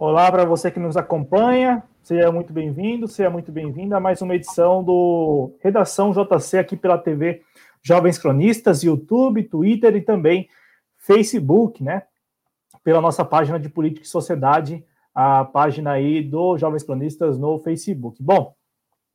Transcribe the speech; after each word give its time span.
Olá 0.00 0.32
para 0.32 0.46
você 0.46 0.70
que 0.70 0.80
nos 0.80 0.96
acompanha, 0.96 1.82
seja 2.02 2.32
muito 2.32 2.54
bem-vindo, 2.54 3.06
seja 3.06 3.28
muito 3.28 3.52
bem-vinda 3.52 3.98
a 3.98 4.00
mais 4.00 4.22
uma 4.22 4.34
edição 4.34 4.82
do 4.82 5.52
Redação 5.60 6.10
JC 6.10 6.56
aqui 6.56 6.74
pela 6.74 6.96
TV 6.96 7.42
Jovens 7.82 8.16
Cronistas, 8.16 8.82
YouTube, 8.82 9.42
Twitter 9.42 9.94
e 9.94 10.00
também 10.00 10.48
Facebook, 10.96 11.84
né? 11.84 12.04
Pela 12.82 13.02
nossa 13.02 13.26
página 13.26 13.60
de 13.60 13.68
Política 13.68 14.06
e 14.06 14.08
Sociedade, 14.08 14.82
a 15.14 15.44
página 15.44 15.90
aí 15.90 16.22
do 16.22 16.56
Jovens 16.56 16.82
Cronistas 16.82 17.36
no 17.36 17.58
Facebook. 17.58 18.22
Bom, 18.22 18.54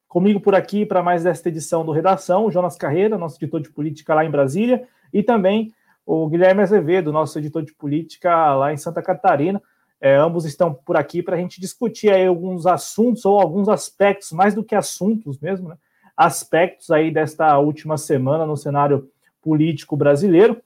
comigo 0.08 0.40
por 0.40 0.54
aqui 0.54 0.86
para 0.86 1.02
mais 1.02 1.24
desta 1.24 1.50
edição 1.50 1.84
do 1.84 1.92
Redação, 1.92 2.46
o 2.46 2.52
Jonas 2.52 2.76
Carreira, 2.78 3.18
nosso 3.18 3.40
editor 3.40 3.60
de 3.60 3.72
política 3.72 4.14
lá 4.14 4.24
em 4.24 4.30
Brasília, 4.30 4.88
e 5.12 5.24
também 5.24 5.74
o 6.06 6.30
Guilherme 6.30 6.62
Azevedo, 6.62 7.12
nosso 7.12 7.40
editor 7.40 7.64
de 7.64 7.74
política 7.74 8.54
lá 8.54 8.72
em 8.72 8.78
Santa 8.78 9.02
Catarina. 9.02 9.60
É, 10.02 10.16
ambos 10.16 10.46
estão 10.46 10.74
por 10.74 10.98
aqui 10.98 11.24
para 11.24 11.36
a 11.36 11.40
gente 11.40 11.60
discutir 11.60 12.12
aí 12.12 12.28
alguns 12.28 12.66
assuntos 12.66 13.26
ou 13.26 13.40
alguns 13.40 13.70
aspectos, 13.70 14.32
mais 14.32 14.54
do 14.54 14.64
que 14.64 14.76
assuntos 14.76 15.40
mesmo, 15.40 15.70
né? 15.70 15.78
aspectos 16.16 16.92
aí 16.92 17.12
desta 17.12 17.58
última 17.58 17.98
semana 17.98 18.46
no 18.46 18.56
cenário 18.56 19.10
político 19.42 19.98
brasileiro. 19.98 20.62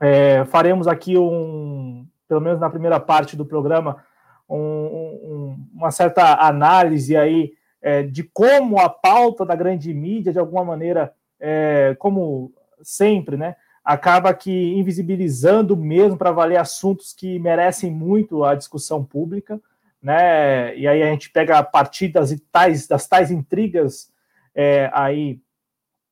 É, 0.00 0.44
faremos 0.46 0.88
aqui 0.88 1.16
um, 1.16 2.06
pelo 2.28 2.40
menos 2.40 2.58
na 2.58 2.70
primeira 2.70 2.98
parte 2.98 3.36
do 3.36 3.46
programa, 3.46 4.04
um, 4.48 4.56
um, 4.56 5.66
uma 5.74 5.90
certa 5.90 6.34
análise 6.46 7.16
aí 7.16 7.52
é, 7.80 8.02
de 8.02 8.22
como 8.22 8.78
a 8.78 8.88
pauta 8.88 9.44
da 9.44 9.54
grande 9.54 9.92
mídia, 9.94 10.32
de 10.32 10.38
alguma 10.38 10.64
maneira, 10.64 11.12
é, 11.38 11.96
como 11.98 12.52
sempre, 12.82 13.36
né, 13.36 13.56
acaba 13.84 14.32
que 14.32 14.74
invisibilizando 14.74 15.76
mesmo 15.76 16.16
para 16.16 16.30
valer 16.30 16.56
assuntos 16.56 17.12
que 17.12 17.38
merecem 17.38 17.90
muito 17.90 18.44
a 18.44 18.54
discussão 18.54 19.04
pública, 19.04 19.60
né? 20.00 20.76
E 20.76 20.86
aí 20.86 21.02
a 21.02 21.06
gente 21.06 21.30
pega 21.30 21.58
a 21.58 21.62
partir 21.62 22.08
das 22.08 22.34
tais, 22.50 22.86
das 22.86 23.06
tais 23.06 23.30
intrigas 23.30 24.12
é, 24.54 24.90
aí 24.92 25.40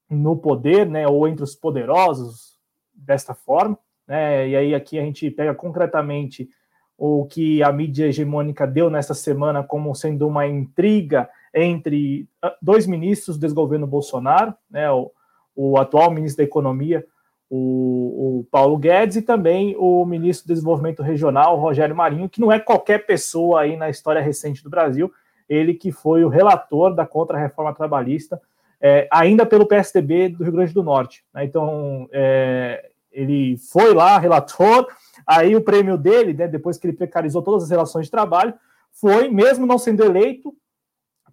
no 0.08 0.36
poder, 0.36 0.86
né? 0.86 1.06
Ou 1.06 1.28
entre 1.28 1.44
os 1.44 1.54
poderosos 1.54 2.58
desta 2.92 3.34
forma, 3.34 3.78
né? 4.06 4.48
E 4.48 4.56
aí 4.56 4.74
aqui 4.74 4.98
a 4.98 5.02
gente 5.02 5.30
pega 5.30 5.54
concretamente 5.54 6.48
o 6.98 7.24
que 7.24 7.62
a 7.62 7.72
mídia 7.72 8.06
hegemônica 8.06 8.66
deu 8.66 8.90
nesta 8.90 9.14
semana 9.14 9.62
como 9.62 9.94
sendo 9.94 10.28
uma 10.28 10.46
intriga 10.46 11.30
entre 11.54 12.28
ah, 12.42 12.54
dois 12.60 12.86
ministros 12.86 13.38
do 13.38 13.40
desgoverno 13.40 13.86
Bolsonaro, 13.86 14.54
né? 14.68 14.90
O, 14.90 15.10
o 15.54 15.78
atual 15.78 16.10
ministro 16.10 16.38
da 16.38 16.48
Economia, 16.48 17.04
o, 17.50 18.38
o, 18.38 18.44
Paulo 18.48 18.78
Guedes 18.78 19.16
e 19.16 19.22
também 19.22 19.74
o 19.76 20.04
ministro 20.06 20.46
do 20.46 20.54
Desenvolvimento 20.54 21.02
Regional, 21.02 21.58
Rogério 21.58 21.96
Marinho, 21.96 22.28
que 22.28 22.40
não 22.40 22.52
é 22.52 22.60
qualquer 22.60 23.04
pessoa 23.04 23.62
aí 23.62 23.76
na 23.76 23.90
história 23.90 24.22
recente 24.22 24.62
do 24.62 24.70
Brasil, 24.70 25.12
ele 25.48 25.74
que 25.74 25.90
foi 25.90 26.24
o 26.24 26.28
relator 26.28 26.94
da 26.94 27.04
contra-reforma 27.04 27.74
trabalhista, 27.74 28.40
é, 28.80 29.08
ainda 29.10 29.44
pelo 29.44 29.66
PSDB 29.66 30.28
do 30.28 30.44
Rio 30.44 30.52
Grande 30.52 30.72
do 30.72 30.84
Norte. 30.84 31.24
Né? 31.34 31.44
Então, 31.44 32.08
é, 32.12 32.90
ele 33.10 33.56
foi 33.58 33.92
lá, 33.92 34.16
relator, 34.16 34.86
aí 35.26 35.56
o 35.56 35.60
prêmio 35.60 35.98
dele, 35.98 36.32
né, 36.32 36.46
depois 36.46 36.78
que 36.78 36.86
ele 36.86 36.96
precarizou 36.96 37.42
todas 37.42 37.64
as 37.64 37.70
relações 37.70 38.06
de 38.06 38.12
trabalho, 38.12 38.54
foi, 38.92 39.28
mesmo 39.28 39.66
não 39.66 39.76
sendo 39.76 40.04
eleito 40.04 40.54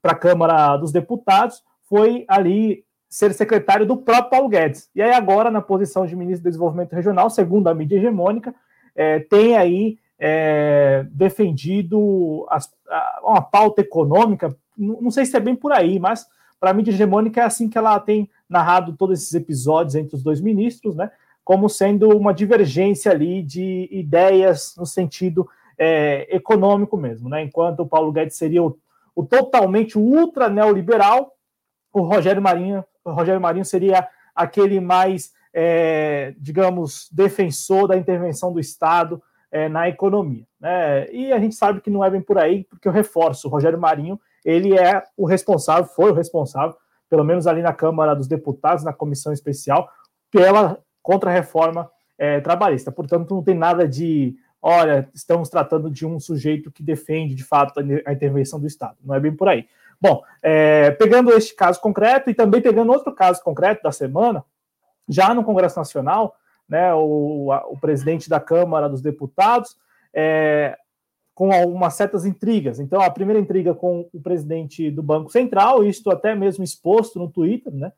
para 0.02 0.14
a 0.14 0.16
Câmara 0.16 0.78
dos 0.78 0.92
Deputados, 0.92 1.64
foi 1.84 2.26
ali 2.28 2.84
ser 3.10 3.34
secretário 3.34 3.86
do 3.86 3.98
próprio 3.98 4.30
Paulo 4.30 4.50
Guedes. 4.50 4.90
E 4.94 5.02
aí, 5.02 5.12
agora, 5.12 5.50
na 5.50 5.62
posição 5.62 6.06
de 6.06 6.16
ministro 6.16 6.44
do 6.44 6.50
Desenvolvimento 6.50 6.94
Regional, 6.94 7.30
segundo 7.30 7.68
a 7.68 7.74
mídia 7.74 7.98
hegemônica, 7.98 8.54
é, 8.96 9.20
tem 9.20 9.56
aí 9.56 9.98
é, 10.20 11.06
defendido 11.12 12.46
as, 12.50 12.72
a, 12.90 13.20
uma 13.24 13.42
pauta 13.42 13.82
econômica, 13.82 14.56
não, 14.78 15.10
sei 15.10 15.26
se 15.26 15.36
é 15.36 15.40
bem 15.40 15.56
por 15.56 15.72
aí, 15.72 16.00
mas 16.00 16.28
para 16.60 16.72
a 16.72 16.74
mídia 16.74 16.92
hegemônica 16.92 17.42
é 17.42 17.44
assim 17.44 17.70
que 17.70 17.78
ela 17.78 18.00
tem 18.00 18.30
narrado 18.50 18.94
todos 18.94 19.20
esses 19.20 19.34
episódios 19.34 19.96
entre 19.96 20.16
os 20.16 20.24
dois 20.24 20.40
ministros, 20.40 20.96
né? 20.96 21.12
Como 21.44 21.70
sendo 21.70 22.10
uma 22.10 22.34
divergência 22.34 23.12
ali 23.12 23.42
de 23.42 23.88
ideias 23.92 24.76
no 24.78 24.86
sentido 24.86 25.48
é, 25.78 26.28
econômico 26.36 26.98
mesmo, 26.98 27.30
né? 27.30 27.42
Enquanto 27.42 27.82
o 27.82 27.88
Paulo 27.88 28.12
Guedes 28.12 28.38
seria 28.38 28.64
o, 28.64 28.78
o 29.16 29.24
totalmente 29.24 29.98
ultra 29.98 30.50
neoliberal, 30.50 31.34
o 31.94 32.02
Rogério 32.02 32.42
Marinho 32.42 32.84
Rogério 33.14 33.42
Marinho 33.42 33.66
seria 33.66 34.08
aquele 34.36 34.80
mais, 34.80 35.34
é, 35.54 36.34
digamos, 36.38 37.10
defensor 37.12 37.88
da 37.88 37.98
intervenção 37.98 38.54
do 38.54 38.60
Estado 38.60 39.22
é, 39.52 39.68
na 39.68 39.90
economia. 39.90 40.46
Né? 40.60 41.10
E 41.12 41.32
a 41.32 41.40
gente 41.40 41.56
sabe 41.56 41.82
que 41.82 41.90
não 41.90 42.04
é 42.04 42.10
bem 42.10 42.22
por 42.22 42.38
aí, 42.38 42.64
porque 42.66 42.88
eu 42.88 42.92
reforço, 42.92 43.48
o 43.48 43.52
Rogério 43.52 43.80
Marinho, 43.80 44.20
ele 44.46 44.78
é 44.78 45.04
o 45.16 45.26
responsável, 45.26 45.86
foi 45.86 46.12
o 46.12 46.14
responsável, 46.14 46.76
pelo 47.10 47.24
menos 47.24 47.48
ali 47.48 47.62
na 47.62 47.74
Câmara 47.74 48.16
dos 48.16 48.28
Deputados, 48.28 48.84
na 48.84 48.94
comissão 48.94 49.34
especial, 49.34 49.90
pela 50.32 50.78
contra-reforma 51.02 51.90
é, 52.18 52.40
trabalhista. 52.42 52.92
Portanto, 52.92 53.34
não 53.34 53.44
tem 53.44 53.56
nada 53.56 53.88
de, 53.88 54.36
olha, 54.62 55.10
estamos 55.14 55.50
tratando 55.50 55.90
de 55.90 56.06
um 56.06 56.20
sujeito 56.20 56.72
que 56.72 56.84
defende, 56.84 57.34
de 57.34 57.44
fato, 57.44 57.80
a 58.06 58.14
intervenção 58.14 58.60
do 58.60 58.68
Estado. 58.68 58.98
Não 59.04 59.16
é 59.16 59.20
bem 59.20 59.34
por 59.34 59.48
aí. 59.48 59.66
Bom, 60.00 60.22
é, 60.42 60.92
pegando 60.92 61.32
este 61.32 61.56
caso 61.56 61.82
concreto 61.82 62.30
e 62.30 62.34
também 62.34 62.62
pegando 62.62 62.92
outro 62.92 63.14
caso 63.14 63.44
concreto 63.44 63.82
da 63.84 63.92
semana, 63.92 64.44
já 65.10 65.34
no 65.34 65.44
Congresso 65.44 65.78
Nacional, 65.78 66.36
né, 66.68 66.94
o, 66.94 67.52
a, 67.52 67.66
o 67.68 67.80
presidente 67.80 68.30
da 68.30 68.40
Câmara 68.40 68.90
dos 68.90 69.02
Deputados, 69.02 69.76
é, 70.14 70.78
com 71.34 71.52
algumas 71.52 71.94
certas 71.94 72.26
intrigas. 72.26 72.80
Então, 72.80 73.00
a 73.00 73.10
primeira 73.10 73.40
intriga 73.40 73.74
com 73.74 74.10
o 74.12 74.22
presidente 74.22 74.90
do 74.90 75.04
Banco 75.04 75.32
Central, 75.32 75.84
isto 75.84 76.10
até 76.10 76.34
mesmo 76.36 76.64
exposto 76.64 77.20
no 77.20 77.30
Twitter, 77.30 77.74
né? 77.74 77.92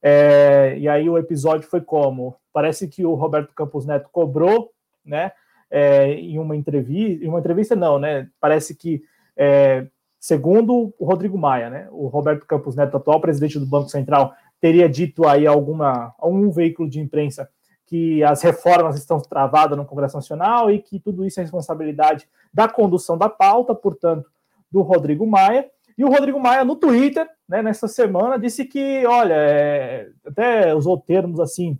É, 0.00 0.76
e 0.78 0.88
aí 0.88 1.08
o 1.08 1.18
episódio 1.18 1.68
foi 1.68 1.80
como? 1.80 2.36
Parece 2.52 2.86
que 2.86 3.04
o 3.04 3.14
Roberto 3.14 3.54
Campos 3.54 3.84
Neto 3.84 4.08
cobrou, 4.12 4.70
né? 5.04 5.32
É, 5.70 6.12
em 6.12 6.38
uma 6.38 6.54
entrevista, 6.54 7.24
em 7.24 7.28
uma 7.28 7.40
entrevista 7.40 7.74
não, 7.74 7.98
né? 7.98 8.28
Parece 8.38 8.76
que 8.76 9.02
é, 9.36 9.86
Segundo 10.24 10.94
o 10.98 11.04
Rodrigo 11.04 11.36
Maia, 11.36 11.68
né, 11.68 11.86
o 11.90 12.06
Roberto 12.06 12.46
Campos 12.46 12.74
Neto, 12.74 12.96
atual 12.96 13.20
presidente 13.20 13.58
do 13.58 13.66
Banco 13.66 13.90
Central, 13.90 14.32
teria 14.58 14.88
dito 14.88 15.26
aí 15.26 15.46
alguma, 15.46 16.14
algum 16.18 16.50
veículo 16.50 16.88
de 16.88 16.98
imprensa 16.98 17.46
que 17.84 18.24
as 18.24 18.40
reformas 18.40 18.96
estão 18.96 19.20
travadas 19.20 19.76
no 19.76 19.84
Congresso 19.84 20.16
Nacional 20.16 20.70
e 20.70 20.78
que 20.78 20.98
tudo 20.98 21.26
isso 21.26 21.40
é 21.40 21.42
responsabilidade 21.42 22.26
da 22.54 22.66
condução 22.66 23.18
da 23.18 23.28
pauta, 23.28 23.74
portanto, 23.74 24.26
do 24.72 24.80
Rodrigo 24.80 25.26
Maia. 25.26 25.70
E 25.98 26.02
o 26.02 26.08
Rodrigo 26.08 26.40
Maia, 26.40 26.64
no 26.64 26.76
Twitter, 26.76 27.28
né, 27.46 27.60
nessa 27.60 27.86
semana, 27.86 28.38
disse 28.38 28.64
que, 28.64 29.04
olha, 29.04 29.34
é, 29.34 30.08
até 30.26 30.74
usou 30.74 30.98
termos 30.98 31.38
assim, 31.38 31.78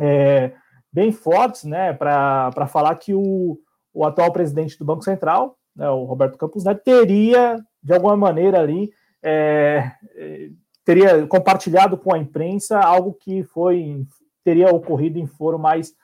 é, 0.00 0.52
bem 0.92 1.10
fortes, 1.10 1.64
né, 1.64 1.92
para 1.92 2.68
falar 2.68 2.94
que 2.94 3.12
o, 3.12 3.58
o 3.92 4.04
atual 4.04 4.32
presidente 4.32 4.78
do 4.78 4.84
Banco 4.84 5.02
Central, 5.02 5.58
né, 5.74 5.88
o 5.90 6.04
Roberto 6.04 6.38
Campos 6.38 6.64
Neto, 6.64 6.82
teria 6.84 7.58
de 7.82 7.92
alguma 7.92 8.16
maneira 8.16 8.60
ali 8.60 8.90
é, 9.22 9.92
é, 10.14 10.48
teria 10.84 11.26
compartilhado 11.26 11.96
com 11.96 12.14
a 12.14 12.18
imprensa 12.18 12.78
algo 12.80 13.14
que 13.14 13.42
foi 13.44 14.04
teria 14.44 14.74
ocorrido 14.74 15.18
em 15.18 15.26
foro 15.26 15.58
mais 15.58 15.94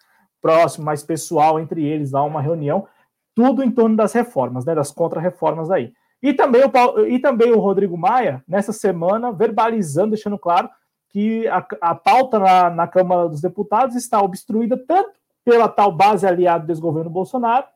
próximo, 0.40 0.84
mais 0.84 1.02
pessoal 1.02 1.58
entre 1.58 1.84
eles, 1.84 2.12
lá 2.12 2.22
uma 2.22 2.40
reunião, 2.40 2.86
tudo 3.34 3.62
em 3.62 3.70
torno 3.70 3.96
das 3.96 4.12
reformas, 4.12 4.64
né, 4.64 4.74
das 4.74 4.90
contra-reformas 4.90 5.70
aí. 5.70 5.92
E 6.22 6.32
também, 6.32 6.64
o 6.64 6.70
Paulo, 6.70 7.06
e 7.06 7.18
também 7.18 7.52
o 7.52 7.58
Rodrigo 7.58 7.96
Maia, 7.96 8.42
nessa 8.46 8.72
semana, 8.72 9.32
verbalizando, 9.32 10.10
deixando 10.10 10.38
claro 10.38 10.68
que 11.10 11.46
a, 11.48 11.64
a 11.80 11.94
pauta 11.94 12.38
na, 12.38 12.70
na 12.70 12.86
Câmara 12.86 13.28
dos 13.28 13.40
Deputados 13.40 13.96
está 13.96 14.20
obstruída 14.20 14.76
tanto 14.76 15.10
pela 15.44 15.68
tal 15.68 15.90
base 15.90 16.26
aliada 16.26 16.64
do 16.64 16.66
desgoverno 16.66 17.10
Bolsonaro, 17.10 17.66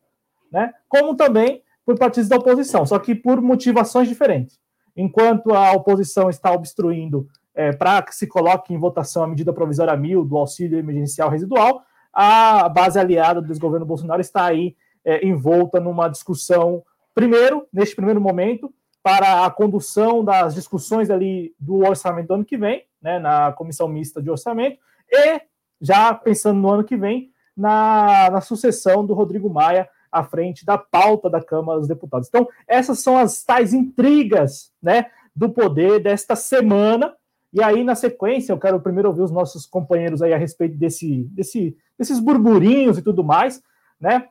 né, 0.51 0.73
como 0.89 1.17
também 1.17 1.63
por 1.85 1.99
partidos 1.99 2.29
da 2.29 2.37
oposição, 2.37 2.87
só 2.87 2.99
que 2.99 3.15
por 3.15 3.41
motivações 3.41 4.09
diferentes. 4.09 4.59
Enquanto 4.97 5.53
a 5.55 5.73
oposição 5.73 6.29
está 6.29 6.53
obstruindo 6.53 7.27
é, 7.55 7.73
para 7.73 8.03
que 8.03 8.15
se 8.15 8.27
coloque 8.27 8.73
em 8.73 8.79
votação 8.79 9.25
a 9.25 9.27
medida 9.27 9.53
provisória 9.53 9.97
mil 9.97 10.25
do 10.25 10.37
auxílio 10.37 10.79
emergencial 10.79 11.29
residual, 11.29 11.83
a 12.13 12.69
base 12.69 12.99
aliada 12.99 13.41
do 13.41 13.49
desgoverno 13.49 13.87
Bolsonaro 13.87 14.21
está 14.21 14.45
aí 14.45 14.77
é, 15.05 15.27
envolta 15.27 15.81
numa 15.81 16.09
discussão, 16.09 16.83
primeiro, 17.15 17.67
neste 17.73 17.97
primeiro 17.97 18.21
momento, 18.21 18.73
para 19.03 19.45
a 19.45 19.51
condução 19.51 20.25
das 20.25 20.55
discussões 20.55 21.11
ali 21.11 21.55
do 21.59 21.79
orçamento 21.79 22.29
do 22.29 22.35
ano 22.35 22.45
que 22.45 22.57
vem, 22.57 22.85
né, 23.01 23.19
na 23.19 23.53
comissão 23.53 23.89
mista 23.89 24.23
de 24.23 24.31
orçamento, 24.31 24.79
e 25.11 25.41
já 25.81 26.15
pensando 26.15 26.61
no 26.61 26.71
ano 26.71 26.85
que 26.85 26.97
vem, 26.97 27.31
na, 27.57 28.31
na 28.31 28.41
sucessão 28.41 29.05
do 29.05 29.13
Rodrigo 29.13 29.51
Maia 29.51 29.89
à 30.13 30.23
frente 30.23 30.65
da 30.65 30.77
pauta 30.77 31.31
da 31.31 31.43
Câmara 31.43 31.79
dos 31.79 31.89
Deputados. 31.89 32.29
Então, 32.29 32.47
essas 32.69 33.01
são 33.01 33.17
as 33.17 33.43
tais 33.43 33.73
intrigas 33.73 34.71
né, 34.83 35.07
do 35.35 35.49
poder 35.51 36.01
desta 36.01 36.37
semana. 36.37 37.15
E 37.53 37.63
aí, 37.63 37.83
na 37.83 37.95
sequência, 37.95 38.53
eu 38.53 38.59
quero 38.59 38.81
primeiro 38.81 39.09
ouvir 39.09 39.23
os 39.23 39.33
nossos 39.33 39.67
companheiros 39.67 40.21
aí 40.21 40.35
a 40.35 40.39
respeito 40.39 40.77
desse, 40.77 41.25
desse, 41.31 41.77
desses 41.99 42.19
burburinhos 42.19 42.99
e 42.99 43.03
tudo 43.03 43.25
mais, 43.25 43.63
né? 43.99 44.29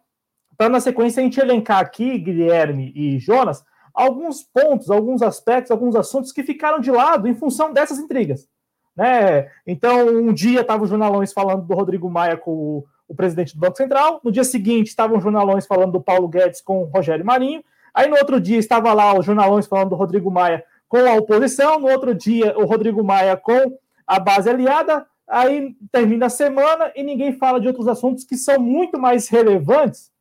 para 0.62 0.70
na 0.70 0.80
sequência 0.80 1.22
a 1.22 1.24
gente 1.24 1.40
elencar 1.40 1.80
aqui, 1.80 2.20
Guilherme 2.20 2.92
e 2.96 3.18
Jonas, 3.18 3.64
alguns 3.92 4.44
pontos, 4.44 4.92
alguns 4.92 5.24
aspectos, 5.24 5.72
alguns 5.72 5.96
assuntos 5.96 6.32
que 6.32 6.44
ficaram 6.44 6.80
de 6.80 6.92
lado 6.92 7.28
em 7.28 7.34
função 7.34 7.74
dessas 7.74 7.98
intrigas. 7.98 8.48
Né? 8.96 9.50
Então, 9.66 10.08
um 10.08 10.32
dia 10.32 10.62
estavam 10.62 10.84
os 10.84 10.90
jornalões 10.90 11.34
falando 11.34 11.66
do 11.66 11.74
Rodrigo 11.74 12.08
Maia 12.10 12.38
com 12.38 12.52
o, 12.52 12.86
o, 13.12 13.16
presidente 13.16 13.56
do 13.56 13.60
Banco 13.60 13.78
Central, 13.78 14.20
no 14.24 14.32
dia 14.32 14.44
seguinte 14.44 14.88
estavam 14.88 15.18
os 15.18 15.24
jornalões 15.24 15.66
falando 15.66 15.94
do 15.94 16.02
Paulo 16.02 16.28
Guedes 16.28 16.62
com 16.62 16.82
o 16.82 16.86
Rogério 16.86 17.26
Marinho, 17.26 17.64
aí 17.94 18.10
no 18.10 18.18
outro 18.18 18.40
dia 18.40 18.58
estava 18.58 18.94
lá 18.94 19.18
os 19.18 19.26
jornalões 19.26 19.68
falando 19.68 19.90
do 19.90 19.96
Rodrigo 19.96 20.32
Maia 20.32 20.64
com 20.88 20.98
a 20.98 21.14
oposição, 21.16 21.80
no 21.80 21.90
outro 21.90 22.14
dia 22.14 22.58
o 22.58 22.66
Rodrigo 22.66 23.04
Maia 23.04 23.38
com 23.38 23.78
a 24.06 24.20
base 24.20 24.50
aliada, 24.50 25.06
aí 25.28 25.76
termina 25.92 26.26
a 26.26 26.30
semana 26.30 26.92
e 26.96 27.04
ninguém 27.04 27.34
fala 27.34 27.60
de 27.60 27.68
outros 27.68 27.88
assuntos 27.88 28.24
que 28.24 28.36
são 28.36 28.60
muito 28.60 29.00
mais 29.00 29.30
relevantes 29.30 30.12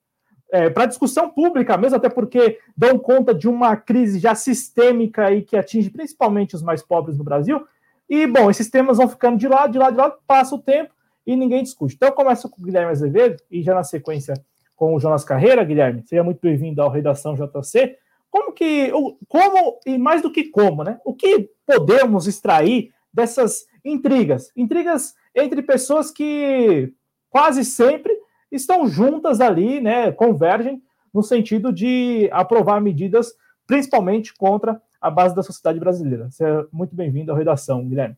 é, 0.52 0.69
para 0.69 0.87
discussão 0.87 1.31
pública 1.31 1.76
mesmo, 1.76 1.96
até 1.96 2.08
porque 2.08 2.58
dão 2.76 2.98
conta 2.98 3.34
de 3.34 3.48
uma 3.48 3.76
crise 3.76 4.19
já 4.19 4.34
sistêmica 4.34 5.26
aí 5.26 5.42
que 5.42 5.56
atinge 5.56 5.90
principalmente 5.90 6.54
os 6.54 6.62
mais 6.62 6.82
pobres 6.82 7.16
no 7.16 7.25
Brasil. 7.25 7.64
E, 8.08 8.26
bom, 8.26 8.50
esses 8.50 8.69
temas 8.69 8.98
vão 8.98 9.08
ficando 9.08 9.38
de 9.38 9.46
lado, 9.46 9.72
de 9.72 9.78
lado, 9.78 9.92
de 9.92 9.98
lado, 9.98 10.14
passa 10.26 10.54
o 10.54 10.58
tempo 10.58 10.92
e 11.31 11.37
ninguém 11.37 11.62
discute. 11.62 11.94
Então, 11.94 12.11
começa 12.11 12.49
com 12.49 12.61
o 12.61 12.65
Guilherme 12.65 12.91
Azevedo 12.91 13.41
e 13.49 13.62
já 13.62 13.73
na 13.73 13.85
sequência 13.85 14.35
com 14.75 14.97
o 14.97 14.99
Jonas 14.99 15.23
Carreira. 15.23 15.62
Guilherme, 15.62 16.03
seja 16.05 16.25
muito 16.25 16.41
bem-vindo 16.43 16.82
ao 16.82 16.91
Redação 16.91 17.37
JC. 17.37 17.97
Como 18.29 18.53
que, 18.53 18.91
como, 19.29 19.79
e 19.87 19.97
mais 19.97 20.23
do 20.23 20.32
que 20.32 20.44
como, 20.44 20.82
né? 20.82 21.00
O 21.05 21.15
que 21.15 21.49
podemos 21.65 22.27
extrair 22.27 22.93
dessas 23.15 23.65
intrigas? 23.85 24.50
Intrigas 24.56 25.15
entre 25.32 25.62
pessoas 25.62 26.11
que 26.11 26.93
quase 27.29 27.65
sempre 27.65 28.12
estão 28.50 28.88
juntas 28.88 29.41
ali, 29.41 29.81
né? 29.81 30.11
Convergem 30.11 30.83
no 31.15 31.23
sentido 31.23 31.73
de 31.73 32.29
aprovar 32.33 32.81
medidas, 32.81 33.33
principalmente 33.69 34.35
contra 34.35 34.83
a 35.00 35.09
base 35.09 35.33
da 35.33 35.44
sociedade 35.44 35.79
brasileira. 35.79 36.29
Seja 36.33 36.67
muito 36.73 36.97
bem-vindo 36.97 37.31
à 37.31 37.37
redação, 37.37 37.87
Guilherme. 37.87 38.17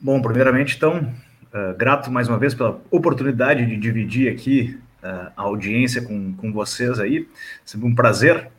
Bom, 0.00 0.20
primeiramente, 0.22 0.76
então, 0.76 1.12
uh, 1.52 1.76
grato 1.76 2.10
mais 2.10 2.28
uma 2.28 2.38
vez 2.38 2.54
pela 2.54 2.80
oportunidade 2.90 3.66
de 3.66 3.76
dividir 3.76 4.32
aqui 4.32 4.78
a 5.02 5.42
audiência 5.42 6.02
com, 6.02 6.34
com 6.34 6.52
vocês 6.52 7.00
aí. 7.00 7.26
Sempre 7.64 7.88
um 7.88 7.94
prazer. 7.94 8.50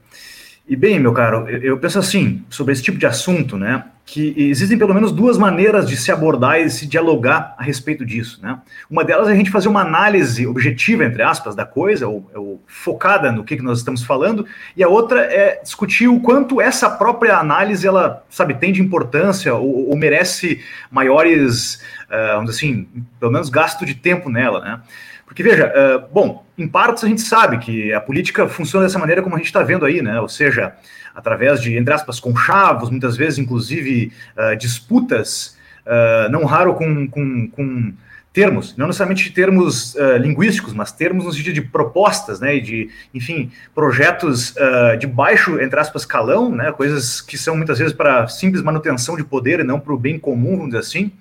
E 0.67 0.75
bem, 0.75 0.99
meu 0.99 1.11
caro, 1.11 1.49
eu, 1.49 1.77
penso 1.77 1.99
assim, 1.99 2.45
sobre 2.49 2.71
esse 2.71 2.83
tipo 2.83 2.97
de 2.97 3.05
assunto, 3.05 3.57
né? 3.57 3.83
Que 4.05 4.33
existem 4.37 4.77
pelo 4.77 4.93
menos 4.93 5.11
duas 5.11 5.37
maneiras 5.37 5.89
de 5.89 5.97
se 5.97 6.11
abordar 6.11 6.59
e 6.59 6.69
se 6.69 6.85
dialogar 6.85 7.55
a 7.57 7.63
respeito 7.63 8.05
disso, 8.05 8.39
né? 8.41 8.59
Uma 8.89 9.03
delas 9.03 9.27
é 9.27 9.31
a 9.31 9.35
gente 9.35 9.49
fazer 9.49 9.67
uma 9.67 9.81
análise 9.81 10.45
objetiva, 10.45 11.03
entre 11.03 11.23
aspas, 11.23 11.55
da 11.55 11.65
coisa, 11.65 12.07
ou, 12.07 12.29
ou 12.35 12.63
focada 12.67 13.31
no 13.31 13.43
que, 13.43 13.57
que 13.57 13.63
nós 13.63 13.79
estamos 13.79 14.03
falando, 14.03 14.45
e 14.77 14.83
a 14.83 14.87
outra 14.87 15.21
é 15.21 15.59
discutir 15.63 16.07
o 16.07 16.19
quanto 16.19 16.61
essa 16.61 16.89
própria 16.89 17.37
análise, 17.37 17.85
ela, 17.87 18.23
sabe, 18.29 18.53
tem 18.53 18.71
de 18.71 18.81
importância 18.81 19.53
ou, 19.55 19.89
ou 19.89 19.97
merece 19.97 20.61
maiores, 20.91 21.81
uh, 22.05 22.35
vamos 22.35 22.51
dizer 22.51 22.65
assim, 22.65 22.87
pelo 23.19 23.31
menos 23.31 23.49
gasto 23.49 23.85
de 23.85 23.95
tempo 23.95 24.29
nela, 24.29 24.61
né? 24.61 24.81
Porque, 25.25 25.43
veja, 25.43 25.71
uh, 25.71 26.13
bom, 26.13 26.45
em 26.61 26.67
partes 26.67 27.03
a 27.03 27.07
gente 27.07 27.21
sabe 27.21 27.57
que 27.57 27.91
a 27.93 27.99
política 27.99 28.47
funciona 28.47 28.85
dessa 28.85 28.99
maneira 28.99 29.21
como 29.21 29.35
a 29.35 29.37
gente 29.37 29.47
está 29.47 29.63
vendo 29.63 29.85
aí, 29.85 30.01
né? 30.01 30.19
Ou 30.19 30.29
seja, 30.29 30.73
através 31.15 31.61
de, 31.61 31.77
entre 31.77 31.93
aspas, 31.93 32.19
conchavos, 32.19 32.89
muitas 32.89 33.17
vezes, 33.17 33.39
inclusive, 33.39 34.11
uh, 34.37 34.55
disputas, 34.55 35.57
uh, 35.85 36.29
não 36.31 36.45
raro 36.45 36.73
com, 36.75 37.07
com, 37.07 37.47
com, 37.47 37.93
termos, 38.33 38.77
não 38.77 38.87
necessariamente 38.87 39.29
termos 39.31 39.93
linguísticos, 40.21 40.73
mas 40.73 40.93
termos 40.93 41.25
no 41.25 41.33
sentido 41.33 41.53
de 41.53 41.63
propostas, 41.63 42.39
né? 42.39 42.55
E 42.55 42.61
de, 42.61 42.89
enfim, 43.13 43.51
projetos 43.75 44.55
de 45.01 45.05
baixo, 45.05 45.59
entre 45.59 45.77
aspas, 45.77 46.05
calão, 46.05 46.49
né? 46.49 46.71
Coisas 46.71 47.19
que 47.19 47.37
são 47.37 47.57
muitas 47.57 47.77
vezes 47.77 47.91
para 47.91 48.29
simples 48.29 48.63
manutenção 48.63 49.17
de 49.17 49.23
poder 49.25 49.59
e 49.59 49.65
não 49.65 49.81
para 49.81 49.91
o 49.91 49.97
bem 49.97 50.17
comum, 50.17 50.51
vamos 50.51 50.67
dizer 50.67 50.77
assim. 50.77 51.11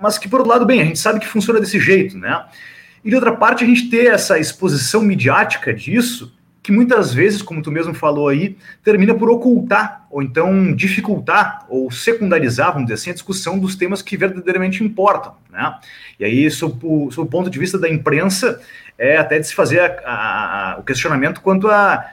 Mas 0.00 0.18
que, 0.18 0.28
por 0.28 0.40
outro 0.40 0.52
lado, 0.52 0.66
bem, 0.66 0.80
a 0.80 0.84
gente 0.84 0.98
sabe 0.98 1.20
que 1.20 1.28
funciona 1.28 1.60
desse 1.60 1.78
jeito, 1.78 2.18
né? 2.18 2.44
E 3.06 3.08
de 3.08 3.14
outra 3.14 3.36
parte, 3.36 3.62
a 3.62 3.66
gente 3.68 3.88
ter 3.88 4.12
essa 4.12 4.36
exposição 4.36 5.00
midiática 5.00 5.72
disso, 5.72 6.36
que 6.60 6.72
muitas 6.72 7.14
vezes, 7.14 7.40
como 7.40 7.62
tu 7.62 7.70
mesmo 7.70 7.94
falou 7.94 8.26
aí, 8.26 8.56
termina 8.82 9.14
por 9.14 9.30
ocultar, 9.30 10.04
ou 10.10 10.20
então 10.20 10.74
dificultar, 10.74 11.64
ou 11.68 11.88
secundarizar, 11.88 12.72
vamos 12.72 12.86
dizer 12.86 12.94
assim, 12.94 13.10
a 13.10 13.12
discussão 13.12 13.60
dos 13.60 13.76
temas 13.76 14.02
que 14.02 14.16
verdadeiramente 14.16 14.82
importam. 14.82 15.36
Né? 15.52 15.72
E 16.18 16.24
aí, 16.24 16.50
sob 16.50 16.80
o, 16.82 17.08
sob 17.12 17.28
o 17.28 17.30
ponto 17.30 17.48
de 17.48 17.56
vista 17.60 17.78
da 17.78 17.88
imprensa, 17.88 18.60
é 18.98 19.16
até 19.16 19.38
de 19.38 19.46
se 19.46 19.54
fazer 19.54 19.78
a, 19.78 19.86
a, 20.04 20.72
a, 20.72 20.78
o 20.80 20.82
questionamento 20.82 21.40
quanto 21.40 21.68
a, 21.68 22.10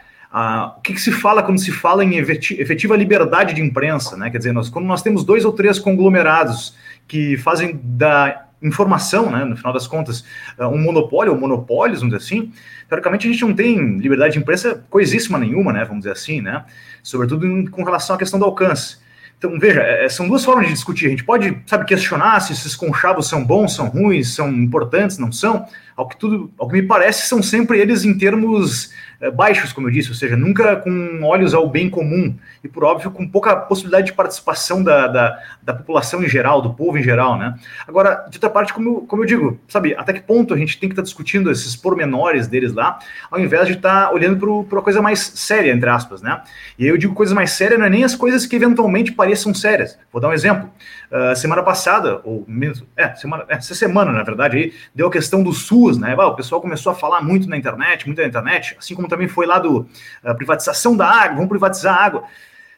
o 0.78 0.82
que, 0.82 0.94
que, 0.94 1.02
se 1.02 1.12
fala 1.12 1.42
quando 1.42 1.60
se 1.60 1.72
fala 1.72 2.06
em 2.06 2.18
efetiva 2.18 2.96
liberdade 2.96 3.56
de 3.56 3.64
imprensa, 3.64 4.16
né? 4.16 4.30
Quer 4.30 4.38
dizer, 4.38 4.52
nós, 4.52 4.70
quando 4.70 4.86
nós 4.86 5.02
temos 5.02 5.24
dois 5.24 5.44
ou 5.44 5.54
três 5.54 5.80
conglomerados 5.80 6.76
que 7.08 7.36
fazem 7.38 7.80
da 7.84 8.46
informação, 8.64 9.30
né, 9.30 9.44
no 9.44 9.56
final 9.56 9.74
das 9.74 9.86
contas, 9.86 10.24
uh, 10.58 10.68
um 10.68 10.82
monopólio 10.82 11.34
ou 11.34 11.40
monopólios, 11.40 12.00
vamos 12.00 12.18
dizer 12.18 12.26
assim, 12.26 12.52
teoricamente 12.88 13.28
a 13.28 13.32
gente 13.32 13.42
não 13.44 13.54
tem 13.54 13.98
liberdade 13.98 14.34
de 14.34 14.40
imprensa 14.40 14.84
coisíssima 14.90 15.38
nenhuma, 15.38 15.74
né, 15.74 15.84
vamos 15.84 16.00
dizer 16.00 16.14
assim, 16.14 16.42
né, 16.42 16.64
sobretudo 17.02 17.46
em, 17.46 17.68
com 17.68 17.84
relação 17.84 18.16
à 18.16 18.20
questão 18.20 18.40
do 18.40 18.46
alcance. 18.46 19.04
Então, 19.38 19.60
veja, 19.60 19.82
é, 19.82 20.08
são 20.08 20.26
duas 20.26 20.46
formas 20.46 20.68
de 20.68 20.74
discutir. 20.74 21.08
A 21.08 21.10
gente 21.10 21.26
pode, 21.26 21.62
sabe, 21.66 21.84
questionar 21.84 22.40
se 22.40 22.54
esses 22.54 22.78
conchavos 22.78 23.28
são 23.28 23.44
bons, 23.44 23.76
são 23.76 23.90
ruins, 23.90 24.34
são 24.34 24.50
importantes, 24.50 25.18
não 25.18 25.34
são. 25.34 25.66
Ao 25.96 26.08
que, 26.08 26.18
tudo, 26.18 26.52
ao 26.58 26.68
que 26.68 26.74
me 26.74 26.84
parece, 26.84 27.28
são 27.28 27.42
sempre 27.44 27.80
eles 27.80 28.04
em 28.04 28.18
termos 28.18 28.92
é, 29.24 29.32
baixos, 29.32 29.72
como 29.72 29.88
eu 29.88 29.92
disse, 29.92 30.10
ou 30.10 30.16
seja, 30.16 30.36
nunca 30.36 30.76
com 30.76 31.22
olhos 31.24 31.54
ao 31.54 31.70
bem 31.70 31.90
comum 31.90 32.36
e, 32.62 32.68
por 32.68 32.84
óbvio, 32.84 33.10
com 33.10 33.26
pouca 33.26 33.56
possibilidade 33.56 34.08
de 34.08 34.14
participação 34.14 34.84
da, 34.84 35.08
da, 35.08 35.40
da 35.62 35.74
população 35.74 36.22
em 36.22 36.28
geral, 36.28 36.62
do 36.62 36.74
povo 36.74 36.98
em 36.98 37.04
geral, 37.04 37.38
né? 37.38 37.56
Agora, 37.88 38.26
de 38.30 38.36
outra 38.36 38.50
parte, 38.50 38.74
como, 38.74 39.08
como 39.08 39.24
eu 39.24 39.28
digo, 39.28 39.60
sabe, 39.68 39.96
até 39.96 40.12
que 40.12 40.22
ponto 40.22 40.54
a 40.54 40.58
gente 40.58 40.78
tem 40.78 40.90
que 40.90 40.94
estar 40.94 41.04
tá 41.04 41.06
discutindo 41.06 41.50
esses 41.50 41.74
pormenores 41.74 42.48
deles 42.48 42.74
lá, 42.74 43.00
ao 43.32 43.40
invés 43.40 43.68
de 43.68 43.74
estar 43.74 44.08
tá 44.08 44.12
olhando 44.12 44.66
para 44.66 44.78
uma 44.78 44.84
coisa 44.84 45.02
mais 45.02 45.20
séria, 45.20 45.72
entre 45.72 45.90
aspas, 45.90 46.22
né? 46.22 46.42
E 46.78 46.84
aí 46.84 46.90
eu 46.90 46.98
digo 46.98 47.14
coisas 47.14 47.34
mais 47.34 47.52
sérias, 47.52 47.80
não 47.80 47.86
é 47.86 47.90
nem 47.90 48.04
as 48.04 48.16
coisas 48.16 48.46
que 48.46 48.56
eventualmente 48.56 49.12
pareçam 49.12 49.54
sérias. 49.54 49.98
Vou 50.12 50.22
dar 50.22 50.28
um 50.28 50.34
exemplo. 50.34 50.70
Uh, 51.10 51.36
semana 51.36 51.62
passada, 51.62 52.20
ou 52.24 52.44
mesmo, 52.48 52.88
é, 52.98 53.14
semana, 53.16 53.46
essa 53.48 53.76
semana, 53.76 54.12
na 54.12 54.24
verdade, 54.24 54.58
aí, 54.58 54.74
deu 54.96 55.08
a 55.08 55.12
questão 55.12 55.44
do 55.44 55.54
Né? 55.98 56.16
o 56.16 56.36
pessoal 56.36 56.62
começou 56.62 56.92
a 56.92 56.96
falar 56.96 57.22
muito 57.22 57.48
na 57.50 57.58
internet, 57.58 58.06
muito 58.06 58.22
na 58.22 58.28
internet, 58.28 58.76
assim 58.78 58.96
como 58.96 59.08
também 59.08 59.28
foi 59.28 59.46
lá 59.46 59.60
do 59.60 59.82
uh, 60.24 60.36
privatização 60.36 60.96
da 60.96 61.08
água, 61.08 61.36
vamos 61.36 61.50
privatizar 61.50 61.96
a 61.96 62.04
água. 62.04 62.24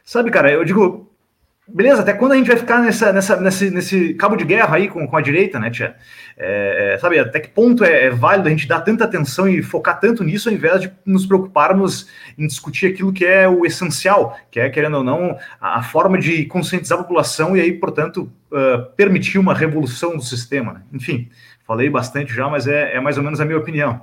Sabe, 0.04 0.30
cara, 0.30 0.50
eu 0.50 0.64
digo, 0.64 1.10
beleza, 1.68 2.02
até 2.02 2.12
quando 2.12 2.32
a 2.32 2.36
gente 2.36 2.46
vai 2.46 2.56
ficar 2.56 2.80
nessa, 2.80 3.12
nessa, 3.12 3.40
nesse, 3.40 3.70
nesse 3.70 4.14
cabo 4.14 4.36
de 4.36 4.44
guerra 4.44 4.76
aí 4.76 4.88
com, 4.88 5.06
com 5.06 5.16
a 5.16 5.20
direita, 5.20 5.58
né, 5.58 5.70
Tia? 5.70 5.96
É, 6.36 6.94
é, 6.94 6.98
sabe, 6.98 7.18
até 7.18 7.40
que 7.40 7.48
ponto 7.48 7.82
é, 7.82 8.04
é, 8.04 8.10
válido 8.10 8.46
a 8.46 8.50
gente 8.50 8.68
dar 8.68 8.80
tanta 8.82 9.04
atenção 9.04 9.48
e 9.48 9.62
focar 9.62 9.98
tanto 9.98 10.22
nisso 10.22 10.48
ao 10.48 10.54
invés 10.54 10.82
de 10.82 10.92
nos 11.04 11.26
preocuparmos 11.26 12.08
em 12.38 12.46
discutir 12.46 12.86
aquilo 12.86 13.12
que 13.12 13.24
é 13.24 13.48
o 13.48 13.66
essencial, 13.66 14.38
que 14.50 14.60
é, 14.60 14.70
querendo 14.70 14.98
ou 14.98 15.04
não, 15.04 15.36
a, 15.60 15.78
a 15.78 15.82
forma 15.82 16.18
de 16.18 16.44
conscientizar 16.46 16.98
a 16.98 17.02
população 17.02 17.56
e 17.56 17.60
aí, 17.60 17.72
portanto, 17.72 18.30
uh, 18.52 18.86
permitir 18.94 19.38
uma 19.38 19.54
revolução 19.54 20.16
do 20.16 20.22
sistema, 20.22 20.74
né? 20.74 20.82
Enfim, 20.92 21.28
falei 21.66 21.90
bastante 21.90 22.32
já, 22.32 22.48
mas 22.48 22.66
é, 22.66 22.94
é 22.94 23.00
mais 23.00 23.18
ou 23.18 23.24
menos 23.24 23.40
a 23.40 23.44
minha 23.44 23.58
opinião. 23.58 24.00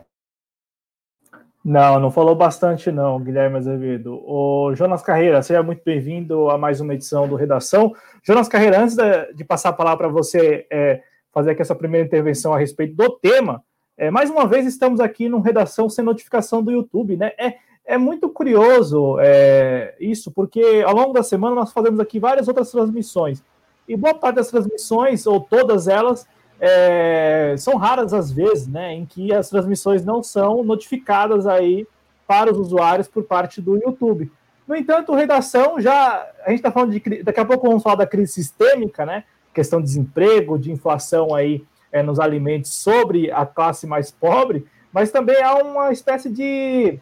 Não, 1.64 1.98
não 1.98 2.12
falou 2.12 2.36
bastante 2.36 2.92
não, 2.92 3.22
Guilherme 3.22 3.58
Azevedo. 3.58 4.22
O 4.26 4.76
Jonas 4.76 5.02
Carreira, 5.02 5.42
seja 5.42 5.64
muito 5.64 5.82
bem-vindo 5.86 6.50
a 6.50 6.58
mais 6.58 6.82
uma 6.82 6.94
edição 6.94 7.26
do 7.26 7.36
Redação. 7.36 7.94
Jonas 8.22 8.50
Carreira, 8.50 8.82
antes 8.82 8.98
de, 9.34 9.46
passar 9.46 9.70
a 9.70 9.74
palavra 9.74 10.00
para 10.00 10.08
você 10.10 10.68
é, 10.70 11.02
fazer 11.32 11.52
aqui 11.52 11.62
essa 11.62 11.74
primeira 11.74 12.06
intervenção 12.06 12.54
a 12.54 12.60
respeito 12.60 12.96
do 12.96 13.10
tema, 13.18 13.64
é, 13.98 14.12
mais 14.12 14.30
uma 14.30 14.46
vez 14.46 14.66
estamos 14.66 15.00
aqui 15.00 15.30
no 15.30 15.40
Redação 15.40 15.88
sem 15.88 16.04
notificação 16.04 16.62
do 16.62 16.70
YouTube, 16.72 17.16
né? 17.16 17.32
É, 17.40 17.54
é 17.86 17.98
muito 17.98 18.30
curioso 18.30 19.18
é, 19.22 19.96
isso, 20.02 20.32
porque 20.32 20.84
ao 20.86 20.94
longo 20.94 21.14
da 21.14 21.24
semana 21.24 21.56
nós 21.56 21.72
fazemos 21.72 22.00
aqui 22.02 22.20
várias 22.20 22.50
outras 22.50 22.72
transmissões. 22.72 23.42
E 23.88 23.96
boa 23.96 24.14
parte 24.14 24.36
das 24.36 24.50
transmissões, 24.50 25.26
ou 25.26 25.40
todas 25.40 25.88
elas, 25.88 26.28
é, 26.66 27.56
são 27.58 27.76
raras 27.76 28.14
as 28.14 28.32
vezes, 28.32 28.68
né, 28.68 28.94
em 28.94 29.06
que 29.06 29.34
as 29.34 29.50
transmissões 29.50 30.06
não 30.06 30.24
são 30.24 30.64
notificadas 30.64 31.46
aí 31.46 31.86
para 32.26 32.50
os 32.50 32.58
usuários 32.58 33.06
por 33.06 33.26
parte 33.26 33.60
do 33.60 33.76
YouTube. 33.76 34.32
No 34.66 34.74
entanto, 34.74 35.14
redação 35.14 35.82
já 35.82 36.26
a 36.46 36.52
gente 36.52 36.60
está 36.60 36.72
falando 36.72 36.98
de 36.98 37.22
daqui 37.22 37.42
a 37.42 37.44
pouco 37.44 37.68
vamos 37.68 37.84
falar 37.84 37.98
da 37.98 38.08
crise 38.08 38.32
sistêmica, 38.32 39.06
né, 39.06 39.26
questão 39.54 39.82
de 39.82 39.88
desemprego, 39.88 40.58
de 40.58 40.72
inflação 40.72 41.36
aí 41.36 41.66
é, 41.92 42.02
nos 42.02 42.18
alimentos 42.18 42.74
sobre 42.74 43.30
a 43.30 43.46
classe 43.46 43.86
mais 43.86 44.10
pobre, 44.10 44.66
mas 44.90 45.12
também 45.12 45.44
há 45.44 45.56
uma 45.56 45.92
espécie 45.92 46.30
de, 46.30 46.98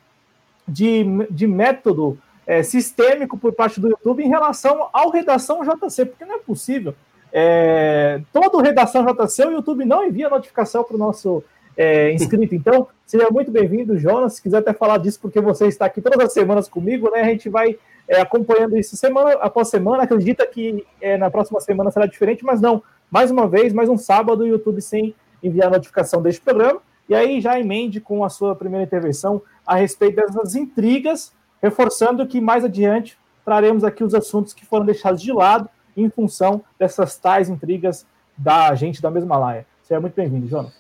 de, 0.68 1.06
de 1.30 1.46
método 1.46 2.18
é, 2.48 2.64
sistêmico 2.64 3.38
por 3.38 3.54
parte 3.54 3.80
do 3.80 3.90
YouTube 3.90 4.24
em 4.24 4.30
relação 4.30 4.90
ao 4.92 5.12
redação 5.12 5.62
JC, 5.64 6.06
porque 6.06 6.26
não 6.26 6.38
é 6.38 6.40
possível 6.40 6.96
é, 7.32 8.22
todo 8.34 8.60
redação 8.60 9.06
JC, 9.06 9.46
o 9.46 9.52
YouTube 9.52 9.86
não 9.86 10.06
envia 10.06 10.30
notificação 10.30 10.84
para 10.84 10.96
o 10.96 11.00
nosso 11.00 11.44
é, 11.78 12.12
inscrito. 12.12 12.54
Então, 12.54 12.88
seja 13.06 13.30
muito 13.32 13.52
bem-vindo, 13.52 13.98
Jonas. 13.98 14.34
Se 14.34 14.42
quiser 14.42 14.58
até 14.58 14.74
falar 14.74 14.98
disso, 14.98 15.20
porque 15.22 15.40
você 15.40 15.68
está 15.68 15.86
aqui 15.86 16.02
todas 16.02 16.20
as 16.26 16.34
semanas 16.34 16.68
comigo, 16.68 17.10
né? 17.10 17.22
A 17.22 17.26
gente 17.26 17.50
vai 17.50 17.78
é, 18.08 18.20
acompanhando 18.22 18.78
isso 18.78 18.98
semana 18.98 19.32
após 19.42 19.70
semana. 19.70 20.04
Acredita 20.04 20.46
que 20.46 20.86
é, 21.00 21.18
na 21.18 21.32
próxima 21.32 21.62
semana 21.62 21.92
será 21.92 22.06
diferente, 22.06 22.44
mas 22.44 22.60
não. 22.60 22.84
Mais 23.10 23.32
uma 23.32 23.48
vez, 23.48 23.74
mais 23.74 23.90
um 23.90 23.98
sábado, 23.98 24.44
o 24.44 24.48
YouTube 24.48 24.82
sem 24.82 25.16
enviar 25.42 25.72
notificação 25.72 26.22
deste 26.22 26.42
programa. 26.42 26.82
E 27.08 27.16
aí 27.16 27.42
já 27.42 27.60
emende 27.60 28.00
com 28.00 28.24
a 28.24 28.30
sua 28.30 28.56
primeira 28.56 28.86
intervenção 28.86 29.42
a 29.66 29.76
respeito 29.76 30.16
dessas 30.16 30.56
intrigas, 30.56 31.34
reforçando 31.62 32.26
que 32.28 32.40
mais 32.40 32.64
adiante 32.64 33.18
traremos 33.44 33.84
aqui 33.84 34.04
os 34.04 34.14
assuntos 34.14 34.54
que 34.54 34.66
foram 34.66 34.86
deixados 34.86 35.22
de 35.22 35.32
lado 35.32 35.70
em 35.96 36.10
função 36.10 36.64
dessas 36.80 37.18
tais 37.18 37.50
intrigas 37.50 38.06
da 38.38 38.74
gente 38.76 39.02
da 39.02 39.12
mesma 39.12 39.38
laia. 39.38 39.66
Seja 39.84 40.00
muito 40.00 40.16
bem-vindo, 40.16 40.48
Jonas. 40.48 40.74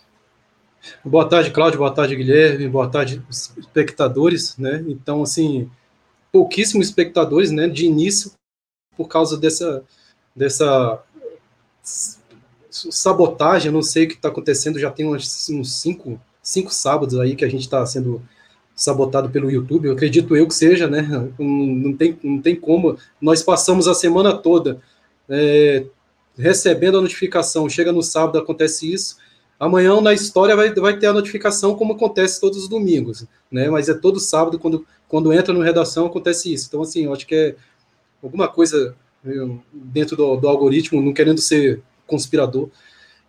Boa 1.05 1.27
tarde, 1.27 1.51
Cláudio. 1.51 1.79
Boa 1.79 1.91
tarde, 1.91 2.15
Guilherme. 2.15 2.67
Boa 2.67 2.89
tarde, 2.89 3.21
espectadores. 3.29 4.57
Né? 4.57 4.83
Então, 4.87 5.21
assim, 5.21 5.69
pouquíssimos 6.31 6.87
espectadores 6.87 7.51
né, 7.51 7.67
de 7.67 7.85
início 7.85 8.31
por 8.97 9.07
causa 9.07 9.37
dessa, 9.37 9.83
dessa 10.35 11.03
sabotagem. 11.83 13.71
Não 13.71 13.81
sei 13.81 14.05
o 14.05 14.07
que 14.07 14.15
está 14.15 14.29
acontecendo. 14.29 14.79
Já 14.79 14.89
tem 14.89 15.05
uns, 15.05 15.49
uns 15.49 15.79
cinco, 15.81 16.19
cinco 16.41 16.73
sábados 16.73 17.19
aí 17.19 17.35
que 17.35 17.45
a 17.45 17.49
gente 17.49 17.61
está 17.61 17.85
sendo 17.85 18.21
sabotado 18.75 19.29
pelo 19.29 19.51
YouTube. 19.51 19.87
Eu 19.87 19.93
acredito 19.93 20.35
eu 20.35 20.47
que 20.47 20.55
seja, 20.55 20.87
né? 20.87 21.01
Não, 21.37 21.93
tem, 21.93 22.17
não 22.23 22.41
tem 22.41 22.55
como. 22.55 22.97
Nós 23.19 23.43
passamos 23.43 23.87
a 23.87 23.93
semana 23.93 24.35
toda 24.35 24.81
é, 25.31 25.85
recebendo 26.37 26.97
a 26.97 27.01
notificação. 27.01 27.69
Chega 27.69 27.91
no 27.91 28.03
sábado, 28.03 28.37
acontece 28.37 28.91
isso. 28.91 29.17
Amanhã 29.59 29.99
na 30.01 30.13
história 30.13 30.55
vai, 30.55 30.73
vai 30.73 30.97
ter 30.97 31.07
a 31.07 31.13
notificação, 31.13 31.75
como 31.75 31.93
acontece 31.93 32.41
todos 32.41 32.57
os 32.57 32.67
domingos, 32.67 33.25
né? 33.51 33.69
Mas 33.69 33.87
é 33.89 33.93
todo 33.93 34.19
sábado, 34.19 34.59
quando, 34.59 34.85
quando 35.07 35.31
entra 35.31 35.53
no 35.53 35.61
redação, 35.61 36.07
acontece 36.07 36.51
isso. 36.51 36.67
Então, 36.67 36.81
assim, 36.81 37.05
eu 37.05 37.13
acho 37.13 37.25
que 37.25 37.35
é 37.35 37.55
alguma 38.21 38.47
coisa 38.47 38.95
dentro 39.71 40.15
do, 40.17 40.35
do 40.35 40.47
algoritmo, 40.47 41.01
não 41.01 41.13
querendo 41.13 41.39
ser 41.39 41.81
conspirador. 42.07 42.69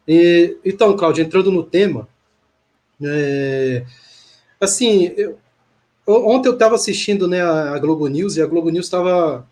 E, 0.08 0.56
então, 0.64 0.96
Cláudio, 0.96 1.22
entrando 1.22 1.52
no 1.52 1.62
tema, 1.62 2.08
é, 3.02 3.84
assim, 4.60 5.12
eu, 5.16 5.38
ontem 6.06 6.48
eu 6.48 6.54
estava 6.54 6.74
assistindo 6.74 7.28
né, 7.28 7.42
a, 7.42 7.78
Globo 7.78 8.08
News 8.08 8.36
e 8.36 8.42
a 8.42 8.46
Globo 8.46 8.70
News 8.70 8.86
estava 8.86 9.46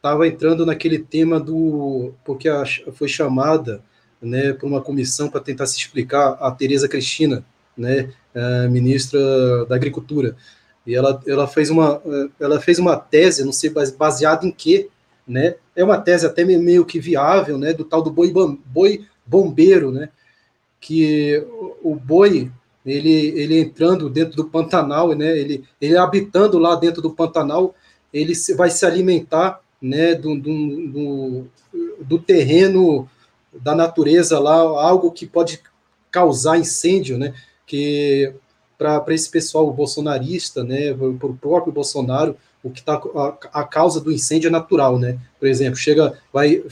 estava 0.00 0.26
entrando 0.26 0.64
naquele 0.64 0.98
tema 0.98 1.38
do 1.38 2.14
porque 2.24 2.48
a, 2.48 2.64
foi 2.92 3.06
chamada 3.06 3.82
né, 4.20 4.52
para 4.54 4.66
uma 4.66 4.80
comissão 4.80 5.28
para 5.28 5.40
tentar 5.40 5.66
se 5.66 5.78
explicar 5.78 6.38
a 6.40 6.50
Tereza 6.50 6.88
Cristina, 6.88 7.44
né, 7.76 8.10
ministra 8.70 9.66
da 9.66 9.74
Agricultura. 9.74 10.36
E 10.86 10.94
ela, 10.94 11.20
ela, 11.26 11.46
fez 11.46 11.70
uma, 11.70 12.02
ela 12.38 12.60
fez 12.60 12.78
uma 12.78 12.96
tese, 12.96 13.44
não 13.44 13.52
sei 13.52 13.70
baseada 13.96 14.46
em 14.46 14.50
quê, 14.50 14.88
né? 15.26 15.54
É 15.76 15.84
uma 15.84 15.98
tese 15.98 16.26
até 16.26 16.44
meio 16.44 16.84
que 16.84 16.98
viável, 16.98 17.58
né, 17.58 17.72
do 17.72 17.84
tal 17.84 18.02
do 18.02 18.10
boi, 18.10 18.32
boi 18.66 19.06
bombeiro, 19.24 19.92
né? 19.92 20.08
Que 20.80 21.46
o 21.82 21.94
boi 21.94 22.50
ele, 22.84 23.28
ele 23.38 23.60
entrando 23.60 24.08
dentro 24.08 24.36
do 24.36 24.46
Pantanal, 24.46 25.14
né? 25.14 25.38
Ele, 25.38 25.64
ele 25.80 25.96
habitando 25.96 26.58
lá 26.58 26.74
dentro 26.74 27.02
do 27.02 27.10
Pantanal, 27.10 27.74
ele 28.12 28.32
vai 28.56 28.70
se 28.70 28.84
alimentar, 28.86 29.60
né? 29.80 30.14
Do, 30.14 30.36
do, 30.38 30.88
do, 30.88 31.46
do 32.00 32.18
terreno 32.18 33.08
da 33.52 33.74
natureza 33.74 34.38
lá, 34.38 34.54
algo 34.54 35.10
que 35.10 35.26
pode 35.26 35.60
causar 36.10 36.58
incêndio, 36.58 37.18
né? 37.18 37.34
Que 37.66 38.32
para 38.76 39.04
esse 39.08 39.30
pessoal 39.30 39.70
bolsonarista, 39.72 40.64
né? 40.64 40.94
Para 40.94 41.28
o 41.28 41.36
próprio 41.36 41.72
Bolsonaro, 41.72 42.36
o 42.62 42.70
que 42.70 42.80
está 42.80 42.94
a, 42.94 43.60
a, 43.60 43.64
causa 43.64 44.00
do 44.00 44.12
incêndio 44.12 44.48
é 44.48 44.50
natural, 44.50 44.98
né? 44.98 45.18
Por 45.38 45.48
exemplo, 45.48 45.76
chega, 45.76 46.18
vai 46.32 46.62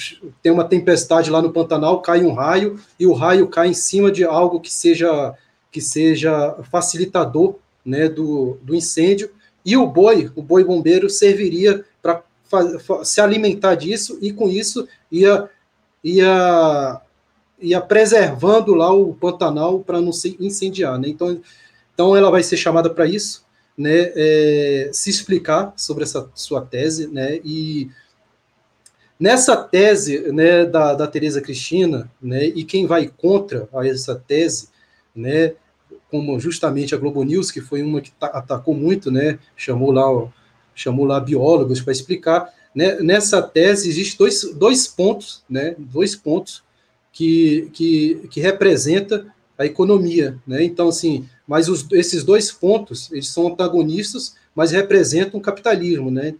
tem 0.43 0.53
uma 0.53 0.65
tempestade 0.65 1.31
lá 1.31 1.41
no 1.41 1.53
Pantanal, 1.53 2.03
cai 2.03 2.23
um 2.23 2.33
raio 2.33 2.79
e 2.99 3.07
o 3.07 3.13
raio 3.13 3.49
cai 3.49 3.69
em 3.69 3.75
cima 3.75 4.11
de 4.11 4.25
algo 4.25 4.61
que 4.61 4.73
seja 4.73 5.35
que 5.71 5.81
seja 5.83 6.57
facilitador, 6.71 7.57
né, 7.85 8.09
do, 8.09 8.59
do 8.63 8.75
incêndio 8.75 9.31
e 9.65 9.77
o 9.77 9.87
boi, 9.87 10.31
o 10.35 10.43
boi 10.43 10.65
bombeiro 10.65 11.09
serviria 11.09 11.85
se 13.05 13.21
alimentar 13.21 13.75
disso 13.75 14.19
e 14.21 14.33
com 14.33 14.49
isso 14.49 14.89
ia 15.11 15.49
ia, 16.03 17.01
ia 17.61 17.81
preservando 17.81 18.75
lá 18.75 18.93
o 18.93 19.15
Pantanal 19.15 19.81
para 19.81 20.01
não 20.01 20.13
se 20.13 20.37
incendiar, 20.41 20.99
né? 20.99 21.09
Então, 21.09 21.41
então 21.95 22.17
ela 22.17 22.31
vai 22.31 22.43
ser 22.43 22.57
chamada 22.57 22.89
para 22.91 23.07
isso, 23.07 23.45
né? 23.77 24.13
É, 24.15 24.91
se 24.93 25.11
explicar 25.11 25.73
sobre 25.77 26.05
essa 26.05 26.31
sua 26.35 26.61
tese, 26.61 27.09
né? 27.09 27.41
E 27.45 27.91
nessa 29.19 29.57
tese, 29.57 30.33
né, 30.33 30.65
da, 30.65 30.95
da 30.95 31.07
Tereza 31.07 31.41
Cristina, 31.41 32.11
né? 32.21 32.45
E 32.47 32.65
quem 32.65 32.87
vai 32.87 33.09
contra 33.09 33.69
a 33.75 33.87
essa 33.87 34.15
tese, 34.15 34.69
né? 35.15 35.55
Como 36.11 36.39
justamente 36.41 36.95
a 36.95 36.99
Globo 36.99 37.23
News, 37.23 37.51
que 37.51 37.61
foi 37.61 37.83
uma 37.83 38.01
que 38.01 38.13
atacou 38.21 38.75
muito, 38.75 39.11
né? 39.11 39.39
Chamou 39.57 39.91
lá 39.91 40.31
chamou 40.81 41.05
lá 41.05 41.19
biólogos 41.21 41.81
para 41.81 41.93
explicar 41.93 42.53
né, 42.75 42.97
nessa 43.01 43.43
tese 43.43 43.89
existem 43.89 44.19
dois, 44.19 44.55
dois 44.55 44.87
pontos, 44.87 45.43
né, 45.49 45.75
dois 45.79 46.15
pontos 46.15 46.63
que, 47.13 47.69
que, 47.73 48.29
que 48.31 48.41
representa 48.41 49.27
a 49.59 49.67
economia, 49.67 50.39
né? 50.47 50.63
Então, 50.63 50.89
assim, 50.89 51.29
mas 51.45 51.69
os, 51.69 51.85
esses 51.91 52.23
dois 52.23 52.53
pontos, 52.53 53.11
eles 53.11 53.29
são 53.29 53.49
antagonistas, 53.49 54.37
mas 54.55 54.71
representam 54.71 55.41
o 55.41 55.43
capitalismo, 55.43 56.13
né? 56.13 56.37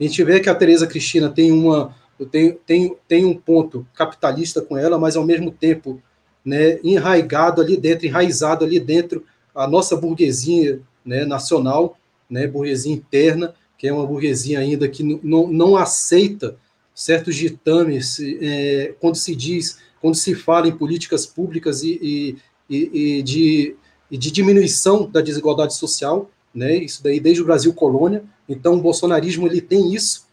A 0.00 0.02
gente 0.02 0.24
vê 0.24 0.40
que 0.40 0.50
a 0.50 0.54
Tereza 0.54 0.86
Cristina 0.86 1.30
tem 1.30 1.52
uma 1.52 1.94
tem, 2.30 2.58
tem, 2.66 2.96
tem 3.06 3.24
um 3.24 3.36
ponto 3.36 3.86
capitalista 3.94 4.62
com 4.62 4.76
ela, 4.76 4.98
mas 4.98 5.16
ao 5.16 5.24
mesmo 5.24 5.50
tempo, 5.50 6.02
né, 6.44 6.80
enraigado 6.82 7.60
ali 7.60 7.76
dentro, 7.76 8.06
enraizado 8.06 8.64
ali 8.64 8.80
dentro 8.80 9.24
a 9.54 9.68
nossa 9.68 9.94
burguesia, 9.94 10.80
né, 11.04 11.24
nacional, 11.24 11.98
né, 12.28 12.46
burguesia 12.46 12.92
interna, 12.92 13.54
que 13.78 13.86
é 13.86 13.92
uma 13.92 14.06
burguesia 14.06 14.58
ainda 14.58 14.88
que 14.88 15.02
não, 15.02 15.48
não 15.48 15.76
aceita 15.76 16.56
certos 16.94 17.36
ditames 17.36 18.18
é, 18.40 18.94
quando 19.00 19.16
se 19.16 19.36
diz, 19.36 19.78
quando 20.00 20.14
se 20.14 20.34
fala 20.34 20.66
em 20.66 20.76
políticas 20.76 21.26
públicas 21.26 21.82
e, 21.82 22.38
e, 22.70 23.18
e, 23.18 23.22
de, 23.22 23.76
e 24.10 24.16
de 24.16 24.30
diminuição 24.30 25.08
da 25.08 25.20
desigualdade 25.20 25.74
social, 25.74 26.30
né? 26.54 26.74
Isso 26.76 27.02
daí 27.02 27.20
desde 27.20 27.42
o 27.42 27.44
Brasil 27.44 27.74
colônia. 27.74 28.24
Então, 28.48 28.74
o 28.74 28.80
bolsonarismo 28.80 29.46
ele 29.46 29.60
tem 29.60 29.92
isso 29.94 30.26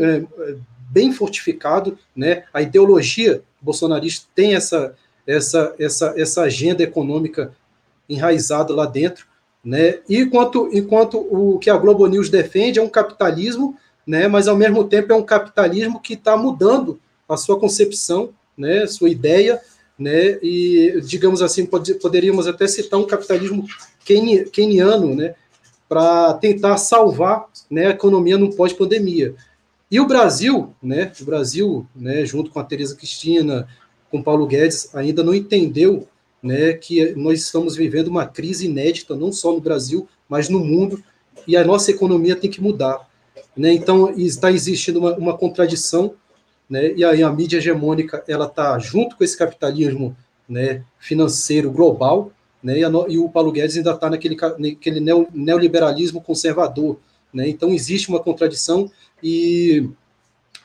é, 0.00 0.24
bem 0.88 1.12
fortificado, 1.12 1.98
né? 2.14 2.44
A 2.54 2.62
ideologia 2.62 3.42
bolsonarista 3.60 4.28
tem 4.34 4.54
essa 4.54 4.94
essa 5.26 5.74
essa 5.78 6.14
essa 6.16 6.42
agenda 6.42 6.82
econômica 6.82 7.52
enraizada 8.08 8.72
lá 8.72 8.86
dentro 8.86 9.26
né? 9.64 9.98
E 10.08 10.18
enquanto, 10.18 10.68
enquanto 10.72 11.18
o 11.18 11.58
que 11.58 11.70
a 11.70 11.76
Globo 11.76 12.06
News 12.06 12.30
defende 12.30 12.78
é 12.78 12.82
um 12.82 12.88
capitalismo, 12.88 13.76
né? 14.06 14.26
mas 14.28 14.48
ao 14.48 14.56
mesmo 14.56 14.84
tempo 14.84 15.12
é 15.12 15.16
um 15.16 15.22
capitalismo 15.22 16.00
que 16.00 16.14
está 16.14 16.36
mudando 16.36 16.98
a 17.28 17.36
sua 17.36 17.58
concepção, 17.58 18.30
né? 18.56 18.86
sua 18.86 19.10
ideia, 19.10 19.60
né? 19.98 20.38
e 20.42 21.00
digamos 21.04 21.42
assim, 21.42 21.66
pode, 21.66 21.94
poderíamos 21.94 22.46
até 22.46 22.66
citar 22.66 22.98
um 22.98 23.06
capitalismo 23.06 23.66
keynesiano, 24.50 25.14
né? 25.14 25.34
para 25.88 26.34
tentar 26.34 26.76
salvar 26.76 27.46
né, 27.70 27.86
a 27.86 27.90
economia 27.90 28.36
no 28.36 28.54
pós-pandemia. 28.54 29.34
E 29.90 29.98
o 29.98 30.06
Brasil, 30.06 30.74
né, 30.82 31.10
o 31.18 31.24
Brasil, 31.24 31.86
né, 31.96 32.26
junto 32.26 32.50
com 32.50 32.60
a 32.60 32.64
Tereza 32.64 32.94
Cristina, 32.94 33.66
com 34.10 34.22
Paulo 34.22 34.46
Guedes, 34.46 34.94
ainda 34.94 35.24
não 35.24 35.34
entendeu 35.34 36.06
né, 36.42 36.72
que 36.72 37.12
nós 37.16 37.40
estamos 37.40 37.76
vivendo 37.76 38.08
uma 38.08 38.26
crise 38.26 38.66
inédita, 38.66 39.16
não 39.16 39.32
só 39.32 39.52
no 39.52 39.60
Brasil, 39.60 40.08
mas 40.28 40.48
no 40.48 40.60
mundo, 40.60 41.02
e 41.46 41.56
a 41.56 41.64
nossa 41.64 41.90
economia 41.90 42.36
tem 42.36 42.50
que 42.50 42.60
mudar. 42.60 43.08
Né? 43.56 43.72
Então, 43.72 44.10
está 44.10 44.52
existindo 44.52 44.98
uma, 44.98 45.16
uma 45.16 45.36
contradição, 45.36 46.14
né? 46.68 46.92
e 46.94 47.04
aí 47.04 47.22
a 47.22 47.32
mídia 47.32 47.58
hegemônica 47.58 48.22
ela 48.28 48.46
está 48.46 48.78
junto 48.78 49.16
com 49.16 49.24
esse 49.24 49.36
capitalismo 49.36 50.16
né, 50.48 50.82
financeiro 50.98 51.70
global, 51.70 52.30
né? 52.62 52.78
e, 52.78 52.84
a, 52.84 52.90
e 53.08 53.18
o 53.18 53.28
Paulo 53.28 53.50
Guedes 53.50 53.76
ainda 53.76 53.92
está 53.92 54.10
naquele, 54.10 54.36
naquele 54.58 55.00
neoliberalismo 55.32 56.20
conservador. 56.20 56.98
Né? 57.32 57.48
Então, 57.48 57.70
existe 57.70 58.08
uma 58.08 58.20
contradição, 58.20 58.90
e 59.22 59.88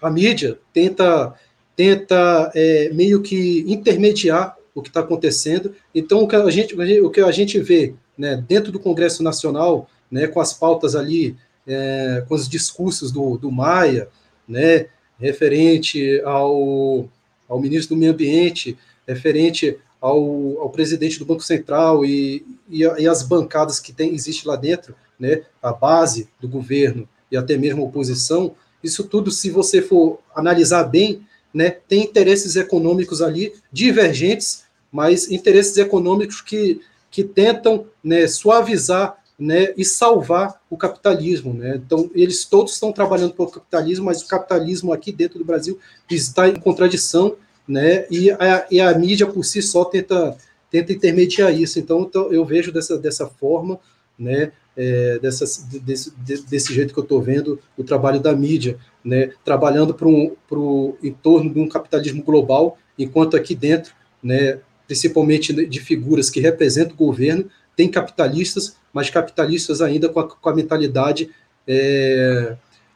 a 0.01 0.10
mídia 0.10 0.60
tenta, 0.72 1.34
tenta 1.75 2.51
é, 2.53 2.89
meio 2.94 3.22
que 3.22 3.63
intermediar 3.68 4.56
o 4.74 4.82
que 4.82 4.89
está 4.89 5.01
acontecendo. 5.01 5.74
Então, 5.94 6.24
o 6.24 6.27
que 6.27 6.36
a 6.36 6.50
gente, 6.50 6.75
o 7.01 7.10
que 7.10 7.22
a 7.22 7.32
gente 7.32 7.60
vê 7.60 7.94
né, 8.18 8.44
dentro 8.48 8.72
do 8.72 8.80
Congresso 8.80 9.24
Nacional, 9.24 9.89
né, 10.10 10.27
com 10.27 10.39
as 10.39 10.53
pautas 10.53 10.96
ali, 10.96 11.36
é, 11.68 12.24
com 12.27 12.36
os 12.36 12.48
discursos 12.48 13.12
do, 13.12 13.38
do 13.38 13.51
Maia, 13.51 14.08
né, 14.48 14.88
referente 15.20 16.22
ao, 16.25 17.10
ao 17.48 17.60
ministro 17.60 17.96
do 17.96 18.00
Meio 18.00 18.12
Ambiente, 18.12 18.77
referente 19.08 19.77
ao, 20.01 20.60
ao 20.60 20.70
presidente 20.70 21.18
do 21.18 21.25
Banco 21.25 21.44
Central 21.44 22.06
e, 22.06 22.46
e, 22.70 22.82
e 22.82 23.08
as 23.08 23.24
bancadas 23.24 23.80
que 23.80 23.94
tem, 23.94 24.13
existe 24.13 24.48
lá 24.48 24.56
dentro, 24.56 24.96
né, 25.20 25.44
a 25.62 25.72
base 25.72 26.27
do 26.42 26.48
governo 26.48 27.08
e 27.32 27.38
até 27.38 27.58
mesmo 27.58 27.82
a 27.82 27.86
oposição, 27.86 28.53
isso 28.84 29.06
tudo, 29.06 29.32
se 29.32 29.50
você 29.50 29.82
for 29.82 30.20
analisar 30.36 30.84
bem, 30.84 31.25
né, 31.53 31.70
tem 31.70 32.03
interesses 32.03 32.56
econômicos 32.56 33.22
ali 33.22 33.53
divergentes, 33.72 34.62
mas 34.94 35.30
interesses 35.30 35.76
econômicos 35.78 36.40
que, 36.40 36.80
que 37.12 37.26
tentam 37.26 37.86
né, 38.02 38.28
suavizar 38.28 39.18
né, 39.38 39.74
e 39.76 39.84
salvar 39.84 40.62
o 40.70 40.78
capitalismo. 40.78 41.54
Né? 41.54 41.82
Então, 41.84 42.10
eles 42.16 42.46
todos 42.46 42.74
estão 42.74 42.94
trabalhando 42.94 43.34
para 43.34 43.44
o 43.44 43.52
capitalismo, 43.52 44.06
mas 44.06 44.22
o 44.22 44.28
capitalismo 44.28 44.94
aqui 44.94 45.12
dentro 45.12 45.40
do 45.40 45.44
Brasil 45.44 45.78
está 46.10 46.48
em 46.48 46.56
contradição 46.56 47.36
né? 47.68 48.06
E 48.10 48.32
a, 48.32 48.66
e 48.70 48.82
a 48.82 48.98
mídia 48.98 49.26
por 49.26 49.44
si 49.44 49.62
só 49.62 49.86
tenta, 49.86 50.38
tenta 50.70 50.94
intermediar 50.94 51.54
isso. 51.54 51.80
Então, 51.80 52.02
então 52.02 52.32
eu 52.32 52.46
vejo 52.46 52.72
dessa, 52.72 52.98
dessa 52.98 53.28
forma, 53.28 53.80
né? 54.18 54.52
É, 54.76 55.20
desse, 55.20 56.12
desse 56.50 56.74
jeito 56.74 56.94
que 56.94 57.00
eu 57.00 57.04
estou 57.04 57.22
vendo 57.22 57.60
o 57.78 57.84
trabalho 57.84 58.20
da 58.20 58.34
mídia, 58.34 58.78
né? 59.04 59.32
Trabalhando 59.46 59.94
para 59.94 60.08
um, 60.08 60.36
pro, 60.48 60.98
em 61.02 61.14
torno 61.14 61.54
de 61.54 61.60
um 61.60 61.70
capitalismo 61.70 62.24
global, 62.24 62.78
enquanto 62.98 63.38
aqui 63.38 63.56
dentro, 63.56 63.94
né? 64.22 64.60
Principalmente 64.88 65.54
de 65.66 65.80
figuras 65.80 66.30
que 66.30 66.40
representam 66.40 66.94
o 66.94 66.98
governo, 66.98 67.50
tem 67.75 67.90
capitalistas, 67.90 68.75
mas 68.92 69.10
capitalistas 69.10 69.82
ainda 69.82 70.10
com 70.10 70.20
a, 70.20 70.28
com 70.28 70.50
a 70.50 70.56
mentalidade 70.56 71.30
é, 71.68 72.56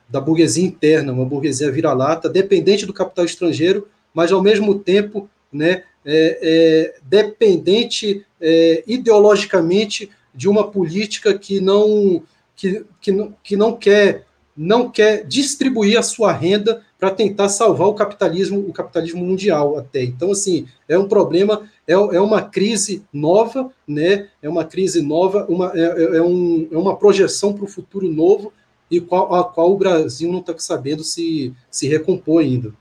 da 0.09 0.21
burguesia 0.21 0.65
interna, 0.65 1.11
uma 1.11 1.25
burguesia 1.25 1.71
vira-lata, 1.71 2.29
dependente 2.29 2.85
do 2.85 2.93
capital 2.93 3.25
estrangeiro, 3.25 3.87
mas 4.13 4.31
ao 4.31 4.41
mesmo 4.41 4.79
tempo 4.79 5.29
né, 5.51 5.83
é, 6.05 6.39
é, 6.41 6.95
dependente 7.03 8.25
é, 8.39 8.83
ideologicamente 8.87 10.09
de 10.33 10.47
uma 10.47 10.69
política 10.69 11.37
que 11.37 11.59
não, 11.59 12.23
que, 12.55 12.85
que, 13.01 13.11
não, 13.11 13.35
que 13.43 13.57
não 13.57 13.75
quer 13.75 14.25
não 14.55 14.89
quer 14.89 15.23
distribuir 15.23 15.99
a 15.99 16.01
sua 16.01 16.33
renda 16.33 16.83
para 16.99 17.11
tentar 17.11 17.49
salvar 17.49 17.87
o 17.87 17.93
capitalismo, 17.93 18.59
o 18.59 18.73
capitalismo 18.73 19.23
mundial 19.23 19.77
até. 19.77 20.03
Então, 20.03 20.31
assim, 20.31 20.67
é 20.89 20.97
um 20.97 21.07
problema, 21.07 21.69
é, 21.87 21.93
é 21.93 22.21
uma 22.21 22.41
crise 22.41 23.03
nova, 23.13 23.71
né? 23.87 24.29
É 24.41 24.49
uma 24.49 24.65
crise 24.65 25.01
nova, 25.01 25.45
uma, 25.47 25.71
é, 25.75 25.81
é, 25.81 26.17
é 26.17 26.21
um, 26.21 26.67
é 26.71 26.77
uma 26.77 26.95
projeção 26.95 27.53
para 27.53 27.65
o 27.65 27.67
futuro 27.67 28.09
novo 28.09 28.51
e 28.89 28.99
qual, 28.99 29.33
a 29.35 29.43
qual 29.43 29.71
o 29.71 29.77
Brasil 29.77 30.31
não 30.31 30.39
está 30.39 30.57
sabendo 30.57 31.03
se, 31.03 31.53
se 31.69 31.87
recompor 31.87 32.41
ainda. 32.41 32.73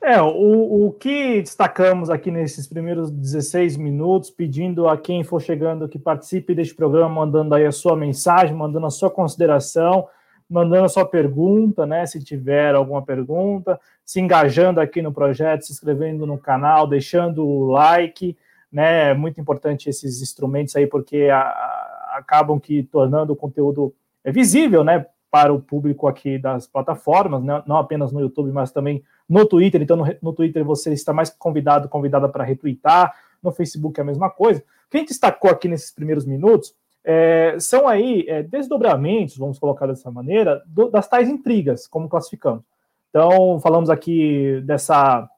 É, 0.00 0.22
o, 0.22 0.86
o 0.86 0.92
que 0.92 1.40
destacamos 1.40 2.10
aqui 2.10 2.30
nesses 2.30 2.68
primeiros 2.68 3.10
16 3.10 3.76
minutos, 3.76 4.30
pedindo 4.30 4.88
a 4.88 4.96
quem 4.96 5.24
for 5.24 5.42
chegando 5.42 5.88
que 5.88 5.98
participe 5.98 6.54
deste 6.54 6.76
programa, 6.76 7.08
mandando 7.08 7.56
aí 7.56 7.66
a 7.66 7.72
sua 7.72 7.96
mensagem, 7.96 8.54
mandando 8.54 8.86
a 8.86 8.90
sua 8.90 9.10
consideração, 9.10 10.06
mandando 10.48 10.84
a 10.84 10.88
sua 10.88 11.04
pergunta, 11.04 11.84
né? 11.84 12.06
Se 12.06 12.22
tiver 12.22 12.74
alguma 12.74 13.02
pergunta, 13.02 13.80
se 14.04 14.20
engajando 14.20 14.80
aqui 14.80 15.02
no 15.02 15.12
projeto, 15.12 15.64
se 15.64 15.72
inscrevendo 15.72 16.26
no 16.26 16.38
canal, 16.38 16.86
deixando 16.86 17.46
o 17.46 17.70
like, 17.70 18.36
né? 18.70 19.10
É 19.10 19.14
muito 19.14 19.40
importante 19.40 19.88
esses 19.88 20.22
instrumentos 20.22 20.76
aí, 20.76 20.86
porque 20.86 21.28
a, 21.30 21.40
a, 21.40 22.16
acabam 22.18 22.58
que 22.60 22.82
tornando 22.84 23.32
o 23.32 23.36
conteúdo 23.36 23.94
é 24.24 24.30
visível, 24.30 24.84
né? 24.84 25.06
Para 25.30 25.52
o 25.52 25.60
público 25.60 26.06
aqui 26.06 26.38
das 26.38 26.66
plataformas, 26.66 27.42
né? 27.42 27.62
não 27.66 27.76
apenas 27.76 28.12
no 28.12 28.20
YouTube, 28.20 28.50
mas 28.52 28.70
também 28.70 29.02
no 29.28 29.44
Twitter, 29.44 29.82
então 29.82 29.96
no, 29.96 30.06
no 30.22 30.32
Twitter 30.32 30.64
você 30.64 30.92
está 30.92 31.12
mais 31.12 31.28
convidado, 31.28 31.88
convidada 31.88 32.28
para 32.28 32.44
retweetar, 32.44 33.12
no 33.42 33.52
Facebook 33.52 33.98
é 33.98 34.02
a 34.02 34.06
mesma 34.06 34.30
coisa. 34.30 34.60
O 34.60 34.90
que 34.90 34.96
a 34.96 35.00
gente 35.00 35.08
destacou 35.08 35.50
aqui 35.50 35.68
nesses 35.68 35.90
primeiros 35.90 36.24
minutos 36.24 36.72
é, 37.08 37.56
são 37.60 37.86
aí 37.86 38.24
é, 38.26 38.42
desdobramentos, 38.42 39.36
vamos 39.36 39.60
colocar 39.60 39.86
dessa 39.86 40.10
maneira, 40.10 40.60
do, 40.66 40.90
das 40.90 41.06
tais 41.06 41.28
intrigas, 41.28 41.86
como 41.86 42.08
classificamos. 42.08 42.64
Então, 43.10 43.60
falamos 43.60 43.88
aqui 43.88 44.60
dessa 44.62 45.28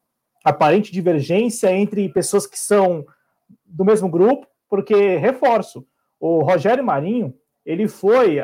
aparente 0.42 0.90
divergência 0.90 1.70
entre 1.70 2.08
pessoas 2.08 2.46
que 2.46 2.58
são 2.58 3.04
do 3.66 3.84
mesmo 3.84 4.08
grupo, 4.08 4.46
porque, 4.66 5.16
reforço, 5.18 5.86
o 6.18 6.40
Rogério 6.40 6.82
Marinho, 6.82 7.34
ele 7.66 7.86
foi, 7.86 8.38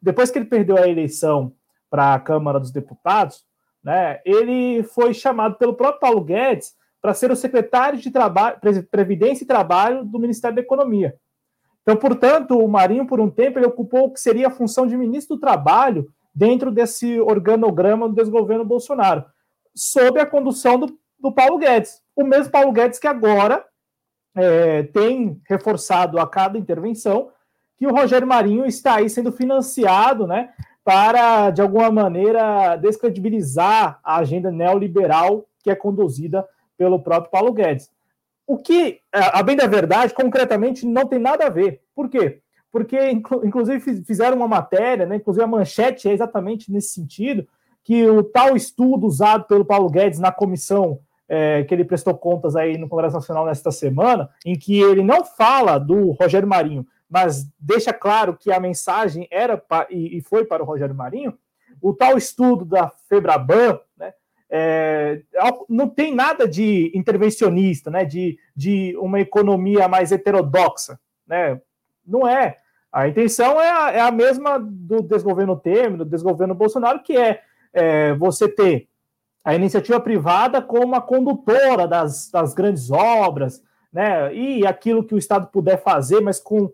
depois 0.00 0.30
que 0.30 0.38
ele 0.38 0.46
perdeu 0.46 0.78
a 0.78 0.88
eleição 0.88 1.52
para 1.90 2.14
a 2.14 2.20
Câmara 2.20 2.58
dos 2.58 2.70
Deputados, 2.70 3.44
né, 3.84 4.20
ele 4.24 4.82
foi 4.82 5.12
chamado 5.12 5.56
pelo 5.56 5.74
próprio 5.74 6.00
Paulo 6.00 6.24
Guedes 6.24 6.74
para 7.02 7.12
ser 7.12 7.30
o 7.30 7.36
secretário 7.36 7.98
de 7.98 8.10
Trabalho, 8.10 8.56
Previdência 8.90 9.44
e 9.44 9.46
Trabalho 9.46 10.04
do 10.04 10.18
Ministério 10.18 10.56
da 10.56 10.62
Economia. 10.62 11.14
Então, 11.82 11.96
portanto, 11.96 12.58
o 12.58 12.68
Marinho, 12.68 13.06
por 13.06 13.20
um 13.20 13.28
tempo, 13.28 13.58
ele 13.58 13.66
ocupou 13.66 14.04
o 14.04 14.10
que 14.12 14.20
seria 14.20 14.46
a 14.46 14.50
função 14.50 14.86
de 14.86 14.96
ministro 14.96 15.36
do 15.36 15.40
Trabalho 15.40 16.08
dentro 16.34 16.70
desse 16.70 17.20
organograma 17.20 18.08
do 18.08 18.14
desgoverno 18.14 18.64
Bolsonaro, 18.64 19.24
sob 19.74 20.20
a 20.20 20.26
condução 20.26 20.78
do, 20.78 20.98
do 21.18 21.32
Paulo 21.32 21.58
Guedes. 21.58 22.00
O 22.16 22.24
mesmo 22.24 22.52
Paulo 22.52 22.72
Guedes 22.72 22.98
que 22.98 23.06
agora 23.06 23.64
é, 24.34 24.84
tem 24.84 25.40
reforçado 25.48 26.18
a 26.18 26.26
cada 26.26 26.58
intervenção 26.58 27.30
que 27.76 27.86
o 27.86 27.92
Rogério 27.94 28.26
Marinho 28.26 28.64
está 28.64 28.96
aí 28.96 29.10
sendo 29.10 29.32
financiado, 29.32 30.26
né, 30.26 30.50
para, 30.84 31.50
de 31.50 31.60
alguma 31.60 31.90
maneira, 31.90 32.76
descredibilizar 32.76 34.00
a 34.02 34.16
agenda 34.18 34.50
neoliberal 34.50 35.46
que 35.62 35.70
é 35.70 35.74
conduzida 35.74 36.46
pelo 36.76 37.00
próprio 37.00 37.30
Paulo 37.30 37.52
Guedes. 37.52 37.90
O 38.46 38.58
que, 38.58 39.00
é, 39.12 39.20
a 39.32 39.42
bem 39.42 39.56
da 39.56 39.66
verdade, 39.66 40.14
concretamente, 40.14 40.86
não 40.86 41.06
tem 41.06 41.18
nada 41.18 41.46
a 41.46 41.50
ver. 41.50 41.80
Por 41.94 42.08
quê? 42.08 42.40
Porque, 42.70 42.98
inclusive, 43.10 44.02
fizeram 44.04 44.36
uma 44.36 44.48
matéria, 44.48 45.04
né, 45.06 45.16
inclusive 45.16 45.44
a 45.44 45.48
manchete 45.48 46.08
é 46.08 46.12
exatamente 46.12 46.72
nesse 46.72 46.94
sentido, 46.94 47.46
que 47.84 48.08
o 48.08 48.22
tal 48.22 48.56
estudo 48.56 49.06
usado 49.06 49.44
pelo 49.44 49.64
Paulo 49.64 49.90
Guedes 49.90 50.18
na 50.18 50.32
comissão 50.32 51.00
é, 51.28 51.64
que 51.64 51.72
ele 51.72 51.84
prestou 51.84 52.14
contas 52.14 52.54
aí 52.54 52.76
no 52.76 52.88
Congresso 52.88 53.14
Nacional 53.14 53.46
nesta 53.46 53.70
semana, 53.70 54.28
em 54.44 54.58
que 54.58 54.78
ele 54.78 55.02
não 55.02 55.24
fala 55.24 55.78
do 55.78 56.10
Rogério 56.10 56.46
Marinho, 56.46 56.86
mas 57.08 57.48
deixa 57.58 57.90
claro 57.90 58.36
que 58.36 58.52
a 58.52 58.60
mensagem 58.60 59.26
era 59.30 59.56
pra, 59.56 59.86
e, 59.90 60.18
e, 60.18 60.20
foi 60.20 60.44
para 60.44 60.62
o 60.62 60.66
Rogério 60.66 60.94
Marinho, 60.94 61.32
o 61.80 61.94
tal 61.94 62.18
estudo 62.18 62.66
da 62.66 62.90
Febraban, 63.08 63.80
é, 64.54 65.22
não 65.66 65.88
tem 65.88 66.14
nada 66.14 66.46
de 66.46 66.92
intervencionista, 66.94 67.90
né, 67.90 68.04
de, 68.04 68.38
de 68.54 68.94
uma 68.98 69.18
economia 69.18 69.88
mais 69.88 70.12
heterodoxa, 70.12 71.00
né, 71.26 71.58
não 72.06 72.28
é. 72.28 72.58
A 72.92 73.08
intenção 73.08 73.58
é 73.58 73.70
a, 73.70 73.90
é 73.92 74.00
a 74.00 74.10
mesma 74.10 74.58
do 74.58 75.00
desgoverno 75.00 75.56
Temer, 75.56 75.96
do 75.96 76.04
desgoverno 76.04 76.54
Bolsonaro, 76.54 77.02
que 77.02 77.16
é, 77.16 77.40
é 77.72 78.12
você 78.12 78.46
ter 78.46 78.88
a 79.42 79.54
iniciativa 79.54 79.98
privada 79.98 80.60
como 80.60 80.94
a 80.94 81.00
condutora 81.00 81.88
das, 81.88 82.30
das 82.30 82.52
grandes 82.52 82.90
obras, 82.90 83.62
né, 83.90 84.34
e 84.34 84.66
aquilo 84.66 85.02
que 85.02 85.14
o 85.14 85.18
Estado 85.18 85.46
puder 85.46 85.82
fazer, 85.82 86.20
mas 86.20 86.38
com 86.38 86.70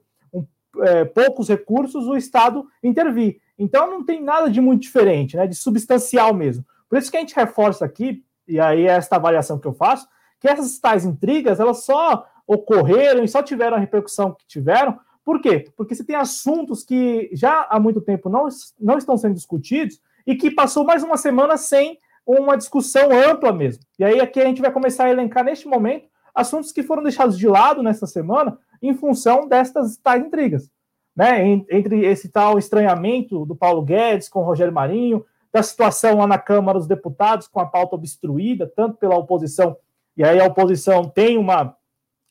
é, 0.81 1.05
poucos 1.05 1.49
recursos, 1.49 2.09
o 2.09 2.17
Estado 2.17 2.67
intervir. 2.83 3.41
Então 3.57 3.89
não 3.89 4.05
tem 4.05 4.21
nada 4.21 4.51
de 4.51 4.61
muito 4.61 4.83
diferente, 4.83 5.37
né, 5.37 5.47
de 5.47 5.55
substancial 5.55 6.35
mesmo. 6.35 6.65
Por 6.89 6.99
isso 6.99 7.11
que 7.11 7.17
a 7.17 7.21
gente 7.21 7.35
reforça 7.35 7.85
aqui, 7.85 8.25
e 8.47 8.59
aí 8.59 8.87
é 8.87 8.91
esta 8.91 9.17
avaliação 9.17 9.59
que 9.59 9.67
eu 9.67 9.75
faço, 9.75 10.09
que 10.41 10.49
essas 10.49 10.79
tais 10.79 11.05
intrigas, 11.05 11.61
elas 11.61 11.85
só 11.85 12.27
ocorreram 12.47 13.23
e 13.23 13.29
só 13.29 13.43
tiveram 13.43 13.77
a 13.77 13.81
repercussão 13.81 14.35
que 14.35 14.47
tiveram. 14.47 14.99
Por 15.25 15.41
quê? 15.41 15.67
Porque 15.77 15.95
você 15.95 16.03
tem 16.03 16.17
assuntos 16.17 16.83
que 16.83 17.29
já 17.33 17.67
há 17.69 17.79
muito 17.79 18.01
tempo 18.01 18.31
não, 18.31 18.49
não 18.81 18.97
estão 18.97 19.17
sendo 19.19 19.35
discutidos 19.35 20.01
e 20.27 20.35
que 20.35 20.51
passou 20.51 20.85
mais 20.85 21.03
uma 21.03 21.19
semana 21.19 21.57
sem 21.59 21.99
uma 22.27 22.57
discussão 22.57 23.11
ampla 23.13 23.53
mesmo. 23.53 23.83
E 23.99 24.05
aí 24.05 24.21
aqui 24.21 24.41
a 24.41 24.45
gente 24.45 24.61
vai 24.61 24.73
começar 24.73 25.05
a 25.05 25.11
elencar 25.11 25.45
neste 25.45 25.69
momento 25.69 26.09
assuntos 26.35 26.71
que 26.73 26.83
foram 26.83 27.03
deixados 27.03 27.37
de 27.37 27.49
lado 27.49 27.83
nesta 27.83 28.07
semana 28.07 28.59
em 28.81 28.95
função 28.95 29.49
destas 29.49 29.97
tais 29.97 30.25
intrigas. 30.25 30.71
Né? 31.17 31.47
Entre 31.71 32.07
esse 32.07 32.29
tal 32.29 32.59
estranhamento 32.59 33.45
do 33.45 33.57
Paulo 33.57 33.83
Guedes 33.83 34.29
com 34.29 34.41
o 34.41 34.45
Rogério 34.45 34.73
Marinho, 34.73 35.25
da 35.53 35.63
situação 35.63 36.19
lá 36.19 36.27
na 36.27 36.39
Câmara 36.39 36.79
dos 36.79 36.87
Deputados 36.87 37.49
com 37.49 37.61
a 37.61 37.67
pauta 37.67 37.95
obstruída, 37.95 38.71
tanto 38.75 38.97
pela 38.97 39.17
oposição, 39.17 39.77
e 40.17 40.25
aí 40.25 40.41
a 40.41 40.47
oposição 40.47 41.05
tem 41.05 41.39
uma 41.39 41.77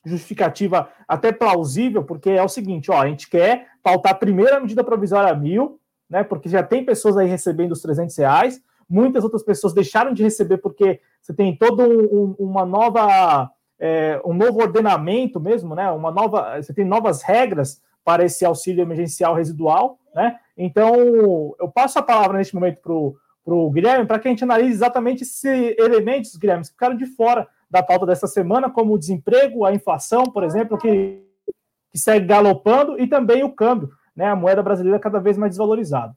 justificativa 0.04 0.88
até 1.06 1.32
plausível, 1.32 2.04
porque 2.04 2.30
é 2.30 2.42
o 2.42 2.48
seguinte, 2.48 2.90
ó, 2.90 3.00
a 3.00 3.08
gente 3.08 3.28
quer 3.28 3.66
pautar 3.82 4.12
a 4.12 4.16
primeira 4.16 4.60
medida 4.60 4.84
provisória 4.84 5.34
mil, 5.34 5.80
né, 6.08 6.22
porque 6.22 6.48
já 6.48 6.62
tem 6.62 6.84
pessoas 6.84 7.16
aí 7.16 7.28
recebendo 7.28 7.72
os 7.72 7.82
300 7.82 8.16
reais, 8.16 8.62
muitas 8.88 9.24
outras 9.24 9.42
pessoas 9.42 9.74
deixaram 9.74 10.12
de 10.12 10.22
receber 10.22 10.58
porque 10.58 11.00
você 11.20 11.34
tem 11.34 11.54
toda 11.56 11.86
um, 11.86 12.34
uma 12.38 12.64
nova 12.64 13.50
é, 13.78 14.20
um 14.24 14.34
novo 14.34 14.60
ordenamento 14.60 15.38
mesmo, 15.38 15.74
né? 15.74 15.90
Uma 15.90 16.10
nova, 16.10 16.60
você 16.60 16.74
tem 16.74 16.84
novas 16.84 17.22
regras 17.22 17.80
para 18.04 18.24
esse 18.24 18.44
auxílio 18.44 18.82
emergencial 18.82 19.34
residual, 19.34 19.98
né? 20.18 20.36
Então, 20.56 21.54
eu 21.60 21.68
passo 21.68 21.98
a 22.00 22.02
palavra 22.02 22.38
neste 22.38 22.54
momento 22.54 22.80
para 22.82 23.54
o 23.54 23.70
Guilherme 23.70 24.04
para 24.04 24.18
que 24.18 24.26
a 24.26 24.30
gente 24.32 24.42
analise 24.42 24.72
exatamente 24.72 25.22
esses 25.22 25.44
elementos, 25.78 26.36
Guilherme, 26.36 26.64
que 26.64 26.70
ficaram 26.70 26.96
de 26.96 27.06
fora 27.06 27.46
da 27.70 27.84
pauta 27.84 28.04
dessa 28.04 28.26
semana, 28.26 28.68
como 28.68 28.94
o 28.94 28.98
desemprego, 28.98 29.64
a 29.64 29.72
inflação, 29.72 30.24
por 30.24 30.42
exemplo, 30.42 30.76
que, 30.76 31.22
que 31.92 31.98
segue 31.98 32.26
galopando, 32.26 33.00
e 33.00 33.06
também 33.06 33.44
o 33.44 33.52
câmbio, 33.52 33.90
né, 34.16 34.26
a 34.26 34.34
moeda 34.34 34.62
brasileira 34.62 34.98
cada 34.98 35.20
vez 35.20 35.38
mais 35.38 35.52
desvalorizada. 35.52 36.12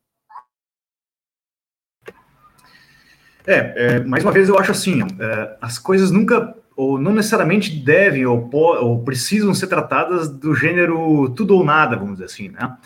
É, 3.46 3.96
é, 3.98 4.00
mais 4.04 4.24
uma 4.24 4.32
vez 4.32 4.50
eu 4.50 4.58
acho 4.58 4.72
assim, 4.72 5.02
é, 5.20 5.58
as 5.62 5.78
coisas 5.78 6.10
nunca 6.10 6.56
ou 6.76 6.98
não 6.98 7.12
necessariamente 7.12 7.76
devem 7.76 8.26
ou, 8.26 8.50
ou, 8.54 9.04
precisam 9.04 9.54
ser 9.54 9.68
tratadas 9.68 10.30
do 10.30 10.56
gênero 10.56 11.30
tudo 11.36 11.56
ou 11.56 11.64
nada, 11.64 11.96
vamos 11.96 12.14
dizer 12.14 12.26
assim, 12.26 12.50
né? 12.50 12.78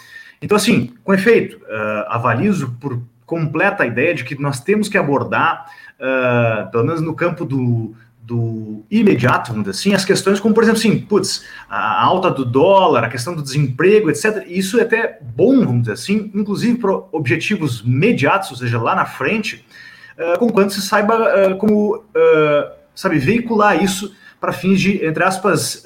Então, 0.41 0.55
assim, 0.55 0.93
com 1.03 1.13
efeito, 1.13 1.57
uh, 1.57 2.05
avalizo 2.07 2.75
por 2.79 3.01
completa 3.25 3.83
a 3.83 3.87
ideia 3.87 4.13
de 4.13 4.23
que 4.23 4.39
nós 4.39 4.59
temos 4.59 4.87
que 4.87 4.97
abordar, 4.97 5.65
uh, 5.99 6.69
pelo 6.71 6.85
menos 6.85 7.01
no 7.01 7.15
campo 7.15 7.43
do, 7.43 7.95
do 8.25 8.83
imediato, 8.89 9.51
vamos 9.51 9.65
dizer 9.67 9.79
assim, 9.79 9.93
as 9.93 10.03
questões 10.03 10.39
como, 10.39 10.53
por 10.53 10.63
exemplo, 10.63 10.79
assim, 10.79 10.99
putz, 10.99 11.45
a 11.69 12.03
alta 12.03 12.31
do 12.31 12.43
dólar, 12.43 13.03
a 13.03 13.09
questão 13.09 13.35
do 13.35 13.41
desemprego, 13.43 14.09
etc. 14.09 14.45
Isso 14.47 14.79
é 14.79 14.83
até 14.83 15.19
bom, 15.21 15.59
vamos 15.63 15.81
dizer 15.81 15.93
assim, 15.93 16.31
inclusive 16.33 16.79
para 16.79 16.91
objetivos 17.11 17.81
imediatos, 17.81 18.49
ou 18.49 18.57
seja, 18.57 18.81
lá 18.81 18.95
na 18.95 19.05
frente, 19.05 19.65
uh, 20.17 20.39
com 20.39 20.49
quanto 20.49 20.73
se 20.73 20.81
saiba 20.81 21.51
uh, 21.51 21.57
como, 21.57 21.97
uh, 21.97 22.71
sabe, 22.95 23.19
veicular 23.19 23.81
isso 23.81 24.15
para 24.39 24.51
fins 24.51 24.79
de, 24.79 25.03
entre 25.03 25.23
aspas, 25.23 25.83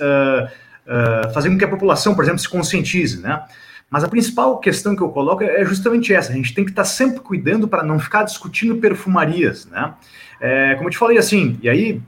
fazer 1.33 1.49
com 1.49 1.57
que 1.57 1.63
a 1.63 1.69
população, 1.69 2.13
por 2.13 2.23
exemplo, 2.23 2.39
se 2.39 2.49
conscientize, 2.49 3.21
né? 3.21 3.41
Mas 3.89 4.03
a 4.03 4.07
principal 4.07 4.59
questão 4.59 4.95
que 4.95 5.01
eu 5.01 5.09
coloco 5.09 5.43
é 5.43 5.65
justamente 5.65 6.13
essa: 6.13 6.31
a 6.31 6.35
gente 6.35 6.53
tem 6.53 6.63
que 6.63 6.71
estar 6.71 6.83
tá 6.83 6.87
sempre 6.87 7.19
cuidando 7.19 7.67
para 7.67 7.83
não 7.83 7.99
ficar 7.99 8.23
discutindo 8.23 8.75
perfumarias, 8.75 9.65
né? 9.65 9.93
É, 10.39 10.75
como 10.75 10.87
eu 10.87 10.91
te 10.91 10.97
falei, 10.97 11.17
assim, 11.17 11.57
e 11.61 11.69
aí 11.69 12.01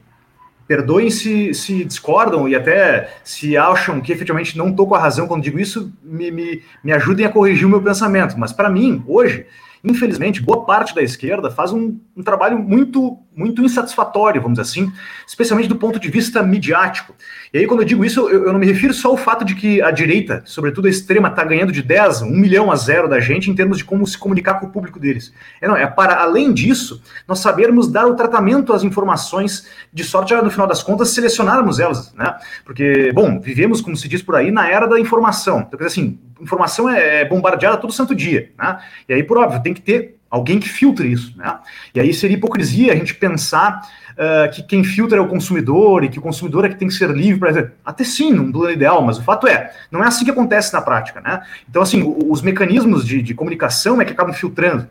perdoem 0.67 1.09
se, 1.09 1.53
se 1.53 1.83
discordam 1.83 2.47
e 2.47 2.55
até 2.55 3.17
se 3.25 3.57
acham 3.57 3.99
que 3.99 4.09
efetivamente 4.09 4.57
não 4.57 4.69
estou 4.69 4.87
com 4.87 4.95
a 4.95 4.99
razão 4.99 5.27
quando 5.27 5.43
digo 5.43 5.59
isso, 5.59 5.91
me, 6.01 6.31
me, 6.31 6.63
me 6.81 6.93
ajudem 6.93 7.25
a 7.25 7.29
corrigir 7.29 7.67
o 7.67 7.69
meu 7.69 7.81
pensamento. 7.81 8.39
Mas 8.39 8.53
para 8.53 8.69
mim, 8.69 9.03
hoje, 9.05 9.45
infelizmente, 9.83 10.41
boa 10.41 10.60
parte 10.65 10.93
da 10.95 11.01
esquerda 11.01 11.49
faz 11.49 11.71
um, 11.71 11.99
um, 12.15 12.23
trabalho 12.23 12.57
muito, 12.57 13.17
muito 13.35 13.61
insatisfatório, 13.63 14.41
vamos 14.41 14.57
dizer 14.57 14.69
assim, 14.69 14.91
especialmente 15.27 15.67
do 15.67 15.75
ponto 15.75 15.99
de 15.99 16.09
vista 16.09 16.41
midiático. 16.43 17.15
E 17.53 17.57
aí, 17.57 17.67
quando 17.67 17.81
eu 17.81 17.85
digo 17.85 18.05
isso, 18.05 18.29
eu, 18.29 18.45
eu 18.45 18.53
não 18.53 18.59
me 18.59 18.65
refiro 18.65 18.93
só 18.93 19.09
ao 19.09 19.17
fato 19.17 19.43
de 19.43 19.55
que 19.55 19.81
a 19.81 19.91
direita, 19.91 20.41
sobretudo 20.45 20.87
a 20.87 20.89
extrema, 20.89 21.27
está 21.27 21.43
ganhando 21.43 21.71
de 21.71 21.81
10, 21.81 22.21
1 22.21 22.29
milhão 22.29 22.71
a 22.71 22.75
zero 22.75 23.09
da 23.09 23.19
gente 23.19 23.49
em 23.49 23.55
termos 23.55 23.77
de 23.77 23.83
como 23.83 24.05
se 24.05 24.17
comunicar 24.17 24.55
com 24.59 24.67
o 24.67 24.69
público 24.69 24.99
deles. 24.99 25.33
É, 25.59 25.67
não, 25.67 25.75
é 25.75 25.87
para, 25.87 26.21
além 26.21 26.53
disso, 26.53 27.01
nós 27.27 27.39
sabermos 27.39 27.91
dar 27.91 28.05
o 28.07 28.15
tratamento 28.15 28.73
às 28.73 28.83
informações, 28.83 29.67
de 29.93 30.03
sorte, 30.03 30.33
no 30.33 30.49
final 30.49 30.67
das 30.67 30.81
contas, 30.81 31.09
selecionarmos 31.09 31.79
elas, 31.79 32.13
né? 32.13 32.35
Porque, 32.63 33.11
bom, 33.13 33.39
vivemos, 33.39 33.81
como 33.81 33.97
se 33.97 34.07
diz 34.07 34.21
por 34.21 34.35
aí, 34.35 34.51
na 34.51 34.69
era 34.69 34.87
da 34.87 34.99
informação. 34.99 35.67
Então, 35.67 35.85
assim, 35.85 36.19
informação 36.39 36.89
é, 36.89 37.21
é 37.21 37.25
bombardeada 37.25 37.77
todo 37.77 37.93
santo 37.93 38.15
dia, 38.15 38.51
né? 38.57 38.79
E 39.07 39.13
aí, 39.13 39.23
por 39.23 39.37
óbvio, 39.37 39.61
tem 39.61 39.73
que 39.73 39.81
ter 39.81 40.20
alguém 40.31 40.59
que 40.59 40.69
filtre 40.69 41.11
isso, 41.11 41.33
né? 41.37 41.59
E 41.93 41.99
aí 41.99 42.13
seria 42.13 42.37
hipocrisia 42.37 42.93
a 42.93 42.95
gente 42.95 43.13
pensar 43.13 43.81
uh, 44.13 44.49
que 44.51 44.63
quem 44.63 44.81
filtra 44.81 45.17
é 45.17 45.21
o 45.21 45.27
consumidor 45.27 46.05
e 46.05 46.09
que 46.09 46.17
o 46.17 46.21
consumidor 46.21 46.63
é 46.63 46.69
que 46.69 46.75
tem 46.75 46.87
que 46.87 46.93
ser 46.93 47.09
livre 47.11 47.37
para 47.37 47.71
até 47.85 48.05
sim, 48.05 48.31
num 48.31 48.49
plano 48.49 48.71
ideal, 48.71 49.01
mas 49.01 49.17
o 49.17 49.23
fato 49.23 49.45
é, 49.45 49.73
não 49.91 50.01
é 50.01 50.07
assim 50.07 50.23
que 50.23 50.31
acontece 50.31 50.71
na 50.71 50.81
prática, 50.81 51.19
né? 51.19 51.41
Então, 51.69 51.81
assim, 51.81 52.15
os 52.29 52.41
mecanismos 52.41 53.05
de, 53.05 53.21
de 53.21 53.33
comunicação 53.33 53.99
é 53.99 54.05
que 54.05 54.13
acabam 54.13 54.33
filtrando. 54.33 54.87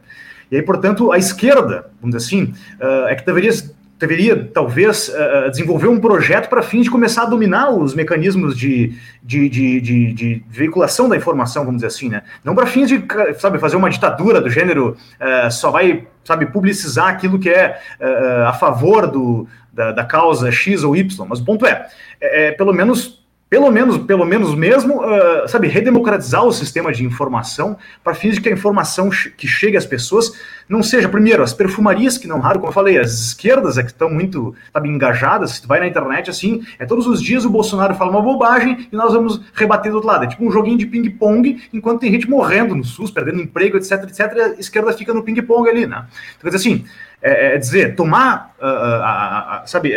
E 0.50 0.57
aí, 0.57 0.62
portanto, 0.62 1.11
a 1.11 1.16
esquerda, 1.16 1.90
vamos 2.00 2.14
dizer 2.14 2.26
assim, 2.26 2.53
uh, 2.79 3.09
é 3.09 3.14
que 3.14 3.24
deveria 3.24 3.53
deveria 4.01 4.49
talvez 4.53 5.09
uh, 5.09 5.51
desenvolver 5.51 5.87
um 5.87 6.01
projeto 6.01 6.49
para 6.49 6.63
fim 6.63 6.81
de 6.81 6.91
começar 6.91 7.25
a 7.25 7.27
dominar 7.27 7.71
os 7.71 7.95
mecanismos 7.95 8.57
de, 8.57 8.95
de, 9.23 9.49
de, 9.49 9.81
de, 9.81 10.13
de 10.15 10.45
veiculação 10.49 11.07
da 11.07 11.17
informação, 11.17 11.65
vamos 11.65 11.83
dizer 11.83 11.89
assim, 11.89 12.09
né? 12.09 12.23
Não 12.43 12.55
para 12.55 12.67
fins 12.67 12.89
de, 12.89 13.05
sabe, 13.39 13.59
fazer 13.59 13.77
uma 13.77 13.91
ditadura 13.91 14.41
do 14.41 14.49
gênero 14.49 14.97
uh, 15.21 15.51
só 15.51 15.71
vai, 15.71 16.07
sabe, 16.25 16.47
publicizar 16.47 17.09
aquilo 17.09 17.39
que 17.39 17.51
é 17.51 17.79
uh, 18.01 18.49
a 18.49 18.55
favor 18.55 19.07
do, 19.07 19.47
da, 19.71 19.93
da, 19.93 20.05
causa 20.05 20.51
X 20.51 20.83
ou 20.83 20.97
Y. 20.97 21.27
Mas 21.29 21.39
o 21.39 21.45
ponto 21.45 21.67
é, 21.67 21.87
é, 22.19 22.47
é 22.47 22.53
pelo 22.53 22.73
menos 22.73 23.21
pelo 23.51 23.69
menos, 23.69 23.99
pelo 23.99 24.25
menos 24.25 24.55
mesmo, 24.55 25.03
uh, 25.05 25.49
sabe, 25.49 25.67
redemocratizar 25.67 26.45
o 26.45 26.53
sistema 26.53 26.93
de 26.93 27.05
informação 27.05 27.77
para 28.03 28.15
fins 28.15 28.37
de 28.37 28.41
que 28.41 28.49
a 28.49 28.53
informação 28.53 29.11
que 29.11 29.49
chegue 29.49 29.77
às 29.77 29.85
pessoas 29.85 30.33
não 30.71 30.85
seja, 30.85 31.09
primeiro, 31.09 31.43
as 31.43 31.53
perfumarias, 31.53 32.17
que 32.17 32.29
não 32.29 32.39
raro, 32.39 32.61
como 32.61 32.71
eu 32.71 32.73
falei, 32.73 32.97
as 32.97 33.13
esquerdas 33.13 33.77
é 33.77 33.83
que 33.83 33.91
estão 33.91 34.09
muito, 34.09 34.55
sabe, 34.73 34.89
engajadas, 34.89 35.51
se 35.51 35.63
tu 35.63 35.67
vai 35.67 35.81
na 35.81 35.89
internet, 35.89 36.31
assim, 36.31 36.65
é 36.79 36.87
todos 36.87 37.09
os 37.09 37.21
dias 37.21 37.45
o 37.45 37.51
Bolsonaro 37.51 37.93
fala 37.97 38.13
uma 38.13 38.23
bobagem 38.23 38.89
e 38.93 38.95
nós 38.95 39.13
vamos 39.13 39.43
rebater 39.53 39.91
do 39.91 39.97
outro 39.97 40.09
lado. 40.09 40.25
É 40.25 40.29
tipo 40.29 40.47
um 40.47 40.53
joguinho 40.53 40.79
de 40.79 40.87
ping-pong, 40.87 41.61
enquanto 41.73 42.01
tem 42.01 42.13
gente 42.13 42.31
morrendo 42.31 42.77
no 42.77 42.85
SUS, 42.85 43.11
perdendo 43.11 43.43
emprego, 43.43 43.77
etc, 43.77 44.05
etc, 44.05 44.21
a 44.21 44.61
esquerda 44.61 44.93
fica 44.93 45.13
no 45.13 45.25
ping-pong 45.25 45.69
ali, 45.69 45.87
né? 45.87 46.07
Então, 46.37 46.49
quer 46.49 46.57
dizer 46.57 46.69
assim, 46.69 46.85
é, 47.21 47.57
é 47.57 47.59
dizer, 47.59 47.97
tomar, 47.97 48.55
uh, 48.61 49.65
uh, 49.65 49.69
sabe, 49.69 49.93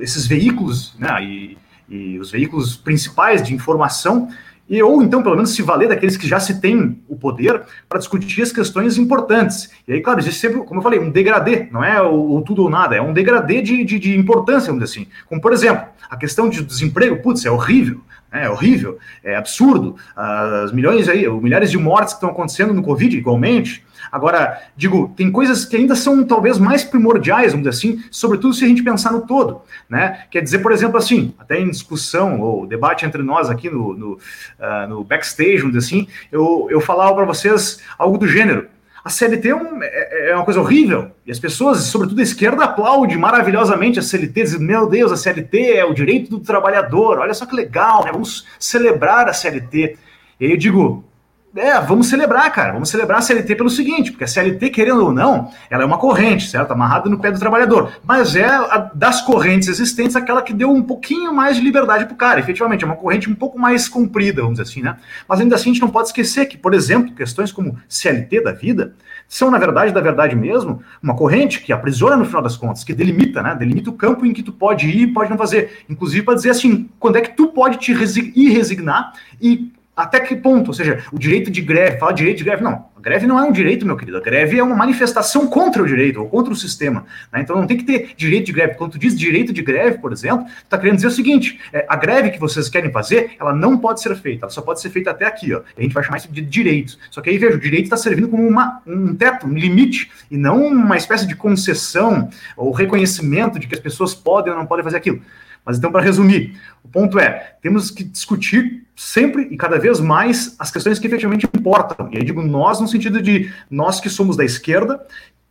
esses 0.00 0.26
veículos, 0.26 0.96
né, 0.98 1.22
e 1.22 1.58
e 1.88 2.18
os 2.18 2.30
veículos 2.30 2.76
principais 2.76 3.42
de 3.42 3.54
informação, 3.54 4.28
e 4.68 4.82
ou 4.82 5.02
então, 5.02 5.22
pelo 5.22 5.34
menos, 5.34 5.54
se 5.54 5.62
valer 5.62 5.88
daqueles 5.88 6.16
que 6.16 6.28
já 6.28 6.38
se 6.38 6.60
tem 6.60 7.00
o 7.08 7.16
poder 7.16 7.62
para 7.88 7.98
discutir 7.98 8.42
as 8.42 8.52
questões 8.52 8.98
importantes. 8.98 9.70
E 9.86 9.94
aí, 9.94 10.00
claro, 10.02 10.20
existe 10.20 10.40
sempre, 10.40 10.58
como 10.60 10.80
eu 10.80 10.82
falei, 10.82 10.98
um 10.98 11.10
degradê, 11.10 11.68
não 11.72 11.82
é 11.82 12.02
o, 12.02 12.42
tudo 12.42 12.64
ou 12.64 12.70
nada, 12.70 12.94
é 12.94 13.00
um 13.00 13.12
degradê 13.12 13.62
de, 13.62 13.82
de, 13.84 13.98
de, 13.98 14.16
importância, 14.16 14.66
vamos 14.66 14.84
dizer 14.84 15.00
assim. 15.00 15.10
Como, 15.26 15.40
por 15.40 15.52
exemplo, 15.52 15.86
a 16.10 16.16
questão 16.16 16.50
de 16.50 16.62
desemprego, 16.62 17.22
putz, 17.22 17.46
é 17.46 17.50
horrível, 17.50 18.00
é 18.32 18.48
horrível, 18.48 18.98
é 19.22 19.36
absurdo. 19.36 19.96
As 20.14 20.72
milhões 20.72 21.08
aí, 21.08 21.28
milhares 21.28 21.70
de 21.70 21.78
mortes 21.78 22.14
que 22.14 22.18
estão 22.18 22.30
acontecendo 22.30 22.74
no 22.74 22.82
Covid, 22.82 23.16
igualmente, 23.16 23.84
Agora, 24.10 24.62
digo, 24.76 25.12
tem 25.16 25.30
coisas 25.30 25.64
que 25.64 25.76
ainda 25.76 25.94
são 25.94 26.24
talvez 26.24 26.58
mais 26.58 26.84
primordiais, 26.84 27.52
vamos 27.52 27.68
dizer 27.68 27.76
assim, 27.76 28.04
sobretudo 28.10 28.54
se 28.54 28.64
a 28.64 28.68
gente 28.68 28.82
pensar 28.82 29.12
no 29.12 29.26
todo, 29.26 29.62
né? 29.88 30.24
Quer 30.30 30.42
dizer, 30.42 30.60
por 30.60 30.72
exemplo, 30.72 30.96
assim, 30.96 31.34
até 31.38 31.60
em 31.60 31.70
discussão 31.70 32.40
ou 32.40 32.66
debate 32.66 33.04
entre 33.04 33.22
nós 33.22 33.50
aqui 33.50 33.68
no, 33.68 33.94
no, 33.94 34.12
uh, 34.14 34.88
no 34.88 35.04
backstage, 35.04 35.58
vamos 35.58 35.74
dizer 35.76 35.86
assim, 35.86 36.08
eu, 36.32 36.68
eu 36.70 36.80
falava 36.80 37.14
para 37.14 37.24
vocês 37.24 37.80
algo 37.98 38.18
do 38.18 38.26
gênero. 38.26 38.68
A 39.08 39.10
CLT 39.10 39.48
é, 39.48 39.56
um, 39.56 39.82
é, 39.82 40.30
é, 40.30 40.34
uma 40.34 40.44
coisa 40.44 40.60
horrível. 40.60 41.10
E 41.24 41.32
as 41.32 41.38
pessoas, 41.38 41.78
sobretudo 41.84 42.20
a 42.20 42.22
esquerda, 42.22 42.64
aplaude 42.64 43.16
maravilhosamente 43.16 43.98
a 43.98 44.02
CLT, 44.02 44.42
dizendo: 44.42 44.64
Meu 44.64 44.86
Deus, 44.86 45.10
a 45.10 45.16
CLT 45.16 45.76
é 45.76 45.82
o 45.82 45.94
direito 45.94 46.28
do 46.28 46.40
trabalhador, 46.40 47.18
olha 47.18 47.32
só 47.32 47.46
que 47.46 47.56
legal, 47.56 48.04
né? 48.04 48.12
Vamos 48.12 48.44
celebrar 48.58 49.26
a 49.26 49.32
CLT. 49.32 49.96
E 50.38 50.44
aí 50.44 50.50
eu 50.50 50.58
digo: 50.58 51.07
é, 51.56 51.80
vamos 51.80 52.08
celebrar, 52.08 52.52
cara. 52.52 52.72
Vamos 52.72 52.90
celebrar 52.90 53.18
a 53.18 53.22
CLT 53.22 53.56
pelo 53.56 53.70
seguinte, 53.70 54.10
porque 54.10 54.24
a 54.24 54.26
CLT, 54.26 54.68
querendo 54.70 55.04
ou 55.04 55.12
não, 55.12 55.50
ela 55.70 55.82
é 55.82 55.86
uma 55.86 55.96
corrente, 55.96 56.46
certo? 56.48 56.72
Amarrada 56.72 57.08
no 57.08 57.18
pé 57.18 57.30
do 57.30 57.38
trabalhador. 57.38 57.92
Mas 58.04 58.36
é 58.36 58.44
a, 58.44 58.90
das 58.94 59.22
correntes 59.22 59.68
existentes 59.68 60.14
aquela 60.14 60.42
que 60.42 60.52
deu 60.52 60.70
um 60.70 60.82
pouquinho 60.82 61.32
mais 61.32 61.56
de 61.56 61.62
liberdade 61.62 62.04
para 62.04 62.14
o 62.14 62.16
cara. 62.16 62.38
Efetivamente, 62.38 62.84
é 62.84 62.86
uma 62.86 62.96
corrente 62.96 63.30
um 63.30 63.34
pouco 63.34 63.58
mais 63.58 63.88
comprida, 63.88 64.42
vamos 64.42 64.58
dizer 64.58 64.70
assim, 64.70 64.82
né? 64.82 64.98
Mas 65.26 65.40
ainda 65.40 65.54
assim, 65.54 65.70
a 65.70 65.72
gente 65.72 65.82
não 65.82 65.88
pode 65.88 66.08
esquecer 66.08 66.46
que, 66.46 66.58
por 66.58 66.74
exemplo, 66.74 67.14
questões 67.14 67.50
como 67.50 67.78
CLT 67.88 68.42
da 68.42 68.52
vida 68.52 68.94
são, 69.26 69.50
na 69.50 69.58
verdade, 69.58 69.92
da 69.92 70.00
verdade 70.00 70.36
mesmo, 70.36 70.82
uma 71.02 71.16
corrente 71.16 71.60
que 71.60 71.72
aprisiona 71.72 72.16
no 72.16 72.24
final 72.24 72.42
das 72.42 72.56
contas, 72.56 72.84
que 72.84 72.92
delimita, 72.92 73.42
né? 73.42 73.54
Delimita 73.54 73.90
o 73.90 73.94
campo 73.94 74.26
em 74.26 74.32
que 74.32 74.42
tu 74.42 74.52
pode 74.52 74.86
ir 74.86 75.02
e 75.02 75.06
pode 75.06 75.30
não 75.30 75.38
fazer. 75.38 75.84
Inclusive 75.88 76.24
para 76.24 76.34
dizer 76.34 76.50
assim, 76.50 76.88
quando 76.98 77.16
é 77.16 77.20
que 77.22 77.34
tu 77.34 77.48
pode 77.48 77.78
te 77.78 77.92
ir 77.92 78.50
resignar 78.50 79.12
e 79.40 79.72
até 79.98 80.20
que 80.20 80.36
ponto? 80.36 80.68
Ou 80.68 80.74
seja, 80.74 81.04
o 81.12 81.18
direito 81.18 81.50
de 81.50 81.60
greve, 81.60 81.98
fala 81.98 82.12
direito 82.12 82.38
de 82.38 82.44
greve, 82.44 82.62
não. 82.62 82.86
A 82.96 83.00
greve 83.00 83.26
não 83.26 83.38
é 83.38 83.42
um 83.42 83.50
direito, 83.50 83.84
meu 83.84 83.96
querido. 83.96 84.16
A 84.16 84.20
greve 84.20 84.56
é 84.58 84.62
uma 84.62 84.76
manifestação 84.76 85.48
contra 85.48 85.82
o 85.82 85.86
direito, 85.86 86.20
ou 86.20 86.28
contra 86.28 86.52
o 86.52 86.56
sistema. 86.56 87.04
Né? 87.32 87.40
Então 87.40 87.56
não 87.56 87.66
tem 87.66 87.76
que 87.76 87.84
ter 87.84 88.10
direito 88.16 88.46
de 88.46 88.52
greve. 88.52 88.74
Quando 88.74 88.92
tu 88.92 88.98
diz 88.98 89.18
direito 89.18 89.52
de 89.52 89.60
greve, 89.60 89.98
por 89.98 90.12
exemplo, 90.12 90.44
tu 90.44 90.64
está 90.64 90.78
querendo 90.78 90.96
dizer 90.96 91.08
o 91.08 91.10
seguinte: 91.10 91.60
é, 91.72 91.84
a 91.88 91.96
greve 91.96 92.30
que 92.30 92.38
vocês 92.38 92.68
querem 92.68 92.92
fazer, 92.92 93.32
ela 93.40 93.52
não 93.52 93.76
pode 93.76 94.00
ser 94.00 94.14
feita, 94.16 94.46
ela 94.46 94.50
só 94.50 94.62
pode 94.62 94.80
ser 94.80 94.90
feita 94.90 95.10
até 95.10 95.26
aqui. 95.26 95.52
Ó. 95.52 95.62
A 95.76 95.82
gente 95.82 95.92
vai 95.92 96.04
chamar 96.04 96.18
isso 96.18 96.30
de 96.30 96.42
direitos. 96.42 96.98
Só 97.10 97.20
que 97.20 97.30
aí, 97.30 97.38
veja, 97.38 97.56
o 97.56 97.60
direito 97.60 97.84
está 97.84 97.96
servindo 97.96 98.28
como 98.28 98.46
uma, 98.46 98.80
um 98.86 99.14
teto, 99.14 99.46
um 99.46 99.54
limite, 99.54 100.10
e 100.30 100.36
não 100.36 100.64
uma 100.64 100.96
espécie 100.96 101.26
de 101.26 101.34
concessão 101.34 102.28
ou 102.56 102.70
reconhecimento 102.72 103.58
de 103.58 103.66
que 103.66 103.74
as 103.74 103.80
pessoas 103.80 104.14
podem 104.14 104.52
ou 104.52 104.58
não 104.58 104.66
podem 104.66 104.84
fazer 104.84 104.96
aquilo. 104.96 105.20
Mas 105.64 105.76
então, 105.76 105.92
para 105.92 106.02
resumir, 106.02 106.58
o 106.82 106.88
ponto 106.88 107.18
é: 107.18 107.56
temos 107.60 107.90
que 107.90 108.02
discutir 108.02 108.87
sempre 108.98 109.46
e 109.48 109.56
cada 109.56 109.78
vez 109.78 110.00
mais 110.00 110.56
as 110.58 110.72
questões 110.72 110.98
que 110.98 111.06
efetivamente 111.06 111.46
importam. 111.46 112.08
E 112.10 112.16
aí 112.16 112.24
digo 112.24 112.42
nós 112.42 112.80
no 112.80 112.88
sentido 112.88 113.22
de 113.22 113.48
nós 113.70 114.00
que 114.00 114.10
somos 114.10 114.36
da 114.36 114.44
esquerda 114.44 115.06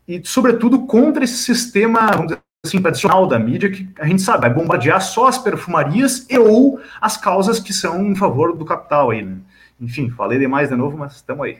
e, 0.06 0.22
sobretudo, 0.26 0.86
contra 0.86 1.24
esse 1.24 1.38
sistema, 1.38 2.08
vamos 2.12 2.28
dizer 2.28 2.42
assim, 2.66 2.82
tradicional 2.82 3.26
da 3.26 3.40
mídia, 3.40 3.72
que 3.72 3.88
a 4.00 4.06
gente 4.06 4.22
sabe, 4.22 4.42
vai 4.42 4.54
bombardear 4.54 5.02
só 5.02 5.28
as 5.28 5.38
perfumarias 5.38 6.26
e 6.30 6.38
ou 6.38 6.82
as 7.00 7.16
causas 7.16 7.58
que 7.58 7.72
são 7.72 8.06
em 8.06 8.16
favor 8.16 8.54
do 8.54 8.66
capital 8.66 9.12
aí, 9.12 9.24
né? 9.24 9.38
Enfim, 9.80 10.10
falei 10.10 10.38
demais 10.38 10.68
de 10.68 10.76
novo, 10.76 10.98
mas 10.98 11.16
estamos 11.16 11.46
aí. 11.46 11.58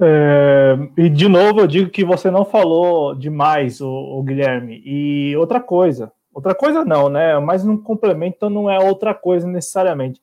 É, 0.00 0.78
e 0.96 1.08
de 1.08 1.28
novo 1.28 1.60
eu 1.60 1.66
digo 1.66 1.90
que 1.90 2.04
você 2.04 2.30
não 2.30 2.44
falou 2.44 3.14
demais, 3.14 3.80
o, 3.82 3.88
o, 3.88 4.22
Guilherme. 4.22 4.82
E 4.84 5.36
outra 5.36 5.60
coisa, 5.60 6.12
outra 6.36 6.54
coisa 6.54 6.84
não, 6.84 7.08
né? 7.08 7.38
Mas 7.38 7.64
não 7.64 7.78
complemento, 7.78 8.50
não 8.50 8.70
é 8.70 8.78
outra 8.78 9.14
coisa 9.14 9.46
necessariamente. 9.46 10.20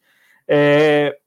É, 0.47 1.17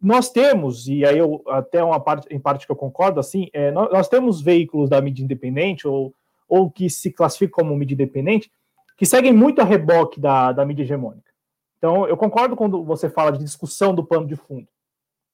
nós 0.00 0.30
temos, 0.30 0.86
e 0.86 1.04
aí 1.04 1.18
eu 1.18 1.42
até 1.48 1.82
uma 1.82 1.98
parte 1.98 2.32
em 2.32 2.38
parte 2.38 2.66
que 2.66 2.70
eu 2.70 2.76
concordo, 2.76 3.18
assim, 3.18 3.48
é, 3.52 3.72
nós, 3.72 3.90
nós, 3.90 4.08
temos 4.08 4.40
veículos 4.40 4.88
da 4.88 5.00
mídia 5.00 5.24
independente 5.24 5.88
ou, 5.88 6.14
ou 6.48 6.70
que 6.70 6.88
se 6.88 7.10
classificam 7.10 7.64
como 7.64 7.76
mídia 7.76 7.94
independente 7.94 8.50
que 8.96 9.04
seguem 9.04 9.32
muito 9.32 9.60
a 9.60 9.64
reboque 9.64 10.20
da, 10.20 10.52
da 10.52 10.64
mídia 10.64 10.84
hegemônica. 10.84 11.30
Então, 11.76 12.06
eu 12.06 12.16
concordo 12.16 12.56
quando 12.56 12.82
você 12.84 13.10
fala 13.10 13.32
de 13.32 13.44
discussão 13.44 13.94
do 13.94 14.04
pano 14.04 14.26
de 14.26 14.36
fundo, 14.36 14.68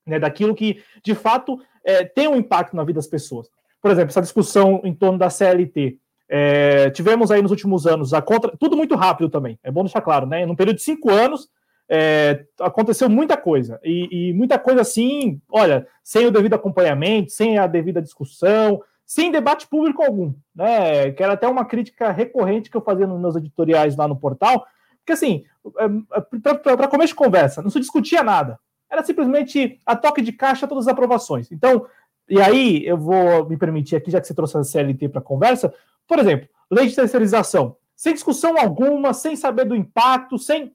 né, 0.05 0.19
daquilo 0.19 0.55
que, 0.55 0.83
de 1.05 1.15
fato, 1.15 1.61
é, 1.85 2.05
tem 2.05 2.27
um 2.27 2.37
impacto 2.37 2.75
na 2.75 2.83
vida 2.83 2.97
das 2.97 3.07
pessoas. 3.07 3.49
Por 3.81 3.91
exemplo, 3.91 4.11
essa 4.11 4.23
discussão 4.23 4.81
em 4.83 4.95
torno 4.95 5.19
da 5.19 5.29
CLT. 5.29 5.99
É, 6.35 6.88
tivemos 6.88 7.31
aí 7.31 7.42
nos 7.42 7.51
últimos 7.51 7.87
anos 7.87 8.14
a 8.14 8.23
contra. 8.23 8.57
Tudo 8.57 8.75
muito 8.75 8.97
rápido 8.97 9.29
também, 9.29 9.59
é 9.62 9.71
bom 9.71 9.85
deixar 9.85 10.01
claro, 10.01 10.27
né? 10.27 10.47
Num 10.47 10.57
período 10.57 10.77
de 10.77 10.83
cinco 10.83 11.11
anos, 11.11 11.51
é, 11.87 12.47
aconteceu 12.59 13.11
muita 13.11 13.37
coisa. 13.37 13.79
E, 13.85 14.31
e, 14.31 14.33
muita 14.33 14.59
coisa 14.59 14.81
assim, 14.81 15.42
olha, 15.51 15.87
sem 16.03 16.25
o 16.25 16.31
devido 16.31 16.55
acompanhamento, 16.55 17.31
sem 17.31 17.59
a 17.59 17.66
devida 17.66 18.01
discussão, 18.01 18.81
sem 19.05 19.31
debate 19.31 19.66
público 19.68 20.03
algum, 20.03 20.33
né? 20.55 21.11
Que 21.11 21.23
era 21.23 21.35
até 21.35 21.47
uma 21.47 21.66
crítica 21.66 22.11
recorrente 22.11 22.71
que 22.71 22.77
eu 22.79 22.83
fazia 22.83 23.07
nos 23.07 23.21
meus 23.21 23.37
editoriais 23.37 23.95
lá 23.95 24.09
no 24.09 24.16
portal, 24.16 24.66
porque 25.01 25.12
assim, 25.12 25.45
é, 25.79 25.85
é, 26.18 26.77
para 26.77 26.88
começo 26.88 27.12
de 27.12 27.16
conversa, 27.18 27.61
não 27.61 27.68
se 27.68 27.79
discutia 27.79 28.23
nada. 28.23 28.59
Era 28.90 29.05
simplesmente 29.05 29.79
a 29.85 29.95
toque 29.95 30.23
de 30.23 30.33
caixa 30.33 30.66
todas 30.66 30.87
as 30.87 30.92
aprovações. 30.92 31.53
Então, 31.53 31.87
e 32.29 32.41
aí 32.41 32.87
eu 32.87 32.97
vou 32.97 33.49
me 33.49 33.57
permitir 33.57 33.97
aqui, 33.97 34.11
já 34.11 34.21
que 34.21 34.27
você 34.27 34.35
trouxe 34.35 34.57
a 34.57 34.65
CLT 34.65 35.09
para 35.09 35.21
conversa, 35.21 35.73
por 36.07 36.19
exemplo, 36.19 36.49
lei 36.71 36.87
de 36.87 36.95
terceirização, 36.95 37.77
sem 37.95 38.15
discussão 38.15 38.59
alguma, 38.59 39.13
sem 39.13 39.37
saber 39.37 39.65
do 39.65 39.77
impacto, 39.77 40.39
sem 40.39 40.75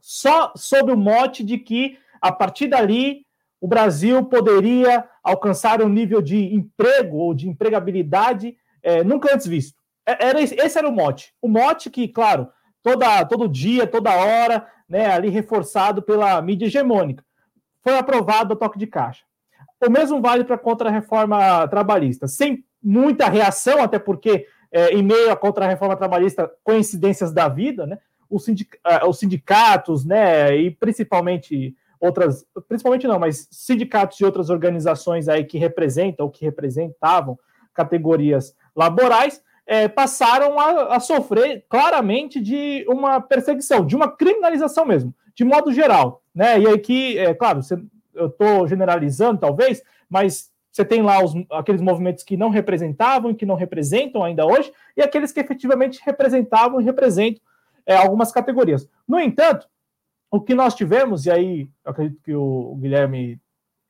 só 0.00 0.52
sob 0.56 0.92
o 0.92 0.96
mote 0.96 1.44
de 1.44 1.58
que 1.58 1.98
a 2.20 2.32
partir 2.32 2.68
dali 2.68 3.26
o 3.60 3.66
Brasil 3.66 4.24
poderia 4.24 5.04
alcançar 5.22 5.82
um 5.82 5.88
nível 5.88 6.22
de 6.22 6.54
emprego 6.54 7.16
ou 7.16 7.34
de 7.34 7.48
empregabilidade 7.48 8.56
é, 8.82 9.02
nunca 9.02 9.34
antes 9.34 9.46
visto. 9.46 9.78
É, 10.06 10.28
era, 10.28 10.40
esse 10.40 10.78
era 10.78 10.88
o 10.88 10.92
mote. 10.92 11.34
O 11.42 11.48
mote 11.48 11.90
que, 11.90 12.08
claro, 12.08 12.48
toda, 12.82 13.24
todo 13.24 13.48
dia, 13.48 13.86
toda 13.86 14.14
hora, 14.16 14.66
né, 14.88 15.06
ali 15.06 15.28
reforçado 15.28 16.00
pela 16.00 16.40
mídia 16.40 16.66
hegemônica. 16.66 17.24
Foi 17.82 17.96
aprovado 17.96 18.54
o 18.54 18.56
toque 18.56 18.78
de 18.78 18.86
caixa. 18.86 19.24
O 19.84 19.90
mesmo 19.90 20.20
vale 20.20 20.44
para 20.44 20.56
a 20.56 20.58
contra-reforma 20.58 21.66
trabalhista, 21.68 22.26
sem 22.26 22.64
muita 22.82 23.28
reação, 23.28 23.82
até 23.82 23.98
porque, 23.98 24.46
é, 24.72 24.90
em 24.94 25.02
meio 25.02 25.30
à 25.30 25.36
contra-reforma 25.36 25.96
trabalhista, 25.96 26.50
coincidências 26.64 27.32
da 27.32 27.48
vida, 27.48 27.86
né, 27.86 27.98
os, 28.28 28.44
sindic 28.44 28.78
os 29.06 29.18
sindicatos, 29.18 30.04
né, 30.04 30.56
e 30.56 30.70
principalmente 30.70 31.74
outras, 32.00 32.44
principalmente 32.68 33.06
não, 33.06 33.18
mas 33.18 33.48
sindicatos 33.50 34.18
de 34.18 34.24
outras 34.24 34.50
organizações 34.50 35.28
aí 35.28 35.44
que 35.44 35.58
representam 35.58 36.26
ou 36.26 36.32
que 36.32 36.44
representavam 36.44 37.38
categorias 37.74 38.56
laborais, 38.74 39.42
é, 39.66 39.86
passaram 39.86 40.58
a, 40.58 40.96
a, 40.96 41.00
sofrer 41.00 41.64
claramente 41.68 42.40
de 42.40 42.84
uma 42.88 43.20
perseguição, 43.20 43.84
de 43.84 43.94
uma 43.94 44.10
criminalização 44.10 44.86
mesmo, 44.86 45.14
de 45.34 45.44
modo 45.44 45.72
geral. 45.72 46.22
Né? 46.34 46.60
E 46.60 46.66
aqui, 46.68 47.18
é 47.18 47.34
claro, 47.34 47.62
você, 47.62 47.76
eu 48.18 48.26
estou 48.26 48.66
generalizando 48.66 49.40
talvez, 49.40 49.82
mas 50.08 50.50
você 50.70 50.84
tem 50.84 51.02
lá 51.02 51.22
os, 51.22 51.32
aqueles 51.50 51.80
movimentos 51.80 52.22
que 52.22 52.36
não 52.36 52.50
representavam 52.50 53.30
e 53.30 53.34
que 53.34 53.46
não 53.46 53.54
representam 53.54 54.22
ainda 54.22 54.46
hoje, 54.46 54.72
e 54.96 55.02
aqueles 55.02 55.32
que 55.32 55.40
efetivamente 55.40 56.00
representavam 56.04 56.80
e 56.80 56.84
representam 56.84 57.42
é, 57.86 57.96
algumas 57.96 58.30
categorias. 58.30 58.88
No 59.06 59.18
entanto, 59.18 59.66
o 60.30 60.40
que 60.40 60.54
nós 60.54 60.74
tivemos, 60.74 61.26
e 61.26 61.30
aí 61.30 61.70
eu 61.84 61.90
acredito 61.90 62.20
que 62.22 62.34
o 62.34 62.76
Guilherme 62.80 63.40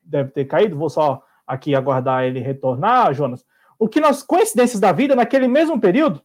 deve 0.02 0.30
ter 0.30 0.44
caído, 0.44 0.76
vou 0.76 0.88
só 0.88 1.22
aqui 1.46 1.74
aguardar 1.74 2.24
ele 2.24 2.40
retornar, 2.40 3.12
Jonas 3.12 3.44
o 3.78 3.88
que 3.88 4.00
nós, 4.00 4.22
coincidências 4.22 4.80
da 4.80 4.90
vida, 4.90 5.14
naquele 5.14 5.46
mesmo 5.46 5.80
período, 5.80 6.20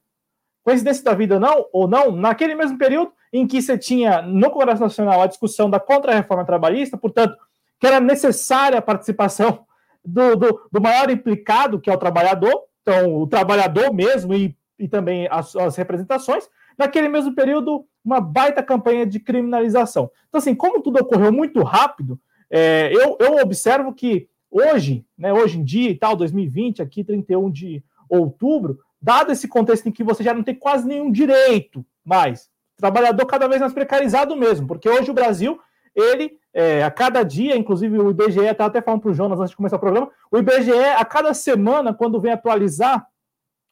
coincidência 0.63 1.03
da 1.03 1.13
vida 1.13 1.39
não, 1.39 1.67
ou 1.71 1.87
não, 1.87 2.11
naquele 2.11 2.55
mesmo 2.55 2.77
período 2.77 3.11
em 3.31 3.45
que 3.45 3.61
você 3.61 3.77
tinha 3.77 4.21
no 4.21 4.49
Congresso 4.49 4.81
Nacional 4.81 5.21
a 5.21 5.27
discussão 5.27 5.69
da 5.69 5.79
contra-reforma 5.79 6.45
trabalhista, 6.45 6.97
portanto, 6.97 7.37
que 7.83 7.87
era 7.87 7.99
necessária 7.99 8.79
a 8.79 8.81
participação 8.81 9.65
do, 10.05 10.37
do, 10.37 10.69
do, 10.71 10.81
maior 10.81 11.09
implicado, 11.09 11.81
que 11.81 11.89
é 11.89 11.93
o 11.93 11.97
trabalhador, 11.97 12.63
então 12.81 13.13
o 13.17 13.27
trabalhador 13.27 13.93
mesmo 13.93 14.33
e, 14.33 14.55
e 14.79 14.87
também 14.87 15.27
as, 15.29 15.53
as 15.53 15.75
representações, 15.75 16.47
naquele 16.77 17.09
mesmo 17.09 17.35
período, 17.35 17.85
uma 18.05 18.21
baita 18.21 18.63
campanha 18.63 19.05
de 19.05 19.19
criminalização. 19.19 20.09
Então, 20.29 20.39
assim, 20.39 20.55
como 20.55 20.81
tudo 20.81 21.01
ocorreu 21.01 21.31
muito 21.33 21.61
rápido, 21.61 22.17
é, 22.49 22.89
eu, 22.93 23.17
eu 23.19 23.37
observo 23.41 23.93
que 23.93 24.29
Hoje, 24.55 25.03
né, 25.17 25.33
hoje 25.33 25.57
em 25.57 25.63
dia 25.63 25.89
e 25.89 25.95
tal, 25.95 26.15
2020, 26.15 26.79
aqui 26.79 27.03
31 27.03 27.49
de 27.49 27.83
outubro, 28.07 28.77
dado 29.01 29.31
esse 29.31 29.47
contexto 29.47 29.89
em 29.89 29.91
que 29.91 30.03
você 30.03 30.21
já 30.21 30.31
não 30.31 30.43
tem 30.43 30.53
quase 30.53 30.87
nenhum 30.87 31.11
direito 31.11 31.83
mais, 32.05 32.51
trabalhador 32.77 33.25
cada 33.25 33.47
vez 33.47 33.59
mais 33.59 33.73
precarizado 33.73 34.35
mesmo, 34.35 34.67
porque 34.67 34.87
hoje 34.87 35.09
o 35.09 35.13
Brasil, 35.13 35.59
ele, 35.95 36.37
é, 36.53 36.83
a 36.83 36.91
cada 36.91 37.23
dia, 37.23 37.55
inclusive 37.55 37.99
o 37.99 38.09
IBGE, 38.09 38.39
estava 38.39 38.69
até 38.69 38.81
falando 38.81 39.01
para 39.01 39.11
o 39.11 39.13
Jonas 39.13 39.39
antes 39.39 39.51
de 39.51 39.57
começar 39.57 39.77
o 39.77 39.79
programa, 39.79 40.11
o 40.31 40.37
IBGE, 40.37 40.71
a 40.71 41.05
cada 41.05 41.33
semana, 41.33 41.93
quando 41.93 42.19
vem 42.19 42.31
atualizar 42.31 43.07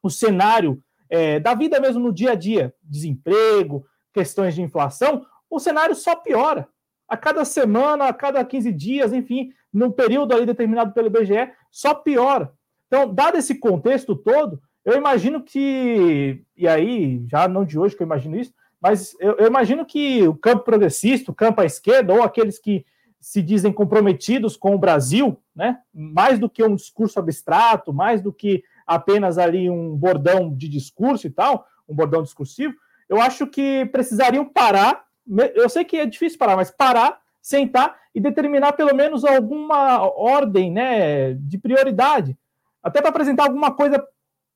o 0.01 0.09
cenário 0.09 0.81
é, 1.09 1.39
da 1.39 1.53
vida 1.53 1.79
mesmo 1.79 2.01
no 2.01 2.13
dia 2.13 2.31
a 2.31 2.35
dia, 2.35 2.73
desemprego, 2.81 3.85
questões 4.13 4.55
de 4.55 4.61
inflação, 4.61 5.25
o 5.49 5.59
cenário 5.59 5.95
só 5.95 6.15
piora. 6.15 6.67
A 7.07 7.17
cada 7.17 7.43
semana, 7.43 8.05
a 8.05 8.13
cada 8.13 8.43
15 8.43 8.71
dias, 8.71 9.11
enfim, 9.11 9.51
num 9.71 9.91
período 9.91 10.33
ali 10.33 10.45
determinado 10.45 10.93
pelo 10.93 11.07
IBGE, 11.07 11.51
só 11.69 11.93
piora. 11.93 12.53
Então, 12.87 13.13
dado 13.13 13.37
esse 13.37 13.55
contexto 13.55 14.15
todo, 14.15 14.61
eu 14.83 14.97
imagino 14.97 15.43
que, 15.43 16.43
e 16.55 16.67
aí, 16.67 17.23
já 17.27 17.47
não 17.47 17.63
de 17.63 17.77
hoje 17.77 17.95
que 17.95 18.01
eu 18.01 18.05
imagino 18.05 18.37
isso, 18.37 18.53
mas 18.81 19.15
eu, 19.19 19.37
eu 19.37 19.47
imagino 19.47 19.85
que 19.85 20.27
o 20.27 20.35
campo 20.35 20.63
progressista, 20.63 21.31
o 21.31 21.35
campo 21.35 21.61
à 21.61 21.65
esquerda, 21.65 22.13
ou 22.13 22.23
aqueles 22.23 22.57
que 22.59 22.85
se 23.19 23.41
dizem 23.41 23.71
comprometidos 23.71 24.57
com 24.57 24.73
o 24.73 24.79
Brasil, 24.79 25.37
né, 25.55 25.77
mais 25.93 26.39
do 26.39 26.49
que 26.49 26.63
um 26.63 26.75
discurso 26.75 27.19
abstrato, 27.19 27.93
mais 27.93 28.21
do 28.21 28.33
que 28.33 28.63
apenas 28.87 29.37
ali 29.37 29.69
um 29.69 29.95
bordão 29.95 30.53
de 30.53 30.67
discurso 30.67 31.27
e 31.27 31.29
tal, 31.29 31.67
um 31.87 31.95
bordão 31.95 32.23
discursivo, 32.23 32.73
eu 33.07 33.21
acho 33.21 33.45
que 33.45 33.85
precisariam 33.87 34.45
parar. 34.45 35.05
Eu 35.53 35.69
sei 35.69 35.83
que 35.83 35.97
é 35.97 36.05
difícil 36.05 36.39
parar, 36.39 36.55
mas 36.55 36.71
parar 36.71 37.21
sentar 37.41 37.97
e 38.13 38.19
determinar 38.19 38.73
pelo 38.73 38.95
menos 38.95 39.25
alguma 39.25 40.01
ordem 40.01 40.71
né, 40.71 41.33
de 41.33 41.57
prioridade, 41.57 42.37
até 42.83 43.01
para 43.01 43.09
apresentar 43.09 43.43
alguma 43.43 43.71
coisa 43.73 44.05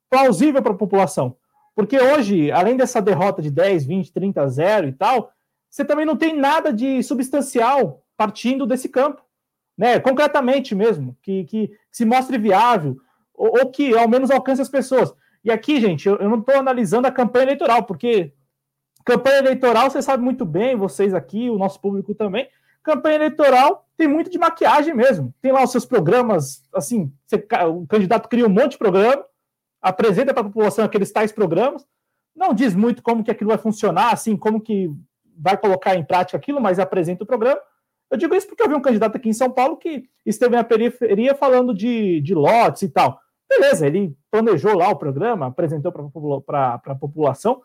plausível 0.10 0.62
para 0.62 0.72
a 0.72 0.78
população. 0.78 1.36
Porque 1.76 2.00
hoje, 2.00 2.52
além 2.52 2.78
dessa 2.78 3.02
derrota 3.02 3.42
de 3.42 3.52
10, 3.52 3.86
20, 3.86 4.14
30 4.14 4.42
a 4.42 4.48
0 4.48 4.88
e 4.88 4.94
tal, 4.94 5.32
você 5.70 5.84
também 5.84 6.06
não 6.06 6.16
tem 6.16 6.34
nada 6.36 6.72
de 6.72 7.04
substancial 7.04 8.02
partindo 8.16 8.66
desse 8.66 8.88
campo, 8.88 9.22
né? 9.78 10.00
Concretamente 10.00 10.74
mesmo, 10.74 11.18
que, 11.22 11.44
que, 11.44 11.68
que 11.68 11.78
se 11.92 12.06
mostre 12.06 12.38
viável, 12.38 12.96
ou, 13.34 13.60
ou, 13.60 13.70
que 13.70 13.96
ao 13.96 14.08
menos 14.08 14.32
alcance 14.32 14.62
as 14.62 14.70
pessoas. 14.70 15.14
E 15.44 15.52
aqui, 15.52 15.82
gente, 15.82 16.08
eu, 16.08 16.16
eu 16.16 16.30
não 16.30 16.40
estou 16.40 16.56
analisando 16.56 17.08
a 17.08 17.12
campanha 17.12 17.44
eleitoral, 17.44 17.84
porque 17.84 18.32
campanha 19.04 19.40
eleitoral, 19.40 19.90
você 19.90 20.02
sabe 20.02 20.24
muito 20.24 20.46
bem, 20.46 20.78
vocês 20.78 21.14
aqui, 21.14 21.50
o 21.50 21.58
nosso 21.58 21.82
público 21.82 22.16
também, 22.16 22.48
campanha 22.82 23.16
eleitoral 23.16 23.86
tem 23.98 24.08
muito 24.08 24.30
de 24.30 24.38
maquiagem 24.38 24.94
mesmo. 24.94 25.34
Tem 25.42 25.52
lá 25.52 25.64
os 25.64 25.72
seus 25.72 25.86
programas, 25.86 26.64
assim, 26.74 27.12
você, 27.26 27.46
o 27.68 27.86
candidato 27.88 28.30
cria 28.30 28.46
um 28.46 28.50
monte 28.50 28.72
de 28.72 28.78
programa, 28.78 29.26
apresenta 29.86 30.34
para 30.34 30.42
a 30.42 30.46
população 30.46 30.84
aqueles 30.84 31.12
tais 31.12 31.32
programas, 31.32 31.86
não 32.36 32.56
diz 32.56 32.74
muito 32.74 33.04
como 33.04 33.24
que 33.24 33.30
aquilo 33.30 33.50
vai 33.50 33.58
funcionar, 33.60 34.12
assim, 34.12 34.36
como 34.36 34.60
que 34.60 34.90
vai 35.38 35.56
colocar 35.56 35.96
em 35.96 36.04
prática 36.04 36.36
aquilo, 36.36 36.60
mas 36.60 36.80
apresenta 36.80 37.24
o 37.24 37.28
programa. 37.28 37.62
Eu 38.10 38.18
digo 38.18 38.34
isso 38.34 38.48
porque 38.48 38.64
eu 38.64 38.68
vi 38.68 38.74
um 38.74 38.82
candidato 38.82 39.16
aqui 39.16 39.30
em 39.30 39.34
São 39.34 39.52
Paulo 39.52 39.78
que 39.78 40.10
esteve 40.26 40.56
na 40.56 40.64
periferia 40.64 41.36
falando 41.36 41.72
de, 41.72 42.20
de 42.22 42.34
lotes 42.34 42.82
e 42.82 42.90
tal. 42.90 43.20
Beleza, 43.48 43.86
ele 43.86 44.18
planejou 44.32 44.76
lá 44.76 44.90
o 44.90 44.96
programa, 44.96 45.46
apresentou 45.46 45.92
para 46.42 46.82
a 46.84 46.96
população, 46.96 47.62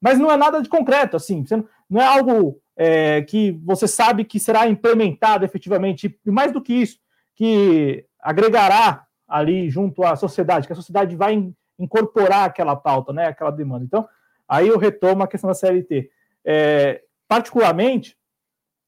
mas 0.00 0.18
não 0.18 0.30
é 0.30 0.38
nada 0.38 0.62
de 0.62 0.70
concreto, 0.70 1.16
assim, 1.16 1.44
não 1.88 2.00
é 2.00 2.06
algo 2.06 2.58
é, 2.78 3.20
que 3.22 3.52
você 3.62 3.86
sabe 3.86 4.24
que 4.24 4.40
será 4.40 4.66
implementado 4.66 5.44
efetivamente, 5.44 6.18
e 6.24 6.30
mais 6.30 6.50
do 6.50 6.62
que 6.62 6.72
isso, 6.72 6.98
que 7.34 8.06
agregará 8.20 9.06
ali 9.28 9.68
junto 9.68 10.02
à 10.02 10.16
sociedade, 10.16 10.66
que 10.66 10.72
a 10.72 10.76
sociedade 10.76 11.14
vai 11.14 11.52
incorporar 11.78 12.44
aquela 12.44 12.74
pauta, 12.74 13.12
né, 13.12 13.26
aquela 13.26 13.50
demanda. 13.50 13.84
Então, 13.84 14.08
aí 14.48 14.68
eu 14.68 14.78
retomo 14.78 15.22
a 15.22 15.28
questão 15.28 15.48
da 15.48 15.54
CLT. 15.54 16.10
É, 16.44 17.02
particularmente, 17.26 18.16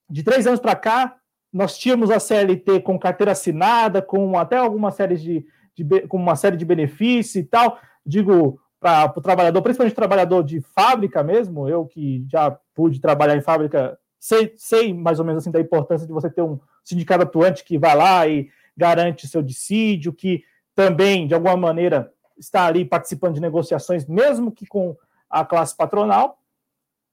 de 0.08 0.22
três 0.22 0.46
anos 0.46 0.60
para 0.60 0.74
cá, 0.74 1.16
nós 1.52 1.76
tínhamos 1.78 2.10
a 2.10 2.20
CLT 2.20 2.80
com 2.80 2.98
carteira 2.98 3.32
assinada, 3.32 4.00
com 4.00 4.38
até 4.38 4.56
alguma 4.56 4.90
série 4.90 5.16
de, 5.16 5.46
de 5.76 6.00
com 6.08 6.16
uma 6.16 6.36
série 6.36 6.56
de 6.56 6.64
benefícios 6.64 7.36
e 7.36 7.44
tal. 7.44 7.78
Digo 8.04 8.60
para 8.80 9.12
o 9.14 9.20
trabalhador, 9.20 9.60
principalmente 9.60 9.94
trabalhador 9.94 10.42
de 10.42 10.60
fábrica 10.60 11.22
mesmo, 11.22 11.68
eu 11.68 11.84
que 11.84 12.24
já 12.30 12.50
pude 12.74 12.98
trabalhar 12.98 13.36
em 13.36 13.42
fábrica, 13.42 13.98
sei, 14.18 14.54
sei 14.56 14.94
mais 14.94 15.18
ou 15.18 15.24
menos 15.24 15.42
assim 15.42 15.50
da 15.50 15.60
importância 15.60 16.06
de 16.06 16.12
você 16.12 16.30
ter 16.30 16.40
um 16.40 16.58
sindicato 16.82 17.24
atuante 17.24 17.62
que 17.62 17.76
vai 17.76 17.94
lá 17.94 18.26
e 18.26 18.48
garante 18.74 19.28
seu 19.28 19.42
dissídio, 19.42 20.14
que 20.14 20.42
também, 20.74 21.26
de 21.26 21.34
alguma 21.34 21.56
maneira, 21.56 22.10
está 22.40 22.66
ali 22.66 22.84
participando 22.84 23.34
de 23.34 23.40
negociações, 23.40 24.06
mesmo 24.06 24.50
que 24.50 24.66
com 24.66 24.96
a 25.28 25.44
classe 25.44 25.76
patronal. 25.76 26.38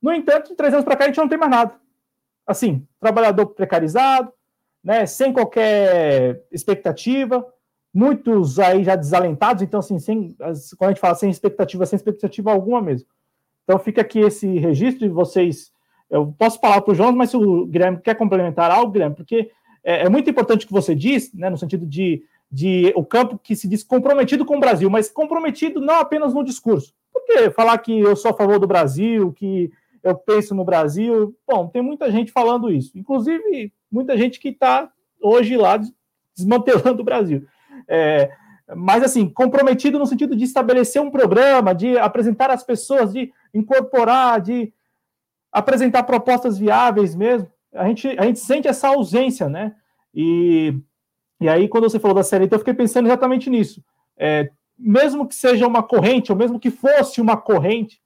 No 0.01 0.13
entanto, 0.13 0.49
de 0.49 0.55
três 0.55 0.73
anos 0.73 0.85
para 0.85 0.95
cá, 0.95 1.03
a 1.03 1.07
gente 1.07 1.17
não 1.17 1.27
tem 1.27 1.37
mais 1.37 1.51
nada. 1.51 1.75
Assim, 2.45 2.87
trabalhador 2.99 3.47
precarizado, 3.47 4.31
né, 4.83 5.05
sem 5.05 5.33
qualquer 5.33 6.45
expectativa, 6.51 7.45
muitos 7.93 8.57
aí 8.57 8.83
já 8.83 8.95
desalentados, 8.95 9.61
então, 9.61 9.79
assim, 9.79 9.99
sem, 9.99 10.35
quando 10.77 10.89
a 10.89 10.93
gente 10.93 11.01
fala 11.01 11.15
sem 11.15 11.29
expectativa, 11.29 11.85
sem 11.85 11.97
expectativa 11.97 12.51
alguma 12.51 12.81
mesmo. 12.81 13.07
Então, 13.63 13.77
fica 13.79 14.01
aqui 14.01 14.19
esse 14.19 14.47
registro 14.59 15.05
de 15.05 15.13
vocês. 15.13 15.71
Eu 16.09 16.33
posso 16.37 16.59
falar 16.59 16.81
para 16.81 16.93
o 16.93 16.95
João, 16.95 17.11
mas 17.11 17.31
se 17.31 17.37
o 17.37 17.65
Guilherme 17.65 17.99
quer 17.99 18.15
complementar 18.15 18.71
algo, 18.71 18.93
Guilherme, 18.93 19.15
porque 19.15 19.51
é, 19.83 20.05
é 20.05 20.09
muito 20.09 20.29
importante 20.29 20.63
o 20.63 20.67
que 20.67 20.73
você 20.73 20.95
diz, 20.95 21.33
né, 21.33 21.49
no 21.49 21.57
sentido 21.57 21.85
de, 21.85 22.23
de 22.51 22.93
o 22.95 23.05
campo 23.05 23.37
que 23.37 23.55
se 23.55 23.67
diz 23.67 23.83
comprometido 23.83 24.45
com 24.45 24.57
o 24.57 24.59
Brasil, 24.59 24.89
mas 24.89 25.09
comprometido 25.09 25.81
não 25.81 25.95
apenas 25.95 26.33
no 26.33 26.43
discurso. 26.43 26.93
Porque 27.11 27.49
falar 27.51 27.77
que 27.79 27.99
eu 27.99 28.15
sou 28.15 28.31
a 28.31 28.33
favor 28.33 28.59
do 28.59 28.67
Brasil, 28.67 29.33
que 29.33 29.71
eu 30.03 30.15
penso 30.15 30.55
no 30.55 30.63
Brasil, 30.63 31.35
bom, 31.47 31.67
tem 31.67 31.81
muita 31.81 32.09
gente 32.11 32.31
falando 32.31 32.71
isso, 32.71 32.97
inclusive 32.97 33.73
muita 33.91 34.17
gente 34.17 34.39
que 34.39 34.49
está 34.49 34.89
hoje 35.21 35.57
lá 35.57 35.79
desmantelando 36.35 37.01
o 37.01 37.05
Brasil. 37.05 37.45
É, 37.87 38.31
mas 38.75 39.03
assim, 39.03 39.27
comprometido 39.27 39.99
no 39.99 40.05
sentido 40.05 40.35
de 40.35 40.43
estabelecer 40.43 41.01
um 41.01 41.11
programa, 41.11 41.73
de 41.73 41.97
apresentar 41.97 42.49
as 42.51 42.63
pessoas, 42.63 43.11
de 43.11 43.31
incorporar, 43.53 44.39
de 44.39 44.71
apresentar 45.51 46.03
propostas 46.03 46.57
viáveis 46.57 47.15
mesmo 47.15 47.49
a 47.73 47.87
gente, 47.87 48.07
a 48.17 48.25
gente 48.25 48.39
sente 48.39 48.67
essa 48.67 48.87
ausência, 48.89 49.47
né? 49.47 49.75
E, 50.13 50.73
e 51.39 51.47
aí, 51.47 51.67
quando 51.67 51.89
você 51.89 51.99
falou 51.99 52.15
da 52.15 52.23
série, 52.23 52.45
então 52.45 52.55
eu 52.55 52.59
fiquei 52.59 52.73
pensando 52.73 53.07
exatamente 53.07 53.49
nisso. 53.49 53.83
É, 54.17 54.49
mesmo 54.77 55.27
que 55.27 55.35
seja 55.35 55.67
uma 55.67 55.83
corrente, 55.83 56.31
ou 56.31 56.37
mesmo 56.37 56.59
que 56.59 56.71
fosse 56.71 57.21
uma 57.21 57.37
corrente, 57.37 58.01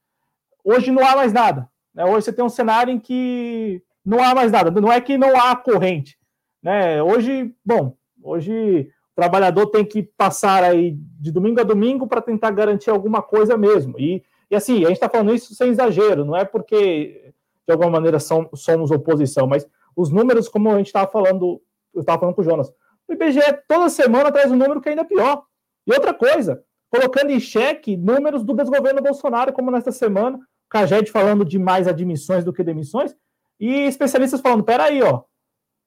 hoje 0.63 0.91
não 0.91 1.05
há 1.05 1.15
mais 1.15 1.31
nada. 1.31 1.69
Né? 1.93 2.05
Hoje 2.05 2.25
você 2.25 2.33
tem 2.33 2.43
um 2.43 2.49
cenário 2.49 2.93
em 2.93 2.99
que 2.99 3.81
não 4.05 4.21
há 4.21 4.35
mais 4.35 4.51
nada. 4.51 4.69
Não 4.71 4.91
é 4.91 4.99
que 4.99 5.17
não 5.17 5.39
há 5.39 5.55
corrente. 5.55 6.17
Né? 6.61 7.01
Hoje, 7.01 7.53
bom, 7.65 7.95
hoje 8.21 8.89
o 9.11 9.15
trabalhador 9.15 9.67
tem 9.67 9.85
que 9.85 10.03
passar 10.03 10.63
aí 10.63 10.97
de 11.19 11.31
domingo 11.31 11.59
a 11.59 11.63
domingo 11.63 12.07
para 12.07 12.21
tentar 12.21 12.51
garantir 12.51 12.89
alguma 12.89 13.21
coisa 13.21 13.57
mesmo. 13.57 13.99
E, 13.99 14.23
e 14.49 14.55
assim, 14.55 14.83
a 14.83 14.87
gente 14.87 14.93
está 14.93 15.09
falando 15.09 15.33
isso 15.33 15.55
sem 15.55 15.69
exagero, 15.69 16.25
não 16.25 16.35
é 16.35 16.45
porque 16.45 17.33
de 17.67 17.71
alguma 17.71 17.89
maneira 17.89 18.19
são, 18.19 18.49
somos 18.53 18.91
oposição, 18.91 19.47
mas 19.47 19.67
os 19.95 20.09
números, 20.09 20.47
como 20.47 20.69
a 20.69 20.77
gente 20.77 20.87
estava 20.87 21.09
falando, 21.09 21.61
eu 21.93 22.01
estava 22.01 22.19
falando 22.19 22.35
com 22.35 22.41
o 22.41 22.45
Jonas, 22.45 22.71
o 23.11 23.15
IBGE 23.15 23.41
toda 23.67 23.89
semana 23.89 24.31
traz 24.31 24.51
um 24.51 24.55
número 24.55 24.81
que 24.81 24.89
é 24.89 24.91
ainda 24.91 25.05
pior. 25.05 25.43
E 25.85 25.93
outra 25.93 26.13
coisa, 26.13 26.63
colocando 26.89 27.31
em 27.31 27.39
xeque 27.39 27.97
números 27.97 28.43
do 28.43 28.53
desgoverno 28.53 29.01
Bolsonaro, 29.01 29.53
como 29.53 29.71
nesta 29.71 29.91
semana, 29.91 30.39
Caged 30.69 31.11
falando 31.11 31.43
de 31.43 31.59
mais 31.59 31.87
admissões 31.87 32.43
do 32.43 32.53
que 32.53 32.63
demissões, 32.63 33.15
e 33.59 33.69
especialistas 33.81 34.41
falando, 34.41 34.63
peraí, 34.63 35.01
ó, 35.01 35.23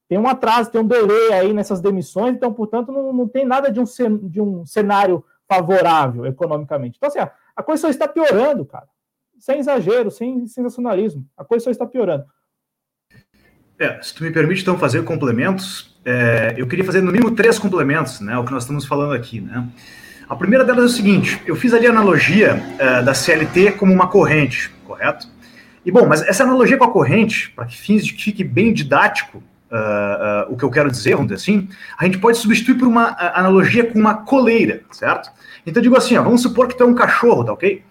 tem 0.09 0.19
um 0.19 0.29
atraso, 0.29 0.71
tem 0.71 0.81
um 0.81 0.87
delay 0.87 1.33
aí 1.33 1.53
nessas 1.53 1.81
demissões, 1.81 2.37
então, 2.37 2.53
portanto, 2.53 2.93
não, 2.93 3.13
não 3.13 3.29
tem 3.29 3.45
nada 3.45 3.71
de 3.71 3.81
um, 3.81 3.85
de 4.29 4.41
um 4.41 4.67
cenário 4.67 5.25
favorável 5.49 6.27
economicamente. 6.27 6.97
Então, 6.97 7.09
assim, 7.09 7.19
a 7.19 7.63
coisa 7.63 7.83
só 7.83 7.89
está 7.89 8.07
piorando, 8.07 8.65
cara 8.65 8.89
sem 9.45 9.59
exagero, 9.59 10.11
sem 10.11 10.47
sensacionalismo. 10.47 11.29
A 11.37 11.45
coisa 11.45 11.65
só 11.65 11.71
está 11.71 11.87
piorando. 11.87 12.25
É, 13.79 14.01
se 14.01 14.15
tu 14.15 14.23
me 14.23 14.33
permite, 14.33 14.63
então, 14.63 14.79
fazer 14.79 15.05
complementos, 15.05 15.94
é, 16.05 16.55
eu 16.57 16.67
queria 16.67 16.85
fazer 16.85 17.01
no 17.01 17.11
mínimo 17.11 17.31
três 17.31 17.59
complementos, 17.59 18.21
né, 18.21 18.37
o 18.39 18.45
que 18.45 18.53
nós 18.53 18.65
estamos 18.65 18.85
falando 18.87 19.13
aqui, 19.13 19.41
né. 19.41 19.67
A 20.29 20.35
primeira 20.35 20.65
delas 20.65 20.83
é 20.83 20.87
o 20.87 20.89
seguinte, 20.91 21.41
eu 21.47 21.55
fiz 21.55 21.75
ali 21.75 21.87
a 21.87 21.91
analogia 21.91 22.63
é, 22.79 23.03
da 23.03 23.13
CLT 23.13 23.73
como 23.73 23.93
uma 23.93 24.07
corrente, 24.07 24.71
correto? 24.87 25.29
E, 25.85 25.91
bom, 25.91 26.07
mas 26.07 26.23
essa 26.23 26.45
analogia 26.45 26.79
com 26.79 26.85
a 26.85 26.91
corrente, 26.91 27.51
para 27.51 27.67
que 27.67 27.77
fins 27.77 28.05
de 28.05 28.15
que 28.15 28.25
fique 28.25 28.43
bem 28.43 28.73
didático 28.73 29.43
uh, 29.71 30.49
uh, 30.49 30.53
o 30.53 30.57
que 30.57 30.65
eu 30.65 30.71
quero 30.71 30.91
dizer, 30.91 31.13
vamos 31.15 31.27
dizer 31.27 31.43
assim, 31.43 31.69
a 31.99 32.07
gente 32.07 32.19
pode 32.19 32.39
substituir 32.39 32.77
por 32.77 32.89
uma 32.89 33.13
uh, 33.13 33.17
analogia 33.35 33.85
com 33.85 33.99
uma 33.99 34.15
coleira, 34.15 34.81
certo? 34.91 35.31
Então, 35.67 35.81
eu 35.81 35.83
digo 35.83 35.97
assim, 35.97 36.17
ó, 36.17 36.23
vamos 36.23 36.41
supor 36.41 36.69
que 36.69 36.77
tu 36.77 36.85
é 36.85 36.87
um 36.87 36.95
cachorro, 36.95 37.45
tá 37.45 37.53
ok? 37.53 37.83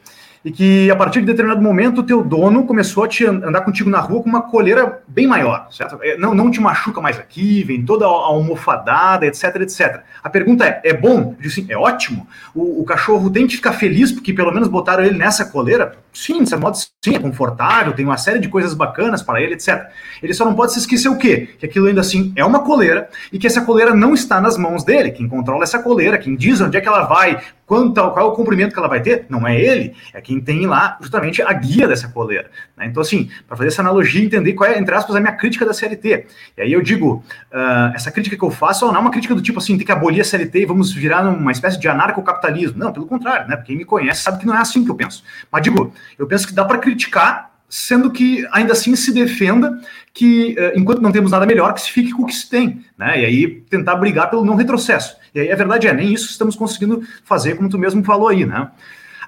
E 0.44 0.52
que 0.52 0.92
a 0.92 0.96
partir 0.96 1.22
de 1.22 1.26
determinado 1.26 1.62
momento 1.62 2.02
o 2.02 2.04
teu 2.04 2.24
dono 2.24 2.66
começou 2.66 3.04
a 3.04 3.08
te 3.08 3.26
andar 3.26 3.62
contigo 3.62 3.90
na 3.90 4.00
rua 4.00 4.22
com 4.22 4.30
uma 4.30 4.42
coleira 4.42 5.02
bem 5.08 5.26
maior, 5.26 5.68
certo? 5.72 5.98
É, 6.02 6.18
não, 6.18 6.36
não 6.36 6.52
te 6.52 6.60
machuca 6.60 7.00
mais 7.00 7.18
aqui, 7.18 7.64
vem 7.64 7.84
toda 7.86 8.06
almofadada, 8.06 9.26
etc, 9.26 9.56
etc. 9.62 10.02
A 10.22 10.30
pergunta 10.30 10.66
é, 10.66 10.82
é 10.84 10.94
bom? 10.94 11.34
Eu 11.38 11.42
disse, 11.42 11.62
assim, 11.62 11.72
é 11.72 11.78
ótimo. 11.78 12.28
O, 12.54 12.82
o, 12.82 12.86
cachorro 12.86 13.30
tem 13.30 13.48
que 13.48 13.56
ficar 13.56 13.74
feliz 13.74 14.12
porque 14.12 14.34
pelo 14.34 14.52
menos 14.52 14.68
botaram 14.68 15.04
ele 15.04 15.18
nessa 15.18 15.46
coleira? 15.46 15.96
Sim, 16.14 16.44
de 16.44 16.50
certo 16.50 16.62
modo, 16.62 16.78
sim, 16.78 17.16
é 17.16 17.20
confortável, 17.20 17.94
tem 17.94 18.06
uma 18.06 18.18
série 18.18 18.40
de 18.40 18.48
coisas 18.48 18.74
bacanas 18.76 19.24
para 19.24 19.42
ele, 19.42 19.56
etc. 19.56 19.90
Ele 20.22 20.34
só 20.34 20.46
não 20.46 20.54
pode 20.54 20.74
se 20.74 20.80
esquecer 20.80 21.10
o 21.10 21.18
quê? 21.18 21.50
Que 21.58 21.66
aquilo 21.66 21.88
ainda 21.88 22.02
assim 22.02 22.32
é 22.36 22.46
uma 22.46 22.60
coleira 22.60 23.10
e 23.32 23.40
que 23.40 23.48
essa 23.48 23.62
coleira 23.62 23.96
não 23.96 24.14
está 24.14 24.40
nas 24.40 24.58
mãos 24.58 24.84
dele. 24.84 25.12
Quem 25.12 25.28
controla 25.28 25.64
essa 25.64 25.80
coleira, 25.80 26.18
quem 26.20 26.36
diz 26.36 26.62
onde 26.62 26.78
é 26.78 26.82
que 26.82 26.88
ela 26.88 27.06
vai, 27.06 27.42
quanto, 27.66 27.94
qual 28.12 28.28
é 28.28 28.30
o 28.30 28.34
comprimento 28.34 28.74
que 28.74 28.80
ela 28.80 28.88
vai 28.88 29.02
ter, 29.02 29.26
não 29.28 29.48
é 29.48 29.60
ele, 29.60 29.96
é 30.14 30.22
quem 30.22 30.40
tem 30.40 30.68
lá 30.68 30.98
justamente 31.02 31.42
a 31.42 31.52
guia 31.52 31.88
dessa 31.88 32.08
coleira. 32.08 32.50
Né? 32.84 32.90
Então, 32.90 33.02
assim, 33.02 33.30
para 33.48 33.56
fazer 33.56 33.70
essa 33.70 33.82
analogia, 33.82 34.24
entender 34.24 34.54
qual 34.54 34.70
é, 34.70 34.78
entre 34.78 34.94
aspas, 34.94 35.16
a 35.16 35.20
minha 35.20 35.32
crítica 35.32 35.66
da 35.66 35.74
CLT. 35.74 36.28
E 36.58 36.62
aí 36.62 36.72
eu 36.72 36.82
digo, 36.82 37.24
uh, 37.52 37.96
essa 37.96 38.12
crítica 38.12 38.36
que 38.36 38.44
eu 38.44 38.52
faço 38.52 38.86
não 38.88 38.96
é 38.96 39.00
uma 39.00 39.12
crítica 39.12 39.34
do 39.34 39.42
tipo 39.42 39.60
assim, 39.60 39.78
tem 39.78 39.86
que 39.86 39.92
abolir 39.92 40.22
a 40.22 40.24
CLT 40.24 40.62
e 40.62 40.66
vamos 40.66 40.92
virar 40.92 41.28
uma 41.28 41.52
espécie 41.52 41.80
de 41.80 41.88
anarcocapitalismo. 41.88 42.78
Não, 42.78 42.92
pelo 42.92 43.06
contrário, 43.06 43.48
né? 43.48 43.58
Quem 43.58 43.78
me 43.78 43.86
conhece 43.86 44.22
sabe 44.22 44.40
que 44.40 44.46
não 44.46 44.56
é 44.56 44.60
assim 44.60 44.84
que 44.84 44.92
eu 44.92 44.96
penso. 44.96 45.24
Mas 45.52 45.64
digo, 45.64 45.94
eu 46.18 46.28
penso 46.28 46.48
que 46.48 46.54
dá 46.54 46.66
para 46.66 46.78
criticar 46.78 47.52
sendo 47.70 48.12
que 48.12 48.48
ainda 48.52 48.74
assim 48.74 48.96
se 48.96 49.12
defenda 49.12 49.82
que, 50.14 50.56
uh, 50.60 50.78
enquanto 50.80 51.02
não 51.02 51.12
temos 51.12 51.32
nada 51.32 51.46
melhor, 51.46 51.74
que 51.74 51.82
se 51.82 51.92
fique 51.92 52.12
com 52.12 52.22
o 52.22 52.26
que 52.28 52.36
se 52.36 52.48
tem, 52.48 52.86
né? 52.96 53.22
E 53.22 53.26
aí 53.26 53.48
tentar 53.70 53.96
brigar 53.96 54.30
pelo 54.30 54.46
não 54.46 54.56
retrocesso. 54.56 55.18
E 55.34 55.40
aí 55.40 55.52
a 55.52 55.56
verdade 55.56 55.88
é, 55.88 55.94
nem 55.94 56.14
isso 56.14 56.30
estamos 56.30 56.56
conseguindo 56.56 57.02
fazer, 57.24 57.56
como 57.56 57.70
tu 57.70 57.80
mesmo 57.80 58.04
falou 58.04 58.28
aí, 58.28 58.46
né? 58.46 58.70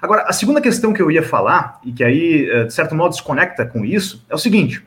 Agora, 0.00 0.24
a 0.26 0.32
segunda 0.32 0.60
questão 0.60 0.92
que 0.92 1.00
eu 1.00 1.10
ia 1.10 1.22
falar, 1.22 1.80
e 1.84 1.92
que 1.92 2.04
aí, 2.04 2.48
eh, 2.50 2.64
de 2.64 2.74
certo 2.74 2.94
modo, 2.94 3.10
desconecta 3.10 3.64
com 3.64 3.84
isso, 3.84 4.24
é 4.28 4.34
o 4.34 4.38
seguinte: 4.38 4.84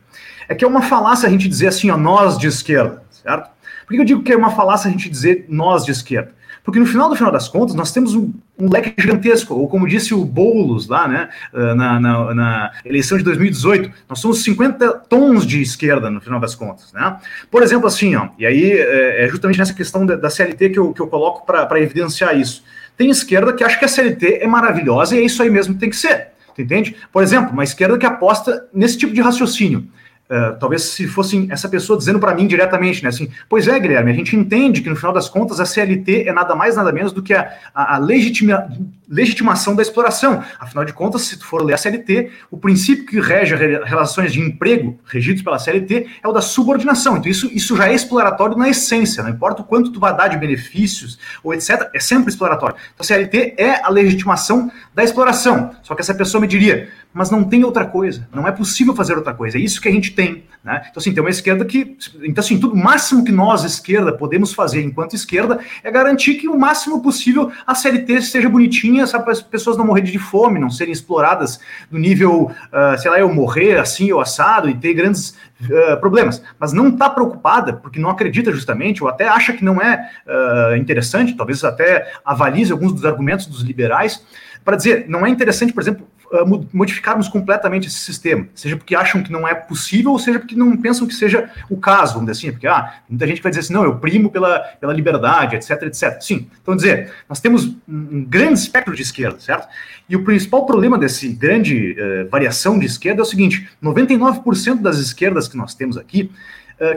é 0.48 0.56
que 0.56 0.64
é 0.64 0.68
uma 0.68 0.82
falácia 0.82 1.28
a 1.28 1.32
gente 1.32 1.48
dizer 1.48 1.68
assim, 1.68 1.90
ó, 1.90 1.98
nós 1.98 2.38
de 2.38 2.48
esquerda, 2.48 3.04
certo? 3.12 3.50
Por 3.86 3.94
que 3.94 4.02
eu 4.02 4.06
digo 4.06 4.24
que 4.24 4.32
é 4.32 4.38
uma 4.38 4.52
falácia 4.52 4.88
a 4.88 4.92
gente 4.92 5.10
dizer 5.10 5.46
nós 5.50 5.84
de 5.84 5.92
esquerda? 5.92 6.34
Porque 6.64 6.80
no 6.80 6.86
final 6.86 7.10
do 7.10 7.16
final 7.16 7.32
das 7.32 7.48
contas, 7.48 7.74
nós 7.74 7.92
temos 7.92 8.14
um, 8.14 8.32
um 8.58 8.70
leque 8.70 8.94
gigantesco, 9.00 9.56
ou 9.56 9.68
como 9.68 9.88
disse 9.88 10.14
o 10.14 10.24
Boulos 10.24 10.88
lá, 10.88 11.08
né, 11.08 11.30
eh, 11.54 11.74
na, 11.74 12.00
na, 12.00 12.34
na, 12.36 12.72
eleição 12.86 13.18
de 13.18 13.24
2018, 13.24 13.92
nós 14.08 14.20
somos 14.20 14.44
50 14.44 14.92
tons 15.10 15.48
de 15.48 15.62
esquerda 15.62 16.12
no 16.12 16.22
final 16.22 16.40
das 16.40 16.54
contas, 16.54 16.94
né? 16.94 17.18
Por 17.50 17.64
exemplo, 17.64 17.88
assim, 17.88 18.16
ó, 18.16 18.30
e 18.38 18.46
aí 18.46 18.72
é, 18.72 19.26
é 19.26 19.28
justamente 19.28 19.58
nessa 19.58 19.74
questão 19.74 20.06
da, 20.06 20.16
da 20.16 20.30
CLT 20.30 20.70
que 20.70 20.78
eu, 20.78 20.94
que 20.94 21.02
eu 21.02 21.08
coloco 21.08 21.46
para 21.46 21.80
evidenciar 21.80 22.38
isso. 22.38 22.64
Tem 23.00 23.10
esquerda 23.10 23.54
que 23.54 23.64
acha 23.64 23.80
que 23.80 23.86
a 23.86 23.88
CLT 23.88 24.40
é 24.42 24.46
maravilhosa 24.46 25.16
e 25.16 25.20
é 25.20 25.22
isso 25.22 25.42
aí 25.42 25.50
mesmo 25.50 25.74
que 25.74 25.80
tem 25.80 25.90
que 25.90 25.96
ser. 25.96 26.32
Entende? 26.58 26.98
Por 27.14 27.24
exemplo, 27.24 27.54
uma 27.54 27.64
esquerda 27.64 27.98
que 27.98 28.06
aposta 28.06 28.68
nesse 28.74 28.98
tipo 28.98 29.14
de 29.14 29.22
raciocínio. 29.22 29.88
Uh, 30.30 30.60
talvez 30.60 30.84
se 30.84 31.08
fosse 31.08 31.48
essa 31.50 31.68
pessoa 31.68 31.98
dizendo 31.98 32.20
para 32.20 32.36
mim 32.36 32.46
diretamente, 32.46 33.02
né, 33.02 33.10
assim, 33.10 33.32
pois 33.50 33.68
é, 33.68 33.80
Guilherme, 33.80 34.12
a 34.12 34.14
gente 34.14 34.36
entende 34.36 34.80
que 34.80 34.90
no 34.90 34.96
final 34.96 35.12
das 35.12 35.28
contas 35.28 35.60
a 35.60 35.66
CLT 35.66 36.28
é 36.28 36.32
nada 36.32 36.54
mais, 36.56 36.76
nada 36.76 36.92
menos 36.92 37.12
do 37.12 37.24
que 37.24 37.34
a, 37.34 37.52
a, 37.74 37.96
a 37.96 37.98
legitima, 37.98 38.70
legitimação 39.10 39.76
da 39.76 39.82
exploração. 39.82 40.44
Afinal 40.60 40.86
de 40.86 40.94
contas, 40.94 41.24
se 41.24 41.38
tu 41.38 41.46
for 41.46 41.64
ler 41.64 41.74
a 41.74 41.78
CLT, 41.78 42.32
o 42.52 42.58
princípio 42.58 43.08
que 43.08 43.20
rege 43.20 43.56
relações 43.56 44.32
de 44.32 44.40
emprego 44.40 45.00
regidos 45.06 45.42
pela 45.42 45.58
CLT 45.58 46.08
é 46.24 46.28
o 46.28 46.32
da 46.32 46.42
subordinação. 46.42 47.18
Então 47.18 47.32
isso, 47.32 47.48
isso 47.52 47.76
já 47.76 47.90
é 47.90 47.96
exploratório 47.96 48.56
na 48.56 48.70
essência, 48.70 49.24
não 49.24 49.32
importa 49.32 49.64
o 49.64 49.66
quanto 49.66 49.92
tu 49.92 50.00
vai 50.00 50.16
dar 50.16 50.28
de 50.28 50.38
benefícios 50.38 51.18
ou 51.44 51.56
etc, 51.56 51.90
é 51.92 52.00
sempre 52.00 52.30
exploratório. 52.30 52.76
Então 52.94 53.04
a 53.04 53.04
CLT 53.04 53.56
é 53.58 53.84
a 53.84 53.90
legitimação 53.90 54.72
da 54.94 55.04
exploração. 55.04 55.72
Só 55.82 55.96
que 55.96 56.02
essa 56.02 56.14
pessoa 56.14 56.40
me 56.40 56.48
diria, 56.48 56.88
mas 57.14 57.32
não 57.32 57.44
tem 57.44 57.64
outra 57.64 57.86
coisa. 57.86 58.28
Não 58.34 58.48
é 58.48 58.52
possível 58.52 58.96
fazer 58.96 59.16
outra 59.16 59.34
coisa. 59.34 59.58
É 59.58 59.62
isso 59.62 59.82
que 59.82 59.90
a 59.90 59.92
gente 59.92 60.12
tem. 60.12 60.44
Né? 60.64 60.82
Então, 60.90 61.00
assim, 61.00 61.14
tem 61.14 61.24
uma 61.24 61.30
esquerda 61.30 61.66
que. 61.66 61.98
Então, 62.22 62.44
assim, 62.44 62.60
tudo 62.60 62.76
o 62.76 62.78
máximo 62.78 63.24
que 63.24 63.32
nós, 63.32 63.64
esquerda, 63.64 64.12
podemos 64.12 64.54
fazer 64.54 64.84
enquanto 64.84 65.16
esquerda 65.16 65.60
é 65.84 65.90
garantir 65.90 66.36
que 66.36 66.48
o 66.48 66.58
máximo 66.58 67.02
possível 67.02 67.52
a 67.66 67.74
CLT 67.74 68.22
seja 68.22 68.50
bonitinha, 68.50 69.08
sabe, 69.08 69.24
para 69.24 69.34
as 69.34 69.42
pessoas 69.42 69.78
não 69.78 69.86
morrerem 69.86 70.12
de 70.12 70.20
fome, 70.20 70.60
não 70.60 70.70
serem 70.70 70.92
exploradas 70.92 71.60
no 71.90 71.98
nível, 71.98 72.52
uh, 72.52 73.00
sei 73.00 73.10
lá, 73.10 73.20
eu 73.20 73.34
morrer 73.34 73.80
assim 73.80 74.12
ou 74.12 74.20
assado 74.20 74.70
e 74.70 74.76
ter 74.76 74.94
grandes 74.94 75.36
uh, 75.62 75.98
problemas. 76.00 76.44
Mas 76.60 76.74
não 76.74 76.90
está 76.90 77.10
preocupada, 77.10 77.74
porque 77.74 78.00
não 78.00 78.10
acredita 78.10 78.52
justamente, 78.52 79.02
ou 79.02 79.10
até 79.10 79.28
acha 79.28 79.54
que 79.54 79.64
não 79.64 79.82
é 79.82 80.10
uh, 80.28 80.76
interessante, 80.76 81.36
talvez 81.36 81.64
até 81.64 82.12
avalize 82.24 82.72
alguns 82.72 82.94
dos 82.94 83.06
argumentos 83.06 83.48
dos 83.48 83.62
liberais, 83.62 84.24
para 84.64 84.76
dizer, 84.76 85.06
não 85.08 85.26
é 85.26 85.30
interessante, 85.30 85.74
por 85.74 85.82
exemplo, 85.82 86.06
ah, 86.32 86.46
modificarmos 86.72 87.28
completamente 87.28 87.88
esse 87.88 87.98
sistema, 87.98 88.48
seja 88.54 88.78
porque 88.78 88.96
acham 88.96 89.24
que 89.24 89.32
não 89.32 89.48
é 89.48 89.56
possível, 89.56 90.12
ou 90.12 90.20
seja 90.20 90.40
porque 90.40 90.56
não 90.56 90.78
pensam 90.78 91.08
que 91.08 91.14
seja 91.14 91.50
o 91.70 91.78
caso, 91.78 92.14
vamos 92.14 92.30
dizer 92.30 92.40
assim, 92.48 92.52
porque 92.52 92.68
ah, 92.68 93.02
muita 93.10 93.26
gente 93.26 93.42
vai 93.42 93.50
dizer 93.50 93.62
assim, 93.62 93.74
não, 93.74 93.84
eu 93.84 93.96
primo 93.98 94.30
pela, 94.30 94.60
pela 94.80 94.94
liberdade, 94.94 95.56
etc, 95.56 95.84
etc. 95.84 96.22
Sim, 96.22 96.48
então 96.62 96.76
dizer, 96.76 97.12
nós 97.28 97.40
temos 97.40 97.76
um 97.88 98.24
grande 98.24 98.60
espectro 98.60 98.96
de 98.96 99.02
esquerda, 99.02 99.40
certo? 99.40 99.68
E 100.08 100.16
o 100.16 100.24
principal 100.24 100.66
problema 100.66 100.98
desse 100.98 101.30
grande 101.30 101.96
uh, 102.00 102.30
variação 102.30 102.78
de 102.78 102.86
esquerda 102.86 103.22
é 103.22 103.24
o 103.24 103.26
seguinte, 103.26 103.70
99% 103.84 104.82
das 104.82 104.98
esquerdas 105.00 105.48
que 105.48 105.58
nós 105.58 105.74
temos 105.74 105.98
aqui 105.98 106.32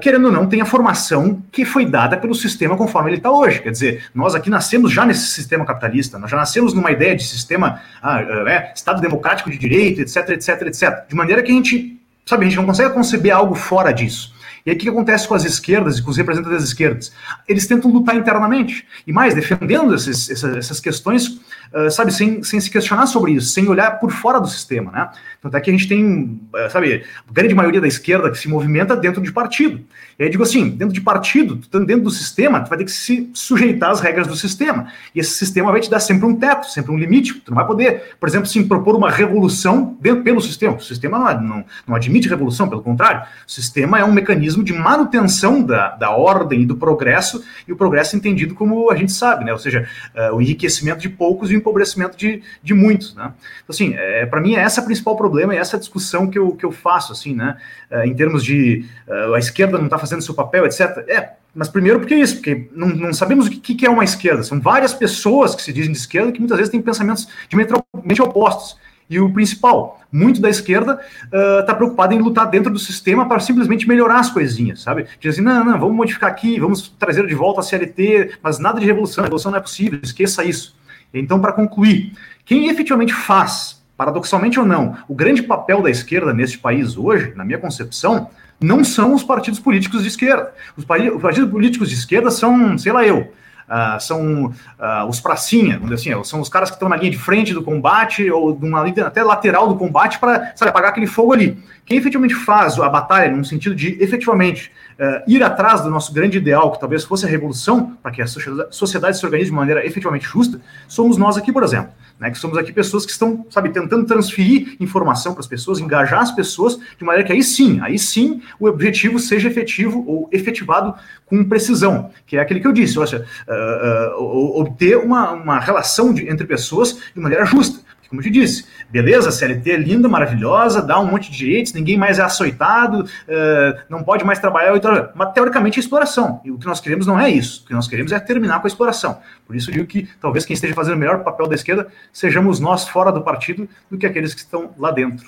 querendo 0.01 0.27
ou 0.27 0.33
não, 0.33 0.47
tem 0.47 0.61
a 0.61 0.65
formação 0.65 1.43
que 1.51 1.65
foi 1.65 1.85
dada 1.85 2.17
pelo 2.17 2.35
sistema 2.35 2.77
conforme 2.77 3.11
ele 3.11 3.17
está 3.17 3.31
hoje. 3.31 3.61
Quer 3.61 3.71
dizer, 3.71 4.05
nós 4.15 4.35
aqui 4.35 4.49
nascemos 4.49 4.93
já 4.93 5.05
nesse 5.05 5.27
sistema 5.27 5.65
capitalista, 5.65 6.19
nós 6.19 6.31
já 6.31 6.37
nascemos 6.37 6.73
numa 6.73 6.91
ideia 6.93 7.17
de 7.17 7.25
sistema, 7.25 7.81
ah, 8.03 8.21
é, 8.21 8.73
Estado 8.75 9.01
democrático 9.01 9.51
de 9.51 9.59
direito, 9.59 10.01
etc, 10.01 10.29
etc, 10.31 10.63
etc. 10.63 11.09
De 11.09 11.15
maneira 11.15 11.43
que 11.43 11.51
a 11.51 11.55
gente, 11.55 12.01
sabe, 12.25 12.45
a 12.45 12.49
gente 12.49 12.57
não 12.57 12.67
consegue 12.67 12.95
conceber 12.95 13.35
algo 13.35 13.55
fora 13.55 13.93
disso. 13.93 14.33
E 14.65 14.71
aí 14.71 14.77
o 14.77 14.79
que 14.79 14.89
acontece 14.89 15.27
com 15.27 15.35
as 15.35 15.45
esquerdas 15.45 15.99
e 15.99 16.03
com 16.03 16.11
os 16.11 16.17
representantes 16.17 16.61
das 16.61 16.69
esquerdas? 16.69 17.13
Eles 17.49 17.67
tentam 17.67 17.91
lutar 17.91 18.17
internamente. 18.17 18.87
E 19.05 19.13
mais, 19.13 19.35
defendendo 19.35 19.95
esses, 19.95 20.31
essas, 20.31 20.57
essas 20.57 20.81
questões, 20.81 21.41
uh, 21.75 21.91
sabe, 21.91 22.13
sem, 22.13 22.43
sem 22.43 22.61
se 22.61 22.71
questionar 22.71 23.07
sobre 23.07 23.33
isso, 23.33 23.49
sem 23.49 23.69
olhar 23.69 23.99
por 23.99 24.11
fora 24.11 24.41
do 24.41 24.47
sistema, 24.47 24.91
né? 24.91 25.11
Tanto 25.41 25.57
é 25.57 25.61
que 25.61 25.71
a 25.71 25.73
gente 25.73 25.89
tem, 25.89 26.41
uh, 26.55 26.71
sabe, 26.71 27.05
a 27.29 27.33
grande 27.33 27.55
maioria 27.55 27.81
da 27.81 27.89
esquerda 27.89 28.31
que 28.31 28.39
se 28.39 28.49
movimenta 28.49 28.97
dentro 28.97 29.21
de 29.21 29.33
partido. 29.33 29.81
E 30.19 30.25
aí 30.25 30.31
digo 30.31 30.43
assim, 30.43 30.69
dentro 30.71 30.95
de 30.95 31.01
partido, 31.01 31.57
dentro 31.57 32.03
do 32.03 32.11
sistema, 32.11 32.61
tu 32.61 32.69
vai 32.69 32.79
ter 32.79 32.85
que 32.85 32.93
se 32.93 33.31
sujeitar 33.33 33.91
às 33.91 34.01
regras 34.01 34.27
do 34.27 34.37
sistema. 34.37 34.89
E 35.15 35.21
esse 35.21 35.33
sistema 35.33 35.73
vai 35.73 35.81
te 35.81 35.91
dar 35.91 36.01
sempre 36.01 36.27
um 36.27 36.37
teto, 36.37 36.71
sempre 36.71 36.93
um 36.93 36.99
limite. 36.99 37.35
Tu 37.41 37.51
não 37.51 37.57
vai 37.57 37.67
poder, 37.67 38.15
por 38.21 38.29
exemplo, 38.29 38.47
sim, 38.47 38.67
propor 38.67 38.95
uma 38.95 39.11
revolução 39.11 39.97
dentro, 40.01 40.23
pelo 40.23 40.41
sistema. 40.41 40.77
O 40.77 40.81
sistema 40.81 41.19
não, 41.19 41.41
não, 41.41 41.65
não 41.89 41.97
admite 41.97 42.29
revolução, 42.29 42.69
pelo 42.69 42.83
contrário. 42.83 43.23
O 43.47 43.51
sistema 43.51 43.99
é 43.99 44.05
um 44.05 44.13
mecanismo 44.13 44.63
de 44.63 44.73
manutenção 44.73 45.63
da, 45.63 45.91
da 45.97 46.11
ordem 46.11 46.63
e 46.63 46.67
do 46.67 46.77
progresso, 46.77 47.43
e 47.67 47.73
o 47.73 47.77
progresso 47.77 48.15
entendido 48.15 48.55
como 48.55 48.91
a 48.91 48.97
gente 48.97 49.13
sabe, 49.13 49.45
né? 49.45 49.53
Ou 49.53 49.59
seja, 49.59 49.89
uh, 50.15 50.37
o 50.37 50.43
enriquecimento 50.43 51.01
de 51.01 51.09
poucos 51.09 51.51
e 51.51 51.55
empobrecimento 51.63 52.17
de, 52.17 52.43
de 52.63 52.75
muitos, 52.75 53.15
né? 53.15 53.33
Então, 53.63 53.71
assim, 53.71 53.95
é, 53.95 54.27
para 54.27 54.41
mim, 54.41 54.55
é 54.55 54.65
esse 54.65 54.79
o 54.79 54.85
principal 54.85 55.17
problema, 55.17 55.55
é 55.55 55.59
essa 55.59 55.79
discussão 55.79 56.29
que 56.29 56.39
eu, 56.39 56.53
que 56.53 56.65
eu 56.65 56.73
faço, 56.73 57.13
assim, 57.13 57.35
né? 57.35 57.57
Uh, 57.91 58.07
em 58.07 58.15
termos 58.15 58.45
de 58.45 58.85
uh, 59.09 59.35
a 59.35 59.39
esquerda 59.39 59.79
não 59.79 59.87
está 59.87 59.99
fazendo 59.99 60.23
seu 60.23 60.35
papel, 60.35 60.67
etc. 60.67 60.99
É, 61.09 61.33
mas 61.55 61.69
primeiro 61.69 62.01
porque 62.01 62.15
é 62.15 62.19
isso, 62.19 62.37
porque 62.37 62.69
não, 62.75 62.89
não 62.89 63.13
sabemos 63.13 63.47
o 63.47 63.51
que, 63.51 63.75
que, 63.75 63.87
é 63.87 63.91
uma 63.91 64.05
esquerda. 64.05 64.43
São 64.43 64.61
várias 64.61 64.95
pessoas 64.95 65.55
que 65.55 65.63
se 65.63 65.73
dizem 65.73 65.93
de 65.93 65.99
esquerda 65.99 66.33
que 66.33 66.39
muitas 66.39 66.59
vezes 66.59 66.71
têm 66.71 66.81
pensamentos 66.81 67.29
diametralmente 67.49 68.23
opostos. 68.23 68.77
E 69.11 69.21
o 69.21 69.31
principal, 69.31 70.01
muito 70.11 70.41
da 70.41 70.49
esquerda 70.49 70.99
está 71.25 71.75
uh, 71.75 71.77
preocupado 71.77 72.15
em 72.15 72.19
lutar 72.19 72.49
dentro 72.49 72.73
do 72.73 72.79
sistema 72.79 73.29
para 73.29 73.41
simplesmente 73.41 73.87
melhorar 73.87 74.21
as 74.21 74.31
coisinhas, 74.31 74.81
sabe? 74.81 75.07
Diz 75.21 75.35
assim, 75.35 75.43
não, 75.43 75.63
não, 75.63 75.79
vamos 75.79 75.95
modificar 75.95 76.31
aqui, 76.31 76.59
vamos 76.59 76.89
trazer 76.99 77.27
de 77.27 77.35
volta 77.35 77.61
a 77.61 77.63
CLT, 77.63 78.39
mas 78.43 78.59
nada 78.59 78.81
de 78.81 78.87
revolução, 78.87 79.23
revolução 79.23 79.51
não 79.51 79.59
é 79.59 79.61
possível, 79.61 80.01
esqueça 80.03 80.43
isso. 80.45 80.75
Então, 81.13 81.41
para 81.41 81.53
concluir, 81.53 82.13
quem 82.45 82.69
efetivamente 82.69 83.13
faz, 83.13 83.83
paradoxalmente 83.97 84.59
ou 84.59 84.67
não, 84.67 84.97
o 85.09 85.15
grande 85.15 85.43
papel 85.43 85.83
da 85.83 85.91
esquerda 85.91 86.33
neste 86.33 86.59
país 86.59 86.97
hoje, 86.97 87.33
na 87.37 87.45
minha 87.45 87.59
concepção, 87.59 88.31
não 88.61 88.85
são 88.85 89.15
os 89.15 89.23
partidos 89.23 89.61
políticos 89.61 90.03
de 90.03 90.09
esquerda. 90.09 90.53
Os, 90.77 90.85
partidos 90.85 91.51
políticos 91.51 91.89
de 91.89 91.97
esquerda 91.97 92.31
são, 92.31 92.79
sei 92.79 92.93
lá 92.93 93.05
eu, 93.05 93.33
Uh, 93.73 93.99
são 93.99 94.45
uh, 94.45 95.09
os 95.09 95.19
pracinha, 95.19 95.81
assim, 95.95 96.11
são 96.25 96.43
os 96.43 96.51
caras 96.51 96.69
que 96.69 96.77
estão 96.77 96.91
na 96.91 96.97
linha 96.97 97.11
de 97.11 97.17
frente 97.17 97.55
do 97.55 97.63
combate 97.63 98.31
ou 98.31 98.55
numa 98.55 98.83
linha 98.83 99.07
até 99.07 99.23
lateral 99.23 99.67
do 99.67 99.77
combate 99.77 100.19
para 100.19 100.53
apagar 100.61 100.91
aquele 100.91 101.07
fogo 101.07 101.33
ali. 101.33 101.59
Quem 101.87 101.97
efetivamente 101.97 102.35
faz 102.35 102.79
a 102.79 102.87
batalha 102.91 103.35
no 103.35 103.43
sentido 103.47 103.75
de 103.75 103.97
efetivamente 103.99 104.71
uh, 105.01 105.23
ir 105.27 105.43
atrás 105.43 105.81
do 105.81 105.89
nosso 105.89 106.13
grande 106.13 106.37
ideal, 106.37 106.71
que 106.71 106.81
talvez 106.81 107.03
fosse 107.03 107.25
a 107.25 107.29
revolução, 107.31 107.97
para 108.03 108.13
que 108.13 108.21
a 108.21 108.27
sociedade 108.27 109.17
se 109.17 109.25
organize 109.25 109.49
de 109.49 109.57
maneira 109.57 109.87
efetivamente 109.87 110.27
justa, 110.27 110.61
somos 110.87 111.17
nós 111.17 111.39
aqui, 111.39 111.51
por 111.51 111.63
exemplo 111.63 111.93
né, 112.23 112.31
que 112.31 112.39
somos 112.39 112.57
aqui 112.57 112.73
pessoas 112.73 113.05
que 113.05 113.11
estão, 113.11 113.45
sabe, 113.51 113.71
tentando 113.71 114.07
transferir 114.07 114.77
informação 114.79 115.33
para 115.33 115.41
as 115.41 115.47
pessoas, 115.49 115.81
engajar 115.81 116.21
as 116.21 116.31
pessoas, 116.31 116.79
de 116.97 117.05
maneira 117.05 117.27
que 117.27 117.33
aí 117.33 117.43
sim, 117.43 117.81
aí 117.83 117.99
sim 117.99 118.41
o 118.61 118.69
objetivo 118.69 119.19
seja 119.19 119.49
efetivo 119.49 120.05
ou 120.07 120.29
efetivado 120.31 120.95
com 121.27 121.43
precisão, 121.45 122.11
que 122.25 122.37
é 122.37 122.41
aquele 122.41 122.61
que 122.61 122.67
eu 122.69 122.73
disse, 122.73 122.97
ou 122.97 123.05
seja, 123.05 123.27
uh, 123.49 124.23
uh, 124.23 124.61
obter 124.61 124.99
uma, 124.99 125.33
uma 125.33 125.59
relação 125.59 126.15
de, 126.15 126.29
entre 126.29 126.47
pessoas 126.47 126.97
de 127.13 127.21
maneira 127.21 127.45
justa 127.45 127.81
como 128.13 128.21
eu 128.21 128.25
te 128.25 128.31
disse, 128.31 128.67
beleza, 128.91 129.33
CLT 129.33 129.71
é 129.71 129.77
linda, 129.79 130.07
maravilhosa, 130.07 130.83
dá 130.83 131.01
um 131.01 131.07
monte 131.07 131.31
de 131.31 131.39
direitos, 131.39 131.73
ninguém 131.73 131.97
mais 131.97 132.19
é 132.19 132.23
açoitado, 132.23 133.05
uh, 133.05 133.81
não 133.89 134.05
pode 134.05 134.23
mais 134.23 134.39
trabalhar, 134.39 134.79
mas 135.15 135.33
teoricamente 135.33 135.79
é 135.79 135.81
exploração. 135.81 136.39
E 136.45 136.51
o 136.51 136.59
que 136.59 136.67
nós 136.67 136.79
queremos 136.79 137.07
não 137.07 137.19
é 137.19 137.31
isso. 137.31 137.63
O 137.63 137.69
que 137.69 137.73
nós 137.73 137.89
queremos 137.89 138.13
é 138.13 138.21
terminar 138.21 138.61
com 138.61 138.67
a 138.67 138.69
exploração. 138.69 139.19
Por 139.47 139.57
isso 139.57 139.73
digo 139.73 139.87
que 139.87 140.07
talvez 140.21 140.45
quem 140.45 140.53
esteja 140.53 140.75
fazendo 140.75 140.97
o 140.97 140.99
melhor 140.99 141.25
papel 141.25 141.49
da 141.49 141.55
esquerda 141.55 141.87
sejamos 142.13 142.61
nós 142.61 142.87
fora 142.87 143.11
do 143.11 143.23
partido 143.23 143.67
do 143.91 143.97
que 143.97 144.05
aqueles 144.05 144.35
que 144.35 144.41
estão 144.41 144.75
lá 144.77 144.91
dentro. 144.91 145.27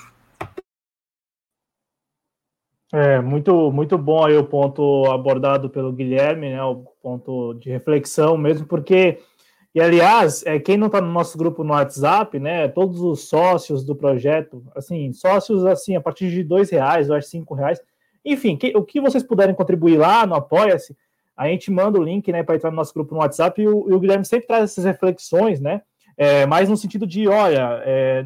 É, 2.93 3.19
muito, 3.19 3.71
muito 3.71 3.97
bom 3.97 4.23
aí 4.23 4.37
o 4.37 4.43
ponto 4.43 5.11
abordado 5.11 5.71
pelo 5.71 5.91
Guilherme, 5.91 6.51
né, 6.51 6.63
o 6.63 6.83
ponto 7.01 7.55
de 7.55 7.71
reflexão 7.71 8.37
mesmo, 8.37 8.67
porque 8.67 9.17
e, 9.75 9.81
aliás, 9.81 10.41
é, 10.45 10.57
quem 10.57 10.77
não 10.77 10.87
está 10.87 11.01
no 11.01 11.11
nosso 11.11 11.37
grupo 11.37 11.61
no 11.61 11.73
WhatsApp, 11.73 12.39
né? 12.39 12.69
Todos 12.69 13.01
os 13.01 13.27
sócios 13.27 13.83
do 13.83 13.93
projeto, 13.93 14.63
assim, 14.73 15.11
sócios 15.11 15.65
assim, 15.65 15.97
a 15.97 16.01
partir 16.01 16.31
de 16.31 16.45
dois 16.45 16.69
reais, 16.69 17.09
ou 17.09 17.21
cinco 17.21 17.53
reais. 17.53 17.81
Enfim, 18.23 18.55
que, 18.55 18.71
o 18.73 18.81
que 18.81 19.01
vocês 19.01 19.21
puderem 19.21 19.53
contribuir 19.53 19.97
lá 19.97 20.25
no 20.25 20.33
Apoia-se, 20.33 20.95
a 21.35 21.49
gente 21.49 21.69
manda 21.69 21.99
o 21.99 22.03
link 22.03 22.31
né, 22.31 22.41
para 22.41 22.55
entrar 22.55 22.71
no 22.71 22.77
nosso 22.77 22.93
grupo 22.93 23.13
no 23.13 23.19
WhatsApp 23.19 23.61
e 23.61 23.67
o, 23.67 23.89
e 23.89 23.93
o, 23.93 23.99
Guilherme 23.99 24.23
sempre 24.23 24.47
traz 24.47 24.63
essas 24.63 24.85
reflexões, 24.85 25.59
né? 25.59 25.81
É, 26.15 26.45
mais 26.45 26.69
no 26.69 26.77
sentido 26.77 27.05
de, 27.05 27.27
olha, 27.27 27.81
é, 27.83 28.25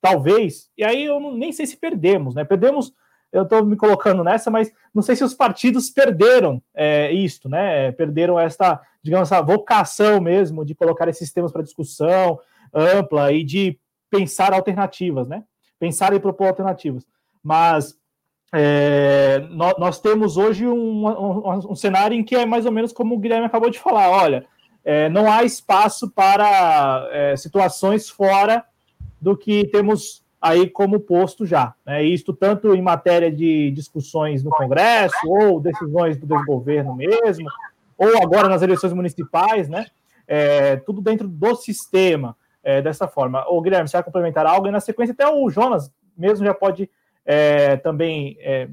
talvez, 0.00 0.70
e 0.74 0.82
aí 0.82 1.04
eu 1.04 1.20
não, 1.20 1.36
nem 1.36 1.52
sei 1.52 1.66
se 1.66 1.76
perdemos, 1.76 2.34
né? 2.34 2.44
Perdemos 2.44 2.94
eu 3.30 3.42
estou 3.42 3.64
me 3.64 3.76
colocando 3.76 4.24
nessa, 4.24 4.50
mas 4.50 4.72
não 4.94 5.02
sei 5.02 5.14
se 5.14 5.22
os 5.22 5.34
partidos 5.34 5.90
perderam 5.90 6.62
é, 6.74 7.12
isto, 7.12 7.48
né? 7.48 7.92
Perderam 7.92 8.40
esta, 8.40 8.80
digamos, 9.08 9.32
essa 9.32 9.40
vocação 9.40 10.20
mesmo 10.20 10.64
de 10.64 10.74
colocar 10.74 11.08
esses 11.08 11.32
temas 11.32 11.50
para 11.50 11.62
discussão 11.62 12.38
ampla 12.72 13.32
e 13.32 13.42
de 13.42 13.78
pensar 14.10 14.52
alternativas, 14.52 15.26
né? 15.26 15.44
Pensar 15.78 16.12
e 16.12 16.20
propor 16.20 16.48
alternativas. 16.48 17.06
Mas 17.42 17.96
é, 18.52 19.46
nós, 19.50 19.74
nós, 19.78 20.00
temos 20.00 20.36
hoje 20.36 20.66
um, 20.66 21.06
um, 21.06 21.70
um, 21.70 21.74
cenário 21.74 22.14
em 22.14 22.22
que 22.22 22.36
é 22.36 22.44
mais 22.44 22.66
ou 22.66 22.72
menos 22.72 22.92
como 22.92 23.14
o 23.14 23.18
Guilherme 23.18 23.46
acabou 23.46 23.70
de 23.70 23.78
falar: 23.78 24.10
olha, 24.10 24.44
é, 24.84 25.08
não 25.08 25.30
há 25.30 25.42
espaço 25.42 26.10
para 26.10 27.08
é, 27.10 27.36
situações 27.36 28.10
fora 28.10 28.62
do 29.20 29.36
que 29.36 29.66
temos 29.68 30.22
aí 30.40 30.68
como 30.68 31.00
posto 31.00 31.46
já. 31.46 31.74
Né? 31.84 32.04
Isto 32.04 32.32
tanto 32.34 32.74
em 32.74 32.82
matéria 32.82 33.30
de 33.30 33.70
discussões 33.70 34.44
no 34.44 34.50
Congresso, 34.50 35.16
ou 35.26 35.60
decisões 35.60 36.16
do 36.16 36.26
desgoverno 36.26 36.94
mesmo, 36.94 37.48
ou 37.98 38.22
agora 38.22 38.48
nas 38.48 38.62
eleições 38.62 38.92
municipais, 38.92 39.68
né? 39.68 39.86
É, 40.26 40.76
tudo 40.76 41.02
dentro 41.02 41.26
do 41.26 41.56
sistema, 41.56 42.36
é, 42.62 42.80
dessa 42.80 43.08
forma. 43.08 43.44
O 43.48 43.60
Guilherme, 43.60 43.88
você 43.88 43.96
vai 43.96 44.04
complementar 44.04 44.46
algo? 44.46 44.68
E 44.68 44.70
na 44.70 44.80
sequência, 44.80 45.12
até 45.12 45.28
o 45.28 45.50
Jonas 45.50 45.92
mesmo 46.16 46.44
já 46.44 46.52
pode 46.52 46.90
é, 47.24 47.76
também 47.76 48.36
é, 48.40 48.68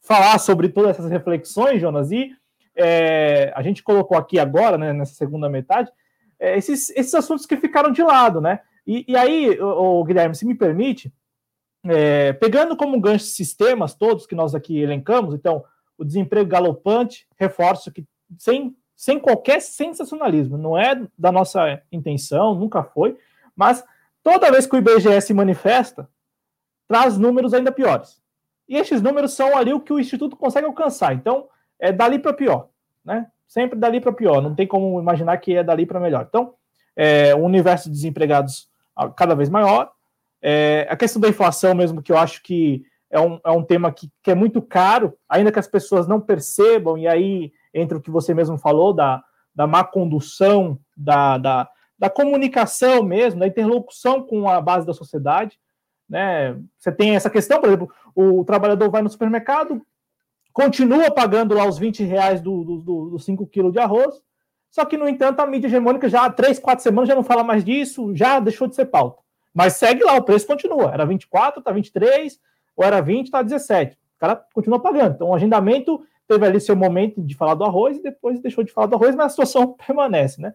falar 0.00 0.38
sobre 0.38 0.68
todas 0.68 0.90
essas 0.90 1.10
reflexões, 1.10 1.80
Jonas, 1.80 2.12
e 2.12 2.30
é, 2.76 3.52
a 3.54 3.62
gente 3.62 3.82
colocou 3.82 4.16
aqui 4.16 4.38
agora, 4.38 4.78
né, 4.78 4.92
nessa 4.92 5.14
segunda 5.14 5.48
metade, 5.48 5.90
é, 6.38 6.56
esses, 6.56 6.90
esses 6.90 7.14
assuntos 7.14 7.46
que 7.46 7.56
ficaram 7.56 7.90
de 7.90 8.02
lado, 8.02 8.40
né? 8.40 8.60
E, 8.86 9.04
e 9.08 9.16
aí, 9.16 9.58
o, 9.60 10.00
o, 10.00 10.04
Guilherme, 10.04 10.34
se 10.34 10.46
me 10.46 10.54
permite, 10.54 11.12
pegando 12.40 12.76
como 12.76 13.00
gancho 13.00 13.26
sistemas 13.26 13.94
todos 13.94 14.26
que 14.26 14.34
nós 14.34 14.54
aqui 14.54 14.80
elencamos, 14.80 15.34
então, 15.34 15.64
o 15.98 16.04
desemprego 16.04 16.48
galopante, 16.48 17.26
reforço 17.36 17.92
que 17.92 18.06
sem, 18.38 18.76
sem 18.96 19.18
qualquer 19.18 19.60
sensacionalismo, 19.60 20.56
não 20.56 20.76
é 20.76 21.00
da 21.18 21.30
nossa 21.30 21.82
intenção, 21.90 22.54
nunca 22.54 22.82
foi, 22.82 23.16
mas 23.54 23.84
toda 24.22 24.50
vez 24.50 24.66
que 24.66 24.74
o 24.74 24.78
IBGE 24.78 25.20
se 25.20 25.34
manifesta, 25.34 26.08
traz 26.88 27.18
números 27.18 27.54
ainda 27.54 27.72
piores. 27.72 28.22
E 28.68 28.76
esses 28.76 29.02
números 29.02 29.32
são 29.32 29.56
ali 29.56 29.72
o 29.72 29.80
que 29.80 29.92
o 29.92 29.98
Instituto 29.98 30.36
consegue 30.36 30.66
alcançar. 30.66 31.14
Então, 31.14 31.48
é 31.78 31.92
dali 31.92 32.18
para 32.18 32.32
pior, 32.32 32.68
né? 33.04 33.26
Sempre 33.46 33.78
dali 33.78 34.00
para 34.00 34.12
pior. 34.12 34.40
Não 34.40 34.54
tem 34.54 34.66
como 34.66 34.98
imaginar 34.98 35.36
que 35.36 35.54
é 35.54 35.62
dali 35.62 35.84
para 35.84 36.00
melhor. 36.00 36.26
Então, 36.28 36.54
é, 36.96 37.34
um 37.34 37.44
universo 37.44 37.88
de 37.88 37.94
desempregados 37.94 38.68
cada 39.16 39.34
vez 39.34 39.48
maior. 39.48 39.92
É, 40.40 40.86
a 40.90 40.96
questão 40.96 41.20
da 41.20 41.28
inflação 41.28 41.74
mesmo, 41.74 42.02
que 42.02 42.12
eu 42.12 42.16
acho 42.16 42.42
que 42.42 42.84
é 43.10 43.20
um, 43.20 43.38
é 43.44 43.50
um 43.50 43.62
tema 43.62 43.92
que, 43.92 44.10
que 44.22 44.30
é 44.30 44.34
muito 44.34 44.60
caro, 44.60 45.16
ainda 45.28 45.52
que 45.52 45.58
as 45.58 45.68
pessoas 45.68 46.06
não 46.08 46.20
percebam, 46.20 46.98
e 46.98 47.06
aí 47.06 47.52
entra 47.74 47.98
o 47.98 48.00
que 48.00 48.10
você 48.10 48.32
mesmo 48.32 48.56
falou, 48.56 48.92
da, 48.92 49.22
da 49.54 49.66
má 49.66 49.84
condução, 49.84 50.78
da, 50.96 51.36
da, 51.36 51.68
da 51.98 52.08
comunicação 52.08 53.02
mesmo, 53.02 53.40
da 53.40 53.46
interlocução 53.46 54.22
com 54.22 54.48
a 54.48 54.60
base 54.60 54.86
da 54.86 54.94
sociedade. 54.94 55.58
Né? 56.08 56.56
Você 56.78 56.92
tem 56.92 57.16
essa 57.16 57.28
questão, 57.28 57.60
por 57.60 57.68
exemplo, 57.68 57.90
o 58.14 58.44
trabalhador 58.44 58.90
vai 58.90 59.02
no 59.02 59.10
supermercado, 59.10 59.84
continua 60.52 61.10
pagando 61.10 61.54
lá 61.54 61.66
os 61.66 61.78
20 61.78 62.04
reais 62.04 62.40
do, 62.40 62.64
do, 62.64 62.78
do, 62.78 63.10
do 63.10 63.18
5 63.18 63.46
quilos 63.48 63.72
de 63.72 63.80
arroz, 63.80 64.22
só 64.74 64.84
que, 64.84 64.96
no 64.96 65.08
entanto, 65.08 65.38
a 65.38 65.46
mídia 65.46 65.68
hegemônica 65.68 66.08
já 66.08 66.24
há 66.24 66.30
3, 66.30 66.58
4 66.58 66.82
semanas 66.82 67.08
já 67.08 67.14
não 67.14 67.22
fala 67.22 67.44
mais 67.44 67.64
disso, 67.64 68.12
já 68.12 68.40
deixou 68.40 68.66
de 68.66 68.74
ser 68.74 68.86
pauta. 68.86 69.22
Mas 69.54 69.74
segue 69.74 70.02
lá, 70.02 70.16
o 70.16 70.22
preço 70.22 70.48
continua. 70.48 70.92
Era 70.92 71.06
24, 71.06 71.62
tá 71.62 71.70
23, 71.70 72.40
ou 72.76 72.84
era 72.84 73.00
20, 73.00 73.30
tá 73.30 73.40
17. 73.40 73.94
O 73.94 74.18
cara 74.18 74.44
continua 74.52 74.80
pagando. 74.80 75.14
Então, 75.14 75.28
o 75.28 75.34
agendamento 75.34 76.04
teve 76.26 76.46
ali 76.46 76.60
seu 76.60 76.76
momento 76.76 77.22
de 77.22 77.36
falar 77.36 77.54
do 77.54 77.64
arroz 77.64 77.98
e 77.98 78.02
depois 78.02 78.40
deixou 78.40 78.64
de 78.64 78.72
falar 78.72 78.86
do 78.86 78.96
arroz, 78.96 79.14
mas 79.14 79.26
a 79.26 79.30
situação 79.30 79.74
permanece, 79.86 80.40
né? 80.40 80.54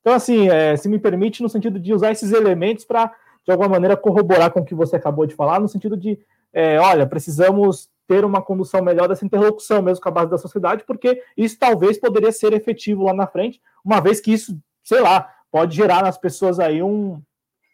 Então, 0.00 0.14
assim, 0.14 0.48
é, 0.48 0.76
se 0.76 0.88
me 0.88 0.98
permite, 0.98 1.42
no 1.42 1.48
sentido 1.48 1.80
de 1.80 1.92
usar 1.92 2.12
esses 2.12 2.32
elementos 2.32 2.84
para, 2.84 3.12
de 3.44 3.50
alguma 3.50 3.68
maneira, 3.68 3.96
corroborar 3.96 4.52
com 4.52 4.60
o 4.60 4.64
que 4.64 4.74
você 4.74 4.94
acabou 4.94 5.26
de 5.26 5.34
falar, 5.34 5.58
no 5.58 5.68
sentido 5.68 5.96
de, 5.96 6.18
é, 6.52 6.78
olha, 6.78 7.06
precisamos 7.06 7.88
ter 8.06 8.24
uma 8.24 8.40
condução 8.40 8.80
melhor 8.82 9.08
dessa 9.08 9.24
interlocução 9.24 9.82
mesmo 9.82 10.00
com 10.00 10.08
a 10.08 10.12
base 10.12 10.30
da 10.30 10.38
sociedade, 10.38 10.84
porque 10.86 11.22
isso 11.36 11.58
talvez 11.58 11.98
poderia 11.98 12.30
ser 12.30 12.52
efetivo 12.52 13.02
lá 13.02 13.12
na 13.12 13.26
frente, 13.26 13.60
uma 13.84 14.00
vez 14.00 14.20
que 14.20 14.32
isso, 14.32 14.56
sei 14.84 15.00
lá, 15.00 15.28
pode 15.50 15.74
gerar 15.74 16.02
nas 16.02 16.16
pessoas 16.16 16.60
aí 16.60 16.82
um, 16.82 17.20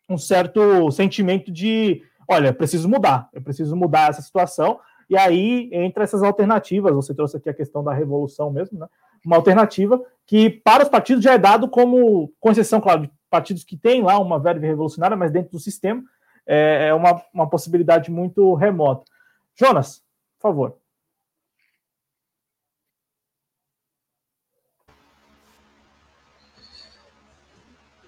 um 0.08 0.16
certo 0.16 0.90
sentimento 0.90 1.52
de, 1.52 2.02
olha, 2.26 2.52
preciso 2.52 2.88
mudar, 2.88 3.28
eu 3.32 3.42
preciso 3.42 3.76
mudar 3.76 4.08
essa 4.08 4.22
situação, 4.22 4.80
e 5.12 5.16
aí 5.18 5.68
entra 5.70 6.04
essas 6.04 6.22
alternativas, 6.22 6.94
você 6.94 7.12
trouxe 7.12 7.36
aqui 7.36 7.50
a 7.50 7.54
questão 7.54 7.84
da 7.84 7.92
revolução 7.92 8.50
mesmo, 8.50 8.78
né? 8.78 8.86
uma 9.22 9.36
alternativa 9.36 10.02
que 10.26 10.48
para 10.48 10.84
os 10.84 10.88
partidos 10.88 11.22
já 11.22 11.34
é 11.34 11.38
dado 11.38 11.68
como, 11.68 12.32
com 12.40 12.50
exceção, 12.50 12.80
claro, 12.80 13.02
de 13.02 13.10
partidos 13.28 13.62
que 13.62 13.76
têm 13.76 14.02
lá 14.02 14.18
uma 14.18 14.40
verve 14.40 14.66
revolucionária, 14.66 15.14
mas 15.14 15.30
dentro 15.30 15.52
do 15.52 15.60
sistema 15.60 16.02
é, 16.46 16.86
é 16.88 16.94
uma, 16.94 17.22
uma 17.34 17.46
possibilidade 17.46 18.10
muito 18.10 18.54
remota. 18.54 19.04
Jonas, 19.54 20.02
por 20.38 20.48
favor. 20.48 20.78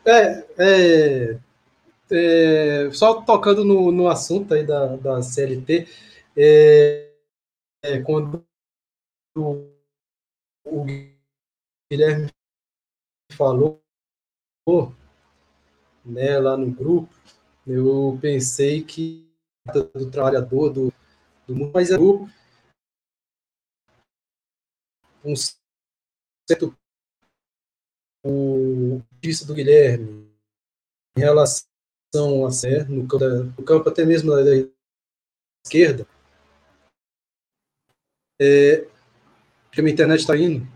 É, 0.06 0.46
é, 0.58 1.36
é, 2.10 2.88
só 2.92 3.20
tocando 3.20 3.62
no, 3.62 3.92
no 3.92 4.08
assunto 4.08 4.54
aí 4.54 4.64
da, 4.64 4.96
da 4.96 5.20
CLT, 5.20 5.86
é, 6.36 7.16
é, 7.82 8.02
quando 8.02 8.44
o, 9.36 9.72
o 10.64 10.84
Guilherme 11.90 12.28
falou 13.32 13.82
né, 16.04 16.38
lá 16.38 16.56
no 16.56 16.70
grupo, 16.72 17.12
eu 17.66 18.18
pensei 18.20 18.82
que 18.82 19.32
do 19.72 20.10
trabalhador, 20.10 20.70
do, 20.70 20.92
do 21.46 21.54
mundo, 21.54 21.72
mas 21.72 21.90
é 21.90 21.98
um 21.98 22.26
certo 26.46 26.76
o 28.26 29.02
disso 29.20 29.46
do 29.46 29.54
Guilherme 29.54 30.30
em 31.16 31.20
relação 31.20 32.46
a 32.46 32.50
ser 32.50 32.88
no 32.88 33.06
campo, 33.06 33.24
no 33.60 33.64
campo 33.64 33.88
até 33.88 34.04
mesmo 34.04 34.30
da, 34.30 34.42
da 34.42 34.50
esquerda 35.64 36.06
é, 38.40 38.84
que 39.70 39.80
a 39.80 39.82
minha 39.82 39.92
internet 39.92 40.20
está 40.20 40.36
indo. 40.36 40.66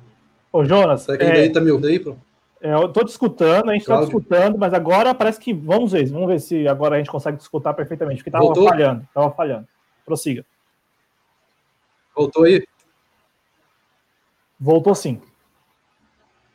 Ô, 0.52 0.64
Jonas. 0.64 1.02
Será 1.02 1.18
que 1.18 1.24
é, 1.24 1.32
ainda 1.32 1.54
tá 1.54 1.60
me 1.60 1.70
ouvindo 1.70 1.88
aí, 1.88 1.98
pô? 1.98 2.16
É, 2.60 2.74
eu 2.74 2.88
tô 2.88 3.04
te 3.04 3.08
escutando, 3.08 3.70
a 3.70 3.72
gente 3.72 3.82
está 3.82 4.02
escutando, 4.02 4.58
mas 4.58 4.74
agora 4.74 5.14
parece 5.14 5.38
que. 5.38 5.52
Vamos 5.52 5.92
ver, 5.92 6.08
vamos 6.10 6.26
ver 6.26 6.40
se 6.40 6.66
agora 6.66 6.96
a 6.96 6.98
gente 6.98 7.10
consegue 7.10 7.40
escutar 7.40 7.72
perfeitamente, 7.74 8.18
porque 8.18 8.36
estava 8.36 8.52
falhando, 8.54 9.02
estava 9.04 9.30
falhando. 9.30 9.68
Prossiga. 10.04 10.44
Voltou 12.16 12.44
aí? 12.44 12.66
Voltou 14.58 14.94
sim. 14.94 15.20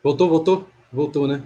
Voltou, 0.04 0.30
voltou? 0.30 0.68
Voltou, 0.92 1.28
né? 1.28 1.44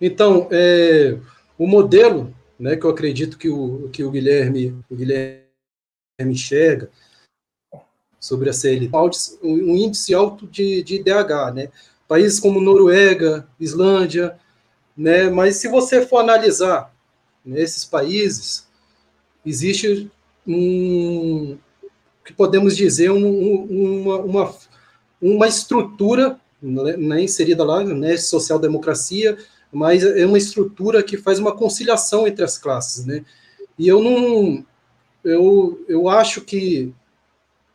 Então, 0.00 0.48
é, 0.50 1.16
o 1.56 1.66
modelo 1.66 2.34
né, 2.58 2.76
que 2.76 2.84
eu 2.84 2.90
acredito 2.90 3.38
que 3.38 3.48
o, 3.48 3.88
que 3.90 4.02
o 4.02 4.10
Guilherme, 4.10 4.76
o 4.90 4.96
Guilherme 4.96 5.45
enxerga 6.24 6.90
sobre 8.18 8.48
a 8.48 8.52
CL, 8.52 8.90
um 9.42 9.76
índice 9.76 10.14
alto 10.14 10.46
de, 10.46 10.82
de 10.82 10.96
IDH, 10.96 11.54
né? 11.54 11.68
Países 12.08 12.40
como 12.40 12.60
Noruega, 12.60 13.46
Islândia, 13.60 14.38
né? 14.96 15.28
Mas 15.28 15.56
se 15.56 15.68
você 15.68 16.06
for 16.06 16.18
analisar 16.18 16.92
nesses 17.44 17.84
países, 17.84 18.66
existe 19.44 20.10
um 20.46 21.58
que 22.24 22.32
podemos 22.32 22.76
dizer 22.76 23.10
um, 23.10 24.02
uma, 24.02 24.16
uma, 24.18 24.54
uma 25.22 25.46
estrutura 25.46 26.40
né, 26.60 27.22
inserida 27.22 27.62
lá, 27.62 27.84
né, 27.84 28.16
social-democracia, 28.16 29.38
mas 29.70 30.02
é 30.02 30.26
uma 30.26 30.38
estrutura 30.38 31.04
que 31.04 31.16
faz 31.16 31.38
uma 31.38 31.54
conciliação 31.54 32.26
entre 32.26 32.44
as 32.44 32.58
classes, 32.58 33.06
né? 33.06 33.24
E 33.78 33.86
eu 33.86 34.02
não, 34.02 34.64
eu, 35.26 35.84
eu 35.88 36.08
acho 36.08 36.40
que, 36.40 36.92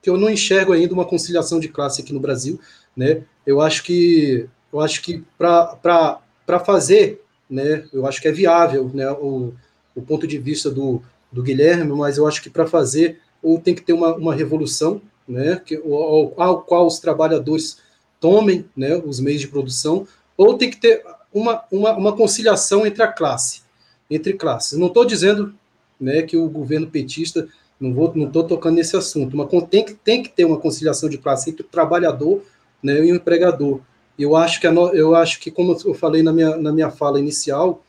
que 0.01 0.09
eu 0.09 0.17
não 0.17 0.29
enxergo 0.29 0.71
ainda 0.71 0.93
uma 0.93 1.05
conciliação 1.05 1.59
de 1.59 1.67
classe 1.67 2.01
aqui 2.01 2.13
no 2.13 2.19
Brasil, 2.19 2.59
né? 2.95 3.23
Eu 3.45 3.59
acho 3.59 3.83
que 3.83 4.47
eu 4.71 4.79
acho 4.79 5.01
que 5.01 5.23
para 5.37 6.59
fazer, 6.65 7.21
né? 7.49 7.85
Eu 7.91 8.07
acho 8.07 8.21
que 8.21 8.27
é 8.27 8.31
viável, 8.31 8.89
né? 8.93 9.11
O, 9.11 9.53
o 9.93 10.01
ponto 10.01 10.25
de 10.25 10.37
vista 10.37 10.71
do, 10.71 11.01
do 11.31 11.43
Guilherme, 11.43 11.91
mas 11.91 12.17
eu 12.17 12.25
acho 12.25 12.41
que 12.41 12.49
para 12.49 12.65
fazer 12.65 13.19
ou 13.43 13.59
tem 13.59 13.75
que 13.75 13.81
ter 13.81 13.93
uma, 13.93 14.15
uma 14.15 14.33
revolução, 14.33 15.01
né? 15.27 15.61
Que, 15.63 15.75
ao, 15.75 16.33
ao 16.41 16.61
qual 16.61 16.87
os 16.87 16.99
trabalhadores 16.99 17.77
tomem, 18.19 18.65
né? 18.75 18.95
Os 18.95 19.19
meios 19.19 19.41
de 19.41 19.49
produção, 19.49 20.07
ou 20.37 20.57
tem 20.57 20.69
que 20.69 20.77
ter 20.77 21.03
uma, 21.33 21.63
uma, 21.69 21.91
uma 21.97 22.15
conciliação 22.15 22.85
entre 22.85 23.03
a 23.03 23.07
classe, 23.07 23.61
entre 24.09 24.33
classes. 24.33 24.77
Não 24.77 24.87
estou 24.87 25.03
dizendo 25.03 25.53
né, 26.01 26.23
que 26.23 26.35
o 26.35 26.49
governo 26.49 26.87
petista, 26.87 27.47
não 27.79 27.93
vou, 27.93 28.11
não 28.15 28.27
estou 28.27 28.43
tocando 28.43 28.75
nesse 28.75 28.97
assunto, 28.97 29.37
mas 29.37 29.47
tem 29.69 29.85
que, 29.85 29.93
tem 29.93 30.23
que 30.23 30.29
ter 30.29 30.45
uma 30.45 30.57
conciliação 30.57 31.07
de 31.07 31.17
classe 31.17 31.49
entre 31.51 31.61
o 31.61 31.69
trabalhador 31.69 32.41
né, 32.81 33.05
e 33.05 33.11
o 33.11 33.15
empregador. 33.15 33.79
Eu 34.17 34.35
acho 34.35 34.59
que, 34.59 34.67
a 34.67 34.71
no, 34.71 34.89
eu 34.89 35.15
acho 35.15 35.39
que 35.39 35.51
como 35.51 35.77
eu 35.85 35.93
falei 35.93 36.23
na 36.23 36.33
minha, 36.33 36.57
na 36.57 36.71
minha 36.71 36.89
fala 36.89 37.19
inicial, 37.19 37.83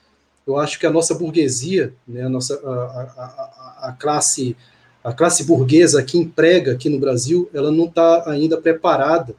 eu 0.46 0.58
acho 0.58 0.78
que 0.78 0.86
a 0.86 0.90
nossa 0.90 1.14
burguesia, 1.14 1.94
né, 2.06 2.24
a 2.24 2.28
nossa 2.28 2.54
a, 2.54 3.86
a, 3.86 3.88
a 3.88 3.92
classe 3.92 4.56
a 5.04 5.12
classe 5.12 5.44
burguesa 5.44 6.02
que 6.02 6.16
emprega 6.16 6.72
aqui 6.72 6.88
no 6.88 6.98
Brasil, 6.98 7.50
ela 7.52 7.72
não 7.72 7.86
está 7.86 8.30
ainda 8.30 8.56
preparada 8.56 9.34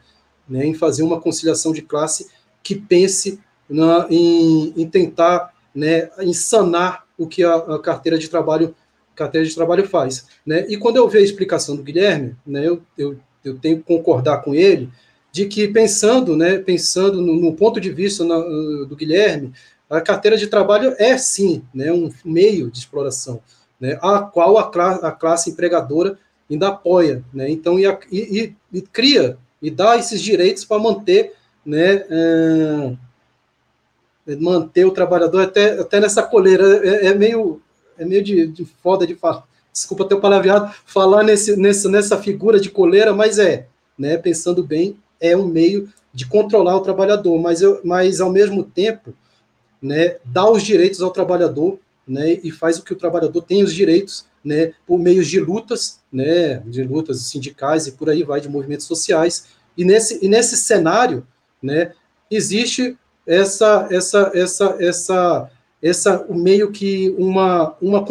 né, 0.47 0.65
em 0.65 0.73
fazer 0.73 1.03
uma 1.03 1.21
conciliação 1.21 1.71
de 1.71 1.81
classe 1.81 2.27
que 2.61 2.75
pense 2.75 3.39
na, 3.69 4.05
em, 4.09 4.73
em 4.75 4.87
tentar 4.87 5.53
né, 5.73 6.09
sanar 6.33 7.05
o 7.23 7.27
que 7.27 7.43
a, 7.43 7.55
a 7.55 7.79
carteira 7.79 8.17
de 8.17 8.29
trabalho 8.29 8.75
carteira 9.15 9.47
de 9.47 9.53
trabalho 9.53 9.87
faz. 9.87 10.25
Né? 10.45 10.65
E 10.67 10.77
quando 10.77 10.97
eu 10.97 11.07
vi 11.07 11.19
a 11.19 11.21
explicação 11.21 11.75
do 11.75 11.83
Guilherme, 11.83 12.35
né, 12.45 12.67
eu, 12.67 12.81
eu, 12.97 13.17
eu 13.43 13.57
tenho 13.59 13.77
que 13.77 13.83
concordar 13.83 14.41
com 14.41 14.53
ele, 14.55 14.89
de 15.31 15.45
que 15.45 15.67
pensando, 15.67 16.35
né, 16.35 16.57
pensando 16.59 17.21
no, 17.21 17.35
no 17.35 17.53
ponto 17.53 17.79
de 17.79 17.91
vista 17.91 18.23
na, 18.23 18.37
do 18.39 18.95
Guilherme, 18.95 19.51
a 19.89 20.01
carteira 20.01 20.37
de 20.37 20.47
trabalho 20.47 20.95
é 20.97 21.17
sim 21.17 21.63
né, 21.73 21.91
um 21.91 22.11
meio 22.23 22.69
de 22.71 22.79
exploração, 22.79 23.41
né, 23.79 23.97
a 24.01 24.19
qual 24.19 24.57
a, 24.57 24.61
a 24.61 25.11
classe 25.11 25.51
empregadora 25.51 26.17
ainda 26.49 26.69
apoia. 26.69 27.23
Né, 27.33 27.49
então, 27.49 27.79
e, 27.79 27.85
e, 28.11 28.55
e, 28.71 28.81
cria 28.81 29.37
e 29.61 29.71
dá 29.71 29.97
esses 29.97 30.21
direitos 30.21 30.65
para 30.65 30.81
manter 30.81 31.33
né, 31.65 32.03
é, 32.09 32.97
manter 34.39 34.85
o 34.85 34.91
trabalhador 34.91 35.41
até, 35.41 35.79
até 35.79 35.99
nessa 35.99 36.23
coleira. 36.23 36.85
É, 36.85 37.07
é 37.07 37.13
meio, 37.15 37.61
é 37.97 38.05
meio 38.05 38.23
de, 38.23 38.47
de 38.47 38.65
foda 38.65 39.05
de 39.05 39.15
falar. 39.15 39.43
Desculpa 39.71 40.05
ter 40.05 40.15
o 40.15 40.21
palavreado, 40.21 40.73
falar 40.85 41.23
nesse, 41.23 41.55
nesse, 41.55 41.87
nessa 41.87 42.17
figura 42.21 42.59
de 42.59 42.69
coleira, 42.69 43.11
mas 43.11 43.39
é, 43.39 43.67
né, 43.97 44.17
pensando 44.17 44.63
bem, 44.63 44.97
é 45.19 45.35
um 45.35 45.47
meio 45.47 45.89
de 46.13 46.27
controlar 46.27 46.77
o 46.77 46.81
trabalhador, 46.81 47.41
mas, 47.41 47.61
eu, 47.61 47.81
mas 47.83 48.21
ao 48.21 48.31
mesmo 48.31 48.63
tempo, 48.63 49.15
né, 49.81 50.17
dar 50.23 50.49
os 50.49 50.61
direitos 50.61 51.01
ao 51.01 51.09
trabalhador 51.09 51.79
né, 52.07 52.39
e 52.43 52.51
faz 52.51 52.77
o 52.77 52.83
que 52.83 52.93
o 52.93 52.97
trabalhador 52.97 53.41
tem 53.41 53.63
os 53.63 53.73
direitos, 53.73 54.25
né, 54.43 54.73
por 54.85 54.99
meio 54.99 55.23
de 55.23 55.39
lutas, 55.39 56.01
né, 56.11 56.59
de 56.67 56.83
lutas 56.83 57.21
sindicais 57.21 57.87
e 57.87 57.93
por 57.93 58.09
aí 58.09 58.23
vai 58.23 58.39
de 58.39 58.49
movimentos 58.49 58.85
sociais. 58.85 59.47
E 59.75 59.83
nesse, 59.83 60.23
e 60.23 60.27
nesse 60.27 60.55
cenário, 60.55 61.25
né, 61.61 61.93
existe 62.29 62.95
essa 63.25 63.87
essa 63.91 64.31
essa 64.33 64.77
essa 64.79 65.51
essa 65.81 66.25
meio 66.29 66.71
que 66.71 67.09
uma 67.17 67.75
uma 67.81 68.05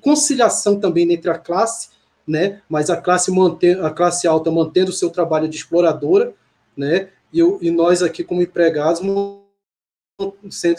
conciliação 0.00 0.78
também 0.78 1.10
entre 1.12 1.30
a 1.30 1.38
classe, 1.38 1.90
né, 2.26 2.60
mas 2.68 2.90
a 2.90 2.96
classe 2.96 3.30
mantém 3.30 3.80
a 3.80 3.90
classe 3.90 4.26
alta 4.26 4.50
mantendo 4.50 4.90
o 4.90 4.94
seu 4.94 5.10
trabalho 5.10 5.48
de 5.48 5.56
exploradora, 5.56 6.34
né, 6.76 7.08
e, 7.32 7.40
e 7.40 7.70
nós 7.70 8.02
aqui 8.02 8.22
como 8.22 8.42
empregados 8.42 9.00
sendo 10.50 10.78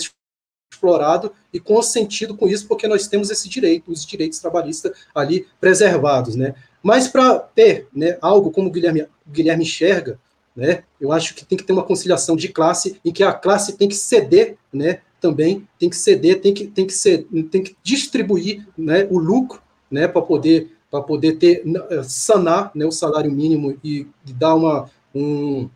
explorado 0.71 1.31
e 1.51 1.59
consentido 1.59 2.35
com 2.35 2.47
isso, 2.47 2.67
porque 2.67 2.87
nós 2.87 3.07
temos 3.07 3.29
esse 3.29 3.49
direito, 3.49 3.91
os 3.91 4.05
direitos 4.05 4.39
trabalhistas 4.39 4.91
ali 5.13 5.47
preservados, 5.59 6.35
né? 6.35 6.55
Mas 6.81 7.07
para 7.07 7.39
ter 7.39 7.87
né, 7.93 8.17
algo 8.21 8.51
como 8.51 8.67
o 8.67 8.71
Guilherme, 8.71 9.05
Guilherme 9.27 9.63
enxerga, 9.63 10.19
né, 10.55 10.83
eu 10.99 11.11
acho 11.11 11.35
que 11.35 11.45
tem 11.45 11.57
que 11.57 11.63
ter 11.63 11.73
uma 11.73 11.83
conciliação 11.83 12.35
de 12.35 12.49
classe 12.49 12.99
em 13.03 13.11
que 13.11 13.23
a 13.23 13.33
classe 13.33 13.77
tem 13.77 13.87
que 13.87 13.95
ceder, 13.95 14.57
né, 14.73 14.99
também 15.19 15.67
tem 15.77 15.89
que 15.89 15.95
ceder, 15.95 16.41
tem 16.41 16.53
que, 16.53 16.67
tem 16.67 16.85
que, 16.85 16.93
ser, 16.93 17.27
tem 17.51 17.63
que 17.63 17.75
distribuir 17.83 18.67
né, 18.77 19.07
o 19.09 19.19
lucro 19.19 19.61
né, 19.89 20.07
para 20.07 20.21
poder, 20.21 20.71
poder 21.07 21.33
ter, 21.33 21.63
sanar 22.03 22.71
né, 22.73 22.85
o 22.85 22.91
salário 22.91 23.31
mínimo 23.31 23.77
e, 23.83 24.07
e 24.25 24.33
dar 24.33 24.55
uma, 24.55 24.89
um, 25.13 25.69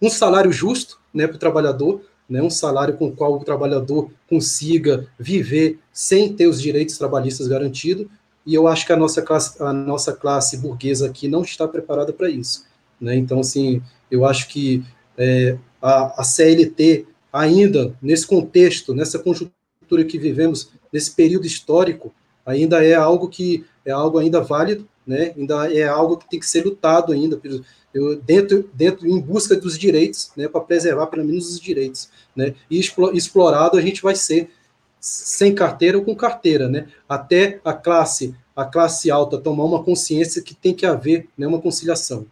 um 0.00 0.10
salário 0.10 0.52
justo 0.52 0.98
né, 1.12 1.26
para 1.26 1.36
o 1.36 1.40
trabalhador, 1.40 2.02
né, 2.28 2.42
um 2.42 2.50
salário 2.50 2.96
com 2.96 3.06
o 3.06 3.12
qual 3.12 3.34
o 3.34 3.44
trabalhador 3.44 4.10
consiga 4.28 5.06
viver 5.18 5.78
sem 5.92 6.32
ter 6.32 6.46
os 6.46 6.60
direitos 6.60 6.98
trabalhistas 6.98 7.46
garantidos, 7.46 8.06
e 8.46 8.54
eu 8.54 8.66
acho 8.66 8.86
que 8.86 8.92
a 8.92 8.96
nossa 8.96 9.22
classe, 9.22 9.62
a 9.62 9.72
nossa 9.72 10.12
classe 10.12 10.58
burguesa 10.58 11.06
aqui 11.06 11.28
não 11.28 11.42
está 11.42 11.66
preparada 11.66 12.12
para 12.12 12.28
isso. 12.28 12.66
Né? 13.00 13.16
Então, 13.16 13.40
assim, 13.40 13.82
eu 14.10 14.24
acho 14.24 14.48
que 14.48 14.82
é, 15.16 15.56
a, 15.80 16.20
a 16.20 16.24
CLT, 16.24 17.06
ainda 17.32 17.94
nesse 18.00 18.26
contexto, 18.26 18.94
nessa 18.94 19.18
conjuntura 19.18 20.04
que 20.06 20.18
vivemos, 20.18 20.70
nesse 20.92 21.10
período 21.10 21.46
histórico, 21.46 22.12
ainda 22.44 22.84
é 22.84 22.94
algo 22.94 23.28
que 23.28 23.64
é 23.84 23.90
algo 23.90 24.18
ainda 24.18 24.40
válido, 24.40 24.88
né? 25.06 25.34
ainda 25.36 25.72
é 25.72 25.86
algo 25.86 26.16
que 26.16 26.28
tem 26.28 26.40
que 26.40 26.46
ser 26.46 26.64
lutado 26.64 27.12
ainda 27.12 27.36
eu, 27.94 28.16
dentro, 28.16 28.68
dentro, 28.74 29.06
em 29.06 29.20
busca 29.20 29.54
dos 29.54 29.78
direitos, 29.78 30.32
né, 30.36 30.48
para 30.48 30.60
preservar 30.60 31.06
pelo 31.06 31.24
menos 31.24 31.48
os 31.48 31.60
direitos, 31.60 32.10
né, 32.34 32.54
e 32.68 32.80
explorado 32.80 33.78
a 33.78 33.80
gente 33.80 34.02
vai 34.02 34.16
ser 34.16 34.50
sem 34.98 35.54
carteira 35.54 35.96
ou 35.96 36.04
com 36.04 36.16
carteira, 36.16 36.68
né, 36.68 36.88
até 37.08 37.60
a 37.64 37.72
classe, 37.72 38.34
a 38.56 38.64
classe 38.64 39.10
alta 39.10 39.38
tomar 39.38 39.64
uma 39.64 39.84
consciência 39.84 40.42
que 40.42 40.54
tem 40.54 40.74
que 40.74 40.84
haver, 40.84 41.28
né, 41.38 41.46
uma 41.46 41.60
conciliação. 41.60 42.26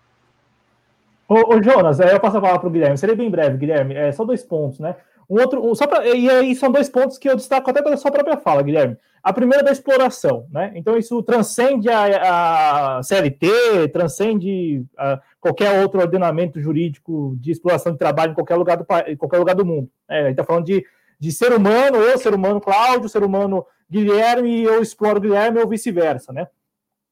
Ô, 1.32 1.54
ô 1.54 1.62
Jonas, 1.62 1.98
eu 1.98 2.20
passo 2.20 2.36
a 2.36 2.40
palavra 2.40 2.60
para 2.60 2.68
o 2.68 2.72
Guilherme, 2.72 2.98
seria 2.98 3.16
bem 3.16 3.30
breve, 3.30 3.56
Guilherme, 3.56 3.94
é 3.94 4.12
só 4.12 4.24
dois 4.24 4.42
pontos, 4.42 4.78
né, 4.78 4.96
um 5.32 5.40
outro, 5.40 5.66
um, 5.66 5.74
só 5.74 5.86
pra, 5.86 6.06
e 6.06 6.28
aí 6.28 6.54
são 6.54 6.70
dois 6.70 6.90
pontos 6.90 7.16
que 7.16 7.26
eu 7.26 7.34
destaco 7.34 7.70
até 7.70 7.80
pela 7.80 7.96
sua 7.96 8.10
própria 8.10 8.36
fala, 8.36 8.62
Guilherme. 8.62 8.98
A 9.22 9.32
primeira 9.32 9.62
é 9.62 9.64
da 9.64 9.72
exploração, 9.72 10.46
né? 10.50 10.72
Então 10.74 10.98
isso 10.98 11.22
transcende 11.22 11.88
a, 11.88 12.98
a 12.98 13.02
CLT, 13.02 13.88
transcende 13.92 14.84
a, 14.98 15.20
qualquer 15.40 15.80
outro 15.80 16.00
ordenamento 16.00 16.60
jurídico 16.60 17.34
de 17.38 17.50
exploração 17.50 17.92
de 17.92 17.98
trabalho 17.98 18.32
em 18.32 18.34
qualquer 18.34 18.56
lugar 18.56 18.76
do, 18.76 18.84
em 19.06 19.16
qualquer 19.16 19.38
lugar 19.38 19.54
do 19.54 19.64
mundo. 19.64 19.88
É, 20.06 20.30
está 20.30 20.44
falando 20.44 20.66
de, 20.66 20.84
de 21.18 21.32
ser 21.32 21.52
humano, 21.52 21.98
ou 21.98 22.18
ser 22.18 22.34
humano 22.34 22.60
Cláudio, 22.60 23.08
ser 23.08 23.22
humano 23.22 23.64
Guilherme, 23.88 24.50
e 24.50 24.64
eu 24.64 24.82
exploro 24.82 25.20
Guilherme, 25.20 25.60
ou 25.60 25.68
vice-versa, 25.68 26.30
né? 26.32 26.48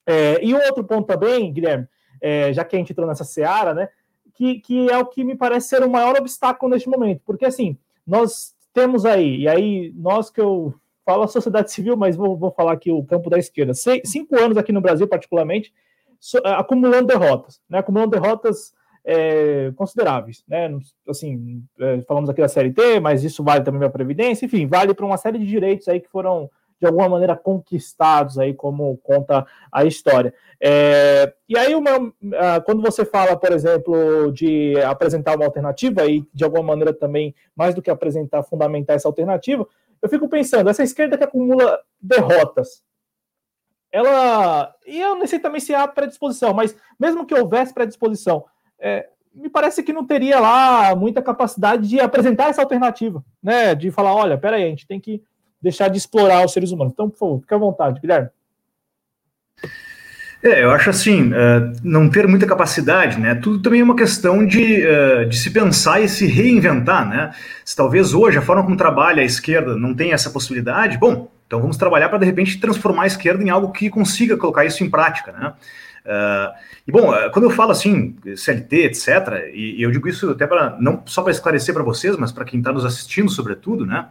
É, 0.05 0.45
e 0.45 0.53
um 0.53 0.59
outro 0.59 0.85
ponto 0.85 1.07
também, 1.07 1.51
Guilherme, 1.53 1.87
é, 2.21 2.53
já 2.53 2.65
que 2.65 2.77
a 2.77 2.79
gente 2.79 2.93
entrou 2.93 3.07
nessa 3.07 3.25
seara, 3.25 3.73
né? 3.73 3.89
Que, 4.41 4.59
que 4.59 4.89
é 4.89 4.97
o 4.97 5.05
que 5.05 5.23
me 5.23 5.37
parece 5.37 5.69
ser 5.69 5.83
o 5.83 5.91
maior 5.91 6.17
obstáculo 6.19 6.73
neste 6.73 6.89
momento, 6.89 7.21
porque 7.27 7.45
assim 7.45 7.77
nós 8.07 8.55
temos 8.73 9.05
aí, 9.05 9.41
e 9.41 9.47
aí 9.47 9.93
nós 9.95 10.31
que 10.31 10.41
eu 10.41 10.73
falo 11.05 11.25
a 11.25 11.29
sociedade 11.29 11.69
civil, 11.73 11.95
mas 11.95 12.17
vou, 12.17 12.39
vou 12.39 12.51
falar 12.51 12.73
aqui 12.73 12.91
o 12.91 13.05
campo 13.05 13.29
da 13.29 13.39
esquerda, 13.39 13.75
cinco 13.75 14.35
anos 14.41 14.57
aqui 14.57 14.73
no 14.73 14.81
Brasil, 14.81 15.07
particularmente, 15.07 15.75
so, 16.19 16.39
é, 16.39 16.55
acumulando 16.55 17.09
derrotas, 17.09 17.61
né? 17.69 17.81
Acumulando 17.81 18.13
derrotas 18.13 18.73
é, 19.05 19.73
consideráveis, 19.77 20.43
né? 20.49 20.75
Assim, 21.07 21.63
é, 21.79 22.01
falamos 22.09 22.31
aqui 22.31 22.41
da 22.41 22.49
CLT, 22.49 22.99
mas 22.99 23.23
isso 23.23 23.45
vale 23.45 23.63
também 23.63 23.81
para 23.81 23.89
a 23.89 23.93
Previdência, 23.93 24.47
enfim, 24.47 24.67
vale 24.67 24.95
para 24.95 25.05
uma 25.05 25.19
série 25.19 25.39
de 25.39 25.45
direitos 25.45 25.87
aí 25.87 26.01
que 26.01 26.09
foram 26.09 26.51
de 26.81 26.87
alguma 26.87 27.09
maneira 27.09 27.37
conquistados 27.37 28.39
aí, 28.39 28.55
como 28.55 28.97
conta 28.99 29.47
a 29.71 29.85
história. 29.85 30.33
É, 30.59 31.33
e 31.49 31.59
aí, 31.59 31.75
uma, 31.75 32.13
quando 32.65 32.81
você 32.81 33.05
fala, 33.05 33.37
por 33.37 33.53
exemplo, 33.53 34.33
de 34.33 34.81
apresentar 34.81 35.37
uma 35.37 35.45
alternativa, 35.45 36.07
e 36.07 36.27
de 36.33 36.43
alguma 36.43 36.63
maneira 36.63 36.95
também, 36.95 37.35
mais 37.55 37.75
do 37.75 37.83
que 37.83 37.91
apresentar, 37.91 38.43
fundamentar 38.43 38.97
essa 38.97 39.09
alternativa, 39.09 39.67
eu 40.01 40.09
fico 40.09 40.29
pensando, 40.29 40.71
essa 40.71 40.83
esquerda 40.83 41.19
que 41.19 41.25
acumula 41.25 41.79
derrotas, 42.01 42.83
ela. 43.93 44.75
E 44.87 45.01
eu 45.01 45.17
não 45.17 45.27
sei 45.27 45.39
também 45.39 45.61
se 45.61 45.75
há 45.75 45.87
predisposição, 45.87 46.55
mas 46.55 46.75
mesmo 46.99 47.27
que 47.27 47.35
houvesse 47.35 47.75
predisposição, 47.75 48.45
é, 48.79 49.09
me 49.35 49.49
parece 49.49 49.83
que 49.83 49.93
não 49.93 50.07
teria 50.07 50.41
lá 50.41 50.95
muita 50.95 51.21
capacidade 51.21 51.89
de 51.89 52.01
apresentar 52.01 52.49
essa 52.49 52.63
alternativa, 52.63 53.23
né? 53.43 53.75
De 53.75 53.91
falar, 53.91 54.15
olha, 54.15 54.39
peraí, 54.39 54.65
a 54.65 54.69
gente 54.69 54.87
tem 54.87 55.01
que 55.01 55.23
deixar 55.61 55.89
de 55.89 55.99
explorar 55.99 56.45
os 56.45 56.53
seres 56.53 56.71
humanos. 56.71 56.93
Então, 56.93 57.09
por 57.09 57.19
favor, 57.19 57.41
fique 57.41 57.55
à 57.55 57.59
vontade, 57.59 58.01
Guilherme. 58.01 58.29
É, 60.43 60.65
eu 60.65 60.71
acho 60.71 60.89
assim, 60.89 61.33
uh, 61.33 61.73
não 61.85 62.09
ter 62.09 62.27
muita 62.27 62.47
capacidade, 62.47 63.21
né? 63.21 63.35
Tudo 63.35 63.61
também 63.61 63.83
é 63.83 63.85
uma 63.85 63.97
questão 63.97 64.47
de, 64.47 64.87
uh, 64.87 65.29
de 65.29 65.37
se 65.37 65.51
pensar 65.51 66.01
e 66.01 66.09
se 66.09 66.27
reinventar, 66.27 67.07
né? 67.07 67.31
Se 67.63 67.77
talvez 67.77 68.15
hoje 68.15 68.39
a 68.39 68.43
forma 68.43 68.63
como 68.63 68.75
trabalha 68.75 69.21
a 69.21 69.25
esquerda 69.25 69.77
não 69.77 69.95
tem 69.95 70.13
essa 70.13 70.31
possibilidade, 70.31 70.97
bom, 70.97 71.31
então 71.47 71.61
vamos 71.61 71.77
trabalhar 71.77 72.09
para 72.09 72.19
de 72.19 72.25
repente 72.25 72.59
transformar 72.59 73.03
a 73.03 73.07
esquerda 73.07 73.45
em 73.45 73.51
algo 73.51 73.71
que 73.71 73.91
consiga 73.91 74.35
colocar 74.39 74.65
isso 74.65 74.83
em 74.83 74.89
prática, 74.89 75.31
né? 75.33 75.53
Uh, 76.07 76.55
e 76.89 76.91
bom, 76.91 77.13
quando 77.35 77.45
eu 77.45 77.51
falo 77.51 77.73
assim, 77.73 78.17
CLT, 78.35 78.77
etc., 78.87 79.51
e, 79.53 79.77
e 79.79 79.83
eu 79.83 79.91
digo 79.91 80.09
isso 80.09 80.31
até 80.31 80.47
para 80.47 80.75
não 80.81 81.03
só 81.05 81.21
para 81.21 81.33
esclarecer 81.33 81.75
para 81.75 81.83
vocês, 81.83 82.17
mas 82.17 82.33
para 82.33 82.47
quem 82.47 82.61
está 82.61 82.73
nos 82.73 82.87
assistindo, 82.87 83.31
sobretudo, 83.31 83.85
né? 83.85 84.07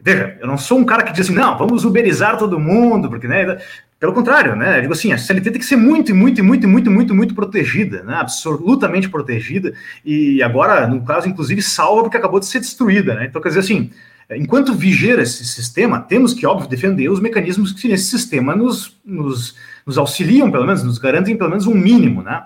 Veja, 0.00 0.36
eu 0.40 0.46
não 0.46 0.56
sou 0.56 0.78
um 0.78 0.84
cara 0.84 1.02
que 1.02 1.12
diz 1.12 1.26
assim, 1.26 1.34
não, 1.34 1.58
vamos 1.58 1.84
uberizar 1.84 2.36
todo 2.38 2.58
mundo, 2.58 3.08
porque, 3.08 3.26
né? 3.26 3.58
Pelo 3.98 4.12
contrário, 4.12 4.54
né? 4.54 4.78
Eu 4.78 4.82
digo 4.82 4.92
assim, 4.92 5.12
a 5.12 5.18
CLT 5.18 5.50
tem 5.50 5.60
que 5.60 5.66
ser 5.66 5.76
muito, 5.76 6.14
muito, 6.14 6.44
muito, 6.44 6.68
muito, 6.68 6.90
muito, 6.90 7.14
muito 7.14 7.34
protegida, 7.34 8.04
né? 8.04 8.14
Absolutamente 8.14 9.08
protegida. 9.08 9.72
E 10.04 10.40
agora, 10.40 10.86
no 10.86 11.04
caso, 11.04 11.28
inclusive, 11.28 11.60
salva 11.60 12.02
porque 12.02 12.16
acabou 12.16 12.38
de 12.38 12.46
ser 12.46 12.60
destruída, 12.60 13.14
né? 13.14 13.26
Então, 13.26 13.42
quer 13.42 13.48
dizer 13.48 13.60
assim, 13.60 13.90
enquanto 14.30 14.72
viger 14.72 15.18
esse 15.18 15.44
sistema, 15.44 16.00
temos 16.00 16.32
que, 16.32 16.46
óbvio, 16.46 16.68
defender 16.68 17.08
os 17.08 17.18
mecanismos 17.18 17.72
que 17.72 17.88
nesse 17.88 18.04
sistema 18.04 18.54
nos, 18.54 18.96
nos, 19.04 19.56
nos 19.84 19.98
auxiliam, 19.98 20.48
pelo 20.48 20.64
menos, 20.64 20.84
nos 20.84 20.98
garantem 20.98 21.36
pelo 21.36 21.50
menos 21.50 21.66
um 21.66 21.74
mínimo, 21.74 22.22
né? 22.22 22.42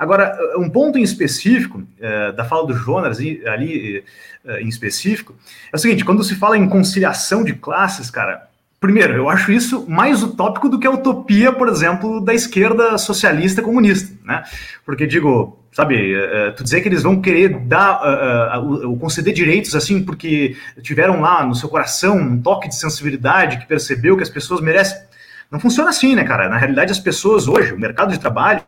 Agora, 0.00 0.34
um 0.56 0.70
ponto 0.70 0.96
em 0.96 1.02
específico, 1.02 1.82
é, 2.00 2.32
da 2.32 2.42
fala 2.42 2.66
do 2.66 2.72
Jonas 2.72 3.18
ali 3.18 4.02
é, 4.46 4.62
em 4.62 4.66
específico, 4.66 5.34
é 5.70 5.76
o 5.76 5.78
seguinte: 5.78 6.06
quando 6.06 6.24
se 6.24 6.34
fala 6.34 6.56
em 6.56 6.66
conciliação 6.66 7.44
de 7.44 7.52
classes, 7.52 8.10
cara, 8.10 8.48
primeiro, 8.80 9.12
eu 9.12 9.28
acho 9.28 9.52
isso 9.52 9.84
mais 9.86 10.22
utópico 10.22 10.70
do 10.70 10.78
que 10.78 10.86
a 10.86 10.90
utopia, 10.90 11.52
por 11.52 11.68
exemplo, 11.68 12.18
da 12.18 12.32
esquerda 12.32 12.96
socialista 12.96 13.60
comunista, 13.60 14.16
né? 14.24 14.42
Porque, 14.86 15.06
digo, 15.06 15.58
sabe, 15.70 16.16
uh, 16.16 16.54
tu 16.56 16.64
dizer 16.64 16.80
que 16.80 16.88
eles 16.88 17.02
vão 17.02 17.20
querer 17.20 17.58
dar, 17.58 18.00
uh, 18.58 18.96
conceder 18.96 19.34
direitos 19.34 19.74
assim, 19.74 20.02
porque 20.02 20.56
tiveram 20.80 21.20
lá 21.20 21.44
no 21.44 21.54
seu 21.54 21.68
coração 21.68 22.16
um 22.16 22.40
toque 22.40 22.70
de 22.70 22.74
sensibilidade 22.74 23.58
que 23.58 23.66
percebeu 23.66 24.16
que 24.16 24.22
as 24.22 24.30
pessoas 24.30 24.62
merecem. 24.62 25.09
Não 25.50 25.58
funciona 25.58 25.90
assim, 25.90 26.14
né, 26.14 26.22
cara? 26.22 26.48
Na 26.48 26.56
realidade, 26.56 26.92
as 26.92 27.00
pessoas 27.00 27.48
hoje, 27.48 27.72
o 27.72 27.78
mercado 27.78 28.12
de 28.12 28.20
trabalho, 28.20 28.62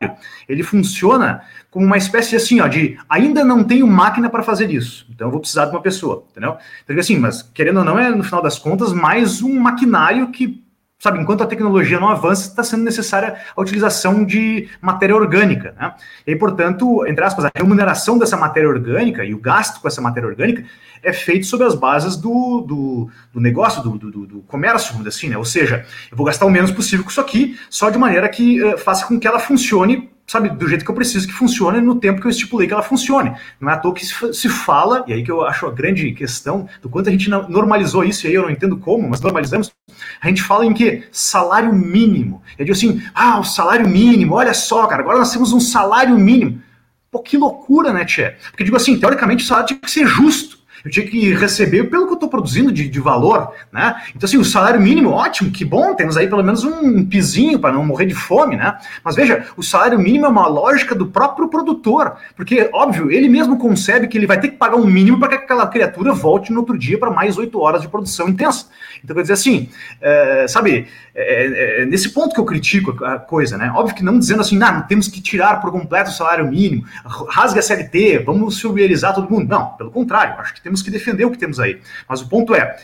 ele 0.49 0.64
funciona 0.64 1.43
como 1.70 1.87
uma 1.87 1.97
espécie 1.97 2.35
assim, 2.35 2.61
ó, 2.61 2.66
de 2.66 2.99
ainda 3.09 3.45
não 3.45 3.62
tenho 3.62 3.87
máquina 3.87 4.28
para 4.28 4.43
fazer 4.43 4.70
isso, 4.70 5.07
então 5.09 5.28
eu 5.28 5.30
vou 5.30 5.41
precisar 5.41 5.66
de 5.66 5.70
uma 5.70 5.80
pessoa, 5.80 6.26
entendeu? 6.30 6.57
Porque 6.85 7.01
assim, 7.01 7.18
mas 7.18 7.41
querendo 7.41 7.78
ou 7.78 7.85
não, 7.85 7.99
é 7.99 8.11
no 8.11 8.24
final 8.24 8.43
das 8.43 8.59
contas 8.59 8.93
mais 8.93 9.43
um 9.43 9.61
maquinário 9.61 10.30
que 10.33 10.62
sabe, 11.03 11.18
enquanto 11.18 11.42
a 11.42 11.46
tecnologia 11.48 11.98
não 11.98 12.09
avança, 12.09 12.46
está 12.48 12.62
sendo 12.62 12.84
necessária 12.84 13.34
a 13.57 13.61
utilização 13.61 14.24
de 14.24 14.68
matéria 14.80 15.16
orgânica, 15.16 15.74
né? 15.76 15.94
E, 16.24 16.36
portanto, 16.36 17.05
entre 17.09 17.24
aspas, 17.24 17.44
a 17.44 17.50
remuneração 17.53 18.16
dessa 18.16 18.36
matéria 18.36 18.68
orgânica 18.68 19.24
e 19.24 19.34
o 19.34 19.40
gasto 19.40 19.80
com 19.80 19.88
essa 19.88 20.00
matéria 20.00 20.28
orgânica 20.28 20.64
é 21.03 21.12
feito 21.12 21.44
sobre 21.46 21.66
as 21.66 21.74
bases 21.74 22.14
do, 22.14 22.61
do, 22.61 23.11
do 23.32 23.40
negócio, 23.40 23.82
do, 23.82 23.98
do, 23.98 24.26
do, 24.26 24.42
comércio, 24.42 24.94
assim, 25.05 25.28
né? 25.28 25.36
Ou 25.36 25.44
seja, 25.44 25.84
eu 26.09 26.16
vou 26.16 26.24
gastar 26.24 26.46
o 26.46 26.50
menos 26.50 26.70
possível 26.70 27.05
com 27.05 27.11
isso 27.11 27.20
aqui, 27.20 27.59
só 27.68 27.90
de 27.90 27.98
maneira 27.98 28.28
que 28.28 28.62
uh, 28.62 28.78
faça 28.78 29.05
com 29.05 29.18
que 29.18 29.26
ela 29.26 29.40
funcione 29.40 30.12
sabe, 30.27 30.49
do 30.51 30.68
jeito 30.68 30.85
que 30.85 30.91
eu 30.91 30.95
preciso 30.95 31.27
que 31.27 31.33
funcione 31.35 31.81
no 31.81 31.97
tempo 31.97 32.20
que 32.20 32.27
eu 32.27 32.31
estipulei 32.31 32.66
que 32.66 32.73
ela 32.73 32.83
funcione. 32.83 33.35
Não 33.61 33.70
é 33.70 33.75
à 33.75 33.77
toa 33.77 33.95
que 33.95 34.05
se 34.07 34.49
fala, 34.49 35.05
e 35.07 35.12
aí 35.12 35.23
que 35.23 35.31
eu 35.31 35.43
acho 35.43 35.66
a 35.66 35.70
grande 35.70 36.12
questão 36.12 36.68
do 36.81 36.89
quanto 36.89 37.09
a 37.09 37.12
gente 37.12 37.29
normalizou 37.29 38.05
isso, 38.05 38.27
e 38.27 38.29
aí 38.29 38.35
eu 38.35 38.43
não 38.43 38.51
entendo 38.51 38.77
como, 38.77 39.09
mas 39.09 39.20
normalizamos. 39.20 39.73
A 40.20 40.29
gente 40.29 40.43
fala 40.43 40.64
em 40.64 40.73
que? 40.73 41.05
Salário 41.12 41.73
mínimo. 41.75 42.43
Eu 42.59 42.64
digo 42.64 42.77
assim, 42.77 43.03
ah, 43.14 43.41
o 43.41 43.45
salário 43.45 43.89
mínimo, 43.89 44.35
olha 44.35 44.55
só, 44.55 44.87
cara, 44.87 45.03
agora 45.03 45.18
nós 45.18 45.33
temos 45.33 45.53
um 45.53 45.61
salário 45.61 46.16
mínimo. 46.16 46.62
Pô, 47.11 47.20
que 47.20 47.37
loucura, 47.37 47.93
né, 47.93 48.05
Tchê? 48.05 48.35
Porque 48.51 48.64
digo 48.64 48.77
assim, 48.77 48.99
teoricamente 48.99 49.45
o 49.45 49.47
salário 49.47 49.68
tinha 49.68 49.81
que 49.81 49.91
ser 49.91 50.07
justo 50.07 50.62
eu 50.85 50.91
tinha 50.91 51.07
que 51.07 51.33
receber 51.35 51.85
pelo 51.85 52.07
que 52.07 52.12
eu 52.12 52.14
estou 52.14 52.28
produzindo 52.28 52.72
de, 52.72 52.89
de, 52.89 53.01
valor, 53.01 53.53
né? 53.72 53.97
Então, 54.14 54.26
assim, 54.26 54.37
o 54.37 54.45
salário 54.45 54.80
mínimo, 54.80 55.11
ótimo, 55.11 55.51
que 55.51 55.64
bom, 55.64 55.95
temos 55.95 56.16
aí 56.16 56.28
pelo 56.28 56.43
menos 56.43 56.64
um 56.64 57.05
pizinho 57.05 57.59
para 57.59 57.72
não 57.72 57.85
morrer 57.85 58.07
de 58.07 58.14
fome, 58.14 58.57
né? 58.57 58.78
Mas 59.05 59.16
veja, 59.16 59.47
o 59.57 59.62
salário 59.62 59.99
mínimo 59.99 60.26
é 60.26 60.28
uma 60.28 60.47
lógica 60.47 60.95
do 60.95 61.07
próprio 61.07 61.49
produtor, 61.49 62.16
porque, 62.37 62.68
óbvio, 62.72 63.11
ele 63.11 63.28
mesmo 63.28 63.59
concebe 63.59 64.09
que 64.09 64.16
ele 64.16 64.26
vai 64.26 64.41
ter 64.41 64.49
que 64.49 64.57
pagar 64.57 64.76
um 64.76 64.87
mínimo 64.87 65.18
para 65.18 65.28
que 65.28 65.35
aquela 65.37 65.66
criatura 65.66 66.12
volte 66.12 66.53
no 66.53 66.61
outro 66.61 66.78
dia 66.78 66.99
para 66.99 67.11
mais 67.11 67.39
oito 67.39 67.61
horas 67.61 67.83
de 67.83 67.89
produção 67.89 68.28
intensa. 68.28 68.66
Então, 69.03 69.14
quer 69.14 69.22
dizer 69.22 69.35
assim, 69.35 69.68
é, 70.01 70.47
sabe, 70.49 70.89
é, 71.14 71.22
é, 71.22 71.83
é, 71.83 71.87
nesse 71.87 72.11
ponto 72.11 72.35
que 72.35 72.41
eu 72.41 72.45
critico 72.45 73.05
a 73.05 73.18
coisa, 73.18 73.59
né? 73.59 73.70
Óbvio 73.74 73.95
que 73.95 74.03
não 74.03 74.18
dizendo 74.18 74.41
assim, 74.41 74.57
não, 74.57 74.83
temos 74.83 75.09
que 75.09 75.20
tirar 75.20 75.61
por 75.61 75.70
completo 75.70 76.11
o 76.11 76.12
salário 76.12 76.47
mínimo, 76.49 76.85
rasgue 77.05 77.59
a 77.59 77.62
CLT, 77.62 78.20
vamos 78.20 78.57
subsidiarizar 78.57 79.14
todo 79.14 79.30
mundo. 79.30 79.49
Não, 79.49 79.66
pelo 79.74 79.91
contrário, 79.91 80.41
acho 80.41 80.55
que 80.55 80.62
temos 80.62 80.72
que 80.81 80.91
defender 80.91 81.25
o 81.25 81.31
que 81.31 81.39
temos 81.39 81.59
aí. 81.59 81.81
Mas 82.09 82.23
o 82.23 82.29
ponto 82.29 82.55
é, 82.55 82.77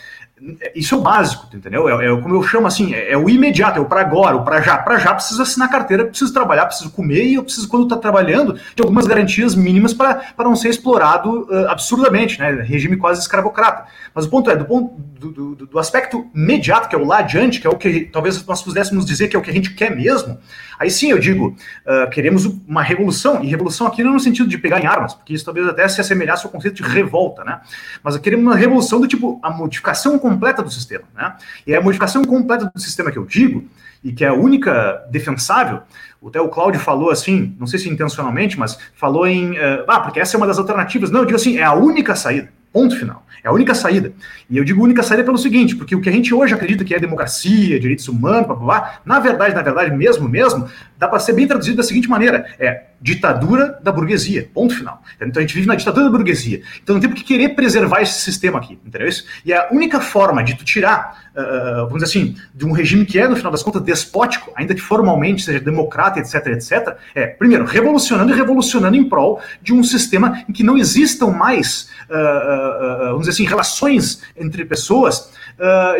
isso 0.74 0.94
é 0.94 0.98
o 0.98 1.00
básico, 1.00 1.48
entendeu? 1.54 1.88
É, 1.88 2.06
é 2.06 2.20
como 2.20 2.34
eu 2.34 2.42
chamo 2.42 2.66
assim, 2.66 2.94
é, 2.94 3.12
é 3.12 3.16
o 3.16 3.28
imediato, 3.28 3.78
é 3.78 3.80
o 3.80 3.86
para 3.86 4.00
agora, 4.00 4.36
o 4.36 4.44
para 4.44 4.60
já. 4.60 4.78
Para 4.78 4.98
já 4.98 5.14
preciso 5.14 5.42
assinar 5.42 5.70
carteira, 5.70 6.04
preciso 6.04 6.32
trabalhar, 6.32 6.66
preciso 6.66 6.90
comer 6.90 7.24
e 7.24 7.34
eu 7.34 7.42
preciso, 7.42 7.68
quando 7.68 7.84
está 7.84 7.96
trabalhando, 7.96 8.54
ter 8.74 8.82
algumas 8.82 9.06
garantias 9.06 9.54
mínimas 9.54 9.92
para 9.92 10.22
não 10.38 10.54
ser 10.54 10.68
explorado 10.68 11.48
uh, 11.50 11.68
absurdamente, 11.68 12.38
né? 12.38 12.50
Regime 12.62 12.96
quase 12.96 13.20
escravocrata. 13.20 13.86
Mas 14.14 14.26
o 14.26 14.30
ponto 14.30 14.50
é, 14.50 14.56
do, 14.56 14.64
ponto, 14.64 14.94
do, 15.18 15.54
do, 15.54 15.66
do, 15.66 15.78
aspecto 15.78 16.26
imediato, 16.34 16.88
que 16.88 16.94
é 16.94 16.98
o 16.98 17.04
lá 17.04 17.18
adiante, 17.18 17.60
que 17.60 17.66
é 17.66 17.70
o 17.70 17.76
que 17.76 18.08
talvez 18.12 18.44
nós 18.46 18.62
pudéssemos 18.62 19.04
dizer 19.04 19.28
que 19.28 19.36
é 19.36 19.38
o 19.38 19.42
que 19.42 19.50
a 19.50 19.54
gente 19.54 19.74
quer 19.74 19.94
mesmo, 19.94 20.38
aí 20.78 20.90
sim 20.90 21.10
eu 21.10 21.18
digo, 21.18 21.56
uh, 21.86 22.10
queremos 22.10 22.44
uma 22.66 22.82
revolução, 22.82 23.42
e 23.42 23.48
revolução 23.48 23.86
aqui 23.86 24.02
não 24.02 24.12
no 24.12 24.20
sentido 24.20 24.48
de 24.48 24.58
pegar 24.58 24.80
em 24.80 24.86
armas, 24.86 25.14
porque 25.14 25.32
isso 25.32 25.44
talvez 25.44 25.66
até 25.68 25.86
se 25.88 26.00
assemelhasse 26.00 26.46
ao 26.46 26.52
conceito 26.52 26.82
de 26.82 26.82
revolta, 26.82 27.44
né? 27.44 27.60
Mas 28.02 28.16
queremos 28.18 28.44
uma 28.44 28.56
revolução 28.56 29.00
do 29.00 29.08
tipo, 29.08 29.38
a 29.42 29.50
modificação 29.50 30.18
completa 30.28 30.62
do 30.62 30.70
sistema. 30.70 31.04
Né? 31.14 31.34
E 31.66 31.74
a 31.74 31.80
modificação 31.80 32.24
completa 32.24 32.70
do 32.74 32.80
sistema 32.80 33.10
que 33.10 33.18
eu 33.18 33.24
digo, 33.24 33.64
e 34.02 34.12
que 34.12 34.24
é 34.24 34.28
a 34.28 34.34
única 34.34 35.04
defensável, 35.10 35.82
até 36.26 36.40
o 36.40 36.48
Cláudio 36.48 36.80
falou 36.80 37.10
assim, 37.10 37.54
não 37.58 37.66
sei 37.66 37.78
se 37.78 37.88
intencionalmente, 37.88 38.58
mas 38.58 38.78
falou 38.94 39.26
em. 39.26 39.52
Uh, 39.52 39.84
ah, 39.86 40.00
porque 40.00 40.20
essa 40.20 40.36
é 40.36 40.38
uma 40.38 40.46
das 40.46 40.58
alternativas. 40.58 41.10
Não, 41.10 41.20
eu 41.20 41.26
digo 41.26 41.36
assim, 41.36 41.58
é 41.58 41.62
a 41.62 41.74
única 41.74 42.14
saída. 42.14 42.48
Ponto 42.72 42.96
final. 42.98 43.24
É 43.42 43.48
a 43.48 43.52
única 43.52 43.74
saída. 43.74 44.12
E 44.50 44.58
eu 44.58 44.64
digo 44.64 44.82
única 44.82 45.02
saída 45.02 45.24
pelo 45.24 45.38
seguinte, 45.38 45.74
porque 45.76 45.94
o 45.94 46.00
que 46.00 46.08
a 46.08 46.12
gente 46.12 46.34
hoje 46.34 46.52
acredita 46.52 46.84
que 46.84 46.94
é 46.94 46.98
democracia, 46.98 47.78
direitos 47.78 48.08
humanos, 48.08 48.46
blá, 48.46 48.56
blá, 48.56 48.66
blá 48.66 49.00
na 49.04 49.20
verdade, 49.20 49.54
na 49.54 49.62
verdade, 49.62 49.94
mesmo, 49.96 50.28
mesmo, 50.28 50.68
dá 50.98 51.08
para 51.08 51.20
ser 51.20 51.32
bem 51.32 51.46
traduzido 51.46 51.76
da 51.76 51.82
seguinte 51.82 52.08
maneira: 52.08 52.46
é 52.58 52.88
ditadura 53.00 53.78
da 53.82 53.92
burguesia. 53.92 54.50
Ponto 54.52 54.74
final. 54.74 55.02
Então 55.20 55.40
a 55.40 55.40
gente 55.40 55.54
vive 55.54 55.66
na 55.66 55.76
ditadura 55.76 56.06
da 56.06 56.10
burguesia. 56.10 56.62
Então 56.82 56.94
não 56.94 57.00
tem 57.00 57.10
que 57.12 57.22
querer 57.22 57.50
preservar 57.50 58.02
esse 58.02 58.20
sistema 58.20 58.58
aqui, 58.58 58.78
entendeu? 58.84 59.08
E 59.44 59.52
a 59.52 59.68
única 59.70 60.00
forma 60.00 60.42
de 60.42 60.56
tu 60.56 60.64
tirar, 60.64 61.30
uh, 61.30 61.86
vamos 61.86 62.02
dizer 62.02 62.06
assim, 62.06 62.36
de 62.52 62.66
um 62.66 62.72
regime 62.72 63.06
que 63.06 63.18
é, 63.18 63.28
no 63.28 63.36
final 63.36 63.52
das 63.52 63.62
contas, 63.62 63.82
despótico, 63.82 64.52
ainda 64.56 64.74
que 64.74 64.80
formalmente 64.80 65.42
seja 65.42 65.60
democrata, 65.60 66.18
etc, 66.18 66.46
etc, 66.48 66.96
é, 67.14 67.26
primeiro, 67.28 67.64
revolucionando 67.64 68.32
e 68.32 68.34
revolucionando 68.34 68.96
em 68.96 69.08
prol 69.08 69.40
de 69.62 69.72
um 69.72 69.84
sistema 69.84 70.42
em 70.48 70.52
que 70.52 70.64
não 70.64 70.76
existam 70.76 71.28
mais, 71.28 71.88
uh, 72.10 72.14
uh, 72.14 73.04
vamos 73.10 73.20
dizer 73.20 73.30
assim, 73.30 73.44
relações 73.44 74.22
entre 74.36 74.64
pessoas 74.64 75.38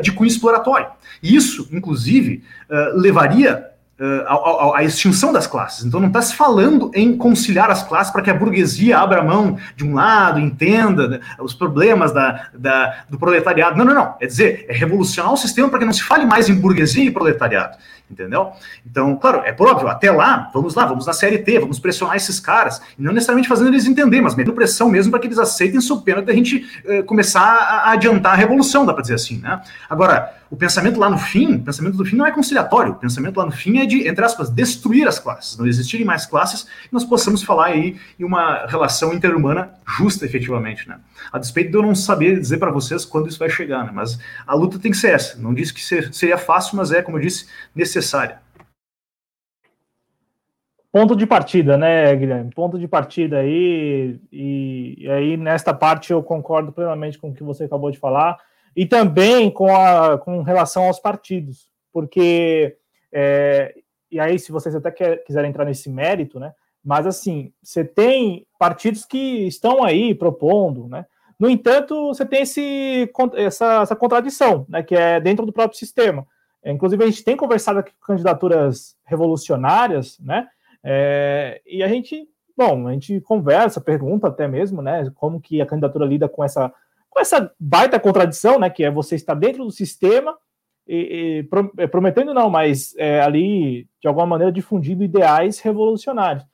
de 0.02 0.12
cunho 0.12 0.28
exploratório. 0.28 0.86
E 1.20 1.34
isso, 1.34 1.68
inclusive, 1.72 2.44
levaria 2.94 3.66
uh, 3.98 4.26
a, 4.26 4.34
a, 4.34 4.78
a, 4.78 4.84
extinção 4.84 5.32
das 5.32 5.46
classes. 5.46 5.84
Então 5.84 6.00
não 6.00 6.08
está 6.08 6.22
se 6.22 6.34
falando 6.34 6.90
em 6.94 7.16
conciliar 7.16 7.70
as 7.70 7.82
classes 7.82 8.12
para 8.12 8.22
que 8.22 8.30
a 8.30 8.34
burguesia 8.34 8.98
abra 8.98 9.22
mão 9.22 9.58
de 9.76 9.84
um 9.84 9.94
lado, 9.94 10.40
entenda 10.40 11.08
né, 11.08 11.20
os 11.40 11.54
problemas 11.54 12.12
da, 12.12 12.48
da, 12.54 13.04
do 13.08 13.18
proletariado. 13.18 13.76
Não, 13.76 13.84
não, 13.84 13.94
não. 13.94 14.14
É 14.20 14.26
dizer, 14.26 14.66
é 14.68 14.72
revolucionar 14.72 15.32
o 15.32 15.36
sistema 15.36 15.68
para 15.68 15.80
que 15.80 15.84
não 15.84 15.92
se 15.92 16.02
fale 16.02 16.24
mais 16.24 16.48
em 16.48 16.54
burguesia 16.54 17.04
e 17.04 17.10
proletariado 17.10 17.76
entendeu? 18.10 18.52
Então, 18.84 19.16
claro, 19.16 19.42
é 19.44 19.52
por 19.52 19.68
óbvio, 19.68 19.88
até 19.88 20.10
lá, 20.10 20.50
vamos 20.52 20.74
lá, 20.74 20.86
vamos 20.86 21.06
na 21.06 21.12
série 21.12 21.38
T, 21.38 21.58
vamos 21.58 21.78
pressionar 21.78 22.16
esses 22.16 22.40
caras, 22.40 22.80
não 22.98 23.12
necessariamente 23.12 23.48
fazendo 23.48 23.68
eles 23.68 23.86
entender, 23.86 24.20
mas 24.20 24.34
metendo 24.34 24.54
pressão 24.54 24.88
mesmo 24.88 25.10
para 25.10 25.20
que 25.20 25.26
eles 25.26 25.38
aceitem 25.38 25.80
sob 25.80 26.02
pena 26.04 26.22
da 26.22 26.32
gente 26.32 26.66
eh, 26.84 27.02
começar 27.02 27.42
a, 27.42 27.92
adiantar 27.92 28.32
a 28.32 28.36
revolução, 28.36 28.86
dá 28.86 28.92
para 28.92 29.02
dizer 29.02 29.14
assim, 29.14 29.38
né? 29.38 29.60
Agora, 29.88 30.34
o 30.50 30.56
pensamento 30.56 30.98
lá 30.98 31.10
no 31.10 31.18
fim, 31.18 31.56
o 31.56 31.62
pensamento 31.62 31.96
do 31.96 32.04
fim 32.04 32.16
não 32.16 32.26
é 32.26 32.32
conciliatório, 32.32 32.92
o 32.92 32.96
pensamento 32.96 33.36
lá 33.36 33.44
no 33.44 33.52
fim 33.52 33.78
é 33.78 33.86
de, 33.86 34.08
entre 34.08 34.24
aspas, 34.24 34.48
destruir 34.48 35.06
as 35.06 35.18
classes, 35.18 35.58
não 35.58 35.66
existirem 35.66 36.06
mais 36.06 36.24
classes, 36.24 36.62
e 36.62 36.88
nós 36.90 37.04
possamos 37.04 37.42
falar 37.42 37.66
aí 37.66 37.96
em 38.18 38.24
uma 38.24 38.66
relação 38.66 39.12
interhumana 39.12 39.70
justa, 39.86 40.24
efetivamente, 40.24 40.88
né? 40.88 40.98
A 41.30 41.38
despeito 41.38 41.70
de 41.70 41.76
eu 41.76 41.82
não 41.82 41.94
saber 41.94 42.40
dizer 42.40 42.56
para 42.56 42.70
vocês 42.70 43.04
quando 43.04 43.28
isso 43.28 43.38
vai 43.38 43.50
chegar, 43.50 43.84
né? 43.84 43.90
Mas 43.92 44.18
a 44.46 44.54
luta 44.54 44.78
tem 44.78 44.90
que 44.90 44.96
ser 44.96 45.10
essa, 45.10 45.36
não 45.38 45.52
disse 45.52 45.74
que 45.74 45.82
seria 45.82 46.38
fácil, 46.38 46.76
mas 46.76 46.92
é, 46.92 47.02
como 47.02 47.18
eu 47.18 47.22
disse, 47.22 47.46
necessário 47.74 47.97
necessária. 47.98 48.40
Ponto 50.90 51.14
de 51.14 51.26
partida, 51.26 51.76
né, 51.76 52.14
Guilherme? 52.16 52.50
Ponto 52.54 52.78
de 52.78 52.88
partida 52.88 53.38
aí, 53.38 54.18
e, 54.32 54.96
e, 54.98 55.10
aí 55.10 55.36
nesta 55.36 55.74
parte 55.74 56.12
eu 56.12 56.22
concordo 56.22 56.72
plenamente 56.72 57.18
com 57.18 57.28
o 57.28 57.34
que 57.34 57.42
você 57.42 57.64
acabou 57.64 57.90
de 57.90 57.98
falar, 57.98 58.38
e 58.74 58.86
também 58.86 59.50
com, 59.50 59.74
a, 59.74 60.18
com 60.18 60.42
relação 60.42 60.84
aos 60.84 60.98
partidos, 60.98 61.68
porque, 61.92 62.76
é, 63.12 63.74
e 64.10 64.18
aí 64.18 64.38
se 64.38 64.50
vocês 64.50 64.74
até 64.74 64.90
quer, 64.90 65.24
quiserem 65.24 65.50
entrar 65.50 65.66
nesse 65.66 65.90
mérito, 65.90 66.40
né, 66.40 66.54
mas 66.82 67.06
assim, 67.06 67.52
você 67.62 67.84
tem 67.84 68.46
partidos 68.58 69.04
que 69.04 69.46
estão 69.46 69.84
aí 69.84 70.14
propondo, 70.14 70.88
né, 70.88 71.04
no 71.38 71.50
entanto, 71.50 72.08
você 72.08 72.24
tem 72.24 72.42
esse, 72.42 73.12
essa, 73.34 73.82
essa 73.82 73.94
contradição, 73.94 74.64
né, 74.68 74.82
que 74.82 74.94
é 74.96 75.20
dentro 75.20 75.44
do 75.44 75.52
próprio 75.52 75.78
sistema. 75.78 76.26
É, 76.62 76.72
inclusive, 76.72 77.02
a 77.02 77.06
gente 77.06 77.24
tem 77.24 77.36
conversado 77.36 77.78
aqui 77.78 77.92
com 77.92 78.06
candidaturas 78.12 78.96
revolucionárias, 79.04 80.18
né? 80.18 80.48
É, 80.82 81.60
e 81.66 81.82
a 81.82 81.88
gente, 81.88 82.28
bom, 82.56 82.86
a 82.86 82.92
gente 82.92 83.20
conversa, 83.20 83.80
pergunta 83.80 84.28
até 84.28 84.46
mesmo, 84.46 84.82
né? 84.82 85.10
Como 85.14 85.40
que 85.40 85.60
a 85.60 85.66
candidatura 85.66 86.06
lida 86.06 86.28
com 86.28 86.44
essa, 86.44 86.72
com 87.08 87.20
essa 87.20 87.52
baita 87.58 88.00
contradição, 88.00 88.58
né? 88.58 88.70
Que 88.70 88.84
é 88.84 88.90
você 88.90 89.14
estar 89.14 89.34
dentro 89.34 89.64
do 89.64 89.70
sistema 89.70 90.36
e, 90.86 91.44
e 91.46 91.82
é, 91.82 91.86
prometendo 91.86 92.32
não, 92.32 92.48
mas 92.48 92.94
é, 92.96 93.20
ali 93.20 93.88
de 94.00 94.08
alguma 94.08 94.26
maneira 94.26 94.52
difundindo 94.52 95.04
ideais 95.04 95.60
revolucionários. 95.60 96.44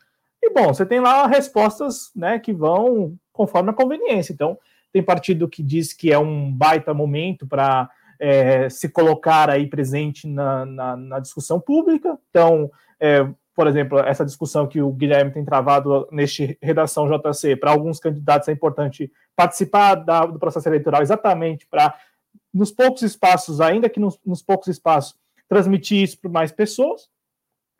E 0.43 0.51
bom, 0.51 0.75
você 0.75 0.85
tem 0.85 1.01
lá 1.01 1.27
respostas, 1.27 2.11
né? 2.15 2.39
Que 2.39 2.53
vão 2.53 3.17
conforme 3.33 3.71
a 3.71 3.75
conveniência. 3.75 4.33
Então, 4.33 4.59
tem 4.93 5.03
partido 5.03 5.49
que 5.49 5.63
diz 5.63 5.93
que 5.93 6.13
é 6.13 6.19
um 6.19 6.53
baita 6.53 6.95
momento 6.95 7.47
para 7.47 7.91
é, 8.19 8.69
se 8.69 8.89
colocar 8.89 9.51
aí 9.51 9.67
presente 9.67 10.27
na, 10.27 10.65
na, 10.65 10.97
na 10.97 11.21
discussão 11.21 11.61
pública. 11.61 12.19
Então, 12.31 12.71
é, 13.01 13.27
por 13.55 13.69
exemplo, 13.69 13.99
essa 14.01 14.25
discussão 14.25 14.67
que 14.67 14.83
o 14.83 14.91
Guilherme 14.91 15.31
tem 15.31 15.45
travado 15.45 16.09
neste 16.11 16.59
redação 16.61 17.09
JC, 17.09 17.57
para 17.57 17.71
alguns 17.71 18.01
candidatos 18.01 18.49
é 18.49 18.53
importante 18.53 19.11
participar 19.37 19.95
da, 19.95 20.27
do 20.27 20.39
processo 20.39 20.69
eleitoral 20.69 21.03
exatamente 21.03 21.67
para, 21.67 21.95
nos 22.53 22.73
poucos 22.73 23.03
espaços, 23.03 23.61
ainda 23.61 23.89
que 23.89 24.01
nos, 24.01 24.19
nos 24.27 24.43
poucos 24.43 24.69
espaços, 24.69 25.17
transmitir 25.49 26.03
isso 26.03 26.21
para 26.21 26.31
mais 26.31 26.51
pessoas, 26.51 27.09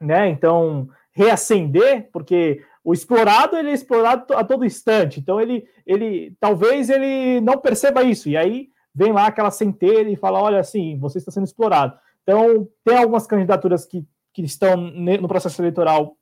né? 0.01 0.29
Então, 0.29 0.89
reacender, 1.13 2.09
porque 2.13 2.63
o 2.85 2.93
explorado 2.93 3.57
ele 3.57 3.71
é 3.71 3.75
explorado 3.75 4.35
a 4.35 4.45
todo 4.45 4.65
instante, 4.65 5.19
então 5.19 5.41
ele, 5.41 5.67
ele 5.87 6.37
talvez 6.39 6.91
ele 6.91 7.41
não 7.41 7.59
perceba 7.59 8.03
isso, 8.03 8.29
e 8.29 8.37
aí 8.37 8.69
vem 8.95 9.13
lá 9.13 9.27
aquela 9.27 9.51
centelha 9.51 10.09
e 10.09 10.17
fala: 10.17 10.41
olha, 10.41 10.61
assim, 10.61 10.99
você 10.99 11.19
está 11.19 11.31
sendo 11.31 11.45
explorado. 11.45 11.99
Então, 12.23 12.69
tem 12.85 12.97
algumas 12.97 13.27
candidaturas 13.27 13.85
que, 13.85 14.07
que 14.33 14.43
estão 14.43 14.77
no 14.77 15.29
processo 15.29 15.61
eleitoral 15.61 16.17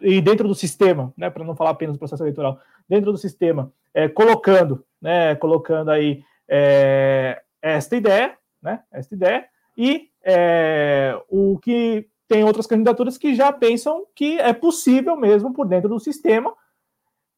e 0.00 0.20
dentro 0.20 0.48
do 0.48 0.54
sistema, 0.54 1.12
né, 1.16 1.30
para 1.30 1.44
não 1.44 1.54
falar 1.54 1.70
apenas 1.70 1.96
do 1.96 1.98
processo 1.98 2.22
eleitoral, 2.22 2.58
dentro 2.88 3.12
do 3.12 3.18
sistema, 3.18 3.72
é, 3.92 4.08
colocando, 4.08 4.84
né, 5.00 5.34
colocando 5.36 5.90
aí 5.90 6.22
é, 6.48 7.42
esta 7.62 7.96
ideia, 7.96 8.36
né, 8.60 8.80
esta 8.92 9.14
ideia, 9.14 9.46
e 9.76 10.10
é, 10.24 11.18
o 11.28 11.58
que 11.58 12.08
tem 12.26 12.42
outras 12.44 12.66
candidaturas 12.66 13.16
que 13.16 13.34
já 13.34 13.52
pensam 13.52 14.06
que 14.14 14.38
é 14.38 14.52
possível 14.52 15.16
mesmo 15.16 15.52
por 15.52 15.66
dentro 15.66 15.88
do 15.88 16.00
sistema 16.00 16.52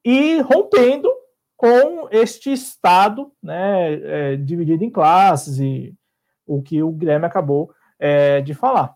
e 0.04 0.40
rompendo 0.40 1.12
com 1.56 2.08
este 2.10 2.52
Estado 2.52 3.32
né, 3.42 3.94
é, 3.94 4.36
dividido 4.36 4.84
em 4.84 4.90
classes, 4.90 5.58
e 5.58 5.94
o 6.46 6.62
que 6.62 6.82
o 6.82 6.92
Guilherme 6.92 7.26
acabou 7.26 7.72
é, 7.98 8.40
de 8.40 8.52
falar. 8.52 8.94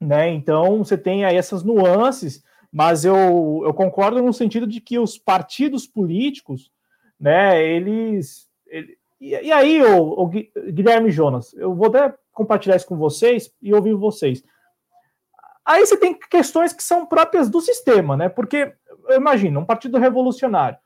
Né? 0.00 0.30
Então, 0.30 0.78
você 0.84 0.96
tem 0.96 1.24
aí 1.24 1.36
essas 1.36 1.64
nuances, 1.64 2.44
mas 2.70 3.04
eu, 3.04 3.62
eu 3.64 3.72
concordo 3.72 4.22
no 4.22 4.32
sentido 4.32 4.66
de 4.66 4.80
que 4.80 4.98
os 4.98 5.18
partidos 5.18 5.86
políticos, 5.86 6.70
né, 7.18 7.64
eles. 7.64 8.48
Ele, 8.66 8.96
e, 9.20 9.30
e, 9.30 9.50
aí, 9.50 9.82
o, 9.82 10.20
o 10.20 10.28
Guilherme 10.28 11.10
Jonas, 11.10 11.52
eu 11.54 11.74
vou 11.74 11.88
até 11.88 12.14
compartilhar 12.32 12.76
isso 12.76 12.86
com 12.86 12.96
vocês 12.96 13.52
e 13.60 13.74
ouvir 13.74 13.94
vocês. 13.94 14.44
Aí 15.64 15.84
você 15.84 15.96
tem 15.96 16.14
questões 16.14 16.72
que 16.72 16.82
são 16.82 17.04
próprias 17.04 17.48
do 17.48 17.60
sistema, 17.60 18.16
né? 18.16 18.28
Porque, 18.28 18.72
imagina, 19.10 19.58
um 19.58 19.64
partido 19.64 19.98
revolucionário 19.98 20.78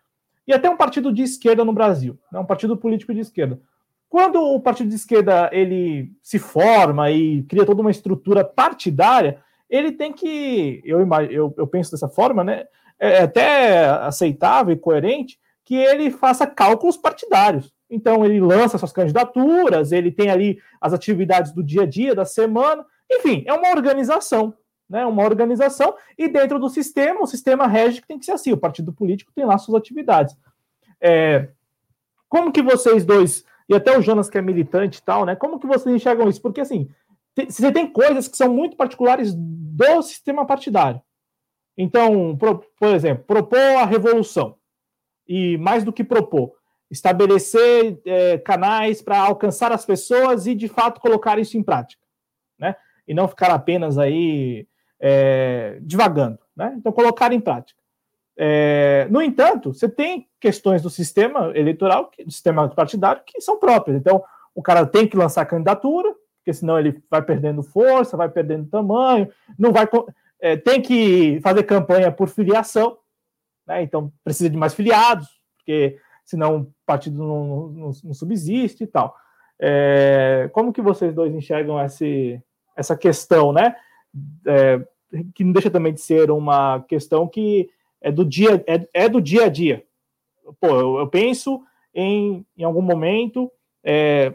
e 0.46 0.52
até 0.52 0.68
um 0.68 0.76
partido 0.76 1.12
de 1.12 1.22
esquerda 1.22 1.64
no 1.64 1.72
Brasil, 1.72 2.18
né? 2.30 2.38
um 2.38 2.44
partido 2.44 2.76
político 2.76 3.14
de 3.14 3.20
esquerda. 3.20 3.60
Quando 4.08 4.42
o 4.42 4.60
partido 4.60 4.88
de 4.90 4.96
esquerda 4.96 5.48
ele 5.52 6.12
se 6.22 6.38
forma 6.38 7.10
e 7.10 7.42
cria 7.44 7.64
toda 7.64 7.80
uma 7.80 7.90
estrutura 7.90 8.44
partidária, 8.44 9.38
ele 9.70 9.92
tem 9.92 10.12
que, 10.12 10.82
eu, 10.84 11.00
eu, 11.30 11.54
eu 11.56 11.66
penso 11.66 11.90
dessa 11.90 12.08
forma, 12.08 12.44
né? 12.44 12.64
É, 13.00 13.14
é 13.14 13.22
até 13.22 13.86
aceitável 13.86 14.74
e 14.74 14.78
coerente 14.78 15.38
que 15.64 15.74
ele 15.74 16.10
faça 16.10 16.46
cálculos 16.46 16.96
partidários. 16.96 17.72
Então, 17.88 18.24
ele 18.24 18.40
lança 18.40 18.76
suas 18.76 18.92
candidaturas, 18.92 19.92
ele 19.92 20.10
tem 20.10 20.30
ali 20.30 20.58
as 20.80 20.92
atividades 20.92 21.52
do 21.52 21.62
dia 21.62 21.82
a 21.82 21.86
dia, 21.86 22.14
da 22.14 22.24
semana, 22.24 22.84
enfim, 23.10 23.44
é 23.46 23.52
uma 23.52 23.70
organização, 23.70 24.54
né? 24.88 25.06
Uma 25.06 25.24
organização, 25.24 25.94
e 26.16 26.28
dentro 26.28 26.58
do 26.58 26.68
sistema, 26.68 27.22
o 27.22 27.26
sistema 27.26 27.66
rege 27.66 28.00
que 28.00 28.08
tem 28.08 28.18
que 28.18 28.24
ser 28.24 28.32
assim, 28.32 28.52
o 28.52 28.58
partido 28.58 28.92
político 28.92 29.32
tem 29.34 29.44
lá 29.44 29.56
suas 29.58 29.80
atividades. 29.80 30.36
É, 31.00 31.48
como 32.28 32.52
que 32.52 32.62
vocês 32.62 33.04
dois, 33.04 33.44
e 33.68 33.74
até 33.74 33.96
o 33.96 34.02
Jonas 34.02 34.28
que 34.28 34.38
é 34.38 34.42
militante 34.42 34.98
e 34.98 35.02
tal, 35.02 35.24
né? 35.24 35.36
Como 35.36 35.58
que 35.58 35.66
vocês 35.66 35.94
enxergam 35.94 36.28
isso? 36.28 36.40
Porque 36.40 36.60
assim, 36.60 36.88
você 37.48 37.72
tem 37.72 37.90
coisas 37.90 38.28
que 38.28 38.36
são 38.36 38.52
muito 38.52 38.76
particulares 38.76 39.34
do 39.34 40.02
sistema 40.02 40.46
partidário. 40.46 41.00
Então, 41.76 42.36
por, 42.36 42.64
por 42.78 42.88
exemplo, 42.94 43.24
propor 43.24 43.58
a 43.58 43.84
revolução. 43.84 44.56
E 45.26 45.56
mais 45.56 45.84
do 45.84 45.92
que 45.92 46.04
propor, 46.04 46.52
estabelecer 46.90 47.98
é, 48.04 48.38
canais 48.38 49.00
para 49.00 49.18
alcançar 49.18 49.72
as 49.72 49.84
pessoas 49.84 50.46
e, 50.46 50.54
de 50.54 50.68
fato, 50.68 51.00
colocar 51.00 51.38
isso 51.38 51.56
em 51.56 51.62
prática. 51.62 52.02
Né? 52.58 52.76
E 53.08 53.14
não 53.14 53.26
ficar 53.26 53.50
apenas 53.50 53.96
aí 53.96 54.66
é, 55.02 55.78
divagando. 55.82 56.38
Né? 56.56 56.74
Então, 56.78 56.92
colocar 56.92 57.32
em 57.32 57.40
prática. 57.40 57.80
É, 58.36 59.06
no 59.10 59.20
entanto, 59.20 59.74
você 59.74 59.88
tem 59.88 60.28
questões 60.40 60.80
do 60.80 60.88
sistema 60.88 61.52
eleitoral, 61.54 62.10
do 62.24 62.30
sistema 62.30 62.68
partidário, 62.68 63.22
que 63.26 63.40
são 63.40 63.58
próprias. 63.58 63.98
Então, 63.98 64.22
o 64.54 64.62
cara 64.62 64.86
tem 64.86 65.06
que 65.06 65.16
lançar 65.16 65.44
candidatura, 65.44 66.14
porque 66.38 66.52
senão 66.52 66.78
ele 66.78 67.02
vai 67.10 67.22
perdendo 67.22 67.62
força, 67.62 68.16
vai 68.16 68.28
perdendo 68.28 68.68
tamanho, 68.68 69.28
não 69.58 69.72
vai 69.72 69.86
é, 70.40 70.56
tem 70.56 70.82
que 70.82 71.40
fazer 71.40 71.62
campanha 71.62 72.10
por 72.10 72.28
filiação, 72.28 72.98
né? 73.66 73.82
Então 73.82 74.12
precisa 74.24 74.50
de 74.50 74.56
mais 74.56 74.74
filiados, 74.74 75.28
porque 75.56 75.96
senão 76.24 76.62
o 76.62 76.74
partido 76.84 77.18
não, 77.18 77.68
não, 77.68 77.90
não 78.02 78.14
subsiste 78.14 78.82
e 78.82 78.86
tal. 78.88 79.14
É, 79.60 80.50
como 80.52 80.72
que 80.72 80.82
vocês 80.82 81.14
dois 81.14 81.32
enxergam 81.32 81.80
esse, 81.80 82.42
essa 82.76 82.96
questão, 82.96 83.52
né? 83.52 83.76
É, 84.44 84.80
que 85.34 85.44
não 85.44 85.52
deixa 85.52 85.70
também 85.70 85.92
de 85.92 86.00
ser 86.00 86.30
uma 86.30 86.80
questão 86.88 87.28
que 87.28 87.68
é 88.00 88.10
do 88.10 88.24
dia, 88.24 88.62
é, 88.66 88.88
é 88.92 89.08
do 89.08 89.20
dia 89.20 89.44
a 89.44 89.48
dia. 89.48 89.84
Pô, 90.60 90.68
eu, 90.68 90.98
eu 90.98 91.06
penso 91.06 91.62
em, 91.94 92.44
em 92.56 92.64
algum 92.64 92.82
momento 92.82 93.50
é, 93.84 94.32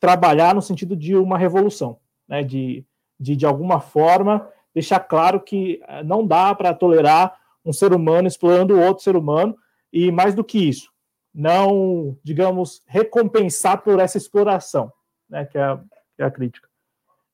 trabalhar 0.00 0.54
no 0.54 0.62
sentido 0.62 0.96
de 0.96 1.16
uma 1.16 1.36
revolução, 1.36 1.98
né? 2.26 2.42
de, 2.42 2.84
de, 3.18 3.34
de 3.36 3.46
alguma 3.46 3.80
forma, 3.80 4.48
deixar 4.72 5.00
claro 5.00 5.40
que 5.40 5.80
eh, 5.86 6.02
não 6.04 6.26
dá 6.26 6.54
para 6.54 6.74
tolerar 6.74 7.36
um 7.64 7.72
ser 7.72 7.92
humano 7.92 8.28
explorando 8.28 8.78
outro 8.78 9.02
ser 9.02 9.16
humano, 9.16 9.56
e 9.92 10.12
mais 10.12 10.34
do 10.34 10.44
que 10.44 10.68
isso, 10.68 10.92
não, 11.34 12.16
digamos, 12.22 12.82
recompensar 12.86 13.82
por 13.82 13.98
essa 13.98 14.18
exploração, 14.18 14.92
né? 15.28 15.44
que, 15.46 15.58
é 15.58 15.62
a, 15.62 15.76
que 16.16 16.22
é 16.22 16.24
a 16.24 16.30
crítica. 16.30 16.68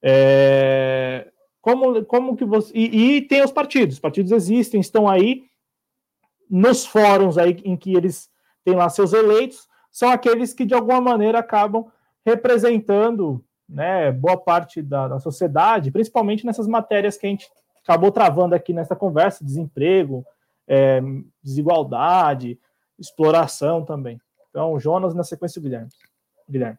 É, 0.02 1.30
como, 1.64 2.04
como 2.04 2.36
que 2.36 2.44
você. 2.44 2.70
E, 2.74 3.16
e, 3.16 3.22
tem 3.22 3.42
os 3.42 3.50
partidos, 3.50 3.94
os 3.94 4.00
partidos 4.00 4.32
existem, 4.32 4.82
estão 4.82 5.08
aí 5.08 5.44
nos 6.50 6.84
fóruns 6.84 7.38
aí 7.38 7.56
em 7.64 7.74
que 7.74 7.96
eles 7.96 8.28
têm 8.62 8.74
lá 8.74 8.90
seus 8.90 9.14
eleitos, 9.14 9.66
são 9.90 10.10
aqueles 10.10 10.52
que 10.52 10.66
de 10.66 10.74
alguma 10.74 11.00
maneira 11.00 11.38
acabam 11.38 11.90
representando 12.22 13.42
né, 13.66 14.12
boa 14.12 14.36
parte 14.36 14.82
da, 14.82 15.08
da, 15.08 15.18
sociedade, 15.18 15.90
principalmente 15.90 16.44
nessas 16.44 16.68
matérias 16.68 17.16
que 17.16 17.26
a 17.26 17.30
gente 17.30 17.48
acabou 17.82 18.12
travando 18.12 18.54
aqui 18.54 18.74
nessa 18.74 18.94
conversa: 18.94 19.42
desemprego, 19.42 20.22
é, 20.68 21.00
desigualdade, 21.42 22.60
exploração 22.98 23.82
também. 23.82 24.20
Então, 24.50 24.78
Jonas, 24.78 25.14
na 25.14 25.24
sequência, 25.24 25.62
Guilherme. 25.62 25.88
Guilherme. 26.46 26.78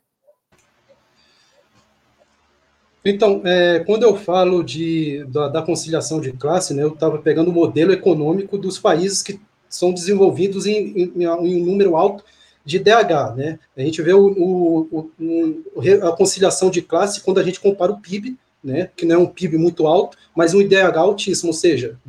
Então, 3.05 3.41
é, 3.45 3.83
quando 3.85 4.01
eu 4.01 4.17
falo 4.17 4.63
de, 4.63 5.23
da, 5.25 5.47
da, 5.47 5.61
conciliação 5.61 6.19
de 6.19 6.31
classe, 6.31 6.73
né, 6.73 6.81
eu 6.81 6.93
estava 6.93 7.19
pegando 7.19 7.51
o 7.51 7.53
modelo 7.53 7.93
econômico 7.93 8.57
dos 8.57 8.79
países 8.79 9.21
que 9.21 9.39
são 9.69 9.93
desenvolvidos 9.93 10.65
em, 10.65 11.11
em, 11.15 11.23
em 11.23 11.61
um 11.61 11.65
número 11.65 11.95
alto 11.95 12.23
de 12.65 12.79
DH, 12.79 13.35
né? 13.35 13.59
A 13.77 13.81
gente 13.81 14.01
vê 14.01 14.11
o, 14.11 14.25
o, 14.25 15.11
o, 15.19 15.81
a 16.01 16.15
conciliação 16.17 16.71
de 16.71 16.81
classe 16.81 17.21
quando 17.21 17.39
a 17.39 17.43
gente 17.43 17.59
compara 17.59 17.91
o 17.91 18.01
PIB, 18.01 18.35
né? 18.63 18.89
Que 18.95 19.05
não 19.05 19.15
é 19.15 19.19
um 19.19 19.27
PIB 19.27 19.55
muito 19.57 19.85
alto, 19.85 20.17
mas 20.35 20.55
um 20.55 20.61
IDH 20.61 20.97
altíssimo, 20.97 21.49
ou 21.49 21.53
seja, 21.53 21.99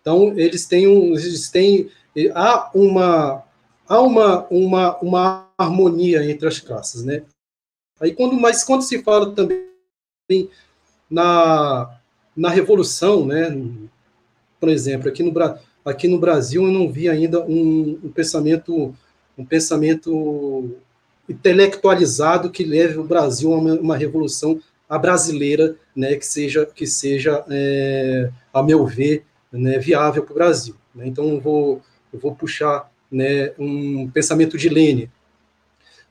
então 0.00 0.36
eles 0.36 0.66
têm 0.66 0.88
um, 0.88 1.12
eles 1.12 1.48
têm 1.50 1.88
há 2.34 2.68
uma 2.74 3.44
há 3.88 4.00
uma, 4.00 4.46
uma, 4.48 4.98
uma 4.98 5.48
harmonia 5.56 6.28
entre 6.28 6.48
as 6.48 6.58
classes, 6.58 7.04
né? 7.04 7.22
Aí 8.00 8.12
quando 8.12 8.34
mas 8.34 8.64
quando 8.64 8.82
se 8.82 9.00
fala 9.04 9.32
também 9.32 9.71
na 11.10 11.98
na 12.34 12.48
revolução, 12.48 13.26
né? 13.26 13.54
Por 14.58 14.70
exemplo, 14.70 15.08
aqui 15.08 15.22
no, 15.22 15.32
aqui 15.84 16.08
no 16.08 16.18
Brasil 16.18 16.64
eu 16.64 16.72
não 16.72 16.90
vi 16.90 17.08
ainda 17.08 17.44
um, 17.44 17.98
um 18.02 18.10
pensamento 18.10 18.94
um 19.36 19.44
pensamento 19.44 20.70
intelectualizado 21.28 22.50
que 22.50 22.64
leve 22.64 22.98
o 22.98 23.04
Brasil 23.04 23.52
a 23.52 23.58
uma, 23.58 23.74
uma 23.74 23.96
revolução 23.96 24.60
a 24.92 24.98
brasileira, 24.98 25.74
né, 25.96 26.16
que 26.16 26.26
seja, 26.26 26.66
que 26.66 26.86
seja 26.86 27.42
é, 27.48 28.30
a 28.52 28.62
meu 28.62 28.84
ver, 28.84 29.24
né, 29.50 29.78
viável 29.78 30.22
para 30.22 30.32
o 30.32 30.34
Brasil. 30.34 30.74
Né? 30.94 31.06
Então, 31.06 31.30
eu 31.30 31.40
vou, 31.40 31.80
eu 32.12 32.18
vou 32.18 32.34
puxar 32.34 32.92
né, 33.10 33.52
um 33.58 34.10
pensamento 34.10 34.58
de 34.58 34.68
Lênin. 34.68 35.08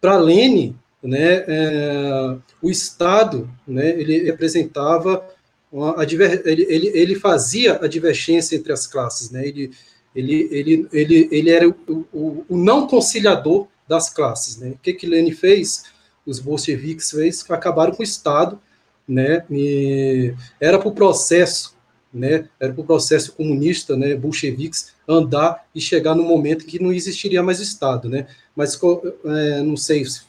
Para 0.02 0.18
Lênin, 0.18 0.76
né, 1.04 1.44
é, 1.48 2.38
o 2.62 2.70
Estado, 2.70 3.50
né, 3.68 3.90
ele 3.90 4.24
representava, 4.24 5.26
uma, 5.72 5.96
ele, 6.04 6.66
ele, 6.70 6.88
ele 6.94 7.16
fazia 7.16 7.80
a 7.82 7.88
divergência 7.88 8.56
entre 8.56 8.72
as 8.72 8.86
classes, 8.86 9.32
né, 9.32 9.48
ele, 9.48 9.72
ele, 10.16 10.48
ele, 10.52 10.88
ele, 10.92 11.30
ele 11.32 11.50
era 11.50 11.68
o, 11.68 11.76
o, 12.14 12.46
o 12.50 12.58
não 12.58 12.88
conciliador 12.88 13.68
das 13.88 14.10
classes. 14.10 14.58
Né? 14.58 14.70
O 14.70 14.78
que, 14.78 14.94
que 14.94 15.08
Lenin 15.08 15.32
fez? 15.32 15.84
Os 16.26 16.40
bolcheviques 16.40 17.12
fez, 17.12 17.44
acabaram 17.50 17.94
com 17.94 18.02
o 18.02 18.06
Estado, 18.06 18.60
né? 19.08 19.44
E 19.50 20.34
era 20.60 20.78
para 20.78 20.88
o 20.88 20.94
processo, 20.94 21.76
né? 22.14 22.48
Era 22.60 22.72
para 22.72 22.82
o 22.82 22.86
processo 22.86 23.34
comunista, 23.34 23.98
né? 23.98 24.16
Bolcheviques 24.16 24.94
andar 25.08 25.66
e 25.74 25.82
chegar 25.82 26.16
no 26.16 26.24
momento 26.24 26.66
que 26.66 26.82
não 26.82 26.94
existiria 26.94 27.42
mais 27.42 27.60
Estado, 27.60 28.08
né? 28.08 28.28
Mas 28.56 28.80
é, 29.26 29.64
não 29.64 29.76
sei 29.76 30.06
se 30.06 30.22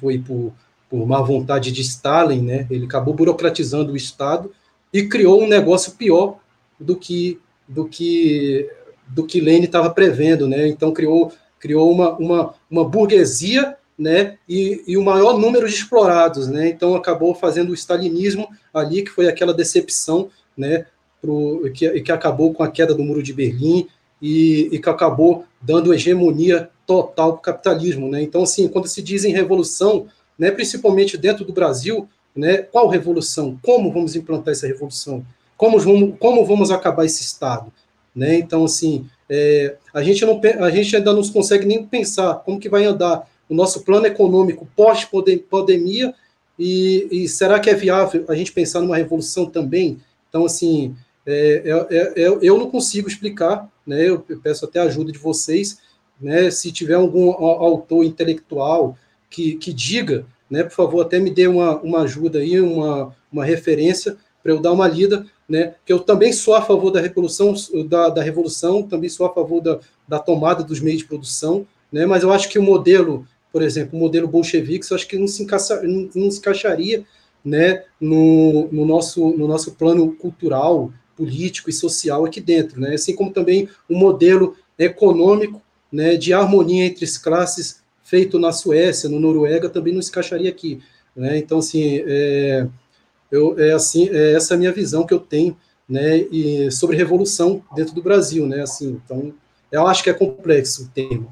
foi 0.00 0.18
por, 0.18 0.52
por 0.88 1.06
má 1.06 1.20
vontade 1.20 1.70
de 1.72 1.82
Stalin, 1.82 2.42
né? 2.42 2.66
Ele 2.70 2.86
acabou 2.86 3.14
burocratizando 3.14 3.92
o 3.92 3.96
Estado 3.96 4.52
e 4.92 5.02
criou 5.04 5.42
um 5.42 5.48
negócio 5.48 5.92
pior 5.92 6.38
do 6.78 6.96
que 6.96 7.38
do 7.68 7.86
que 7.86 8.70
do 9.08 9.24
que 9.24 9.40
Lênin 9.40 9.64
estava 9.64 9.90
prevendo, 9.90 10.46
né? 10.46 10.68
Então 10.68 10.92
criou, 10.92 11.32
criou 11.58 11.90
uma, 11.90 12.16
uma, 12.16 12.54
uma 12.70 12.84
burguesia, 12.84 13.76
né? 13.98 14.36
E, 14.48 14.82
e 14.86 14.96
o 14.96 15.04
maior 15.04 15.38
número 15.38 15.66
de 15.66 15.74
explorados, 15.74 16.48
né? 16.48 16.68
Então 16.68 16.94
acabou 16.94 17.34
fazendo 17.34 17.70
o 17.70 17.74
stalinismo 17.74 18.48
ali, 18.72 19.02
que 19.02 19.10
foi 19.10 19.28
aquela 19.28 19.54
decepção, 19.54 20.28
né? 20.56 20.86
Pro, 21.20 21.68
que, 21.74 22.00
que 22.02 22.12
acabou 22.12 22.54
com 22.54 22.62
a 22.62 22.70
queda 22.70 22.94
do 22.94 23.02
muro 23.02 23.22
de 23.22 23.32
Berlim 23.32 23.88
e, 24.20 24.68
e 24.72 24.78
que 24.78 24.88
acabou 24.88 25.44
dando 25.60 25.92
hegemonia 25.92 26.70
total 26.86 27.32
para 27.32 27.38
o 27.38 27.42
capitalismo, 27.42 28.08
né? 28.08 28.22
Então 28.22 28.42
assim, 28.42 28.68
quando 28.68 28.88
se 28.88 29.02
diz 29.02 29.24
em 29.24 29.32
revolução, 29.32 30.06
né? 30.38 30.50
Principalmente 30.50 31.16
dentro 31.16 31.44
do 31.44 31.52
Brasil, 31.52 32.08
né? 32.34 32.58
Qual 32.58 32.88
revolução? 32.88 33.58
Como 33.62 33.92
vamos 33.92 34.14
implantar 34.16 34.52
essa 34.52 34.66
revolução? 34.66 35.24
Como 35.56 35.78
vamos, 35.78 36.14
como 36.18 36.46
vamos 36.46 36.70
acabar 36.70 37.04
esse 37.04 37.22
Estado? 37.22 37.72
Né? 38.14 38.36
Então, 38.36 38.64
assim, 38.64 39.06
é, 39.28 39.76
a, 39.92 40.02
gente 40.02 40.24
não, 40.24 40.40
a 40.60 40.70
gente 40.70 40.96
ainda 40.96 41.12
não 41.12 41.22
consegue 41.28 41.66
nem 41.66 41.84
pensar 41.84 42.34
como 42.36 42.58
que 42.58 42.68
vai 42.68 42.84
andar 42.84 43.28
o 43.48 43.54
nosso 43.54 43.84
plano 43.84 44.06
econômico 44.06 44.68
pós-pandemia 44.74 46.14
e, 46.58 47.08
e, 47.10 47.28
será 47.28 47.60
que 47.60 47.70
é 47.70 47.74
viável 47.74 48.24
a 48.28 48.34
gente 48.34 48.52
pensar 48.52 48.80
numa 48.80 48.96
revolução 48.96 49.46
também? 49.46 49.98
Então, 50.28 50.44
assim, 50.44 50.96
é, 51.30 51.86
é, 51.90 52.22
é, 52.22 52.28
eu 52.40 52.56
não 52.58 52.70
consigo 52.70 53.06
explicar, 53.06 53.68
né? 53.86 54.08
Eu 54.08 54.20
peço 54.42 54.64
até 54.64 54.80
a 54.80 54.84
ajuda 54.84 55.12
de 55.12 55.18
vocês, 55.18 55.78
né? 56.18 56.50
Se 56.50 56.72
tiver 56.72 56.94
algum 56.94 57.30
autor 57.30 58.02
intelectual 58.04 58.96
que, 59.28 59.56
que 59.56 59.72
diga, 59.72 60.24
né? 60.50 60.62
Por 60.62 60.72
favor, 60.72 61.02
até 61.02 61.18
me 61.18 61.30
dê 61.30 61.46
uma, 61.46 61.78
uma 61.80 62.00
ajuda 62.00 62.38
aí, 62.38 62.58
uma, 62.58 63.14
uma 63.30 63.44
referência 63.44 64.16
para 64.42 64.52
eu 64.52 64.60
dar 64.60 64.72
uma 64.72 64.88
lida, 64.88 65.26
né? 65.46 65.74
Que 65.84 65.92
eu 65.92 66.00
também 66.00 66.32
sou 66.32 66.54
a 66.54 66.62
favor 66.62 66.90
da 66.90 67.00
revolução, 67.00 67.54
da, 67.86 68.08
da 68.08 68.22
revolução, 68.22 68.82
também 68.82 69.10
sou 69.10 69.26
a 69.26 69.34
favor 69.34 69.60
da, 69.60 69.80
da 70.06 70.18
tomada 70.18 70.64
dos 70.64 70.80
meios 70.80 71.00
de 71.00 71.08
produção, 71.08 71.66
né? 71.92 72.06
Mas 72.06 72.22
eu 72.22 72.32
acho 72.32 72.48
que 72.48 72.58
o 72.58 72.62
modelo, 72.62 73.26
por 73.52 73.60
exemplo, 73.60 73.98
o 73.98 74.00
modelo 74.00 74.26
bolchevique, 74.26 74.90
eu 74.90 74.94
acho 74.94 75.06
que 75.06 75.18
não 75.18 75.26
se, 75.26 75.42
encaixa, 75.42 75.82
não, 75.82 76.08
não 76.14 76.30
se 76.30 76.38
encaixaria, 76.38 77.04
né? 77.44 77.84
No, 78.00 78.68
no 78.72 78.86
nosso 78.86 79.36
no 79.36 79.46
nosso 79.46 79.72
plano 79.72 80.12
cultural, 80.12 80.90
político 81.18 81.68
e 81.68 81.72
social 81.72 82.24
aqui 82.24 82.40
dentro, 82.40 82.80
né? 82.80 82.94
Assim 82.94 83.14
como 83.14 83.32
também 83.32 83.68
um 83.90 83.98
modelo 83.98 84.56
econômico, 84.78 85.60
né? 85.92 86.16
De 86.16 86.32
harmonia 86.32 86.86
entre 86.86 87.04
as 87.04 87.18
classes 87.18 87.82
feito 88.04 88.38
na 88.38 88.52
Suécia, 88.52 89.10
no 89.10 89.20
Noruega, 89.20 89.68
também 89.68 89.92
não 89.92 90.00
se 90.00 90.08
encaixaria 90.08 90.48
aqui, 90.48 90.80
né? 91.14 91.36
Então 91.36 91.58
assim, 91.58 92.02
é, 92.06 92.66
eu, 93.30 93.58
é 93.58 93.72
assim, 93.72 94.08
é 94.10 94.34
essa 94.34 94.54
é 94.54 94.56
a 94.56 94.58
minha 94.58 94.72
visão 94.72 95.04
que 95.04 95.12
eu 95.12 95.20
tenho, 95.20 95.56
né, 95.88 96.18
e 96.30 96.70
sobre 96.70 96.96
revolução 96.96 97.62
dentro 97.74 97.94
do 97.94 98.02
Brasil, 98.02 98.46
né, 98.46 98.60
assim, 98.60 99.00
então, 99.04 99.32
eu 99.72 99.86
acho 99.86 100.02
que 100.02 100.10
é 100.10 100.14
complexo 100.14 100.84
o 100.84 100.88
tema. 100.88 101.26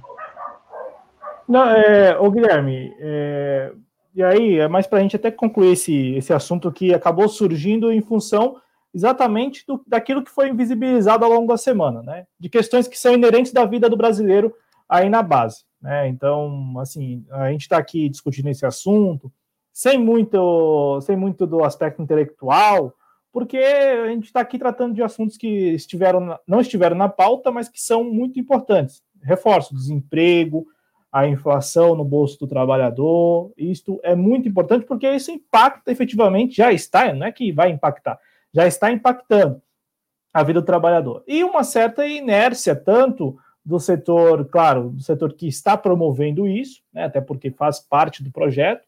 Não, 1.48 1.68
é, 1.68 2.18
ô 2.18 2.30
Guilherme, 2.30 2.94
é, 2.98 3.72
e 4.14 4.22
aí, 4.22 4.58
é 4.58 4.66
mais 4.66 4.86
para 4.86 4.98
a 4.98 5.02
gente 5.02 5.16
até 5.16 5.30
concluir 5.30 5.72
esse, 5.72 6.14
esse 6.16 6.32
assunto 6.32 6.72
que 6.72 6.92
acabou 6.92 7.28
surgindo 7.28 7.92
em 7.92 8.00
função 8.00 8.56
exatamente 8.96 9.62
do, 9.66 9.82
daquilo 9.86 10.24
que 10.24 10.30
foi 10.30 10.48
invisibilizado 10.48 11.22
ao 11.22 11.30
longo 11.30 11.48
da 11.48 11.58
semana, 11.58 12.02
né, 12.02 12.26
de 12.40 12.48
questões 12.48 12.88
que 12.88 12.98
são 12.98 13.12
inerentes 13.12 13.52
da 13.52 13.66
vida 13.66 13.90
do 13.90 13.96
brasileiro 13.96 14.54
aí 14.88 15.10
na 15.10 15.22
base, 15.22 15.64
né, 15.80 16.08
então, 16.08 16.72
assim, 16.78 17.24
a 17.30 17.50
gente 17.50 17.62
está 17.62 17.76
aqui 17.76 18.08
discutindo 18.08 18.48
esse 18.48 18.64
assunto, 18.64 19.30
sem 19.70 19.98
muito, 19.98 20.98
sem 21.02 21.14
muito 21.14 21.46
do 21.46 21.62
aspecto 21.62 22.00
intelectual, 22.00 22.94
porque 23.30 23.58
a 23.58 24.08
gente 24.08 24.24
está 24.24 24.40
aqui 24.40 24.58
tratando 24.58 24.94
de 24.94 25.02
assuntos 25.02 25.36
que 25.36 25.74
estiveram, 25.74 26.38
não 26.48 26.62
estiveram 26.62 26.96
na 26.96 27.10
pauta, 27.10 27.52
mas 27.52 27.68
que 27.68 27.78
são 27.78 28.02
muito 28.02 28.40
importantes. 28.40 29.02
Reforço, 29.22 29.74
desemprego, 29.74 30.66
a 31.12 31.28
inflação 31.28 31.94
no 31.94 32.04
bolso 32.04 32.38
do 32.38 32.46
trabalhador, 32.46 33.52
isto 33.58 34.00
é 34.02 34.14
muito 34.14 34.48
importante 34.48 34.86
porque 34.86 35.06
isso 35.10 35.30
impacta 35.30 35.92
efetivamente, 35.92 36.56
já 36.56 36.72
está, 36.72 37.12
não 37.12 37.26
é 37.26 37.32
que 37.32 37.52
vai 37.52 37.70
impactar, 37.70 38.18
já 38.56 38.66
está 38.66 38.90
impactando 38.90 39.60
a 40.32 40.42
vida 40.42 40.62
do 40.62 40.64
trabalhador. 40.64 41.22
E 41.26 41.44
uma 41.44 41.62
certa 41.62 42.06
inércia, 42.06 42.74
tanto 42.74 43.36
do 43.62 43.78
setor, 43.78 44.46
claro, 44.46 44.88
do 44.88 45.02
setor 45.02 45.34
que 45.34 45.46
está 45.46 45.76
promovendo 45.76 46.48
isso, 46.48 46.80
né, 46.90 47.04
até 47.04 47.20
porque 47.20 47.50
faz 47.50 47.80
parte 47.80 48.22
do 48.22 48.30
projeto, 48.30 48.82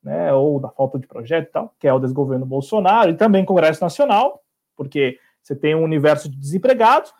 né, 0.00 0.32
ou 0.32 0.60
da 0.60 0.68
falta 0.68 1.00
de 1.00 1.06
projeto 1.08 1.48
e 1.48 1.50
tal, 1.50 1.74
que 1.80 1.88
é 1.88 1.92
o 1.92 1.98
desgoverno 1.98 2.46
Bolsonaro, 2.46 3.10
e 3.10 3.14
também 3.14 3.44
Congresso 3.44 3.82
Nacional, 3.82 4.40
porque 4.76 5.18
você 5.42 5.56
tem 5.56 5.74
um 5.74 5.82
universo 5.82 6.28
de 6.28 6.36
desempregados, 6.36 7.12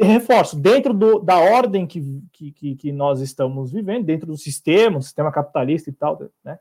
reforço, 0.00 0.58
dentro 0.58 0.94
do, 0.94 1.18
da 1.18 1.36
ordem 1.36 1.86
que, 1.86 2.22
que, 2.32 2.74
que, 2.74 2.92
nós 2.92 3.20
estamos 3.20 3.70
vivendo, 3.70 4.06
dentro 4.06 4.28
do 4.28 4.36
sistema, 4.38 5.02
sistema 5.02 5.30
capitalista 5.30 5.90
e 5.90 5.92
tal, 5.92 6.18
né, 6.42 6.58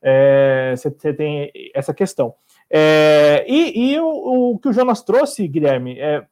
é, 0.00 0.72
você, 0.74 0.88
você 0.88 1.12
tem 1.12 1.52
essa 1.74 1.92
questão. 1.92 2.34
É, 2.74 3.44
e, 3.46 3.92
e 3.92 4.00
o, 4.00 4.52
o, 4.52 4.58
que 4.58 4.68
o 4.68 4.72
Jonas 4.72 5.02
trouxe, 5.02 5.46
Guilherme, 5.46 6.00
é, 6.00 6.24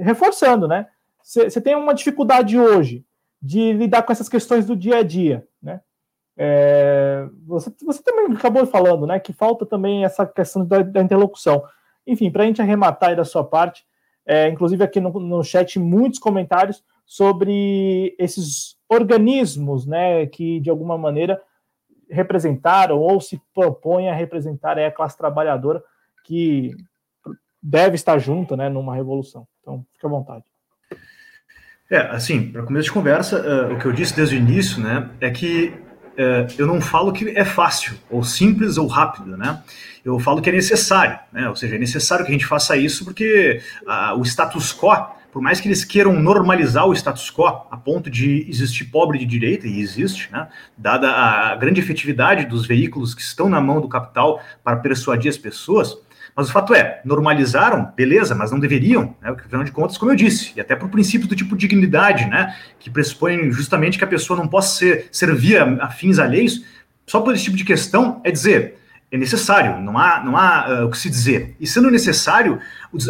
reforçando, 0.00 0.66
né, 0.66 0.88
você 1.22 1.60
tem 1.60 1.76
uma 1.76 1.94
dificuldade 1.94 2.58
hoje 2.58 3.04
de 3.40 3.72
lidar 3.72 4.02
com 4.02 4.10
essas 4.10 4.28
questões 4.28 4.66
do 4.66 4.74
dia 4.74 4.96
a 4.98 5.02
dia, 5.04 5.46
né, 5.62 5.80
é, 6.36 7.28
você, 7.46 7.72
você 7.84 8.02
também 8.02 8.36
acabou 8.36 8.66
falando, 8.66 9.06
né, 9.06 9.20
que 9.20 9.32
falta 9.32 9.64
também 9.64 10.04
essa 10.04 10.26
questão 10.26 10.66
da, 10.66 10.82
da 10.82 11.00
interlocução. 11.00 11.62
Enfim, 12.04 12.30
para 12.30 12.42
a 12.42 12.46
gente 12.46 12.60
arrematar 12.60 13.10
aí 13.10 13.16
da 13.16 13.24
sua 13.24 13.44
parte, 13.44 13.84
é, 14.26 14.48
inclusive 14.48 14.82
aqui 14.82 15.00
no, 15.00 15.10
no 15.20 15.44
chat, 15.44 15.78
muitos 15.78 16.18
comentários 16.18 16.82
sobre 17.06 18.14
esses 18.18 18.76
organismos, 18.88 19.86
né, 19.86 20.26
que 20.26 20.58
de 20.58 20.68
alguma 20.68 20.98
maneira 20.98 21.40
representaram 22.10 22.98
ou 22.98 23.20
se 23.20 23.40
propõem 23.54 24.08
a 24.08 24.14
representar 24.14 24.78
a 24.78 24.90
classe 24.90 25.16
trabalhadora 25.16 25.82
que 26.24 26.76
deve 27.62 27.94
estar 27.94 28.18
junto, 28.18 28.56
né, 28.56 28.68
numa 28.68 28.94
revolução. 28.94 29.46
Então, 29.60 29.84
fique 29.92 30.06
à 30.06 30.08
vontade. 30.08 30.44
É, 31.90 31.98
assim, 31.98 32.50
para 32.50 32.64
começo 32.64 32.86
de 32.86 32.92
conversa, 32.92 33.40
uh, 33.40 33.74
o 33.74 33.78
que 33.78 33.86
eu 33.86 33.92
disse 33.92 34.14
desde 34.14 34.36
o 34.36 34.38
início, 34.38 34.82
né, 34.82 35.08
é 35.20 35.30
que 35.30 35.72
é, 36.16 36.46
eu 36.56 36.66
não 36.66 36.80
falo 36.80 37.12
que 37.12 37.28
é 37.36 37.44
fácil, 37.44 37.94
ou 38.10 38.24
simples, 38.24 38.78
ou 38.78 38.86
rápido, 38.86 39.36
né? 39.36 39.62
Eu 40.02 40.18
falo 40.18 40.40
que 40.40 40.48
é 40.48 40.52
necessário, 40.52 41.18
né? 41.30 41.48
Ou 41.48 41.54
seja, 41.54 41.76
é 41.76 41.78
necessário 41.78 42.24
que 42.24 42.30
a 42.30 42.34
gente 42.34 42.46
faça 42.46 42.76
isso 42.76 43.04
porque 43.04 43.60
ah, 43.86 44.14
o 44.14 44.22
status 44.22 44.72
quo, 44.72 44.96
por 45.36 45.42
mais 45.42 45.60
que 45.60 45.68
eles 45.68 45.84
queiram 45.84 46.14
normalizar 46.18 46.86
o 46.86 46.94
status 46.94 47.30
quo 47.30 47.44
a 47.46 47.76
ponto 47.76 48.08
de 48.08 48.46
existir 48.48 48.86
pobre 48.86 49.18
de 49.18 49.26
direita, 49.26 49.66
e 49.66 49.80
existe, 49.80 50.32
né? 50.32 50.48
Dada 50.78 51.10
a 51.10 51.54
grande 51.56 51.78
efetividade 51.78 52.46
dos 52.46 52.66
veículos 52.66 53.14
que 53.14 53.20
estão 53.20 53.46
na 53.46 53.60
mão 53.60 53.78
do 53.78 53.86
capital 53.86 54.40
para 54.64 54.76
persuadir 54.76 55.28
as 55.28 55.36
pessoas, 55.36 55.94
mas 56.34 56.48
o 56.48 56.52
fato 56.52 56.74
é, 56.74 57.02
normalizaram, 57.04 57.92
beleza, 57.94 58.34
mas 58.34 58.50
não 58.50 58.58
deveriam, 58.58 59.14
né? 59.20 59.36
Afinal 59.38 59.62
de 59.62 59.72
contas, 59.72 59.98
como 59.98 60.10
eu 60.10 60.16
disse, 60.16 60.54
e 60.56 60.60
até 60.62 60.74
por 60.74 60.88
princípio 60.88 61.28
do 61.28 61.36
tipo 61.36 61.54
de 61.54 61.68
dignidade, 61.68 62.24
né? 62.24 62.56
Que 62.78 62.88
pressupõe 62.88 63.52
justamente 63.52 63.98
que 63.98 64.04
a 64.04 64.08
pessoa 64.08 64.38
não 64.38 64.48
possa 64.48 64.74
ser, 64.78 65.08
servir 65.12 65.60
a, 65.60 65.84
a 65.84 65.90
fins 65.90 66.18
alheios, 66.18 66.64
só 67.06 67.20
por 67.20 67.34
esse 67.34 67.44
tipo 67.44 67.58
de 67.58 67.64
questão, 67.66 68.22
é 68.24 68.30
dizer, 68.30 68.78
é 69.10 69.16
necessário, 69.16 69.80
não 69.80 69.96
há, 69.96 70.22
não 70.24 70.36
há 70.36 70.82
uh, 70.82 70.86
o 70.86 70.90
que 70.90 70.98
se 70.98 71.08
dizer. 71.08 71.54
E 71.60 71.66
sendo 71.66 71.90
necessário, 71.90 72.58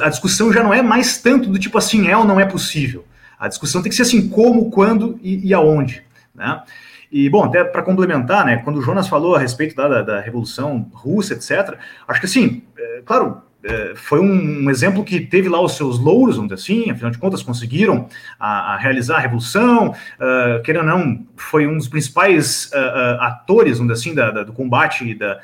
a 0.01 0.09
discussão 0.09 0.53
já 0.53 0.63
não 0.63 0.73
é 0.73 0.83
mais 0.83 1.19
tanto 1.19 1.49
do 1.49 1.59
tipo 1.59 1.79
assim, 1.79 2.09
é 2.09 2.17
ou 2.17 2.25
não 2.25 2.39
é 2.39 2.45
possível. 2.45 3.05
A 3.39 3.49
discussão 3.49 3.83
tem 3.83 3.91
que 3.91 3.97
ser 3.97 4.03
assim, 4.03 4.29
como, 4.29 4.71
quando 4.71 5.19
e, 5.23 5.49
e 5.49 5.55
aonde, 5.55 6.03
né? 6.35 6.63
E, 7.11 7.31
bom, 7.31 7.45
até 7.45 7.63
para 7.63 7.83
complementar, 7.83 8.45
né, 8.45 8.57
quando 8.59 8.79
o 8.79 8.83
Jonas 8.83 9.09
falou 9.09 9.37
a 9.37 9.39
respeito 9.39 9.77
da, 9.77 9.89
da, 9.89 10.03
da 10.03 10.21
Revolução 10.21 10.91
Russa, 10.93 11.35
etc., 11.35 11.79
acho 12.07 12.21
que, 12.21 12.27
assim, 12.27 12.63
é, 12.77 13.03
claro, 13.05 13.43
é, 13.63 13.95
foi 13.97 14.21
um, 14.21 14.65
um, 14.65 14.71
exemplo 14.71 15.05
que 15.05 15.21
teve 15.21 15.49
lá 15.49 15.61
os 15.61 15.77
seus 15.77 15.99
louros, 15.99 16.37
vamos 16.37 16.55
dizer 16.55 16.63
assim, 16.63 16.91
afinal 16.91 17.11
de 17.11 17.19
contas 17.19 17.43
conseguiram 17.43 18.09
a, 18.39 18.75
a 18.75 18.77
realizar 18.77 19.17
a 19.17 19.21
revolução, 19.21 19.89
uh, 19.89 20.63
querendo 20.63 20.83
ou 20.83 20.99
não, 20.99 21.27
foi 21.37 21.67
um 21.67 21.77
dos 21.77 21.89
principais 21.89 22.71
uh, 22.73 22.77
uh, 22.77 23.23
atores, 23.23 23.79
vamos 23.79 23.93
dizer 23.93 24.09
assim, 24.09 24.15
da, 24.15 24.31
da, 24.31 24.43
do 24.45 24.53
combate 24.53 25.05
e 25.09 25.15
da, 25.15 25.41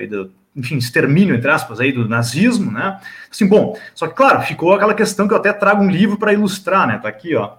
e 0.00 0.06
do, 0.06 0.32
enfim, 0.54 0.76
extermínio, 0.76 1.34
entre 1.34 1.50
aspas, 1.50 1.80
aí 1.80 1.92
do 1.92 2.08
nazismo, 2.08 2.70
né? 2.70 3.00
Assim, 3.30 3.46
bom, 3.46 3.76
só 3.94 4.06
que, 4.06 4.14
claro, 4.14 4.42
ficou 4.42 4.74
aquela 4.74 4.94
questão 4.94 5.26
que 5.26 5.34
eu 5.34 5.38
até 5.38 5.52
trago 5.52 5.82
um 5.82 5.90
livro 5.90 6.18
para 6.18 6.32
ilustrar, 6.32 6.86
né? 6.86 6.98
Tá 6.98 7.08
aqui, 7.08 7.34
ó, 7.34 7.52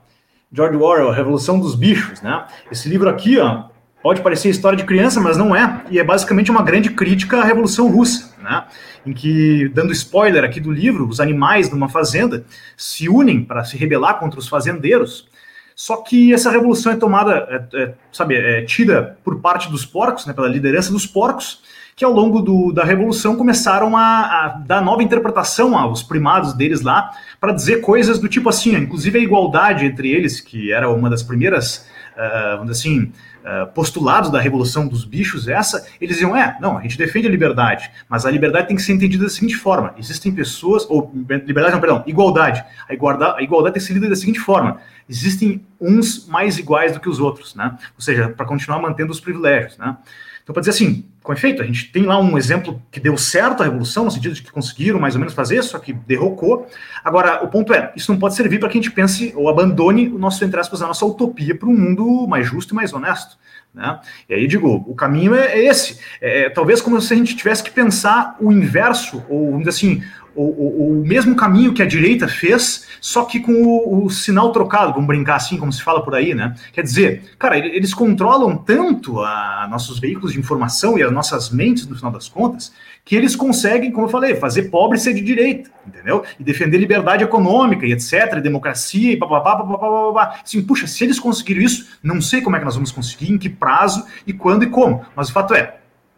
George 0.52 0.78
Orwell, 0.78 1.12
Revolução 1.12 1.60
dos 1.60 1.76
Bichos, 1.76 2.22
né? 2.22 2.46
Esse 2.72 2.88
livro 2.88 3.10
aqui, 3.10 3.40
ó, 3.40 3.66
pode 4.04 4.22
parecer 4.22 4.50
história 4.50 4.78
de 4.78 4.84
criança, 4.84 5.20
mas 5.20 5.38
não 5.38 5.56
é, 5.56 5.82
e 5.90 5.98
é 5.98 6.04
basicamente 6.04 6.52
uma 6.52 6.62
grande 6.62 6.92
crítica 6.92 7.40
à 7.40 7.44
Revolução 7.44 7.90
Russa, 7.90 8.36
né? 8.42 8.66
Em 9.06 9.14
que, 9.14 9.70
dando 9.74 9.92
spoiler 9.92 10.44
aqui 10.44 10.60
do 10.60 10.72
livro, 10.72 11.08
os 11.08 11.20
animais 11.20 11.72
numa 11.72 11.90
fazenda 11.90 12.46
se 12.78 13.10
unem 13.10 13.44
para 13.44 13.64
se 13.64 13.76
rebelar 13.76 14.20
contra 14.20 14.40
os 14.40 14.48
fazendeiros. 14.48 15.28
Só 15.76 15.98
que 15.98 16.32
essa 16.32 16.52
revolução 16.52 16.92
é 16.92 16.96
tomada, 16.96 17.48
é, 17.50 17.82
é, 17.82 17.94
sabe, 18.12 18.36
é 18.36 18.62
tida 18.62 19.18
por 19.24 19.40
parte 19.40 19.72
dos 19.72 19.84
porcos, 19.86 20.28
né, 20.28 20.34
pela 20.34 20.48
liderança 20.48 20.92
dos 20.92 21.08
porcos, 21.08 21.64
que 21.96 22.04
ao 22.04 22.12
longo 22.12 22.42
do, 22.42 22.72
da 22.72 22.84
Revolução 22.84 23.36
começaram 23.36 23.96
a, 23.96 24.02
a, 24.02 24.48
dar 24.66 24.82
nova 24.82 25.04
interpretação 25.04 25.78
aos 25.78 26.02
primados 26.02 26.54
deles 26.54 26.82
lá, 26.82 27.12
para 27.40 27.52
dizer 27.52 27.82
coisas 27.82 28.20
do 28.20 28.28
tipo 28.28 28.50
assim, 28.50 28.76
inclusive 28.76 29.20
a 29.20 29.22
igualdade 29.22 29.86
entre 29.86 30.10
eles, 30.10 30.40
que 30.42 30.72
era 30.72 30.90
uma 30.90 31.10
das 31.10 31.22
primeiras, 31.22 31.88
uh, 32.16 32.58
vamos 32.58 32.72
dizer 32.72 32.90
assim, 32.90 33.12
uh, 33.44 33.72
postulados 33.74 34.32
da 34.32 34.40
Revolução 34.40 34.88
dos 34.88 35.06
Bichos, 35.06 35.48
essa, 35.48 35.86
eles 36.02 36.16
diziam, 36.16 36.36
é, 36.36 36.58
não, 36.60 36.78
a 36.78 36.82
gente 36.82 36.98
defende 36.98 37.28
a 37.28 37.30
liberdade, 37.30 37.92
mas 38.10 38.26
a 38.26 38.32
liberdade 38.32 38.68
tem 38.68 38.76
que 38.76 38.82
ser 38.82 38.94
entendida 38.94 39.26
da 39.26 39.30
seguinte 39.30 39.56
forma, 39.56 39.94
existem 39.98 40.32
pessoas, 40.32 40.90
ou, 40.90 41.12
liberdade 41.14 41.74
não, 41.74 41.80
perdão, 41.80 42.04
igualdade, 42.08 42.64
a 42.90 42.94
igualdade, 42.94 43.40
a 43.40 43.44
igualdade 43.44 43.76
tem 43.76 43.82
que 43.82 43.88
ser 43.88 43.94
lida 43.94 44.10
da 44.10 44.16
seguinte 44.16 44.40
forma, 44.40 44.80
existem 45.08 45.64
uns 45.80 46.28
mais 46.28 46.58
iguais 46.58 46.94
do 46.94 47.00
que 47.00 47.10
os 47.10 47.20
outros, 47.20 47.54
né, 47.54 47.78
ou 47.96 48.02
seja, 48.02 48.30
para 48.30 48.46
continuar 48.48 48.82
mantendo 48.82 49.12
os 49.12 49.20
privilégios, 49.20 49.78
né, 49.78 49.96
então, 50.44 50.54
para 50.54 50.60
dizer 50.60 50.72
assim, 50.72 51.06
com 51.24 51.32
efeito, 51.32 51.62
a 51.62 51.66
gente 51.66 51.90
tem 51.90 52.04
lá 52.04 52.20
um 52.20 52.38
exemplo 52.38 52.82
que 52.92 53.00
deu 53.00 53.18
certo 53.18 53.62
a 53.62 53.64
revolução, 53.64 54.04
no 54.04 54.12
sentido 54.12 54.36
de 54.36 54.44
que 54.44 54.52
conseguiram 54.52 55.00
mais 55.00 55.16
ou 55.16 55.20
menos 55.20 55.34
fazer, 55.34 55.64
só 55.64 55.80
que 55.80 55.94
derrocou. 55.94 56.68
Agora, 57.02 57.42
o 57.42 57.48
ponto 57.48 57.74
é, 57.74 57.94
isso 57.96 58.12
não 58.12 58.20
pode 58.20 58.36
servir 58.36 58.60
para 58.60 58.68
que 58.68 58.78
a 58.78 58.82
gente 58.82 58.92
pense 58.92 59.34
ou 59.36 59.48
abandone 59.48 60.10
o 60.10 60.20
nosso, 60.20 60.44
entre 60.44 60.60
aspas, 60.60 60.82
a 60.82 60.88
nossa 60.88 61.06
utopia 61.06 61.56
para 61.56 61.70
um 61.70 61.78
mundo 61.78 62.28
mais 62.28 62.46
justo 62.46 62.74
e 62.74 62.76
mais 62.76 62.92
honesto. 62.92 63.38
Né? 63.74 64.00
E 64.30 64.34
aí 64.34 64.48
digo, 64.48 64.84
o 64.86 64.94
caminho 64.94 65.34
é, 65.34 65.54
é 65.54 65.66
esse. 65.66 65.98
É, 66.22 66.42
é, 66.42 66.50
talvez 66.50 66.82
como 66.82 67.00
se 67.00 67.14
a 67.14 67.18
gente 67.18 67.36
tivesse 67.36 67.64
que 67.64 67.72
pensar 67.72 68.36
o 68.40 68.52
inverso, 68.52 69.24
ou 69.30 69.58
assim, 69.66 70.04
o, 70.36 70.44
o, 70.44 71.00
o, 71.02 71.06
mesmo 71.06 71.36
caminho 71.36 71.74
que 71.74 71.82
a 71.82 71.86
direita 71.86 72.28
fez, 72.28 72.88
só 73.04 73.26
que 73.26 73.42
com 73.42 73.52
o, 73.52 74.06
o, 74.06 74.10
sinal 74.10 74.50
trocado, 74.54 74.94
vamos 74.94 75.08
brincar 75.08 75.36
assim, 75.36 75.58
como 75.58 75.74
se 75.74 75.84
fala 75.84 76.02
por 76.02 76.16
aí, 76.16 76.34
né? 76.34 76.56
Quer 76.72 76.84
dizer, 76.84 77.36
cara, 77.38 77.58
eles 77.58 77.94
controlam 77.94 78.56
tanto 78.56 79.20
a 79.20 79.68
nossos 79.70 80.00
veículos 80.00 80.32
de 80.32 80.40
informação 80.40 80.98
e 80.98 81.04
as 81.04 81.12
nossas 81.12 81.50
mentes, 81.50 81.86
no 81.86 81.98
final 81.98 82.14
das 82.14 82.30
contas, 82.30 82.72
que 83.04 83.14
eles 83.14 83.36
conseguem, 83.36 83.92
como 83.92 84.06
eu 84.08 84.10
falei, 84.10 84.36
fazer 84.36 84.70
pobre 84.70 84.98
ser 84.98 85.14
de 85.14 85.20
direita, 85.20 85.70
entendeu? 85.86 86.24
E 86.40 86.46
defender 86.46 86.78
liberdade 86.78 87.26
econômica 87.26 87.86
e 87.86 87.92
etc, 87.92 88.38
e 88.38 88.40
democracia 88.42 89.12
e 89.12 89.18
papapá, 89.18 89.58
papapá, 89.58 89.78
papapá. 89.78 90.40
Assim, 90.42 90.64
puxa, 90.64 90.88
se 90.88 91.04
eles 91.04 91.20
conseguiram 91.20 91.62
isso, 91.62 91.98
não 92.02 92.22
sei 92.22 92.40
como 92.40 92.56
é 92.56 92.60
que 92.60 92.66
nós 92.66 92.76
vamos 92.76 92.94
conseguir, 92.94 93.34
em 93.34 93.38
que 93.38 93.50
prazo 93.50 94.08
e 94.26 94.32
quando 94.32 94.64
e 94.64 94.68
como. 94.68 95.06
Mas 95.14 95.28
o 95.28 95.34
fato 95.34 95.54
é, 95.54 95.76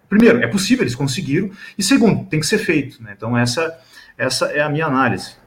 primeiro, 0.08 0.38
é 0.44 0.46
possível, 0.46 0.84
eles 0.84 0.94
conseguiram, 0.94 1.50
e 1.76 1.82
segundo, 1.82 2.26
tem 2.26 2.40
que 2.40 2.46
ser 2.46 2.60
feito, 2.60 3.02
né? 3.02 3.16
Então 3.18 3.36
essa, 3.36 3.76
essa 4.16 4.46
é 4.52 4.62
a 4.62 4.70
minha 4.70 4.86
análise. 4.86 5.44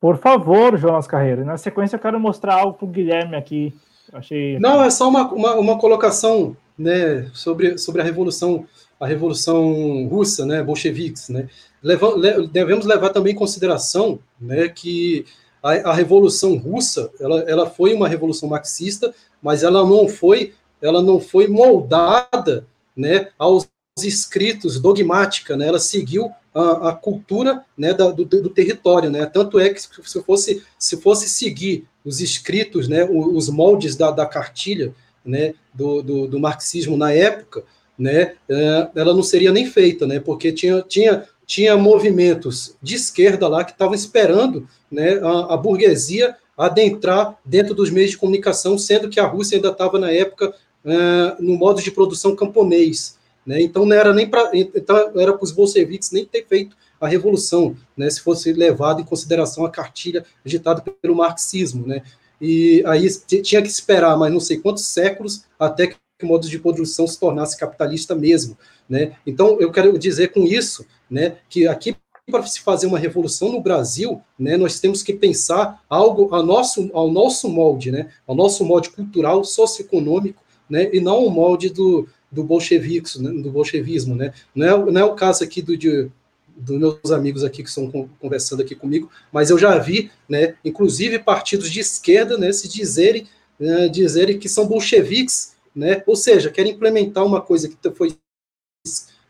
Por 0.00 0.16
favor, 0.18 0.78
Jonas 0.78 1.06
Carreiro. 1.06 1.44
Na 1.44 1.58
sequência, 1.58 1.96
eu 1.96 2.00
quero 2.00 2.18
mostrar 2.18 2.54
algo 2.54 2.74
para 2.74 2.86
o 2.86 2.88
Guilherme 2.88 3.36
aqui. 3.36 3.74
Achei... 4.12 4.58
Não, 4.58 4.82
é 4.82 4.90
só 4.90 5.08
uma, 5.08 5.30
uma, 5.32 5.54
uma 5.56 5.78
colocação 5.78 6.56
né, 6.78 7.28
sobre, 7.34 7.76
sobre 7.78 8.00
a 8.00 8.04
revolução 8.04 8.66
a 8.98 9.06
revolução 9.06 10.06
russa, 10.08 10.44
né, 10.44 10.62
bolcheviques, 10.62 11.30
né, 11.30 11.48
Leva, 11.82 12.14
le, 12.14 12.46
devemos 12.48 12.84
levar 12.84 13.08
também 13.08 13.32
em 13.32 13.36
consideração, 13.36 14.18
né, 14.38 14.68
que 14.68 15.24
a, 15.62 15.90
a, 15.90 15.94
revolução 15.94 16.56
russa, 16.56 17.10
ela, 17.18 17.40
ela 17.48 17.70
foi 17.70 17.94
uma 17.94 18.06
revolução 18.06 18.48
marxista, 18.48 19.14
mas 19.42 19.62
ela 19.62 19.82
não 19.86 20.06
foi, 20.06 20.52
ela 20.82 21.02
não 21.02 21.18
foi 21.18 21.48
moldada, 21.48 22.66
né, 22.94 23.28
aos 23.38 23.66
escritos 23.98 24.78
dogmática, 24.78 25.56
né, 25.56 25.68
ela 25.68 25.80
seguiu 25.80 26.30
a, 26.54 26.90
a 26.90 26.92
cultura, 26.92 27.64
né, 27.76 27.94
da, 27.94 28.10
do, 28.10 28.24
do, 28.24 28.50
território, 28.50 29.10
né, 29.10 29.26
tanto 29.26 29.58
é 29.58 29.68
que 29.70 29.80
se 29.80 30.22
fosse 30.22 30.62
se 30.78 30.96
fosse 30.96 31.28
seguir 31.28 31.86
os 32.04 32.20
escritos, 32.20 32.88
né, 32.88 33.04
os 33.04 33.48
moldes 33.48 33.94
da, 33.94 34.10
da 34.10 34.26
cartilha 34.26 34.92
né, 35.24 35.54
do, 35.72 36.02
do, 36.02 36.26
do, 36.26 36.40
marxismo 36.40 36.96
na 36.96 37.12
época, 37.12 37.62
né, 37.98 38.34
é, 38.48 38.88
ela 38.94 39.14
não 39.14 39.22
seria 39.22 39.52
nem 39.52 39.66
feita, 39.66 40.06
né, 40.06 40.18
porque 40.18 40.50
tinha, 40.50 40.82
tinha, 40.82 41.24
tinha 41.46 41.76
movimentos 41.76 42.74
de 42.82 42.96
esquerda 42.96 43.46
lá 43.46 43.62
que 43.62 43.72
estavam 43.72 43.94
esperando 43.94 44.66
né, 44.90 45.20
a, 45.22 45.54
a, 45.54 45.56
burguesia 45.56 46.34
adentrar 46.56 47.38
dentro 47.44 47.74
dos 47.74 47.90
meios 47.90 48.10
de 48.10 48.18
comunicação, 48.18 48.76
sendo 48.76 49.08
que 49.08 49.20
a 49.20 49.26
Rússia 49.26 49.56
ainda 49.56 49.68
estava 49.68 49.98
na 49.98 50.10
época 50.10 50.54
é, 50.84 51.36
no 51.38 51.56
modo 51.56 51.80
de 51.80 51.90
produção 51.90 52.34
camponês. 52.34 53.18
Né, 53.46 53.62
então 53.62 53.86
não 53.86 53.96
era 53.96 54.12
nem 54.12 54.28
para 54.28 54.50
então 54.54 55.12
era 55.16 55.32
para 55.32 55.42
os 55.42 55.50
bolcheviques 55.50 56.10
nem 56.10 56.26
ter 56.26 56.46
feito 56.46 56.76
a 57.00 57.08
revolução, 57.08 57.74
né, 57.96 58.10
se 58.10 58.20
fosse 58.20 58.52
levado 58.52 59.00
em 59.00 59.04
consideração 59.04 59.64
a 59.64 59.70
cartilha 59.70 60.26
agitada 60.44 60.82
pelo 60.82 61.16
marxismo, 61.16 61.86
né? 61.86 62.02
e 62.40 62.82
aí 62.86 63.06
tinha 63.42 63.60
que 63.60 63.68
esperar 63.68 64.16
mais 64.16 64.32
não 64.32 64.40
sei 64.40 64.56
quantos 64.56 64.86
séculos 64.86 65.44
até 65.58 65.88
que 65.88 65.96
o 66.22 66.26
modo 66.26 66.48
de 66.48 66.58
produção 66.58 67.06
se 67.06 67.18
tornasse 67.18 67.56
capitalista 67.56 68.14
mesmo, 68.14 68.56
né? 68.88 69.12
Então 69.26 69.58
eu 69.60 69.70
quero 69.70 69.98
dizer 69.98 70.28
com 70.28 70.44
isso, 70.44 70.86
né, 71.10 71.36
que 71.48 71.66
aqui 71.66 71.96
para 72.30 72.46
se 72.46 72.60
fazer 72.60 72.86
uma 72.86 72.98
revolução 72.98 73.50
no 73.50 73.60
Brasil, 73.60 74.22
né, 74.38 74.56
nós 74.56 74.78
temos 74.78 75.02
que 75.02 75.12
pensar 75.12 75.82
algo 75.88 76.32
ao 76.32 76.44
nosso, 76.44 76.88
ao 76.92 77.10
nosso 77.10 77.48
molde, 77.48 77.90
né, 77.90 78.10
ao 78.26 78.36
nosso 78.36 78.64
molde 78.64 78.90
cultural, 78.90 79.42
socioeconômico, 79.42 80.40
né, 80.68 80.88
e 80.92 81.00
não 81.00 81.24
o 81.24 81.30
molde 81.30 81.70
do, 81.70 82.06
do 82.30 82.44
bolchevismo, 82.44 83.22
né, 83.22 83.42
do 83.42 83.50
bolchevismo, 83.50 84.14
né, 84.14 84.32
não 84.54 84.66
é, 84.66 84.92
não 84.92 85.00
é 85.00 85.04
o 85.04 85.14
caso 85.14 85.42
aqui 85.42 85.60
do, 85.60 85.76
de, 85.76 86.10
dos 86.56 86.78
meus 86.78 87.10
amigos 87.10 87.42
aqui 87.42 87.62
que 87.62 87.68
estão 87.68 88.08
conversando 88.18 88.62
aqui 88.62 88.74
comigo, 88.74 89.10
mas 89.32 89.50
eu 89.50 89.58
já 89.58 89.76
vi, 89.78 90.10
né, 90.28 90.54
inclusive 90.64 91.18
partidos 91.18 91.70
de 91.70 91.80
esquerda, 91.80 92.38
né, 92.38 92.52
se 92.52 92.68
dizerem, 92.68 93.26
né, 93.58 93.88
dizerem 93.88 94.38
que 94.38 94.48
são 94.48 94.66
bolcheviques, 94.66 95.54
né, 95.74 96.02
ou 96.06 96.16
seja, 96.16 96.50
querem 96.50 96.72
implementar 96.72 97.24
uma 97.24 97.40
coisa 97.40 97.68
que 97.68 97.76
foi 97.90 98.16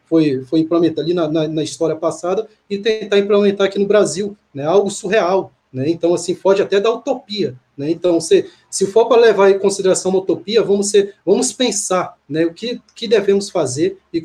foi, 0.07 0.45
foi 0.45 0.59
implementada 0.59 1.03
ali 1.03 1.15
na, 1.15 1.29
na, 1.29 1.47
na, 1.47 1.63
história 1.63 1.95
passada 1.95 2.49
e 2.69 2.77
tentar 2.79 3.17
implementar 3.17 3.69
aqui 3.69 3.79
no 3.79 3.87
Brasil, 3.87 4.37
né, 4.53 4.65
algo 4.65 4.91
surreal, 4.91 5.53
né, 5.73 5.89
então 5.89 6.13
assim, 6.15 6.35
foge 6.35 6.63
até 6.63 6.81
da 6.81 6.93
utopia, 6.93 7.57
né, 7.77 7.91
então 7.91 8.21
se, 8.21 8.51
se 8.69 8.87
for 8.87 9.07
para 9.07 9.21
levar 9.21 9.51
em 9.51 9.59
consideração 9.59 10.11
uma 10.11 10.21
utopia, 10.21 10.63
vamos, 10.63 10.89
ser, 10.89 11.15
vamos 11.25 11.53
pensar, 11.53 12.17
né, 12.29 12.45
o 12.45 12.53
que, 12.53 12.81
que 12.95 13.07
devemos 13.07 13.51
fazer 13.51 13.99
e 14.13 14.25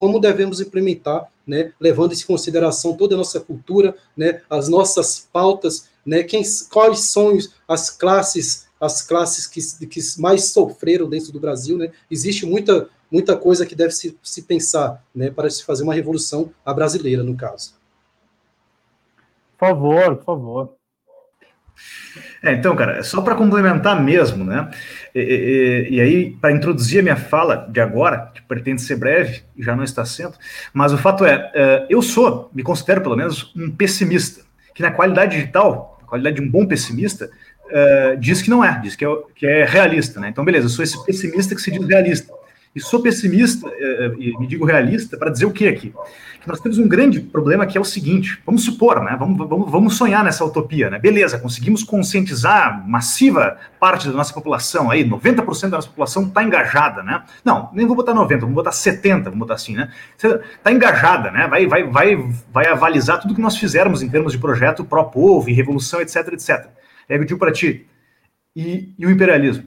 como 0.00 0.18
devemos 0.18 0.60
implementar, 0.60 1.30
né, 1.46 1.72
levando 1.78 2.14
em 2.14 2.20
consideração 2.22 2.96
toda 2.96 3.14
a 3.14 3.18
nossa 3.18 3.38
cultura, 3.38 3.94
né, 4.16 4.40
as 4.48 4.68
nossas 4.68 5.28
pautas, 5.30 5.88
né, 6.06 6.22
quem, 6.22 6.42
quais 6.70 7.10
são 7.10 7.36
as 7.68 7.90
classes, 7.90 8.66
as 8.80 9.02
classes 9.02 9.46
que, 9.46 9.86
que 9.86 10.00
mais 10.18 10.52
sofreram 10.52 11.08
dentro 11.08 11.30
do 11.30 11.38
Brasil, 11.38 11.76
né, 11.76 11.92
existe 12.10 12.46
muita, 12.46 12.88
muita 13.10 13.36
coisa 13.36 13.66
que 13.66 13.74
deve 13.74 13.92
se, 13.92 14.16
se 14.22 14.42
pensar, 14.42 15.04
né, 15.14 15.30
para 15.30 15.50
se 15.50 15.62
fazer 15.62 15.82
uma 15.82 15.94
revolução 15.94 16.50
a 16.64 16.72
brasileira, 16.72 17.22
no 17.22 17.36
caso. 17.36 17.79
Por 19.60 19.68
favor, 19.68 20.16
por 20.16 20.24
favor. 20.24 20.74
É, 22.42 22.52
então, 22.52 22.74
cara, 22.74 23.02
só 23.02 23.20
para 23.20 23.34
complementar 23.34 24.02
mesmo, 24.02 24.42
né? 24.42 24.70
E, 25.14 25.20
e, 25.20 25.96
e 25.96 26.00
aí, 26.00 26.30
para 26.30 26.52
introduzir 26.52 27.00
a 27.00 27.02
minha 27.02 27.16
fala 27.16 27.68
de 27.70 27.78
agora, 27.78 28.30
que 28.34 28.40
pretende 28.40 28.80
ser 28.80 28.96
breve, 28.96 29.42
já 29.58 29.76
não 29.76 29.84
está 29.84 30.02
sendo, 30.04 30.34
mas 30.72 30.94
o 30.94 30.98
fato 30.98 31.26
é, 31.26 31.50
é, 31.54 31.86
eu 31.90 32.00
sou, 32.00 32.50
me 32.54 32.62
considero 32.62 33.02
pelo 33.02 33.16
menos, 33.16 33.52
um 33.54 33.70
pessimista, 33.70 34.42
que 34.74 34.82
na 34.82 34.90
qualidade 34.90 35.36
digital, 35.36 35.98
a 36.02 36.06
qualidade 36.06 36.36
de 36.36 36.42
um 36.42 36.50
bom 36.50 36.66
pessimista, 36.66 37.30
é, 37.70 38.16
diz 38.16 38.40
que 38.40 38.48
não 38.48 38.64
é, 38.64 38.80
diz 38.80 38.96
que 38.96 39.04
é, 39.04 39.08
que 39.34 39.46
é 39.46 39.64
realista, 39.66 40.18
né? 40.20 40.30
Então, 40.30 40.44
beleza, 40.44 40.66
eu 40.66 40.70
sou 40.70 40.82
esse 40.82 41.04
pessimista 41.04 41.54
que 41.54 41.60
se 41.60 41.70
diz 41.70 41.86
realista. 41.86 42.32
E 42.74 42.80
sou 42.80 43.02
pessimista, 43.02 43.68
é, 43.68 44.12
e 44.18 44.38
me 44.38 44.46
digo 44.46 44.64
realista, 44.64 45.16
para 45.16 45.30
dizer 45.30 45.46
o 45.46 45.52
que 45.52 45.66
aqui? 45.66 45.92
que 46.40 46.48
nós 46.48 46.58
temos 46.60 46.78
um 46.78 46.88
grande 46.88 47.20
problema 47.20 47.66
que 47.66 47.76
é 47.76 47.80
o 47.80 47.84
seguinte: 47.84 48.40
vamos 48.44 48.64
supor, 48.64 49.02
né? 49.02 49.14
Vamos, 49.18 49.36
vamos, 49.48 49.70
vamos 49.70 49.96
sonhar 49.96 50.24
nessa 50.24 50.44
utopia, 50.44 50.88
né? 50.88 50.98
Beleza, 50.98 51.38
conseguimos 51.38 51.84
conscientizar 51.84 52.86
massiva 52.88 53.58
parte 53.78 54.08
da 54.08 54.14
nossa 54.14 54.32
população 54.32 54.90
aí, 54.90 55.04
90% 55.04 55.68
da 55.68 55.76
nossa 55.76 55.88
população 55.88 56.24
está 56.24 56.42
engajada, 56.42 57.02
né? 57.02 57.22
Não, 57.44 57.68
nem 57.72 57.86
vou 57.86 57.94
botar 57.94 58.14
90, 58.14 58.40
vamos 58.40 58.54
botar 58.54 58.72
70, 58.72 59.24
vamos 59.24 59.38
botar 59.38 59.54
assim, 59.54 59.76
né? 59.76 59.92
Está 60.16 60.72
engajada, 60.72 61.30
né? 61.30 61.46
Vai, 61.46 61.66
vai, 61.66 61.84
vai, 61.84 62.16
vai 62.50 62.66
avalizar 62.66 63.20
tudo 63.20 63.34
que 63.34 63.40
nós 63.40 63.56
fizermos 63.56 64.02
em 64.02 64.08
termos 64.08 64.32
de 64.32 64.38
projeto 64.38 64.84
pró-povo 64.84 65.48
e 65.50 65.52
revolução, 65.52 66.00
etc, 66.00 66.16
etc. 66.32 66.68
Aí 67.08 67.16
eu 67.16 67.24
digo 67.24 67.38
para 67.38 67.52
ti, 67.52 67.86
e, 68.56 68.94
e 68.98 69.06
o 69.06 69.10
imperialismo? 69.10 69.64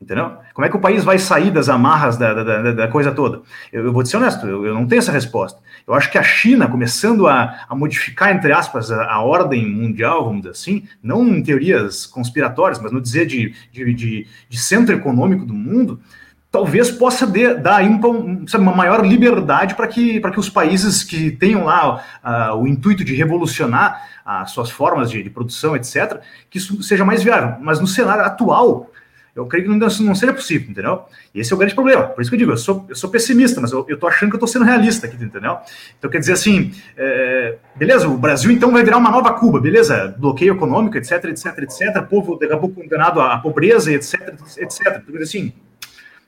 Entendeu? 0.00 0.36
Como 0.54 0.64
é 0.64 0.68
que 0.68 0.76
o 0.76 0.80
país 0.80 1.02
vai 1.02 1.18
sair 1.18 1.50
das 1.50 1.68
amarras 1.68 2.16
da, 2.16 2.32
da, 2.32 2.72
da 2.72 2.88
coisa 2.88 3.10
toda? 3.10 3.42
Eu, 3.72 3.86
eu, 3.86 3.92
vou 3.92 4.04
te 4.04 4.08
ser 4.08 4.16
honesto, 4.16 4.46
eu, 4.46 4.64
eu, 4.64 4.72
não 4.72 4.86
tenho 4.86 5.00
essa 5.00 5.10
resposta. 5.10 5.60
Eu 5.84 5.92
acho 5.92 6.08
que 6.08 6.16
a 6.16 6.22
China, 6.22 6.68
começando 6.68 7.26
a, 7.26 7.66
a 7.68 7.74
modificar, 7.74 8.32
entre 8.32 8.52
aspas, 8.52 8.92
a, 8.92 9.12
a, 9.12 9.20
ordem 9.20 9.68
mundial, 9.68 10.24
vamos 10.24 10.42
dizer 10.42 10.52
assim, 10.52 10.84
não 11.02 11.26
em 11.26 11.42
teorias 11.42 12.06
conspiratórias, 12.06 12.80
mas 12.80 12.92
no 12.92 13.00
dizer 13.00 13.26
de, 13.26 13.52
de, 13.72 13.92
de, 13.92 14.26
de 14.48 14.58
centro 14.58 14.94
econômico 14.94 15.44
do 15.44 15.52
mundo, 15.52 16.00
talvez 16.50 16.92
possa 16.92 17.26
de, 17.26 17.54
dar 17.54 17.82
uma, 17.82 18.08
uma, 18.08 18.76
maior 18.76 19.04
liberdade 19.04 19.74
para 19.74 19.88
que, 19.88 20.20
que 20.20 20.40
os 20.40 20.48
países 20.48 21.02
que 21.02 21.32
tenham 21.32 21.64
lá 21.64 22.02
uh, 22.24 22.54
o 22.54 22.68
intuito 22.68 23.04
de 23.04 23.14
revolucionar 23.16 24.08
as 24.24 24.50
suas 24.50 24.70
formas 24.70 25.10
de, 25.10 25.22
de 25.22 25.30
produção, 25.30 25.74
etc., 25.74 26.20
que 26.50 26.58
isso 26.58 26.82
seja 26.82 27.04
mais 27.04 27.22
viável. 27.22 27.56
Mas 27.60 27.80
no 27.80 27.86
cenário 27.86 28.24
atual, 28.24 28.87
eu 29.38 29.46
creio 29.46 29.64
que 29.66 29.70
não, 29.70 29.78
não 29.78 30.14
seria 30.16 30.34
possível, 30.34 30.68
entendeu? 30.68 31.04
E 31.32 31.38
esse 31.38 31.52
é 31.52 31.54
o 31.56 31.58
grande 31.58 31.74
problema. 31.74 32.02
Por 32.08 32.20
isso 32.20 32.28
que 32.28 32.34
eu 32.34 32.38
digo, 32.38 32.50
eu 32.50 32.56
sou, 32.56 32.84
eu 32.88 32.96
sou 32.96 33.08
pessimista, 33.08 33.60
mas 33.60 33.70
eu, 33.70 33.86
eu 33.88 33.96
tô 33.96 34.08
achando 34.08 34.30
que 34.30 34.36
eu 34.36 34.40
tô 34.40 34.48
sendo 34.48 34.64
realista 34.64 35.06
aqui, 35.06 35.16
entendeu? 35.22 35.58
Então, 35.96 36.10
quer 36.10 36.18
dizer 36.18 36.32
assim, 36.32 36.72
é, 36.96 37.56
beleza, 37.76 38.08
o 38.08 38.18
Brasil 38.18 38.50
então 38.50 38.72
vai 38.72 38.82
virar 38.82 38.96
uma 38.96 39.10
nova 39.10 39.32
Cuba, 39.34 39.60
beleza? 39.60 40.12
Bloqueio 40.18 40.54
econômico, 40.54 40.98
etc, 40.98 41.24
etc, 41.26 41.56
etc, 41.58 42.02
povo 42.10 42.36
daqui 42.36 42.52
a 42.52 42.56
pouco 42.56 42.82
condenado 42.82 43.20
à 43.20 43.38
pobreza, 43.38 43.92
etc, 43.92 44.34
etc. 44.58 45.02
Então, 45.08 45.22
assim, 45.22 45.52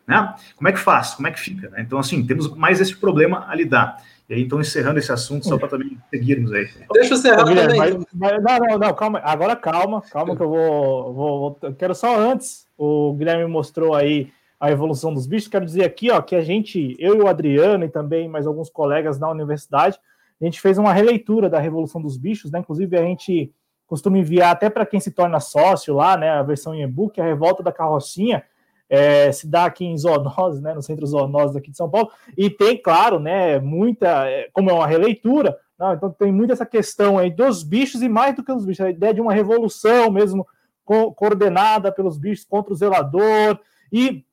né? 0.06 0.34
Como 0.56 0.68
é 0.68 0.72
que 0.72 0.78
faz? 0.78 1.14
Como 1.14 1.26
é 1.26 1.32
que 1.32 1.40
fica? 1.40 1.68
Né? 1.70 1.82
Então, 1.86 1.98
assim, 1.98 2.24
temos 2.24 2.54
mais 2.56 2.80
esse 2.80 2.96
problema 2.96 3.46
a 3.48 3.54
lidar. 3.54 3.96
E 4.30 4.34
aí, 4.34 4.42
então, 4.42 4.60
encerrando 4.60 5.00
esse 5.00 5.10
assunto, 5.10 5.44
só 5.44 5.58
para 5.58 5.66
também 5.66 5.98
seguirmos 6.08 6.52
aí. 6.52 6.68
Deixa 6.92 7.14
eu 7.14 7.18
encerrar 7.18 7.44
também. 7.44 7.76
Mas, 7.76 7.96
mas, 8.14 8.42
não, 8.44 8.58
não, 8.60 8.78
não, 8.78 8.94
calma. 8.94 9.20
Agora 9.24 9.56
calma, 9.56 10.00
calma 10.02 10.36
que 10.36 10.42
eu 10.42 10.48
vou, 10.48 11.12
vou, 11.12 11.58
vou, 11.60 11.74
Quero 11.74 11.96
só 11.96 12.16
antes, 12.16 12.64
o 12.78 13.12
Guilherme 13.14 13.50
mostrou 13.50 13.92
aí 13.92 14.32
a 14.60 14.70
evolução 14.70 15.12
dos 15.12 15.26
bichos. 15.26 15.48
Quero 15.48 15.64
dizer 15.64 15.82
aqui, 15.82 16.12
ó, 16.12 16.22
que 16.22 16.36
a 16.36 16.42
gente, 16.42 16.94
eu 17.00 17.16
e 17.16 17.20
o 17.20 17.26
Adriano 17.26 17.84
e 17.84 17.88
também 17.88 18.28
mais 18.28 18.46
alguns 18.46 18.70
colegas 18.70 19.18
na 19.18 19.28
universidade, 19.28 19.98
a 20.40 20.44
gente 20.44 20.60
fez 20.60 20.78
uma 20.78 20.92
releitura 20.92 21.50
da 21.50 21.58
Revolução 21.58 22.00
dos 22.00 22.16
Bichos, 22.16 22.52
né? 22.52 22.60
Inclusive, 22.60 22.96
a 22.96 23.02
gente 23.02 23.52
costuma 23.84 24.16
enviar 24.16 24.52
até 24.52 24.70
para 24.70 24.86
quem 24.86 25.00
se 25.00 25.10
torna 25.10 25.40
sócio 25.40 25.92
lá, 25.92 26.16
né? 26.16 26.30
A 26.30 26.42
versão 26.44 26.72
em 26.72 26.82
e-book, 26.82 27.20
a 27.20 27.24
Revolta 27.24 27.64
da 27.64 27.72
Carrocinha. 27.72 28.44
É, 28.90 29.30
se 29.30 29.46
dá 29.46 29.66
aqui 29.66 29.84
em 29.84 29.96
zoonose, 29.96 30.60
né, 30.60 30.74
no 30.74 30.82
centro 30.82 31.06
zoonose 31.06 31.56
aqui 31.56 31.70
de 31.70 31.76
São 31.76 31.88
Paulo, 31.88 32.10
e 32.36 32.50
tem, 32.50 32.76
claro, 32.76 33.20
né, 33.20 33.60
muita, 33.60 34.28
é, 34.28 34.50
como 34.52 34.68
é 34.68 34.72
uma 34.72 34.86
releitura, 34.86 35.56
não, 35.78 35.94
então 35.94 36.10
tem 36.10 36.32
muito 36.32 36.52
essa 36.52 36.66
questão 36.66 37.16
aí 37.16 37.30
dos 37.30 37.62
bichos 37.62 38.02
e 38.02 38.08
mais 38.08 38.34
do 38.34 38.42
que 38.44 38.52
os 38.52 38.66
bichos, 38.66 38.84
a 38.84 38.90
ideia 38.90 39.14
de 39.14 39.20
uma 39.20 39.32
revolução 39.32 40.10
mesmo 40.10 40.46
co 40.84 41.12
coordenada 41.14 41.92
pelos 41.92 42.18
bichos 42.18 42.44
contra 42.44 42.72
o 42.72 42.76
zelador 42.76 43.58
e 43.92 44.24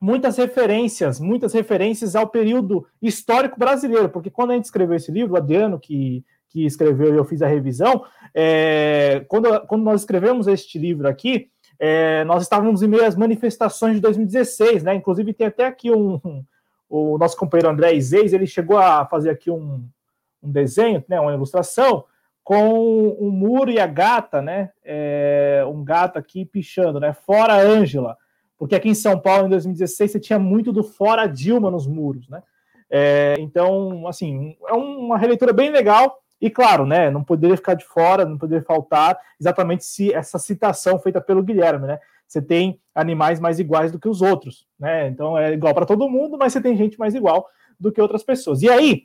muitas 0.00 0.36
referências, 0.36 1.20
muitas 1.20 1.52
referências 1.52 2.16
ao 2.16 2.26
período 2.26 2.86
histórico 3.02 3.58
brasileiro, 3.58 4.08
porque 4.08 4.30
quando 4.30 4.52
a 4.52 4.54
gente 4.54 4.64
escreveu 4.64 4.96
esse 4.96 5.12
livro, 5.12 5.34
o 5.34 5.36
Adriano 5.36 5.78
que, 5.78 6.24
que 6.48 6.64
escreveu 6.64 7.14
e 7.14 7.16
eu 7.16 7.24
fiz 7.24 7.42
a 7.42 7.46
revisão, 7.46 8.04
é, 8.34 9.24
quando, 9.28 9.60
quando 9.66 9.82
nós 9.82 10.00
escrevemos 10.00 10.46
este 10.46 10.78
livro 10.78 11.08
aqui, 11.08 11.50
é, 11.78 12.24
nós 12.24 12.42
estávamos 12.42 12.82
em 12.82 12.88
meio 12.88 13.04
às 13.04 13.14
manifestações 13.14 13.94
de 13.94 14.00
2016, 14.00 14.82
né? 14.82 14.94
Inclusive 14.94 15.32
tem 15.32 15.46
até 15.46 15.66
aqui 15.66 15.90
um, 15.90 16.44
o 16.88 17.18
nosso 17.18 17.36
companheiro 17.36 17.70
André 17.70 17.94
Iseis, 17.94 18.32
ele 18.32 18.46
chegou 18.46 18.78
a 18.78 19.06
fazer 19.06 19.30
aqui 19.30 19.50
um, 19.50 19.84
um 20.42 20.50
desenho, 20.50 21.04
né, 21.08 21.20
uma 21.20 21.32
ilustração 21.32 22.04
com 22.42 23.16
um 23.20 23.30
muro 23.30 23.70
e 23.70 23.78
a 23.78 23.86
gata, 23.86 24.40
né? 24.40 24.70
É, 24.82 25.62
um 25.68 25.84
gato 25.84 26.18
aqui 26.18 26.46
pichando, 26.46 26.98
né? 26.98 27.12
Fora 27.12 27.54
Ângela, 27.54 28.16
porque 28.56 28.74
aqui 28.74 28.88
em 28.88 28.94
São 28.94 29.20
Paulo 29.20 29.46
em 29.46 29.50
2016 29.50 30.12
você 30.12 30.18
tinha 30.18 30.38
muito 30.38 30.72
do 30.72 30.82
fora 30.82 31.26
Dilma 31.26 31.70
nos 31.70 31.86
muros, 31.86 32.28
né? 32.28 32.42
É, 32.90 33.34
então, 33.38 34.08
assim, 34.08 34.56
é 34.66 34.72
uma 34.72 35.18
releitura 35.18 35.52
bem 35.52 35.70
legal. 35.70 36.22
E 36.40 36.48
claro, 36.48 36.86
né, 36.86 37.10
não 37.10 37.24
poderia 37.24 37.56
ficar 37.56 37.74
de 37.74 37.84
fora, 37.84 38.24
não 38.24 38.38
poderia 38.38 38.64
faltar 38.64 39.18
exatamente 39.40 39.84
se 39.84 40.12
essa 40.12 40.38
citação 40.38 40.98
feita 40.98 41.20
pelo 41.20 41.42
Guilherme, 41.42 41.86
né? 41.86 41.98
Você 42.26 42.42
tem 42.42 42.78
animais 42.94 43.40
mais 43.40 43.58
iguais 43.58 43.90
do 43.90 43.98
que 43.98 44.08
os 44.08 44.20
outros, 44.20 44.66
né? 44.78 45.08
Então 45.08 45.36
é 45.36 45.52
igual 45.52 45.74
para 45.74 45.86
todo 45.86 46.08
mundo, 46.08 46.36
mas 46.38 46.52
você 46.52 46.60
tem 46.60 46.76
gente 46.76 46.98
mais 46.98 47.14
igual 47.14 47.48
do 47.80 47.90
que 47.90 48.00
outras 48.00 48.22
pessoas. 48.22 48.62
E 48.62 48.68
aí, 48.68 49.04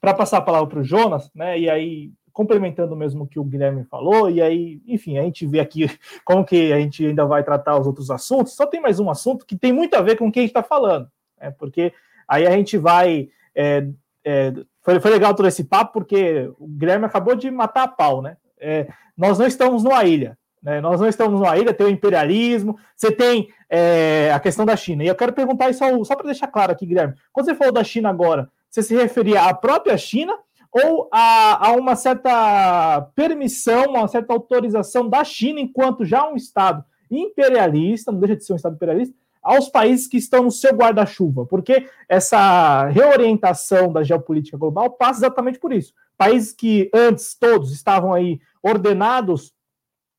para 0.00 0.14
passar 0.14 0.38
a 0.38 0.42
palavra 0.42 0.68
para 0.68 0.80
o 0.80 0.84
Jonas, 0.84 1.30
né? 1.34 1.58
E 1.58 1.68
aí 1.68 2.12
complementando 2.32 2.96
mesmo 2.96 3.24
o 3.24 3.26
que 3.26 3.38
o 3.38 3.44
Guilherme 3.44 3.84
falou, 3.84 4.30
e 4.30 4.40
aí, 4.40 4.80
enfim, 4.86 5.18
a 5.18 5.22
gente 5.22 5.46
vê 5.46 5.60
aqui 5.60 5.86
como 6.24 6.44
que 6.44 6.72
a 6.72 6.80
gente 6.80 7.06
ainda 7.06 7.26
vai 7.26 7.44
tratar 7.44 7.78
os 7.78 7.86
outros 7.86 8.10
assuntos. 8.10 8.54
Só 8.54 8.66
tem 8.66 8.80
mais 8.80 8.98
um 8.98 9.10
assunto 9.10 9.44
que 9.44 9.56
tem 9.56 9.72
muito 9.72 9.94
a 9.94 10.00
ver 10.00 10.16
com 10.16 10.28
o 10.28 10.32
que 10.32 10.38
a 10.38 10.42
gente 10.42 10.50
está 10.50 10.62
falando, 10.62 11.08
né? 11.38 11.50
Porque 11.50 11.92
aí 12.26 12.46
a 12.46 12.50
gente 12.52 12.78
vai 12.78 13.28
é, 13.54 13.86
é, 14.24 14.52
foi, 14.82 15.00
foi 15.00 15.10
legal 15.10 15.34
todo 15.34 15.46
esse 15.46 15.64
papo, 15.64 15.92
porque 15.92 16.50
o 16.58 16.66
Guilherme 16.66 17.06
acabou 17.06 17.34
de 17.34 17.50
matar 17.50 17.84
a 17.84 17.88
pau, 17.88 18.22
né? 18.22 18.36
É, 18.60 18.88
nós 19.16 19.38
não 19.38 19.46
estamos 19.46 19.82
numa 19.82 20.04
ilha, 20.04 20.38
né? 20.62 20.80
Nós 20.80 21.00
não 21.00 21.08
estamos 21.08 21.40
numa 21.40 21.56
ilha, 21.56 21.74
tem 21.74 21.86
o 21.86 21.90
imperialismo, 21.90 22.76
você 22.96 23.10
tem 23.10 23.48
é, 23.68 24.30
a 24.32 24.38
questão 24.38 24.64
da 24.64 24.76
China. 24.76 25.02
E 25.02 25.08
eu 25.08 25.14
quero 25.14 25.32
perguntar 25.32 25.70
isso 25.70 25.84
ao, 25.84 26.04
só 26.04 26.14
para 26.14 26.26
deixar 26.26 26.46
claro 26.46 26.72
aqui, 26.72 26.86
Guilherme. 26.86 27.14
Quando 27.32 27.46
você 27.46 27.54
falou 27.54 27.72
da 27.72 27.84
China 27.84 28.10
agora, 28.10 28.48
você 28.70 28.82
se 28.82 28.94
referia 28.94 29.42
à 29.42 29.54
própria 29.54 29.96
China 29.96 30.34
ou 30.70 31.08
a, 31.12 31.68
a 31.68 31.72
uma 31.72 31.94
certa 31.94 33.02
permissão, 33.14 33.90
uma 33.90 34.08
certa 34.08 34.32
autorização 34.32 35.08
da 35.08 35.22
China 35.22 35.60
enquanto 35.60 36.04
já 36.04 36.26
um 36.26 36.34
Estado 36.34 36.82
imperialista, 37.10 38.10
não 38.10 38.18
deixa 38.18 38.36
de 38.36 38.44
ser 38.44 38.54
um 38.54 38.56
Estado 38.56 38.74
imperialista, 38.74 39.14
aos 39.42 39.68
países 39.68 40.06
que 40.06 40.16
estão 40.16 40.44
no 40.44 40.50
seu 40.50 40.72
guarda-chuva, 40.72 41.44
porque 41.46 41.88
essa 42.08 42.86
reorientação 42.86 43.92
da 43.92 44.04
geopolítica 44.04 44.56
global 44.56 44.90
passa 44.90 45.20
exatamente 45.20 45.58
por 45.58 45.72
isso. 45.72 45.92
Países 46.16 46.52
que 46.52 46.88
antes 46.94 47.34
todos 47.34 47.72
estavam 47.72 48.12
aí 48.14 48.40
ordenados, 48.62 49.52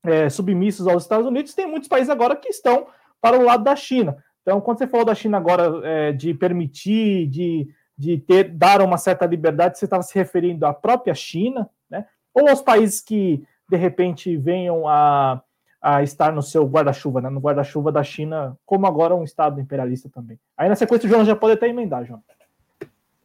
é, 0.03 0.29
submissos 0.29 0.87
aos 0.87 1.03
Estados 1.03 1.25
Unidos, 1.25 1.53
tem 1.53 1.65
muitos 1.65 1.87
países 1.87 2.09
agora 2.09 2.35
que 2.35 2.49
estão 2.49 2.87
para 3.21 3.39
o 3.39 3.43
lado 3.43 3.63
da 3.63 3.75
China. 3.75 4.17
Então, 4.41 4.59
quando 4.59 4.79
você 4.79 4.87
falou 4.87 5.05
da 5.05 5.15
China 5.15 5.37
agora 5.37 5.79
é, 5.83 6.11
de 6.11 6.33
permitir, 6.33 7.27
de, 7.27 7.69
de 7.97 8.17
ter, 8.17 8.49
dar 8.49 8.81
uma 8.81 8.97
certa 8.97 9.25
liberdade, 9.25 9.79
você 9.79 9.85
estava 9.85 10.03
se 10.03 10.13
referindo 10.13 10.65
à 10.65 10.73
própria 10.73 11.15
China, 11.15 11.69
né? 11.89 12.05
ou 12.33 12.49
aos 12.49 12.61
países 12.61 12.99
que 12.99 13.41
de 13.69 13.77
repente 13.77 14.35
venham 14.35 14.85
a 14.85 15.41
a 15.84 16.01
estar 16.01 16.31
no 16.31 16.41
seu 16.41 16.65
guarda-chuva, 16.65 17.19
né? 17.19 17.30
no 17.30 17.41
guarda-chuva 17.41 17.91
da 17.91 18.01
China, 18.01 18.57
como 18.65 18.88
agora 18.88 19.14
um 19.14 19.26
Estado 19.26 19.60
imperialista 19.60 20.10
também. 20.10 20.39
Aí 20.57 20.69
na 20.69 20.76
sequência 20.76 21.05
o 21.05 21.10
João 21.10 21.26
já 21.26 21.35
pode 21.35 21.53
até 21.53 21.68
emendar, 21.68 22.05
João. 22.05 22.23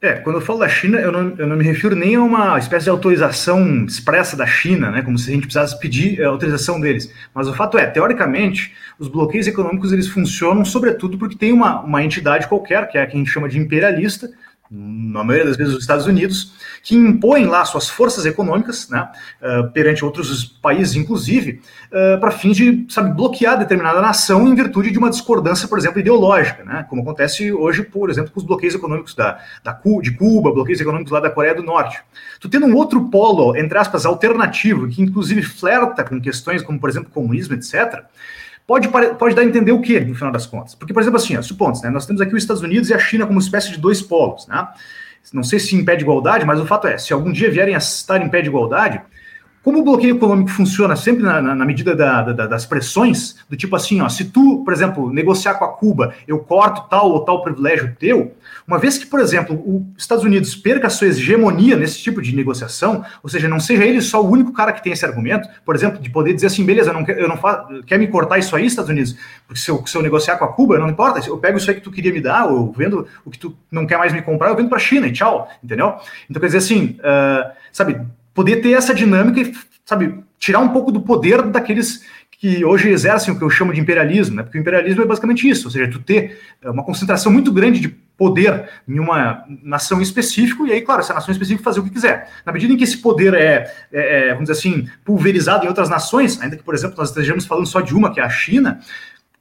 É, 0.01 0.15
quando 0.15 0.37
eu 0.37 0.43
falo 0.43 0.61
da 0.61 0.69
China, 0.69 0.99
eu 0.99 1.11
não, 1.11 1.35
eu 1.37 1.47
não 1.47 1.57
me 1.57 1.65
refiro 1.65 1.97
nem 1.97 2.15
a 2.15 2.23
uma 2.23 2.57
espécie 2.57 2.85
de 2.85 2.91
autorização 2.91 3.85
expressa 3.85 4.37
da 4.37 4.47
China, 4.47 4.93
né, 4.93 5.03
como 5.03 5.19
se 5.19 5.29
a 5.29 5.35
gente 5.35 5.43
precisasse 5.43 5.79
pedir 5.79 6.21
a 6.21 6.25
eh, 6.25 6.27
autorização 6.27 6.81
deles. 6.81 7.13
Mas 7.35 7.49
o 7.49 7.55
fato 7.55 7.77
é, 7.77 7.87
teoricamente, 7.87 8.75
os 8.97 9.09
bloqueios 9.09 9.49
econômicos 9.49 9.93
eles 9.93 10.07
funcionam 10.07 10.65
sobretudo 10.65 11.19
porque 11.19 11.37
tem 11.37 11.53
uma, 11.53 11.81
uma 11.81 12.03
entidade 12.03 12.47
qualquer, 12.47 12.89
que 12.89 12.97
é 12.97 13.03
a 13.03 13.07
que 13.09 13.17
a 13.17 13.19
gente 13.19 13.31
chama 13.31 13.49
de 13.49 13.59
imperialista, 13.59 14.31
na 14.71 15.25
maioria 15.25 15.47
das 15.47 15.57
vezes 15.57 15.75
os 15.75 15.81
Estados 15.81 16.07
Unidos, 16.07 16.53
que 16.83 16.95
impõem 16.95 17.47
lá 17.47 17.65
suas 17.65 17.89
forças 17.89 18.27
econômicas, 18.27 18.89
né, 18.89 19.09
uh, 19.43 19.71
perante 19.71 20.05
outros 20.05 20.45
países, 20.45 20.95
inclusive, 20.95 21.61
uh, 21.87 22.21
para 22.21 22.31
fins 22.31 22.57
de, 22.57 22.87
sabe, 22.89 23.15
bloquear 23.15 23.59
determinada 23.59 24.01
nação 24.01 24.47
em 24.47 24.55
virtude 24.55 24.91
de 24.91 24.99
uma 24.99 25.09
discordância, 25.09 25.67
por 25.67 25.79
exemplo, 25.79 26.01
ideológica, 26.01 26.65
né, 26.65 26.87
como 26.89 27.03
acontece 27.03 27.51
hoje, 27.53 27.83
por 27.83 28.11
exemplo, 28.11 28.31
com 28.31 28.41
os 28.41 28.47
bloqueios 28.47 28.75
econômicos 28.75 29.15
da, 29.15 29.41
da, 29.65 29.81
de 30.03 30.11
Cuba, 30.13 30.53
bloqueios 30.53 30.81
econômicos 30.81 31.13
lá 31.13 31.21
da 31.21 31.31
Coreia 31.31 31.55
do 31.55 31.63
Norte. 31.63 32.01
Tu 32.39 32.49
tendo 32.49 32.67
um 32.67 32.75
outro 32.75 33.09
polo, 33.09 33.57
entre 33.57 33.79
aspas, 33.79 34.05
alternativo, 34.05 34.87
que 34.89 35.03
inclusive 35.03 35.43
flerta 35.43 36.05
com 36.05 36.21
questões 36.21 36.63
como, 36.63 36.79
por 36.79 36.91
exemplo, 36.91 37.11
comunismo, 37.11 37.55
etc., 37.55 38.05
pode, 38.69 38.87
pode 39.17 39.35
dar 39.35 39.41
a 39.41 39.45
entender 39.47 39.73
o 39.73 39.81
quê, 39.81 39.99
no 39.99 40.15
final 40.15 40.31
das 40.31 40.45
contas? 40.45 40.75
Porque, 40.75 40.93
por 40.93 41.01
exemplo, 41.01 41.17
assim, 41.17 41.35
ó, 41.35 41.73
né, 41.83 41.91
nós 41.91 42.05
temos 42.05 42.21
aqui 42.21 42.35
os 42.35 42.43
Estados 42.43 42.63
Unidos 42.63 42.91
e 42.91 42.95
a 42.95 42.99
China 42.99 43.27
como 43.27 43.39
espécie 43.39 43.71
de 43.71 43.79
dois 43.79 44.03
polos, 44.03 44.47
né? 44.47 44.69
Não 45.33 45.43
sei 45.43 45.59
se 45.59 45.75
em 45.75 45.85
pé 45.85 45.97
de 45.97 46.03
igualdade, 46.03 46.45
mas 46.45 46.61
o 46.61 46.67
fato 46.67 46.87
é, 46.87 46.97
se 46.97 47.13
algum 47.13 47.33
dia 47.33 47.51
vierem 47.51 47.75
a 47.75 47.79
estar 47.79 48.21
em 48.23 48.29
pé 48.29 48.43
de 48.43 48.49
igualdade, 48.49 49.01
como 49.63 49.81
o 49.81 49.83
bloqueio 49.83 50.17
econômico 50.17 50.51
funciona 50.51 50.97
sempre 50.97 51.23
na, 51.23 51.43
na, 51.43 51.55
na 51.55 51.65
medida 51.65 51.95
da, 51.95 52.23
da, 52.23 52.47
das 52.47 52.65
pressões, 52.65 53.37
do 53.49 53.57
tipo 53.57 53.75
assim, 53.75 54.01
ó, 54.01 54.09
se 54.09 54.27
tu, 54.27 54.63
por 54.65 54.73
exemplo, 54.73 55.13
negociar 55.13 55.55
com 55.55 55.65
a 55.65 55.73
Cuba, 55.73 56.15
eu 56.27 56.39
corto 56.39 56.89
tal 56.89 57.11
ou 57.11 57.25
tal 57.25 57.43
privilégio 57.43 57.97
teu, 57.99 58.35
uma 58.69 58.79
vez 58.79 58.99
que, 58.99 59.07
por 59.07 59.19
exemplo, 59.19 59.63
os 59.67 60.03
Estados 60.03 60.23
Unidos 60.23 60.55
perca 60.55 60.89
a 60.89 60.91
sua 60.91 61.09
hegemonia 61.09 61.75
nesse 61.75 62.01
tipo 62.01 62.21
de 62.21 62.37
negociação, 62.37 63.03
ou 63.23 63.31
seja, 63.31 63.49
não 63.49 63.59
seja 63.59 63.83
ele 63.83 64.03
só 64.03 64.23
o 64.23 64.31
único 64.31 64.53
cara 64.53 64.75
que 64.75 64.83
tem 64.83 64.93
esse 64.93 65.07
argumento, 65.07 65.49
por 65.65 65.75
exemplo, 65.75 65.99
de 65.99 66.11
poder 66.11 66.35
dizer 66.35 66.49
assim, 66.49 66.67
beleza, 66.67 66.91
eu 66.91 66.93
não, 66.93 67.07
eu 67.07 67.27
não 67.27 67.39
faço, 67.39 67.83
quer 67.85 67.99
me 67.99 68.07
cortar 68.07 68.37
isso 68.37 68.55
aí, 68.55 68.67
Estados 68.67 68.91
Unidos, 68.91 69.17
porque 69.47 69.59
se 69.59 69.71
eu, 69.71 69.83
se 69.87 69.97
eu 69.97 70.03
negociar 70.03 70.37
com 70.37 70.45
a 70.45 70.53
Cuba, 70.53 70.79
não 70.79 70.91
importa, 70.91 71.27
eu 71.27 71.39
pego 71.39 71.57
isso 71.57 71.71
aí 71.71 71.77
que 71.77 71.83
tu 71.83 71.91
queria 71.91 72.13
me 72.13 72.21
dar, 72.21 72.45
ou 72.45 72.71
vendo 72.71 73.07
o 73.25 73.31
que 73.31 73.39
tu 73.39 73.57
não 73.73 73.87
quer 73.87 73.97
mais 73.97 74.13
me 74.13 74.21
comprar, 74.21 74.51
eu 74.51 74.57
vendo 74.57 74.69
para 74.69 74.77
a 74.77 74.81
China 74.81 75.07
e 75.07 75.13
tchau, 75.13 75.51
entendeu? 75.65 75.95
Então, 76.29 76.39
quer 76.39 76.49
dizer 76.49 76.59
assim, 76.59 76.99
uh, 76.99 77.51
sabe, 77.73 77.99
poder 78.35 78.57
ter 78.57 78.73
essa 78.73 78.93
dinâmica 78.93 79.41
e, 79.41 79.55
sabe, 79.83 80.23
tirar 80.39 80.59
um 80.59 80.69
pouco 80.69 80.93
do 80.93 81.01
poder 81.01 81.41
daqueles 81.41 82.05
que 82.33 82.63
hoje 82.67 82.91
exercem 82.91 83.33
o 83.33 83.39
que 83.39 83.43
eu 83.43 83.49
chamo 83.51 83.73
de 83.73 83.81
imperialismo, 83.81 84.37
né? 84.37 84.43
Porque 84.43 84.59
o 84.59 84.61
imperialismo 84.61 85.03
é 85.03 85.07
basicamente 85.07 85.49
isso, 85.49 85.67
ou 85.67 85.71
seja, 85.73 85.91
tu 85.91 85.99
ter 85.99 86.39
uma 86.63 86.85
concentração 86.85 87.33
muito 87.33 87.51
grande 87.51 87.81
de 87.81 88.08
poder 88.19 88.69
em 88.87 88.99
uma 88.99 89.45
nação 89.63 90.03
específica, 90.03 90.65
e 90.65 90.73
aí, 90.73 90.83
claro, 90.83 91.01
essa 91.01 91.15
nação 91.15 91.31
específica 91.31 91.63
fazer 91.63 91.79
o 91.79 91.85
que 91.85 91.91
quiser. 91.91 92.29
Na 92.45 92.53
medida 92.53 92.73
em 92.75 92.77
que 92.77 92.83
esse 92.83 92.99
poder 92.99 93.33
é, 93.33 93.73
é, 93.93 94.29
é 94.29 94.35
vamos 94.35 94.51
dizer 94.51 94.59
assim, 94.59 94.89
pulverizado 95.05 95.65
em 95.65 95.69
outras 95.69 95.89
nações, 95.89 96.39
ainda 96.43 96.57
que, 96.57 96.65
por 96.65 96.75
exemplo, 96.75 96.97
nós 96.99 97.11
estejamos 97.11 97.47
falando 97.47 97.67
só 97.67 97.81
de 97.81 97.95
uma, 97.95 98.13
que 98.13 98.19
é 98.19 98.25
a 98.25 98.29
China, 98.29 98.81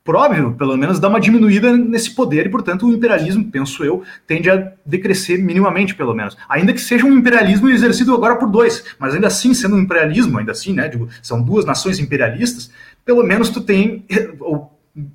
por 0.08 0.16
óbvio, 0.16 0.54
pelo 0.54 0.78
menos 0.78 1.02
dá 1.02 1.10
uma 1.10 1.20
diminuída 1.20 1.76
nesse 1.76 2.12
poder 2.12 2.46
e, 2.46 2.50
portanto, 2.50 2.88
o 2.88 2.94
imperialismo, 2.94 3.44
penso 3.52 3.84
eu, 3.84 4.04
tende 4.26 4.50
a 4.50 4.72
decrescer 4.86 5.38
minimamente, 5.44 5.94
pelo 5.96 6.14
menos. 6.14 6.38
Ainda 6.48 6.72
que 6.72 6.80
seja 6.80 7.06
um 7.06 7.12
imperialismo 7.12 7.68
exercido 7.68 8.14
agora 8.14 8.38
por 8.38 8.50
dois, 8.50 8.86
mas 8.98 9.14
ainda 9.14 9.28
assim, 9.28 9.54
sendo 9.54 9.76
um 9.76 9.80
imperialismo, 9.80 10.38
ainda 10.40 10.54
assim, 10.54 10.72
né, 10.72 10.88
digo, 10.88 11.10
são 11.22 11.42
duas 11.42 11.66
nações 11.66 12.00
imperialistas, 12.00 12.72
pelo 13.04 13.22
menos 13.22 13.50
tu 13.50 13.60
tem, 13.60 14.06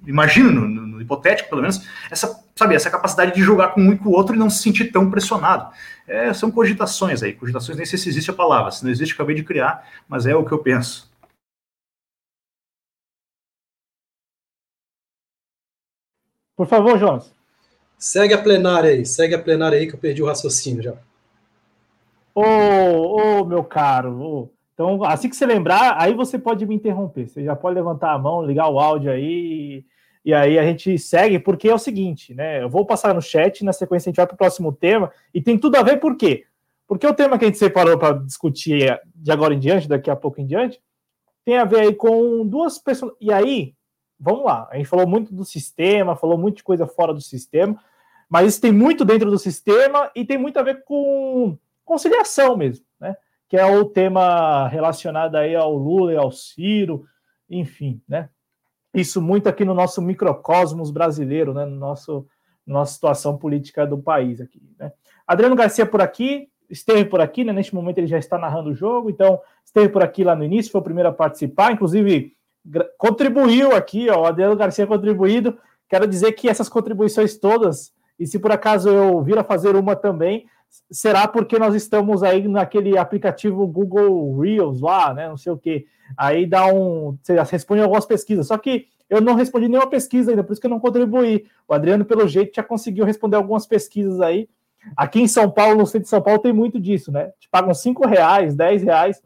imagino, 0.07 0.51
no, 0.51 0.87
no, 0.87 1.01
hipotético, 1.01 1.49
pelo 1.49 1.63
menos, 1.63 1.87
essa, 2.11 2.45
sabe, 2.55 2.75
essa 2.75 2.91
capacidade 2.91 3.35
de 3.35 3.43
jogar 3.43 3.69
com 3.69 3.81
um 3.81 3.93
e 3.93 3.99
com 3.99 4.09
o 4.09 4.13
outro 4.13 4.35
e 4.35 4.39
não 4.39 4.49
se 4.49 4.63
sentir 4.63 4.93
tão 4.93 5.11
pressionado. 5.11 5.73
É, 6.07 6.33
são 6.33 6.51
cogitações 6.51 7.23
aí, 7.23 7.33
cogitações, 7.33 7.77
nem 7.77 7.87
sei 7.87 7.99
se 7.99 8.09
existe 8.09 8.31
a 8.31 8.35
palavra, 8.35 8.71
se 8.71 8.85
não 8.85 8.91
existe, 8.91 9.15
acabei 9.15 9.35
de 9.35 9.43
criar, 9.43 9.89
mas 10.09 10.27
é 10.27 10.35
o 10.35 10.45
que 10.45 10.53
eu 10.53 10.59
penso. 10.59 11.11
Por 16.57 16.67
favor, 16.67 16.99
Jonas. 16.99 17.33
Segue 17.99 18.35
a 18.35 18.43
plenária 18.43 18.91
aí, 18.91 19.07
segue 19.07 19.35
a 19.35 19.43
plenária 19.43 19.79
aí 19.79 19.87
que 19.87 19.95
eu 19.95 19.99
perdi 19.99 20.23
o 20.23 20.27
raciocínio 20.27 20.83
já. 20.83 20.95
Ô, 22.35 22.43
ô 22.43 23.45
meu 23.45 23.63
caro, 23.63 24.21
ô. 24.21 24.62
Então 24.83 25.05
assim 25.05 25.29
que 25.29 25.37
você 25.37 25.47
lembrar, 25.47 25.97
aí 25.99 26.13
você 26.13 26.39
pode 26.39 26.67
me 26.67 26.75
interromper. 26.75 27.29
Você 27.29 27.45
já 27.45 27.55
pode 27.55 27.75
levantar 27.75 28.13
a 28.13 28.19
mão, 28.19 28.45
ligar 28.45 28.69
o 28.69 28.81
áudio 28.81 29.13
aí, 29.13 29.85
e 30.25 30.35
aí 30.35 30.59
a 30.59 30.65
gente 30.65 30.99
segue, 30.99 31.39
porque 31.39 31.69
é 31.69 31.75
o 31.75 31.79
seguinte, 31.79 32.35
né? 32.35 32.63
Eu 32.63 32.69
vou 32.69 32.85
passar 32.85 33.15
no 33.15 33.23
chat, 33.23 33.65
na 33.65 33.73
sequência 33.73 34.09
a 34.09 34.11
gente 34.11 34.17
vai 34.17 34.27
para 34.27 34.35
o 34.35 34.39
próximo 34.39 34.73
tema, 34.73 35.11
e 35.33 35.41
tem 35.41 35.57
tudo 35.57 35.77
a 35.77 35.83
ver 35.83 35.99
por 35.99 36.17
quê? 36.17 36.45
Porque 36.87 37.07
o 37.07 37.15
tema 37.15 37.39
que 37.39 37.45
a 37.45 37.49
gente 37.49 37.59
separou 37.59 37.97
para 37.97 38.19
discutir 38.19 39.01
de 39.15 39.31
agora 39.31 39.55
em 39.55 39.59
diante, 39.59 39.89
daqui 39.89 40.11
a 40.11 40.17
pouco 40.17 40.41
em 40.41 40.47
diante, 40.47 40.81
tem 41.45 41.57
a 41.57 41.65
ver 41.65 41.81
aí 41.81 41.95
com 41.95 42.47
duas 42.47 42.79
pessoas. 42.79 43.13
E 43.21 43.33
aí, 43.33 43.75
vamos 44.19 44.45
lá. 44.45 44.69
A 44.71 44.77
gente 44.77 44.89
falou 44.89 45.07
muito 45.07 45.35
do 45.35 45.45
sistema, 45.45 46.17
falou 46.17 46.37
muito 46.37 46.57
de 46.57 46.63
coisa 46.65 46.87
fora 46.87 47.15
do 47.15 47.21
sistema, 47.21 47.79
mas 48.29 48.49
isso 48.49 48.61
tem 48.61 48.73
muito 48.73 49.05
dentro 49.05 49.31
do 49.31 49.39
sistema 49.39 50.11
e 50.15 50.25
tem 50.25 50.39
muito 50.39 50.59
a 50.59 50.63
ver 50.63 50.85
com 50.85 51.57
conciliação 51.85 52.57
mesmo? 52.57 52.85
Que 53.53 53.59
é 53.59 53.67
o 53.67 53.85
tema 53.85 54.67
relacionado 54.69 55.37
aí 55.37 55.55
ao 55.55 55.77
Lula 55.77 56.15
e 56.15 56.17
ao 56.17 56.33
Ciro, 56.33 57.05
enfim, 57.51 58.01
né? 58.09 58.31
Isso 58.95 59.21
muito 59.21 59.47
aqui 59.47 59.63
no 59.63 59.75
nosso 59.75 60.01
microcosmos 60.01 60.91
brasileiro, 60.91 61.53
né? 61.53 61.67
No 61.67 61.77
nosso 61.77 62.27
nossa 62.67 62.95
situação 62.95 63.37
política 63.37 63.87
do 63.87 63.99
país 63.99 64.41
aqui, 64.41 64.63
né? 64.79 64.91
Adriano 65.27 65.55
Garcia 65.55 65.85
por 65.85 66.01
aqui, 66.01 66.49
esteve 66.71 67.05
por 67.05 67.21
aqui, 67.21 67.45
né? 67.45 67.53
Neste 67.53 67.75
momento 67.75 67.99
ele 67.99 68.07
já 68.07 68.17
está 68.17 68.39
narrando 68.39 68.71
o 68.71 68.75
jogo, 68.75 69.11
então 69.11 69.39
esteve 69.63 69.91
por 69.91 70.03
aqui 70.03 70.25
lá 70.25 70.35
no 70.35 70.45
início, 70.45 70.73
foi 70.73 70.81
o 70.81 70.85
primeiro 70.85 71.11
a 71.11 71.13
participar, 71.13 71.73
inclusive 71.73 72.35
contribuiu 72.97 73.77
aqui, 73.77 74.09
ó, 74.09 74.23
o 74.23 74.25
Adriano 74.25 74.57
Garcia 74.57 74.87
contribuído. 74.87 75.59
Quero 75.91 76.07
dizer 76.07 76.33
que 76.33 76.49
essas 76.49 76.71
contribuições 76.71 77.37
todas, 77.37 77.93
e 78.19 78.27
se 78.27 78.39
por 78.39 78.51
acaso 78.51 78.89
eu 78.89 79.21
vir 79.21 79.37
a 79.37 79.45
fazer 79.45 79.77
uma 79.77 79.95
também, 79.95 80.47
será 80.91 81.27
porque 81.29 81.59
nós 81.59 81.75
estamos 81.75 82.23
aí 82.23 82.47
naquele 82.49 82.97
aplicativo 82.97 83.67
Google 83.67 84.39
Reels 84.39 84.81
lá, 84.81 85.13
né? 85.13 85.29
Não 85.29 85.37
sei 85.37 85.53
o 85.53 85.59
que. 85.59 85.87
Aí 86.17 86.47
dá 86.47 86.67
um. 86.67 87.17
Você 87.23 87.35
responde 87.43 87.83
algumas 87.83 88.07
pesquisas. 88.07 88.47
Só 88.47 88.59
que 88.59 88.87
eu 89.09 89.21
não 89.21 89.35
respondi 89.35 89.69
nenhuma 89.69 89.89
pesquisa 89.89 90.31
ainda, 90.31 90.43
por 90.43 90.53
isso 90.53 90.61
que 90.61 90.67
eu 90.67 90.71
não 90.71 90.81
contribuí. 90.81 91.47
O 91.69 91.75
Adriano, 91.75 92.05
pelo 92.05 92.27
jeito, 92.27 92.57
já 92.57 92.63
conseguiu 92.63 93.05
responder 93.05 93.37
algumas 93.37 93.67
pesquisas 93.67 94.21
aí. 94.21 94.49
Aqui 94.97 95.21
em 95.21 95.29
São 95.29 95.51
Paulo, 95.51 95.79
no 95.79 95.87
centro 95.87 96.05
de 96.05 96.09
São 96.09 96.23
Paulo, 96.23 96.41
tem 96.41 96.53
muito 96.53 96.81
disso, 96.81 97.13
né? 97.13 97.33
Te 97.39 97.49
pagam 97.49 97.73
5 97.73 98.07
reais, 98.07 98.55
10 98.55 98.83
reais 98.83 99.23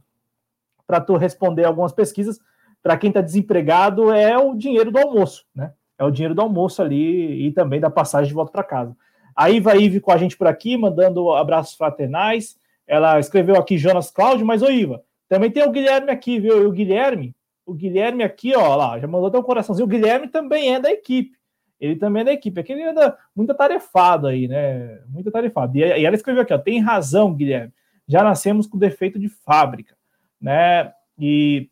para 0.86 1.01
tu 1.01 1.16
responder 1.16 1.64
algumas 1.64 1.93
pesquisas 1.93 2.39
para 2.82 2.97
quem 2.97 3.09
está 3.09 3.20
desempregado 3.20 4.12
é 4.12 4.39
o 4.39 4.55
dinheiro 4.55 4.93
do 4.93 4.98
almoço, 4.98 5.44
né? 5.52 5.73
É 5.98 6.05
o 6.05 6.10
dinheiro 6.10 6.36
do 6.36 6.40
almoço 6.40 6.81
ali 6.81 7.47
e 7.47 7.51
também 7.51 7.81
da 7.81 7.90
passagem 7.90 8.28
de 8.28 8.35
volta 8.35 8.52
para 8.52 8.62
casa. 8.62 8.97
A 9.36 9.50
Iva 9.50 9.76
Ive 9.76 10.00
com 10.00 10.10
a 10.10 10.16
gente 10.16 10.36
por 10.36 10.46
aqui, 10.46 10.76
mandando 10.76 11.30
abraços 11.32 11.74
fraternais. 11.74 12.58
Ela 12.86 13.20
escreveu 13.20 13.56
aqui 13.56 13.76
Jonas 13.76 14.10
Cláudio, 14.10 14.46
mas 14.46 14.62
ô 14.62 14.70
Iva, 14.70 15.02
também 15.28 15.50
tem 15.50 15.62
o 15.62 15.70
Guilherme 15.70 16.10
aqui, 16.10 16.40
viu? 16.40 16.62
E 16.62 16.66
o 16.66 16.72
Guilherme, 16.72 17.34
o 17.66 17.74
Guilherme 17.74 18.22
aqui, 18.22 18.54
ó, 18.56 18.74
lá, 18.74 18.98
já 18.98 19.06
mandou 19.06 19.28
até 19.28 19.38
um 19.38 19.42
coraçãozinho. 19.42 19.86
O 19.86 19.90
Guilherme 19.90 20.28
também 20.28 20.74
é 20.74 20.80
da 20.80 20.90
equipe. 20.90 21.36
Ele 21.78 21.96
também 21.96 22.22
é 22.22 22.24
da 22.24 22.32
equipe. 22.32 22.58
Aquele 22.58 22.82
anda 22.82 23.18
muito 23.34 23.50
atarefado 23.50 24.26
aí, 24.26 24.48
né? 24.48 25.00
Muito 25.08 25.28
atarefado. 25.28 25.76
E, 25.76 25.80
e 25.80 26.06
ela 26.06 26.16
escreveu 26.16 26.42
aqui, 26.42 26.54
ó, 26.54 26.58
tem 26.58 26.80
razão, 26.80 27.34
Guilherme. 27.34 27.72
Já 28.08 28.24
nascemos 28.24 28.66
com 28.66 28.78
defeito 28.78 29.18
de 29.18 29.28
fábrica, 29.28 29.94
né? 30.40 30.92
E 31.18 31.68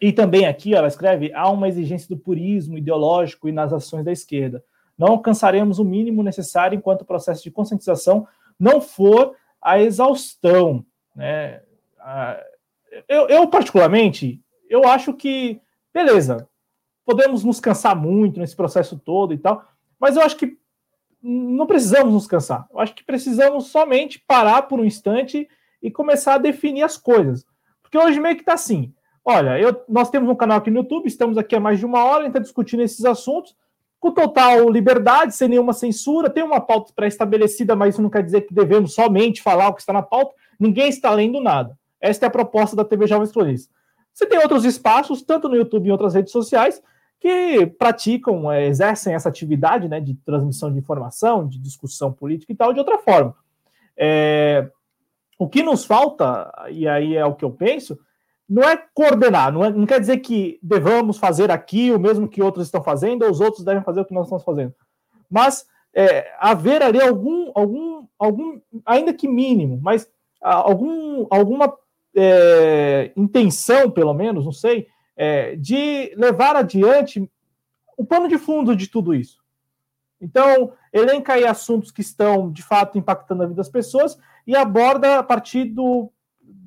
e 0.00 0.12
também 0.12 0.46
aqui 0.46 0.74
ela 0.74 0.88
escreve: 0.88 1.32
há 1.32 1.50
uma 1.50 1.68
exigência 1.68 2.08
do 2.08 2.20
purismo 2.20 2.78
ideológico 2.78 3.48
e 3.48 3.52
nas 3.52 3.72
ações 3.72 4.04
da 4.04 4.12
esquerda. 4.12 4.62
Não 4.96 5.08
alcançaremos 5.08 5.78
o 5.78 5.84
mínimo 5.84 6.22
necessário 6.22 6.76
enquanto 6.76 7.02
o 7.02 7.06
processo 7.06 7.42
de 7.42 7.50
conscientização 7.50 8.26
não 8.58 8.80
for 8.80 9.34
a 9.60 9.78
exaustão. 9.78 10.84
Né? 11.14 11.60
Eu, 13.08 13.28
eu, 13.28 13.48
particularmente, 13.48 14.42
eu 14.68 14.86
acho 14.86 15.12
que, 15.12 15.60
beleza, 15.92 16.48
podemos 17.04 17.44
nos 17.44 17.60
cansar 17.60 17.94
muito 17.94 18.40
nesse 18.40 18.56
processo 18.56 18.98
todo 18.98 19.34
e 19.34 19.38
tal, 19.38 19.64
mas 19.98 20.16
eu 20.16 20.22
acho 20.22 20.36
que 20.36 20.58
não 21.22 21.66
precisamos 21.66 22.12
nos 22.12 22.26
cansar. 22.26 22.66
Eu 22.70 22.78
acho 22.78 22.94
que 22.94 23.04
precisamos 23.04 23.66
somente 23.66 24.22
parar 24.26 24.62
por 24.62 24.80
um 24.80 24.84
instante 24.84 25.48
e 25.82 25.90
começar 25.90 26.34
a 26.34 26.38
definir 26.38 26.82
as 26.82 26.96
coisas. 26.96 27.44
Porque 27.82 27.98
hoje 27.98 28.20
meio 28.20 28.36
que 28.36 28.42
está 28.42 28.54
assim: 28.54 28.94
Olha, 29.24 29.58
eu, 29.58 29.84
nós 29.88 30.08
temos 30.08 30.28
um 30.28 30.36
canal 30.36 30.58
aqui 30.58 30.70
no 30.70 30.80
YouTube, 30.80 31.06
estamos 31.06 31.36
aqui 31.36 31.56
há 31.56 31.60
mais 31.60 31.78
de 31.78 31.86
uma 31.86 32.04
hora, 32.04 32.20
a 32.20 32.22
gente 32.22 32.28
está 32.28 32.40
discutindo 32.40 32.82
esses 32.82 33.04
assuntos 33.04 33.56
com 34.06 34.12
total 34.12 34.68
liberdade, 34.70 35.34
sem 35.34 35.48
nenhuma 35.48 35.72
censura. 35.72 36.30
Tem 36.30 36.42
uma 36.42 36.60
pauta 36.60 36.92
pré-estabelecida, 36.94 37.74
mas 37.74 37.94
isso 37.94 38.02
não 38.02 38.10
quer 38.10 38.22
dizer 38.22 38.42
que 38.42 38.54
devemos 38.54 38.94
somente 38.94 39.42
falar 39.42 39.68
o 39.68 39.74
que 39.74 39.80
está 39.80 39.92
na 39.92 40.02
pauta. 40.02 40.34
Ninguém 40.58 40.88
está 40.88 41.10
lendo 41.12 41.40
nada. 41.40 41.76
Esta 42.00 42.26
é 42.26 42.28
a 42.28 42.30
proposta 42.30 42.76
da 42.76 42.84
TV 42.84 43.06
Jovens 43.06 43.32
Cronistas. 43.32 43.74
Você 44.12 44.26
tem 44.26 44.38
outros 44.38 44.64
espaços, 44.64 45.22
tanto 45.22 45.48
no 45.48 45.56
YouTube 45.56 45.86
e 45.86 45.88
em 45.88 45.92
outras 45.92 46.14
redes 46.14 46.32
sociais, 46.32 46.82
que 47.18 47.66
praticam, 47.78 48.50
é, 48.50 48.66
exercem 48.66 49.14
essa 49.14 49.28
atividade 49.28 49.88
né, 49.88 50.00
de 50.00 50.14
transmissão 50.14 50.72
de 50.72 50.78
informação, 50.78 51.46
de 51.46 51.58
discussão 51.58 52.12
política 52.12 52.52
e 52.52 52.56
tal, 52.56 52.72
de 52.72 52.78
outra 52.78 52.98
forma. 52.98 53.34
É, 53.96 54.70
o 55.38 55.48
que 55.48 55.62
nos 55.62 55.84
falta, 55.84 56.50
e 56.70 56.86
aí 56.86 57.16
é 57.16 57.24
o 57.24 57.34
que 57.34 57.44
eu 57.44 57.50
penso, 57.50 57.98
não 58.48 58.62
é 58.62 58.76
coordenar, 58.94 59.52
não, 59.52 59.64
é, 59.64 59.70
não 59.70 59.86
quer 59.86 60.00
dizer 60.00 60.18
que 60.18 60.58
devamos 60.62 61.18
fazer 61.18 61.50
aqui 61.50 61.90
o 61.90 61.98
mesmo 61.98 62.28
que 62.28 62.42
outros 62.42 62.66
estão 62.66 62.82
fazendo, 62.82 63.24
ou 63.24 63.30
os 63.30 63.40
outros 63.40 63.64
devem 63.64 63.82
fazer 63.82 64.00
o 64.00 64.04
que 64.04 64.14
nós 64.14 64.26
estamos 64.26 64.44
fazendo. 64.44 64.74
Mas 65.28 65.66
é, 65.94 66.32
haver 66.38 66.82
ali 66.82 67.00
algum, 67.00 67.50
algum, 67.54 68.06
algum, 68.18 68.60
ainda 68.84 69.12
que 69.12 69.26
mínimo, 69.26 69.80
mas 69.82 70.08
algum, 70.40 71.26
alguma 71.30 71.76
é, 72.14 73.12
intenção, 73.16 73.90
pelo 73.90 74.14
menos, 74.14 74.44
não 74.44 74.52
sei, 74.52 74.86
é, 75.16 75.56
de 75.56 76.14
levar 76.16 76.54
adiante 76.54 77.28
o 77.96 78.04
pano 78.04 78.28
de 78.28 78.38
fundo 78.38 78.76
de 78.76 78.86
tudo 78.88 79.14
isso. 79.14 79.38
Então, 80.20 80.72
elenca 80.92 81.34
aí 81.34 81.44
assuntos 81.44 81.90
que 81.90 82.00
estão, 82.00 82.50
de 82.50 82.62
fato, 82.62 82.96
impactando 82.96 83.42
a 83.42 83.46
vida 83.46 83.56
das 83.56 83.68
pessoas 83.68 84.18
e 84.46 84.54
aborda 84.56 85.18
a 85.18 85.22
partir 85.22 85.64
do 85.64 86.10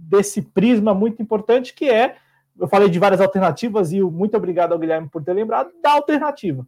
desse 0.09 0.41
prisma 0.41 0.93
muito 0.93 1.21
importante 1.21 1.73
que 1.73 1.87
é, 1.87 2.15
eu 2.59 2.67
falei 2.67 2.89
de 2.89 2.97
várias 2.97 3.21
alternativas 3.21 3.93
e 3.93 4.01
muito 4.01 4.35
obrigado 4.35 4.73
ao 4.73 4.79
Guilherme 4.79 5.07
por 5.07 5.23
ter 5.23 5.33
lembrado 5.33 5.69
da 5.81 5.91
alternativa. 5.91 6.67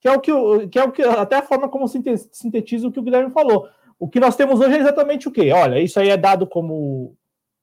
Que 0.00 0.08
é 0.08 0.12
o 0.12 0.20
que, 0.20 0.32
que 0.68 0.78
é 0.78 0.84
o 0.84 0.92
que 0.92 1.02
até 1.02 1.36
a 1.36 1.42
forma 1.42 1.68
como 1.68 1.88
sintetiza 1.88 2.88
o 2.88 2.92
que 2.92 2.98
o 2.98 3.02
Guilherme 3.02 3.30
falou. 3.30 3.68
O 3.98 4.08
que 4.08 4.20
nós 4.20 4.36
temos 4.36 4.60
hoje 4.60 4.74
é 4.74 4.80
exatamente 4.80 5.28
o 5.28 5.30
quê? 5.30 5.50
Olha, 5.52 5.80
isso 5.80 5.98
aí 5.98 6.10
é 6.10 6.16
dado 6.16 6.46
como 6.46 7.16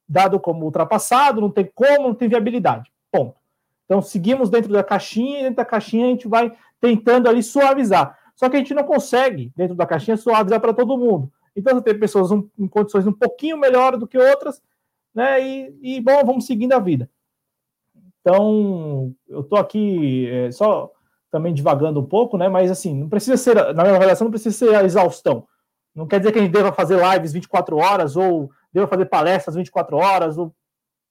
dado 0.07 0.39
como 0.39 0.65
ultrapassado, 0.65 1.39
não 1.39 1.49
tem 1.49 1.69
como, 1.73 2.07
não 2.07 2.15
tem 2.15 2.27
viabilidade. 2.27 2.91
Ponto. 3.11 3.35
Então 3.85 4.01
seguimos 4.01 4.49
dentro 4.49 4.71
da 4.71 4.83
caixinha 4.83 5.39
e 5.39 5.43
dentro 5.43 5.57
da 5.57 5.65
caixinha 5.65 6.07
a 6.07 6.09
gente 6.09 6.27
vai 6.27 6.51
tentando 6.79 7.29
ali 7.29 7.43
suavizar. 7.43 8.17
Só 8.35 8.49
que 8.49 8.55
a 8.55 8.59
gente 8.59 8.73
não 8.73 8.83
consegue, 8.83 9.51
dentro 9.55 9.75
da 9.75 9.85
caixinha, 9.85 10.17
suavizar 10.17 10.59
para 10.59 10.73
todo 10.73 10.97
mundo. 10.97 11.31
Então 11.55 11.75
você 11.75 11.83
tem 11.83 11.99
pessoas 11.99 12.31
um, 12.31 12.47
em 12.57 12.67
condições 12.67 13.05
um 13.05 13.13
pouquinho 13.13 13.57
melhores 13.57 13.99
do 13.99 14.07
que 14.07 14.17
outras, 14.17 14.61
né? 15.13 15.41
E, 15.41 15.97
e 15.97 16.01
bom, 16.01 16.23
vamos 16.25 16.45
seguindo 16.45 16.73
a 16.73 16.79
vida. 16.79 17.09
Então, 18.21 19.13
eu 19.27 19.41
estou 19.41 19.57
aqui 19.57 20.29
é, 20.29 20.51
só 20.51 20.91
também 21.31 21.53
divagando 21.53 21.99
um 21.99 22.05
pouco, 22.05 22.37
né? 22.37 22.47
Mas 22.49 22.69
assim, 22.69 22.93
não 22.93 23.09
precisa 23.09 23.37
ser, 23.37 23.55
na 23.73 23.83
minha 23.83 23.95
avaliação, 23.95 24.25
não 24.25 24.31
precisa 24.31 24.55
ser 24.55 24.75
a 24.75 24.83
exaustão. 24.83 25.47
Não 25.93 26.07
quer 26.07 26.19
dizer 26.19 26.31
que 26.31 26.39
a 26.39 26.41
gente 26.41 26.53
deva 26.53 26.71
fazer 26.71 26.97
lives 26.97 27.33
24 27.33 27.77
horas 27.77 28.15
ou 28.15 28.51
deva 28.71 28.87
fazer 28.87 29.05
palestras 29.05 29.55
24 29.55 29.97
horas. 29.97 30.37
Ou... 30.37 30.53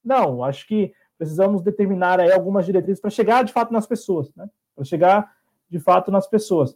Não, 0.03 0.43
acho 0.43 0.65
que 0.67 0.93
precisamos 1.17 1.61
determinar 1.61 2.19
aí 2.19 2.31
algumas 2.31 2.65
diretrizes 2.65 3.01
para 3.01 3.09
chegar 3.09 3.43
de 3.43 3.53
fato 3.53 3.71
nas 3.71 3.85
pessoas, 3.85 4.33
né? 4.35 4.49
Para 4.75 4.85
chegar 4.85 5.31
de 5.69 5.79
fato 5.79 6.11
nas 6.11 6.27
pessoas 6.27 6.75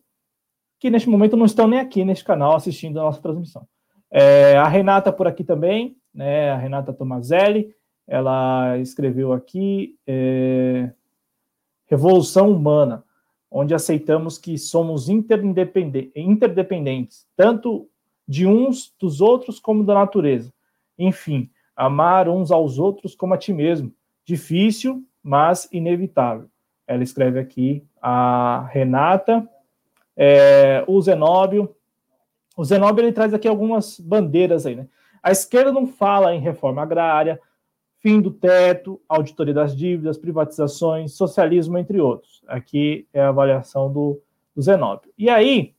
que 0.80 0.90
neste 0.90 1.10
momento 1.10 1.38
não 1.38 1.46
estão 1.46 1.68
nem 1.68 1.80
aqui 1.80 2.04
neste 2.04 2.24
canal 2.24 2.56
assistindo 2.56 3.00
a 3.00 3.04
nossa 3.04 3.22
transmissão. 3.22 3.68
É, 4.12 4.56
a 4.58 4.68
Renata 4.68 5.12
por 5.12 5.28
aqui 5.28 5.44
também, 5.44 5.98
né, 6.16 6.52
a 6.52 6.58
Renata 6.58 6.94
Tomazelli, 6.94 7.76
ela 8.08 8.78
escreveu 8.78 9.34
aqui 9.34 9.98
é, 10.08 10.92
Revolução 11.86 12.50
Humana, 12.52 13.04
onde 13.52 13.74
aceitamos 13.74 14.38
que 14.38 14.58
somos 14.58 15.10
interdependentes, 15.10 17.28
tanto 17.36 17.90
de 18.28 18.48
uns 18.48 18.94
dos 19.00 19.22
outros 19.22 19.60
como 19.60 19.84
da 19.84 19.94
natureza. 19.94 20.52
Enfim, 20.98 21.50
amar 21.76 22.30
uns 22.30 22.52
aos 22.52 22.80
outros 22.80 23.14
como 23.16 23.34
a 23.34 23.38
ti 23.38 23.54
mesmo. 23.54 23.94
Difícil, 24.24 25.04
mas 25.22 25.68
inevitável. 25.72 26.50
Ela 26.88 27.04
escreve 27.04 27.40
aqui 27.40 27.84
a 28.02 28.68
Renata, 28.72 29.48
é, 30.16 30.84
o 30.88 31.02
Zenóbio. 31.02 31.76
O 32.56 32.64
Zenóbio 32.64 33.04
ele 33.04 33.12
traz 33.12 33.34
aqui 33.34 33.48
algumas 33.48 34.00
bandeiras 34.00 34.66
aí, 34.66 34.76
né? 34.76 34.88
A 35.26 35.32
esquerda 35.32 35.72
não 35.72 35.88
fala 35.88 36.36
em 36.36 36.40
reforma 36.40 36.84
agrária, 36.84 37.42
fim 37.98 38.22
do 38.22 38.30
teto, 38.30 39.02
auditoria 39.10 39.56
das 39.56 39.76
dívidas, 39.76 40.20
privatizações, 40.20 41.14
socialismo, 41.14 41.80
entre 41.80 42.00
outros. 42.00 42.44
Aqui 42.48 43.08
é 43.12 43.24
a 43.24 43.30
avaliação 43.30 43.92
do, 43.92 44.22
do 44.56 44.62
Zenóbio. 44.62 45.12
E 45.18 45.28
aí, 45.28 45.74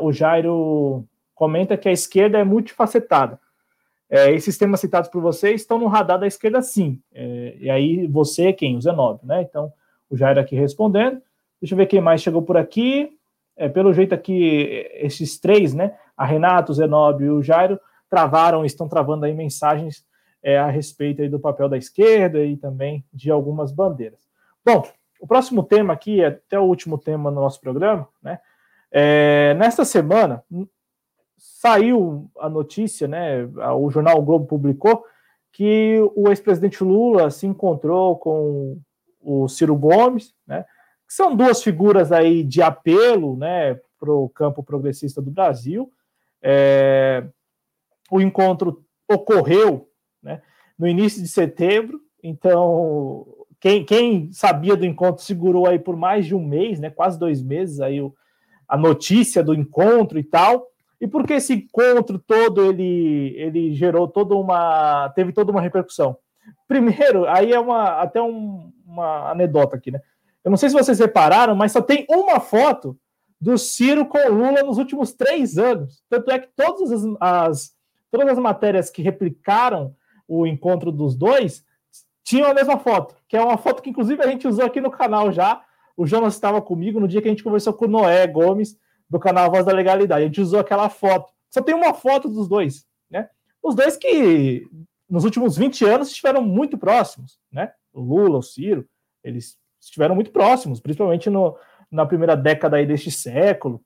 o 0.00 0.10
Jairo 0.10 1.04
comenta 1.34 1.76
que 1.76 1.86
a 1.86 1.92
esquerda 1.92 2.38
é 2.38 2.44
multifacetada. 2.44 3.38
É, 4.08 4.32
esses 4.32 4.56
temas 4.56 4.80
citados 4.80 5.10
por 5.10 5.20
vocês 5.20 5.60
estão 5.60 5.78
no 5.78 5.86
radar 5.86 6.18
da 6.18 6.26
esquerda, 6.26 6.62
sim. 6.62 6.98
É, 7.12 7.56
e 7.60 7.68
aí, 7.68 8.06
você 8.06 8.46
é 8.46 8.52
quem? 8.54 8.78
O 8.78 8.80
Zenóbio, 8.80 9.26
né? 9.26 9.42
Então, 9.42 9.70
o 10.08 10.16
Jairo 10.16 10.40
aqui 10.40 10.56
respondendo. 10.56 11.20
Deixa 11.60 11.74
eu 11.74 11.76
ver 11.76 11.84
quem 11.84 12.00
mais 12.00 12.22
chegou 12.22 12.40
por 12.40 12.56
aqui. 12.56 13.18
É, 13.54 13.68
pelo 13.68 13.92
jeito 13.92 14.14
aqui, 14.14 14.88
esses 14.94 15.38
três, 15.38 15.74
né? 15.74 15.94
A 16.16 16.24
Renato, 16.24 16.72
o 16.72 16.74
Zenóbio 16.74 17.26
e 17.26 17.30
o 17.30 17.42
Jairo 17.42 17.78
travaram, 18.16 18.64
estão 18.64 18.88
travando 18.88 19.26
aí 19.26 19.34
mensagens 19.34 20.02
é, 20.42 20.56
a 20.56 20.70
respeito 20.70 21.20
aí 21.20 21.28
do 21.28 21.38
papel 21.38 21.68
da 21.68 21.76
esquerda 21.76 22.42
e 22.42 22.56
também 22.56 23.04
de 23.12 23.30
algumas 23.30 23.70
bandeiras. 23.70 24.20
Bom, 24.64 24.88
o 25.20 25.26
próximo 25.26 25.62
tema 25.62 25.92
aqui, 25.92 26.22
é 26.22 26.28
até 26.28 26.58
o 26.58 26.64
último 26.64 26.96
tema 26.96 27.30
no 27.30 27.42
nosso 27.42 27.60
programa, 27.60 28.08
né? 28.22 28.38
É, 28.90 29.52
nesta 29.58 29.84
semana 29.84 30.42
saiu 31.36 32.30
a 32.38 32.48
notícia, 32.48 33.06
né? 33.06 33.44
O 33.78 33.90
jornal 33.90 34.18
o 34.18 34.22
Globo 34.22 34.46
publicou 34.46 35.04
que 35.52 35.98
o 36.14 36.28
ex-presidente 36.30 36.82
Lula 36.82 37.30
se 37.30 37.46
encontrou 37.46 38.16
com 38.16 38.78
o 39.20 39.46
Ciro 39.46 39.76
Gomes, 39.76 40.34
né? 40.46 40.64
Que 41.06 41.12
são 41.12 41.36
duas 41.36 41.62
figuras 41.62 42.12
aí 42.12 42.42
de 42.42 42.62
apelo, 42.62 43.36
né? 43.36 43.78
Para 44.00 44.10
o 44.10 44.30
campo 44.30 44.62
progressista 44.62 45.20
do 45.20 45.30
Brasil. 45.30 45.90
É, 46.42 47.26
o 48.10 48.20
encontro 48.20 48.84
ocorreu, 49.10 49.88
né? 50.22 50.42
No 50.78 50.86
início 50.86 51.22
de 51.22 51.28
setembro, 51.28 52.00
então 52.22 53.26
quem, 53.60 53.84
quem, 53.84 54.32
sabia 54.32 54.76
do 54.76 54.84
encontro 54.84 55.24
segurou 55.24 55.66
aí 55.66 55.78
por 55.78 55.96
mais 55.96 56.26
de 56.26 56.34
um 56.34 56.44
mês, 56.44 56.78
né, 56.78 56.90
quase 56.90 57.18
dois 57.18 57.42
meses, 57.42 57.80
aí 57.80 58.00
o, 58.00 58.14
a 58.68 58.76
notícia 58.76 59.42
do 59.42 59.54
encontro 59.54 60.18
e 60.18 60.24
tal. 60.24 60.68
E 61.00 61.06
por 61.06 61.26
que 61.26 61.34
esse 61.34 61.54
encontro 61.54 62.18
todo 62.18 62.64
ele, 62.64 63.34
ele 63.36 63.74
gerou 63.74 64.08
toda 64.08 64.34
uma. 64.34 65.10
teve 65.10 65.32
toda 65.32 65.52
uma 65.52 65.60
repercussão? 65.60 66.16
Primeiro, 66.66 67.26
aí 67.28 67.52
é 67.52 67.60
uma 67.60 68.00
até 68.00 68.20
um, 68.20 68.72
uma 68.86 69.30
anedota 69.30 69.76
aqui, 69.76 69.90
né? 69.90 70.00
Eu 70.44 70.50
não 70.50 70.56
sei 70.56 70.68
se 70.68 70.76
vocês 70.76 70.98
repararam, 70.98 71.54
mas 71.54 71.72
só 71.72 71.82
tem 71.82 72.06
uma 72.08 72.40
foto 72.40 72.96
do 73.40 73.58
Ciro 73.58 74.06
com 74.06 74.28
Lula 74.28 74.62
nos 74.62 74.78
últimos 74.78 75.12
três 75.12 75.58
anos. 75.58 76.02
Tanto 76.08 76.30
é 76.30 76.38
que 76.38 76.48
todas 76.56 76.90
as, 76.92 77.04
as, 77.20 77.75
todas 78.16 78.32
as 78.32 78.42
matérias 78.42 78.90
que 78.90 79.02
replicaram 79.02 79.94
o 80.26 80.46
encontro 80.46 80.90
dos 80.90 81.14
dois 81.14 81.64
tinham 82.24 82.50
a 82.50 82.54
mesma 82.54 82.78
foto, 82.78 83.14
que 83.28 83.36
é 83.36 83.40
uma 83.40 83.56
foto 83.56 83.82
que 83.82 83.90
inclusive 83.90 84.20
a 84.22 84.26
gente 84.26 84.48
usou 84.48 84.64
aqui 84.64 84.80
no 84.80 84.90
canal 84.90 85.30
já. 85.30 85.62
O 85.96 86.06
Jonas 86.06 86.34
estava 86.34 86.60
comigo 86.60 86.98
no 86.98 87.06
dia 87.06 87.22
que 87.22 87.28
a 87.28 87.30
gente 87.30 87.44
conversou 87.44 87.72
com 87.72 87.84
o 87.84 87.88
Noé 87.88 88.26
Gomes, 88.26 88.76
do 89.08 89.20
canal 89.20 89.50
Voz 89.50 89.64
da 89.64 89.72
Legalidade. 89.72 90.24
A 90.24 90.26
gente 90.26 90.40
usou 90.40 90.58
aquela 90.58 90.88
foto. 90.88 91.32
Só 91.48 91.62
tem 91.62 91.74
uma 91.74 91.94
foto 91.94 92.28
dos 92.28 92.48
dois, 92.48 92.84
né? 93.08 93.30
Os 93.62 93.74
dois 93.74 93.96
que 93.96 94.68
nos 95.08 95.24
últimos 95.24 95.56
20 95.56 95.84
anos 95.84 96.08
estiveram 96.08 96.42
muito 96.42 96.76
próximos, 96.76 97.38
né? 97.52 97.72
O 97.92 98.00
Lula, 98.00 98.38
o 98.38 98.42
Ciro, 98.42 98.86
eles 99.22 99.56
estiveram 99.80 100.14
muito 100.14 100.32
próximos, 100.32 100.80
principalmente 100.80 101.30
no, 101.30 101.56
na 101.90 102.04
primeira 102.04 102.36
década 102.36 102.76
aí 102.76 102.86
deste 102.86 103.10
século, 103.10 103.80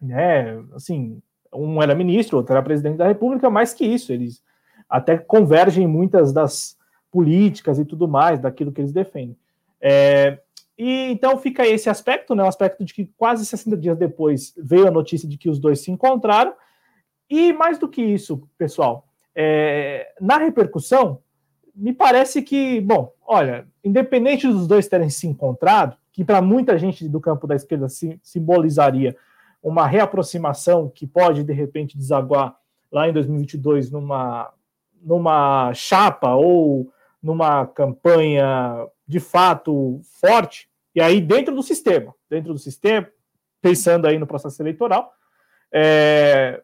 né? 0.00 0.62
Assim, 0.74 1.22
um 1.52 1.82
era 1.82 1.94
ministro, 1.94 2.38
outro 2.38 2.52
era 2.52 2.62
presidente 2.62 2.96
da 2.96 3.06
República, 3.06 3.50
mais 3.50 3.74
que 3.74 3.84
isso, 3.84 4.12
eles 4.12 4.42
até 4.88 5.16
convergem 5.16 5.84
em 5.84 5.88
muitas 5.88 6.32
das 6.32 6.76
políticas 7.10 7.78
e 7.78 7.84
tudo 7.84 8.08
mais, 8.08 8.40
daquilo 8.40 8.72
que 8.72 8.80
eles 8.80 8.92
defendem. 8.92 9.36
É, 9.80 10.38
e 10.78 11.10
então 11.10 11.38
fica 11.38 11.66
esse 11.66 11.90
aspecto, 11.90 12.34
né, 12.34 12.42
o 12.42 12.46
aspecto 12.46 12.84
de 12.84 12.94
que 12.94 13.06
quase 13.16 13.44
60 13.44 13.76
dias 13.76 13.96
depois 13.96 14.54
veio 14.56 14.88
a 14.88 14.90
notícia 14.90 15.28
de 15.28 15.36
que 15.36 15.48
os 15.48 15.58
dois 15.58 15.80
se 15.80 15.90
encontraram. 15.90 16.54
E 17.28 17.52
mais 17.52 17.78
do 17.78 17.88
que 17.88 18.02
isso, 18.02 18.48
pessoal, 18.58 19.06
é, 19.34 20.12
na 20.20 20.38
repercussão, 20.38 21.20
me 21.74 21.92
parece 21.92 22.42
que, 22.42 22.80
bom, 22.80 23.12
olha, 23.26 23.66
independente 23.82 24.46
dos 24.46 24.66
dois 24.66 24.86
terem 24.86 25.08
se 25.08 25.26
encontrado, 25.26 25.96
que 26.12 26.24
para 26.24 26.42
muita 26.42 26.78
gente 26.78 27.08
do 27.08 27.20
campo 27.20 27.46
da 27.46 27.54
esquerda 27.56 27.86
simbolizaria 28.22 29.16
uma 29.62 29.86
reaproximação 29.86 30.88
que 30.88 31.06
pode, 31.06 31.44
de 31.44 31.52
repente, 31.52 31.96
desaguar 31.96 32.56
lá 32.90 33.08
em 33.08 33.12
2022 33.12 33.90
numa, 33.90 34.52
numa 35.00 35.72
chapa 35.72 36.34
ou 36.34 36.92
numa 37.22 37.66
campanha 37.66 38.86
de 39.06 39.20
fato 39.20 40.00
forte, 40.20 40.68
e 40.94 41.00
aí 41.00 41.20
dentro 41.20 41.54
do 41.54 41.62
sistema, 41.62 42.14
dentro 42.28 42.52
do 42.52 42.58
sistema, 42.58 43.08
pensando 43.60 44.06
aí 44.06 44.18
no 44.18 44.26
processo 44.26 44.60
eleitoral, 44.60 45.12
é, 45.72 46.62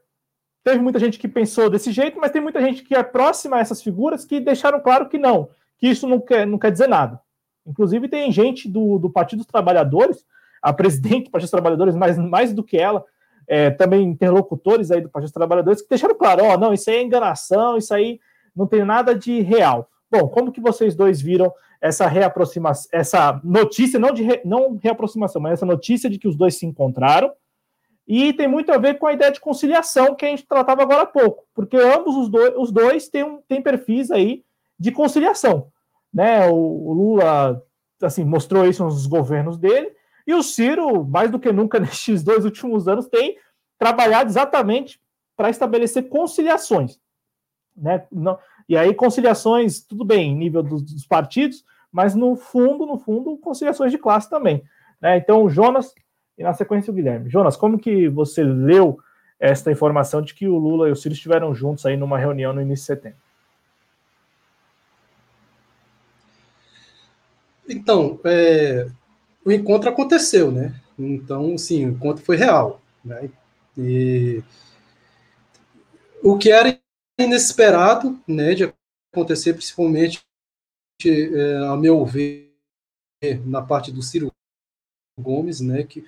teve 0.65 0.81
muita 0.81 0.99
gente 0.99 1.19
que 1.19 1.29
pensou 1.29 1.71
desse 1.71 1.93
jeito, 1.93 2.19
mas 2.19 2.33
tem 2.33 2.43
muita 2.43 2.61
gente 2.61 2.83
que 2.83 2.95
é 2.95 3.03
próxima 3.03 3.57
a 3.57 3.61
essas 3.61 3.81
figuras 3.81 4.25
que 4.25 4.41
deixaram 4.41 4.81
claro 4.81 5.09
que 5.09 5.17
não, 5.17 5.49
que 5.79 5.87
isso 5.87 6.09
não 6.09 6.21
quer, 6.21 6.47
não 6.47 6.59
quer 6.59 6.73
dizer 6.73 6.89
nada. 6.89 7.21
Inclusive 7.67 8.09
tem 8.09 8.33
gente 8.33 8.69
do, 8.69 8.99
do 8.99 9.09
Partido 9.09 9.39
dos 9.39 9.47
Trabalhadores, 9.47 10.25
a 10.63 10.73
presidente 10.73 11.25
do 11.25 11.31
Partido 11.31 11.47
dos 11.47 11.51
Trabalhadores, 11.51 11.95
mais, 11.95 12.19
mais 12.19 12.53
do 12.53 12.63
que 12.63 12.77
ela, 12.77 13.05
é, 13.47 13.71
também 13.71 14.03
interlocutores 14.07 14.91
aí 14.91 15.01
do 15.01 15.09
Partido 15.09 15.29
dos 15.29 15.35
Trabalhadores, 15.35 15.83
que 15.83 15.89
deixaram 15.89 16.15
claro, 16.15 16.45
ó, 16.45 16.55
oh, 16.55 16.59
não, 16.59 16.73
isso 16.73 16.91
aí 16.91 16.97
é 16.97 17.03
enganação, 17.03 17.77
isso 17.77 17.95
aí 17.95 18.21
não 18.55 18.67
tem 18.67 18.85
nada 18.85 19.15
de 19.15 19.41
real. 19.41 19.89
Bom, 20.11 20.29
como 20.29 20.53
que 20.53 20.61
vocês 20.61 20.95
dois 20.95 21.21
viram 21.21 21.53
essa 21.81 22.07
reaproximação, 22.07 22.89
essa 22.93 23.41
notícia, 23.45 23.99
não 23.99 24.13
de 24.13 24.23
re, 24.23 24.41
não 24.45 24.79
reaproximação, 24.83 25.41
mas 25.41 25.55
essa 25.55 25.67
notícia 25.67 26.11
de 26.11 26.19
que 26.19 26.29
os 26.29 26.37
dois 26.37 26.57
se 26.57 26.67
encontraram, 26.67 27.33
e 28.07 28.33
tem 28.33 28.49
muito 28.49 28.73
a 28.73 28.79
ver 28.79 28.99
com 28.99 29.07
a 29.07 29.13
ideia 29.13 29.31
de 29.31 29.39
conciliação 29.39 30.15
que 30.15 30.25
a 30.25 30.29
gente 30.29 30.47
tratava 30.47 30.83
agora 30.83 31.03
há 31.03 31.07
pouco, 31.07 31.45
porque 31.55 31.77
ambos 31.77 32.17
os 32.17 32.29
dois, 32.29 32.55
os 32.57 32.73
dois 32.73 33.09
têm, 33.09 33.39
têm 33.47 33.63
perfis 33.63 34.11
aí 34.11 34.43
de 34.79 34.91
conciliação. 34.91 35.69
Né? 36.13 36.47
O, 36.49 36.55
o 36.55 36.93
Lula 36.95 37.63
assim, 38.03 38.25
mostrou 38.25 38.67
isso 38.67 38.83
nos 38.83 39.07
governos 39.07 39.59
dele, 39.59 39.91
e 40.29 40.35
o 40.35 40.43
Ciro, 40.43 41.07
mais 41.07 41.31
do 41.31 41.41
que 41.41 41.51
nunca 41.51 41.81
nestes 41.81 42.23
dois 42.23 42.45
últimos 42.45 42.87
anos, 42.87 43.09
tem 43.09 43.39
trabalhado 43.79 44.29
exatamente 44.29 45.01
para 45.35 45.49
estabelecer 45.49 46.11
conciliações. 46.11 47.01
Né? 47.75 48.05
Não, 48.13 48.39
e 48.69 48.77
aí, 48.77 48.93
conciliações, 48.93 49.81
tudo 49.81 50.05
bem, 50.05 50.35
nível 50.37 50.63
dos, 50.63 50.83
dos 50.83 51.07
partidos, 51.07 51.65
mas 51.91 52.15
no 52.15 52.37
fundo, 52.37 52.85
no 52.85 52.99
fundo, 52.99 53.39
conciliações 53.39 53.91
de 53.91 53.97
classe 53.97 54.29
também. 54.29 54.63
Né? 55.01 55.17
Então, 55.17 55.43
o 55.45 55.49
Jonas, 55.49 55.95
e 56.37 56.43
na 56.43 56.53
sequência 56.53 56.91
o 56.91 56.95
Guilherme. 56.95 57.31
Jonas, 57.31 57.57
como 57.57 57.79
que 57.79 58.07
você 58.09 58.45
leu 58.45 58.99
esta 59.41 59.73
informação 59.73 60.21
de 60.21 60.35
que 60.35 60.47
o 60.47 60.59
Lula 60.59 60.91
e 60.91 60.93
o 60.93 60.97
Ciro 60.97 61.15
estiveram 61.15 61.55
juntos 61.55 61.87
aí 61.87 61.97
numa 61.97 62.19
reunião 62.19 62.53
no 62.53 62.61
início 62.61 62.83
de 62.83 63.01
setembro? 63.01 63.19
Então, 67.67 68.21
é, 68.25 68.89
o 69.49 69.53
encontro 69.53 69.89
aconteceu, 69.89 70.53
né? 70.53 70.79
Então, 70.99 71.57
sim, 71.57 71.87
o 71.87 71.93
encontro 71.93 72.23
foi 72.23 72.37
real. 72.37 72.83
Né? 73.03 73.31
E 73.79 74.43
o 76.23 76.37
que 76.37 76.51
era 76.51 76.79
inesperado 77.19 78.23
né, 78.29 78.55
de 78.55 78.71
acontecer, 79.11 79.55
principalmente, 79.55 80.21
é, 81.03 81.67
a 81.67 81.77
meu 81.79 82.05
ver, 82.05 82.53
na 83.47 83.63
parte 83.63 83.91
do 83.91 84.03
Ciro 84.03 84.31
Gomes, 85.19 85.63
né, 85.63 85.83
que 85.83 86.05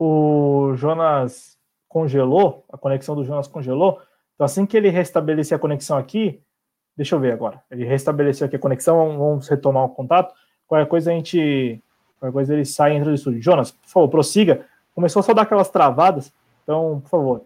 o 0.00 0.74
Jonas 0.74 1.52
congelou, 1.86 2.64
a 2.72 2.78
conexão 2.78 3.14
do 3.14 3.24
Jonas 3.26 3.46
congelou. 3.46 4.00
Então, 4.42 4.46
assim 4.46 4.66
que 4.66 4.76
ele 4.76 4.88
restabelecer 4.88 5.54
a 5.54 5.58
conexão 5.60 5.96
aqui, 5.96 6.40
deixa 6.96 7.14
eu 7.14 7.20
ver 7.20 7.32
agora. 7.32 7.62
Ele 7.70 7.84
restabeleceu 7.84 8.44
aqui 8.44 8.56
a 8.56 8.58
conexão, 8.58 9.16
vamos 9.16 9.46
retomar 9.46 9.84
o 9.84 9.88
contato. 9.90 10.34
Qualquer 10.66 10.88
coisa 10.88 11.12
a 11.12 11.14
gente 11.14 11.80
Qualquer 12.18 12.32
coisa 12.32 12.54
ele 12.54 12.64
sai 12.64 12.92
e 12.92 12.96
entra 12.96 13.10
do 13.10 13.14
estúdio. 13.14 13.40
Jonas, 13.40 13.70
por 13.70 13.88
favor, 13.88 14.08
prossiga. 14.08 14.66
Começou 14.96 15.22
só 15.22 15.30
a 15.30 15.34
dar 15.36 15.42
aquelas 15.42 15.70
travadas, 15.70 16.32
então, 16.64 17.00
por 17.04 17.08
favor. 17.08 17.44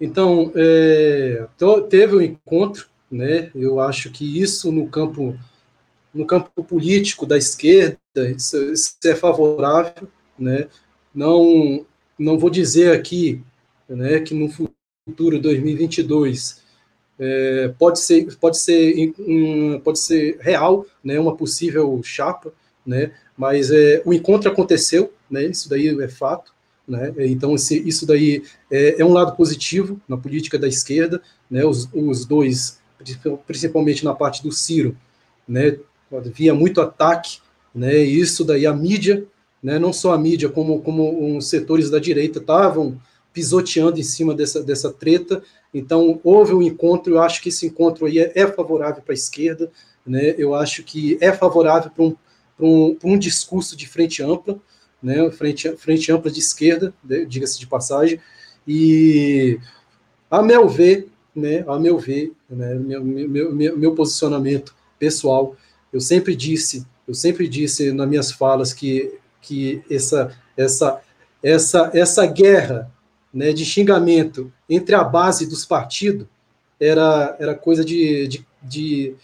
Então, 0.00 0.50
é, 0.56 1.46
teve 1.88 2.16
um 2.16 2.20
encontro, 2.20 2.88
né? 3.08 3.48
Eu 3.54 3.78
acho 3.78 4.10
que 4.10 4.40
isso 4.40 4.72
no 4.72 4.88
campo 4.88 5.38
no 6.12 6.26
campo 6.26 6.64
político 6.64 7.24
da 7.24 7.38
esquerda 7.38 7.98
isso, 8.36 8.56
isso 8.72 8.98
é 9.04 9.14
favorável, 9.14 10.08
né? 10.36 10.66
Não 11.14 11.86
não 12.18 12.38
vou 12.38 12.50
dizer 12.50 12.92
aqui, 12.92 13.42
né, 13.94 14.20
que 14.20 14.34
no 14.34 14.48
futuro 14.48 15.38
2022 15.40 16.62
é, 17.18 17.72
pode 17.78 18.00
ser 18.00 18.36
pode 18.36 18.58
ser 18.58 19.12
um, 19.18 19.80
pode 19.80 19.98
ser 19.98 20.38
real 20.40 20.86
né 21.04 21.20
uma 21.20 21.36
possível 21.36 22.00
chapa 22.02 22.52
né 22.84 23.12
mas 23.36 23.70
é, 23.70 24.02
o 24.04 24.12
encontro 24.12 24.50
aconteceu 24.50 25.12
né 25.30 25.44
isso 25.44 25.68
daí 25.68 25.88
é 26.02 26.08
fato 26.08 26.52
né 26.86 27.12
então 27.18 27.54
esse, 27.54 27.86
isso 27.86 28.06
daí 28.06 28.42
é, 28.70 29.00
é, 29.00 29.04
um 29.04 29.12
lado 29.12 29.36
positivo 29.36 30.00
na 30.08 30.16
política 30.16 30.58
da 30.58 30.66
esquerda 30.66 31.22
né 31.50 31.64
os, 31.64 31.88
os 31.92 32.24
dois 32.24 32.80
principalmente 33.46 34.04
na 34.04 34.14
parte 34.14 34.42
do 34.42 34.50
Ciro 34.50 34.96
né 35.46 35.78
havia 36.12 36.54
muito 36.54 36.80
ataque 36.80 37.38
né 37.74 37.98
isso 37.98 38.44
daí 38.44 38.66
a 38.66 38.72
mídia 38.72 39.24
né 39.62 39.78
não 39.78 39.92
só 39.92 40.12
a 40.12 40.18
mídia 40.18 40.48
como 40.48 40.80
como 40.80 41.36
os 41.36 41.48
setores 41.48 41.90
da 41.90 41.98
direita 41.98 42.38
estavam 42.38 42.98
pisoteando 43.32 43.98
em 43.98 44.02
cima 44.02 44.34
dessa, 44.34 44.62
dessa 44.62 44.92
treta. 44.92 45.42
Então, 45.72 46.20
houve 46.22 46.54
um 46.54 46.62
encontro, 46.62 47.14
eu 47.14 47.22
acho 47.22 47.40
que 47.42 47.48
esse 47.48 47.66
encontro 47.66 48.06
aí 48.06 48.18
é, 48.18 48.32
é 48.34 48.46
favorável 48.46 49.02
para 49.02 49.12
a 49.12 49.14
esquerda, 49.14 49.70
né? 50.06 50.34
eu 50.36 50.54
acho 50.54 50.82
que 50.82 51.16
é 51.20 51.32
favorável 51.32 51.90
para 51.90 52.04
um, 52.04 52.16
um, 52.60 52.96
um 53.04 53.18
discurso 53.18 53.76
de 53.76 53.88
frente 53.88 54.22
ampla, 54.22 54.58
né? 55.02 55.30
frente, 55.30 55.74
frente 55.76 56.12
ampla 56.12 56.30
de 56.30 56.40
esquerda, 56.40 56.92
né? 57.04 57.24
diga-se 57.24 57.58
de 57.58 57.66
passagem, 57.66 58.20
E, 58.66 59.58
a 60.30 60.42
meu 60.42 60.68
ver, 60.68 61.08
né, 61.34 61.64
a 61.66 61.78
meu 61.78 61.98
ver, 61.98 62.32
né, 62.48 62.74
meu, 62.74 63.02
meu, 63.04 63.54
meu, 63.54 63.78
meu 63.78 63.94
posicionamento 63.94 64.74
pessoal, 64.98 65.56
eu 65.92 66.00
sempre 66.00 66.36
disse, 66.36 66.86
eu 67.08 67.14
sempre 67.14 67.48
disse 67.48 67.92
nas 67.92 68.08
minhas 68.08 68.30
falas 68.30 68.72
que, 68.72 69.18
que 69.40 69.82
essa, 69.90 70.36
essa, 70.56 71.00
essa, 71.42 71.90
essa 71.92 72.26
guerra 72.26 72.90
né, 73.32 73.52
de 73.52 73.64
xingamento 73.64 74.52
entre 74.68 74.94
a 74.94 75.02
base 75.02 75.46
dos 75.46 75.64
partidos 75.64 76.26
era, 76.78 77.36
era 77.38 77.54
coisa 77.54 77.84
de, 77.84 78.26
de, 78.26 78.46
de 78.62 79.14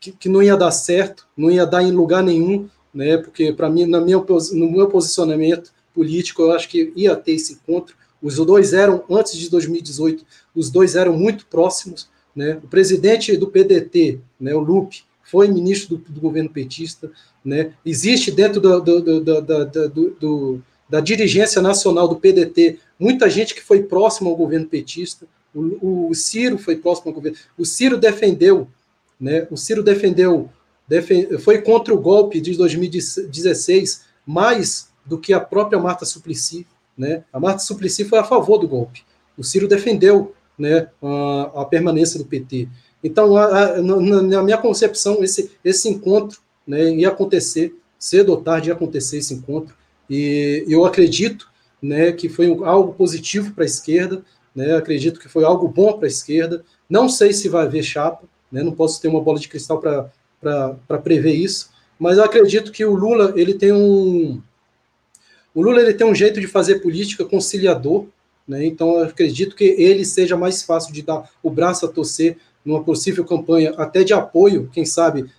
que, 0.00 0.12
que, 0.12 0.28
não 0.28 0.42
ia 0.42 0.56
dar 0.56 0.70
certo, 0.70 1.26
não 1.36 1.50
ia 1.50 1.66
dar 1.66 1.82
em 1.82 1.90
lugar 1.90 2.22
nenhum, 2.22 2.68
né, 2.94 3.16
porque 3.16 3.52
para 3.52 3.68
mim, 3.68 3.86
na 3.86 4.00
minha, 4.00 4.18
no 4.18 4.70
meu 4.70 4.88
posicionamento 4.88 5.72
político, 5.94 6.42
eu 6.42 6.52
acho 6.52 6.68
que 6.68 6.92
ia 6.96 7.14
ter 7.16 7.32
esse 7.32 7.54
encontro. 7.54 7.96
Os 8.22 8.36
dois 8.36 8.72
eram, 8.72 9.04
antes 9.10 9.36
de 9.36 9.50
2018, 9.50 10.24
os 10.54 10.70
dois 10.70 10.94
eram 10.94 11.16
muito 11.16 11.46
próximos. 11.46 12.08
Né? 12.34 12.58
O 12.62 12.68
presidente 12.68 13.36
do 13.36 13.48
PDT, 13.48 14.20
né, 14.40 14.54
o 14.54 14.60
Lupe, 14.60 15.02
foi 15.22 15.48
ministro 15.48 15.96
do, 15.96 16.12
do 16.12 16.20
governo 16.20 16.50
petista. 16.50 17.10
Né? 17.44 17.72
Existe 17.84 18.30
dentro 18.30 18.60
do, 18.60 18.80
do, 18.80 19.20
do 20.20 20.62
da 20.88 21.00
dirigência 21.00 21.62
nacional 21.62 22.06
do 22.08 22.16
PDT, 22.16 22.78
muita 22.98 23.28
gente 23.28 23.54
que 23.54 23.62
foi 23.62 23.82
próximo 23.82 24.30
ao 24.30 24.36
governo 24.36 24.66
petista. 24.66 25.26
O, 25.54 26.08
o 26.10 26.14
Ciro 26.14 26.58
foi 26.58 26.76
próximo 26.76 27.08
ao 27.08 27.14
governo. 27.14 27.38
O 27.56 27.64
Ciro 27.64 27.98
defendeu, 27.98 28.68
né? 29.20 29.46
O 29.50 29.56
Ciro 29.56 29.82
defendeu, 29.82 30.50
defend, 30.86 31.38
foi 31.38 31.62
contra 31.62 31.94
o 31.94 32.00
golpe 32.00 32.40
de 32.40 32.56
2016 32.56 34.04
mais 34.26 34.88
do 35.04 35.18
que 35.18 35.32
a 35.32 35.40
própria 35.40 35.78
Marta 35.78 36.04
Suplicy, 36.04 36.66
né? 36.96 37.24
A 37.32 37.40
Marta 37.40 37.60
Suplicy 37.60 38.04
foi 38.04 38.18
a 38.18 38.24
favor 38.24 38.58
do 38.58 38.68
golpe. 38.68 39.02
O 39.36 39.42
Ciro 39.42 39.66
defendeu, 39.66 40.34
né, 40.58 40.88
a, 41.02 41.62
a 41.62 41.64
permanência 41.64 42.18
do 42.18 42.24
PT. 42.24 42.68
Então, 43.02 43.36
a, 43.36 43.46
a, 43.46 43.82
na, 43.82 44.42
minha 44.42 44.58
concepção, 44.58 45.22
esse, 45.24 45.50
esse 45.64 45.88
encontro 45.88 46.40
né, 46.66 46.94
ia 46.94 47.08
acontecer, 47.08 47.74
cedo 47.98 48.30
ou 48.30 48.40
tarde 48.40 48.68
ia 48.68 48.74
acontecer 48.74 49.18
esse 49.18 49.34
encontro. 49.34 49.74
E 50.14 50.66
eu 50.68 50.84
acredito 50.84 51.50
né, 51.80 52.12
que 52.12 52.28
foi 52.28 52.46
algo 52.64 52.92
positivo 52.92 53.54
para 53.54 53.64
a 53.64 53.66
esquerda, 53.66 54.22
né, 54.54 54.76
acredito 54.76 55.18
que 55.18 55.26
foi 55.26 55.42
algo 55.42 55.66
bom 55.66 55.94
para 55.94 56.06
a 56.06 56.06
esquerda. 56.06 56.62
Não 56.86 57.08
sei 57.08 57.32
se 57.32 57.48
vai 57.48 57.64
haver 57.64 57.82
chapa, 57.82 58.22
né, 58.50 58.62
não 58.62 58.72
posso 58.72 59.00
ter 59.00 59.08
uma 59.08 59.22
bola 59.22 59.38
de 59.38 59.48
cristal 59.48 59.80
para 59.80 60.98
prever 60.98 61.32
isso, 61.32 61.70
mas 61.98 62.18
eu 62.18 62.24
acredito 62.24 62.70
que 62.70 62.84
o 62.84 62.94
Lula 62.94 63.32
ele 63.36 63.54
tem 63.54 63.72
um 63.72 64.42
o 65.54 65.62
Lula 65.62 65.80
ele 65.80 65.94
tem 65.94 66.06
um 66.06 66.14
jeito 66.14 66.40
de 66.40 66.46
fazer 66.46 66.80
política 66.80 67.24
conciliador, 67.24 68.04
né, 68.46 68.66
então 68.66 68.98
eu 68.98 69.04
acredito 69.04 69.56
que 69.56 69.64
ele 69.64 70.04
seja 70.04 70.36
mais 70.36 70.62
fácil 70.62 70.92
de 70.92 71.00
dar 71.00 71.30
o 71.42 71.48
braço 71.50 71.86
a 71.86 71.88
torcer 71.88 72.36
numa 72.62 72.84
possível 72.84 73.24
campanha 73.24 73.72
até 73.78 74.04
de 74.04 74.12
apoio, 74.12 74.68
quem 74.74 74.84
sabe 74.84 75.30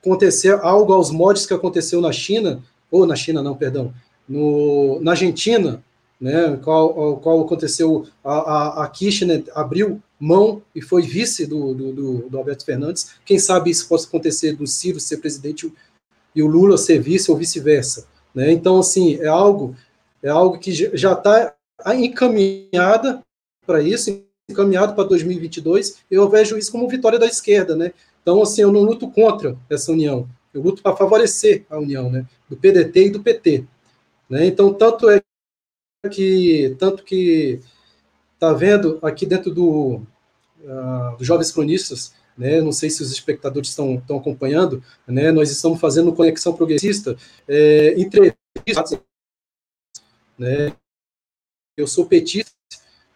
acontecer 0.00 0.60
algo 0.60 0.92
aos 0.92 1.10
mods 1.10 1.44
que 1.44 1.54
aconteceu 1.54 2.00
na 2.00 2.12
China, 2.12 2.62
ou 2.94 3.06
na 3.06 3.16
China 3.16 3.42
não, 3.42 3.56
perdão, 3.56 3.92
no, 4.28 5.00
na 5.00 5.10
Argentina, 5.10 5.82
né, 6.20 6.56
qual, 6.62 7.16
qual 7.16 7.40
aconteceu, 7.40 8.06
a, 8.22 8.34
a, 8.34 8.84
a 8.84 8.88
Kirchner 8.88 9.44
abriu 9.52 10.00
mão 10.18 10.62
e 10.72 10.80
foi 10.80 11.02
vice 11.02 11.44
do, 11.44 11.74
do, 11.74 11.92
do, 11.92 12.28
do, 12.28 12.38
Alberto 12.38 12.64
Fernandes. 12.64 13.16
Quem 13.24 13.36
sabe 13.36 13.70
isso 13.70 13.88
possa 13.88 14.06
acontecer 14.06 14.52
do 14.52 14.64
Ciro 14.64 15.00
ser 15.00 15.16
presidente 15.16 15.70
e 16.34 16.42
o 16.42 16.46
Lula 16.46 16.78
ser 16.78 17.00
vice 17.00 17.30
ou 17.32 17.36
vice-versa. 17.36 18.06
Né? 18.32 18.52
Então, 18.52 18.78
assim, 18.78 19.16
é 19.16 19.26
algo, 19.26 19.74
é 20.22 20.28
algo 20.28 20.58
que 20.58 20.72
já 20.72 21.14
está 21.14 21.52
encaminhada 21.96 23.20
para 23.66 23.82
isso, 23.82 24.22
encaminhado 24.48 24.94
para 24.94 25.04
2022. 25.04 25.96
Eu 26.08 26.28
vejo 26.30 26.56
isso 26.56 26.70
como 26.70 26.88
vitória 26.88 27.18
da 27.18 27.26
esquerda, 27.26 27.74
né? 27.74 27.92
Então, 28.22 28.40
assim, 28.40 28.62
eu 28.62 28.72
não 28.72 28.82
luto 28.82 29.10
contra 29.10 29.56
essa 29.68 29.90
união. 29.90 30.28
Eu 30.54 30.62
luto 30.62 30.80
para 30.80 30.96
favorecer 30.96 31.64
a 31.68 31.78
união, 31.78 32.08
né? 32.10 32.24
Do 32.48 32.56
PDT 32.56 33.06
e 33.06 33.10
do 33.10 33.22
PT. 33.22 33.64
Né? 34.28 34.46
Então, 34.46 34.72
tanto 34.72 35.08
é 35.08 35.20
que 36.10 36.76
tanto 36.78 37.02
que 37.02 37.60
está 38.34 38.52
vendo 38.52 38.98
aqui 39.02 39.24
dentro 39.24 39.52
do, 39.52 40.02
uh, 40.62 41.16
do 41.16 41.24
Jovens 41.24 41.50
Cronistas, 41.50 42.12
né? 42.36 42.60
Não 42.60 42.72
sei 42.72 42.90
se 42.90 43.02
os 43.02 43.10
espectadores 43.10 43.70
estão, 43.70 43.94
estão 43.94 44.18
acompanhando, 44.18 44.82
né? 45.06 45.30
Nós 45.32 45.50
estamos 45.50 45.80
fazendo 45.80 46.12
conexão 46.12 46.54
progressista, 46.54 47.16
é, 47.48 47.94
entrevistas, 47.98 48.98
né? 50.38 50.74
Eu 51.76 51.86
sou 51.86 52.06
petista, 52.06 52.52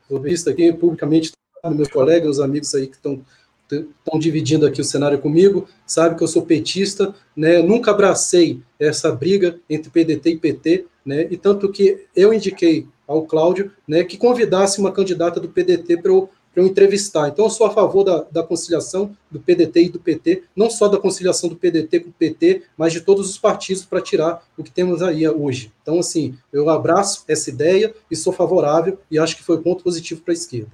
sou 0.08 0.20
petista 0.20 0.50
aqui 0.50 0.72
publicamente, 0.72 1.32
meus 1.64 1.88
colegas, 1.88 2.36
os 2.36 2.40
amigos 2.40 2.74
aí 2.74 2.86
que 2.86 2.96
estão 2.96 3.24
estão 3.70 4.18
dividindo 4.18 4.66
aqui 4.66 4.80
o 4.80 4.84
cenário 4.84 5.18
comigo, 5.18 5.68
sabe 5.86 6.16
que 6.16 6.22
eu 6.22 6.28
sou 6.28 6.42
petista, 6.42 7.14
né? 7.36 7.60
Nunca 7.60 7.90
abracei 7.90 8.60
essa 8.78 9.12
briga 9.12 9.58
entre 9.68 9.90
PDT 9.90 10.30
e 10.30 10.38
PT, 10.38 10.86
né? 11.04 11.26
E 11.30 11.36
tanto 11.36 11.70
que 11.70 12.06
eu 12.14 12.32
indiquei 12.32 12.86
ao 13.08 13.22
Cláudio, 13.22 13.72
né, 13.88 14.04
que 14.04 14.18
convidasse 14.18 14.78
uma 14.78 14.92
candidata 14.92 15.40
do 15.40 15.48
PDT 15.48 15.96
para 16.02 16.12
eu, 16.12 16.28
eu 16.54 16.66
entrevistar. 16.66 17.28
Então, 17.28 17.46
eu 17.46 17.50
sou 17.50 17.66
a 17.66 17.70
favor 17.70 18.04
da, 18.04 18.26
da 18.30 18.42
conciliação 18.42 19.16
do 19.30 19.40
PDT 19.40 19.84
e 19.84 19.88
do 19.88 19.98
PT, 19.98 20.42
não 20.54 20.68
só 20.68 20.88
da 20.88 20.98
conciliação 20.98 21.48
do 21.48 21.56
PDT 21.56 22.00
com 22.00 22.10
o 22.10 22.12
PT, 22.12 22.64
mas 22.76 22.92
de 22.92 23.00
todos 23.00 23.30
os 23.30 23.38
partidos 23.38 23.86
para 23.86 24.02
tirar 24.02 24.46
o 24.58 24.62
que 24.62 24.70
temos 24.70 25.00
aí 25.00 25.26
hoje. 25.26 25.72
Então, 25.80 25.98
assim, 25.98 26.36
eu 26.52 26.68
abraço 26.68 27.24
essa 27.26 27.48
ideia 27.48 27.94
e 28.10 28.16
sou 28.16 28.32
favorável 28.32 28.98
e 29.10 29.18
acho 29.18 29.36
que 29.36 29.42
foi 29.42 29.62
ponto 29.62 29.82
positivo 29.82 30.20
para 30.20 30.32
a 30.32 30.36
esquerda. 30.36 30.70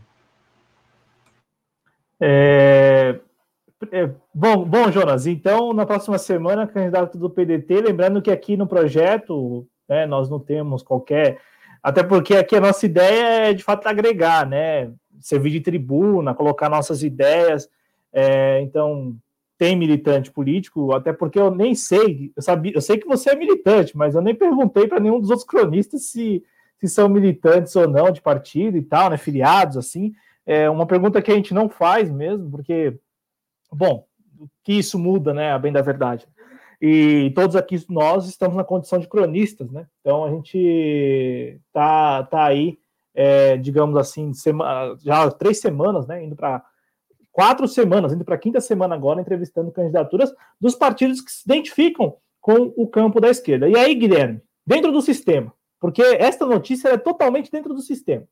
É, 2.26 3.20
é, 3.92 4.10
bom, 4.34 4.64
bom, 4.64 4.90
Jonas, 4.90 5.26
então 5.26 5.74
na 5.74 5.84
próxima 5.84 6.16
semana, 6.16 6.66
candidato 6.66 7.18
do 7.18 7.28
PDT, 7.28 7.82
lembrando 7.82 8.22
que 8.22 8.30
aqui 8.30 8.56
no 8.56 8.66
projeto 8.66 9.68
né, 9.86 10.06
nós 10.06 10.30
não 10.30 10.40
temos 10.40 10.82
qualquer. 10.82 11.38
Até 11.82 12.02
porque 12.02 12.34
aqui 12.34 12.56
a 12.56 12.62
nossa 12.62 12.86
ideia 12.86 13.50
é 13.50 13.52
de 13.52 13.62
fato 13.62 13.86
agregar, 13.86 14.48
né? 14.48 14.90
Servir 15.20 15.50
de 15.50 15.60
tribuna, 15.60 16.34
colocar 16.34 16.70
nossas 16.70 17.02
ideias. 17.02 17.68
É, 18.10 18.58
então, 18.62 19.14
tem 19.58 19.76
militante 19.76 20.30
político, 20.30 20.94
até 20.94 21.12
porque 21.12 21.38
eu 21.38 21.54
nem 21.54 21.74
sei, 21.74 22.32
eu, 22.34 22.42
sabia, 22.42 22.72
eu 22.74 22.80
sei 22.80 22.96
que 22.96 23.06
você 23.06 23.32
é 23.32 23.36
militante, 23.36 23.94
mas 23.94 24.14
eu 24.14 24.22
nem 24.22 24.34
perguntei 24.34 24.88
para 24.88 24.98
nenhum 24.98 25.20
dos 25.20 25.28
outros 25.28 25.46
cronistas 25.46 26.06
se, 26.06 26.42
se 26.78 26.88
são 26.88 27.06
militantes 27.06 27.76
ou 27.76 27.86
não 27.86 28.10
de 28.10 28.22
partido 28.22 28.78
e 28.78 28.82
tal, 28.82 29.10
né? 29.10 29.18
Filiados, 29.18 29.76
assim. 29.76 30.14
É 30.46 30.68
uma 30.68 30.86
pergunta 30.86 31.22
que 31.22 31.30
a 31.30 31.34
gente 31.34 31.54
não 31.54 31.68
faz 31.68 32.10
mesmo, 32.10 32.50
porque, 32.50 32.98
bom, 33.72 34.06
que 34.62 34.74
isso 34.74 34.98
muda, 34.98 35.32
né, 35.32 35.52
a 35.52 35.58
bem 35.58 35.72
da 35.72 35.80
verdade. 35.80 36.26
E 36.80 37.32
todos 37.34 37.56
aqui 37.56 37.82
nós 37.88 38.28
estamos 38.28 38.56
na 38.56 38.64
condição 38.64 38.98
de 38.98 39.08
cronistas, 39.08 39.70
né? 39.70 39.86
Então 40.00 40.24
a 40.24 40.30
gente 40.30 41.58
tá, 41.72 42.24
tá 42.24 42.44
aí, 42.44 42.78
é, 43.14 43.56
digamos 43.56 43.96
assim, 43.96 44.34
semana, 44.34 44.94
já 45.02 45.30
três 45.30 45.60
semanas, 45.60 46.06
né? 46.06 46.22
Indo 46.22 46.36
para 46.36 46.62
quatro 47.32 47.66
semanas, 47.66 48.12
indo 48.12 48.24
para 48.24 48.36
quinta 48.36 48.60
semana 48.60 48.94
agora, 48.94 49.20
entrevistando 49.20 49.72
candidaturas 49.72 50.32
dos 50.60 50.74
partidos 50.74 51.20
que 51.20 51.32
se 51.32 51.42
identificam 51.46 52.16
com 52.40 52.72
o 52.76 52.86
campo 52.86 53.20
da 53.20 53.30
esquerda. 53.30 53.68
E 53.68 53.76
aí, 53.76 53.94
Guilherme, 53.94 54.42
dentro 54.66 54.92
do 54.92 55.00
sistema, 55.00 55.52
porque 55.80 56.02
esta 56.02 56.44
notícia 56.44 56.88
é 56.88 56.98
totalmente 56.98 57.50
dentro 57.50 57.72
do 57.72 57.80
sistema. 57.80 58.26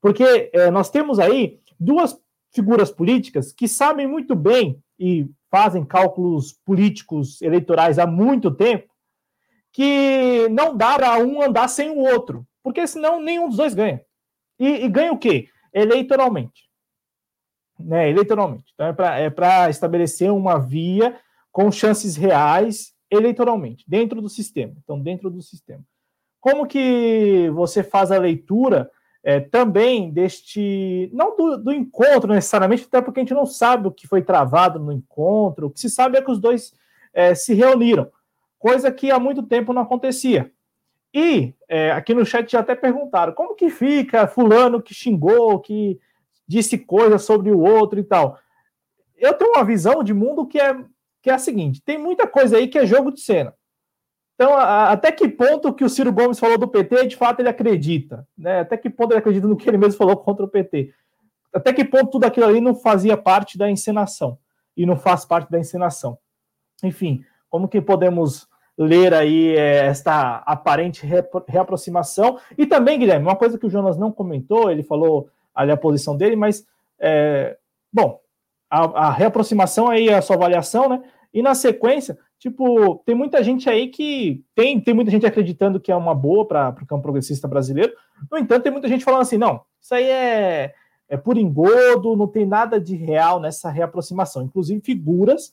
Porque 0.00 0.50
é, 0.52 0.70
nós 0.70 0.90
temos 0.90 1.18
aí 1.18 1.60
duas 1.78 2.18
figuras 2.52 2.90
políticas 2.90 3.52
que 3.52 3.68
sabem 3.68 4.06
muito 4.06 4.34
bem 4.34 4.82
e 4.98 5.28
fazem 5.50 5.84
cálculos 5.84 6.52
políticos 6.64 7.40
eleitorais 7.42 7.98
há 7.98 8.06
muito 8.06 8.50
tempo 8.50 8.92
que 9.72 10.48
não 10.50 10.76
dá 10.76 10.96
para 10.96 11.18
um 11.18 11.42
andar 11.42 11.68
sem 11.68 11.90
o 11.90 11.98
outro, 11.98 12.46
porque 12.62 12.86
senão 12.86 13.20
nenhum 13.20 13.48
dos 13.48 13.56
dois 13.56 13.74
ganha. 13.74 14.02
E, 14.58 14.84
e 14.84 14.88
ganha 14.88 15.12
o 15.12 15.18
quê? 15.18 15.48
Eleitoralmente. 15.72 16.68
Né, 17.78 18.10
eleitoralmente. 18.10 18.72
Então 18.74 18.86
é 18.86 19.30
para 19.30 19.66
é 19.66 19.70
estabelecer 19.70 20.32
uma 20.32 20.58
via 20.58 21.16
com 21.52 21.70
chances 21.70 22.16
reais 22.16 22.92
eleitoralmente, 23.10 23.84
dentro 23.86 24.20
do 24.20 24.28
sistema. 24.28 24.74
Então, 24.82 25.00
dentro 25.00 25.30
do 25.30 25.40
sistema. 25.40 25.84
Como 26.40 26.66
que 26.66 27.50
você 27.50 27.82
faz 27.82 28.10
a 28.10 28.18
leitura 28.18 28.90
é, 29.22 29.40
também 29.40 30.10
deste, 30.10 31.10
não 31.12 31.36
do, 31.36 31.58
do, 31.58 31.72
encontro 31.72 32.32
necessariamente, 32.32 32.84
até 32.84 33.02
porque 33.02 33.20
a 33.20 33.22
gente 33.22 33.34
não 33.34 33.46
sabe 33.46 33.88
o 33.88 33.92
que 33.92 34.06
foi 34.06 34.22
travado 34.22 34.78
no 34.78 34.92
encontro, 34.92 35.66
o 35.66 35.70
que 35.70 35.80
se 35.80 35.90
sabe 35.90 36.16
é 36.16 36.22
que 36.22 36.30
os 36.30 36.38
dois 36.38 36.72
é, 37.12 37.34
se 37.34 37.52
reuniram, 37.54 38.10
coisa 38.58 38.92
que 38.92 39.10
há 39.10 39.18
muito 39.18 39.42
tempo 39.42 39.72
não 39.72 39.82
acontecia. 39.82 40.50
E 41.12 41.54
é, 41.68 41.90
aqui 41.90 42.14
no 42.14 42.24
chat 42.24 42.50
já 42.50 42.60
até 42.60 42.74
perguntaram 42.74 43.32
como 43.32 43.54
que 43.54 43.70
fica 43.70 44.26
fulano 44.26 44.82
que 44.82 44.94
xingou, 44.94 45.58
que 45.58 45.98
disse 46.46 46.78
coisas 46.78 47.22
sobre 47.22 47.50
o 47.50 47.60
outro 47.60 47.98
e 47.98 48.04
tal. 48.04 48.38
Eu 49.16 49.34
tenho 49.34 49.52
uma 49.52 49.64
visão 49.64 50.02
de 50.04 50.14
mundo 50.14 50.46
que 50.46 50.60
é, 50.60 50.76
que 51.20 51.30
é 51.30 51.34
a 51.34 51.38
seguinte: 51.38 51.82
tem 51.82 51.98
muita 51.98 52.26
coisa 52.26 52.56
aí 52.56 52.68
que 52.68 52.78
é 52.78 52.86
jogo 52.86 53.10
de 53.10 53.20
cena. 53.20 53.54
Então, 54.38 54.54
a, 54.54 54.92
até 54.92 55.10
que 55.10 55.26
ponto 55.26 55.74
que 55.74 55.84
o 55.84 55.88
Ciro 55.88 56.12
Gomes 56.12 56.38
falou 56.38 56.56
do 56.56 56.68
PT, 56.68 57.08
de 57.08 57.16
fato 57.16 57.40
ele 57.40 57.48
acredita? 57.48 58.24
Né? 58.38 58.60
Até 58.60 58.76
que 58.76 58.88
ponto 58.88 59.10
ele 59.10 59.18
acredita 59.18 59.48
no 59.48 59.56
que 59.56 59.68
ele 59.68 59.76
mesmo 59.76 59.98
falou 59.98 60.16
contra 60.16 60.44
o 60.44 60.48
PT? 60.48 60.94
Até 61.52 61.72
que 61.72 61.84
ponto 61.84 62.12
tudo 62.12 62.24
aquilo 62.24 62.46
ali 62.46 62.60
não 62.60 62.72
fazia 62.72 63.16
parte 63.16 63.58
da 63.58 63.68
encenação? 63.68 64.38
E 64.76 64.86
não 64.86 64.96
faz 64.96 65.24
parte 65.24 65.50
da 65.50 65.58
encenação? 65.58 66.16
Enfim, 66.84 67.24
como 67.50 67.66
que 67.66 67.80
podemos 67.80 68.46
ler 68.78 69.12
aí 69.12 69.56
é, 69.56 69.86
esta 69.86 70.36
aparente 70.46 71.04
reaproximação? 71.48 72.38
E 72.56 72.64
também, 72.64 72.96
Guilherme, 72.96 73.26
uma 73.26 73.34
coisa 73.34 73.58
que 73.58 73.66
o 73.66 73.70
Jonas 73.70 73.98
não 73.98 74.12
comentou, 74.12 74.70
ele 74.70 74.84
falou 74.84 75.28
ali 75.52 75.72
a 75.72 75.76
posição 75.76 76.16
dele, 76.16 76.36
mas, 76.36 76.64
é, 77.00 77.58
bom, 77.92 78.20
a, 78.70 79.06
a 79.06 79.10
reaproximação 79.10 79.88
aí, 79.88 80.08
a 80.08 80.22
sua 80.22 80.36
avaliação, 80.36 80.88
né? 80.88 81.02
E 81.34 81.42
na 81.42 81.56
sequência, 81.56 82.16
Tipo, 82.38 83.02
tem 83.04 83.16
muita 83.16 83.42
gente 83.42 83.68
aí 83.68 83.88
que 83.88 84.44
tem, 84.54 84.80
tem 84.80 84.94
muita 84.94 85.10
gente 85.10 85.26
acreditando 85.26 85.80
que 85.80 85.90
é 85.90 85.96
uma 85.96 86.14
boa 86.14 86.46
para 86.46 86.70
o 86.70 86.86
campo 86.86 87.02
progressista 87.02 87.48
brasileiro. 87.48 87.92
No 88.30 88.38
entanto, 88.38 88.62
tem 88.62 88.72
muita 88.72 88.86
gente 88.86 89.04
falando 89.04 89.22
assim: 89.22 89.36
não, 89.36 89.62
isso 89.80 89.92
aí 89.92 90.04
é, 90.04 90.72
é 91.08 91.16
por 91.16 91.36
engodo, 91.36 92.14
não 92.14 92.28
tem 92.28 92.46
nada 92.46 92.80
de 92.80 92.94
real 92.94 93.40
nessa 93.40 93.70
reaproximação. 93.70 94.42
Inclusive, 94.42 94.80
figuras 94.80 95.52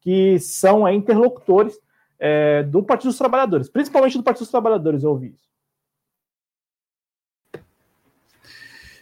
que 0.00 0.38
são 0.38 0.88
é, 0.88 0.94
interlocutores 0.94 1.78
é, 2.18 2.62
do 2.62 2.82
Partido 2.82 3.08
dos 3.08 3.18
Trabalhadores, 3.18 3.68
principalmente 3.68 4.16
do 4.16 4.24
Partido 4.24 4.44
dos 4.44 4.50
Trabalhadores, 4.50 5.02
eu 5.02 5.10
ouvi 5.10 5.34
isso. 5.34 5.52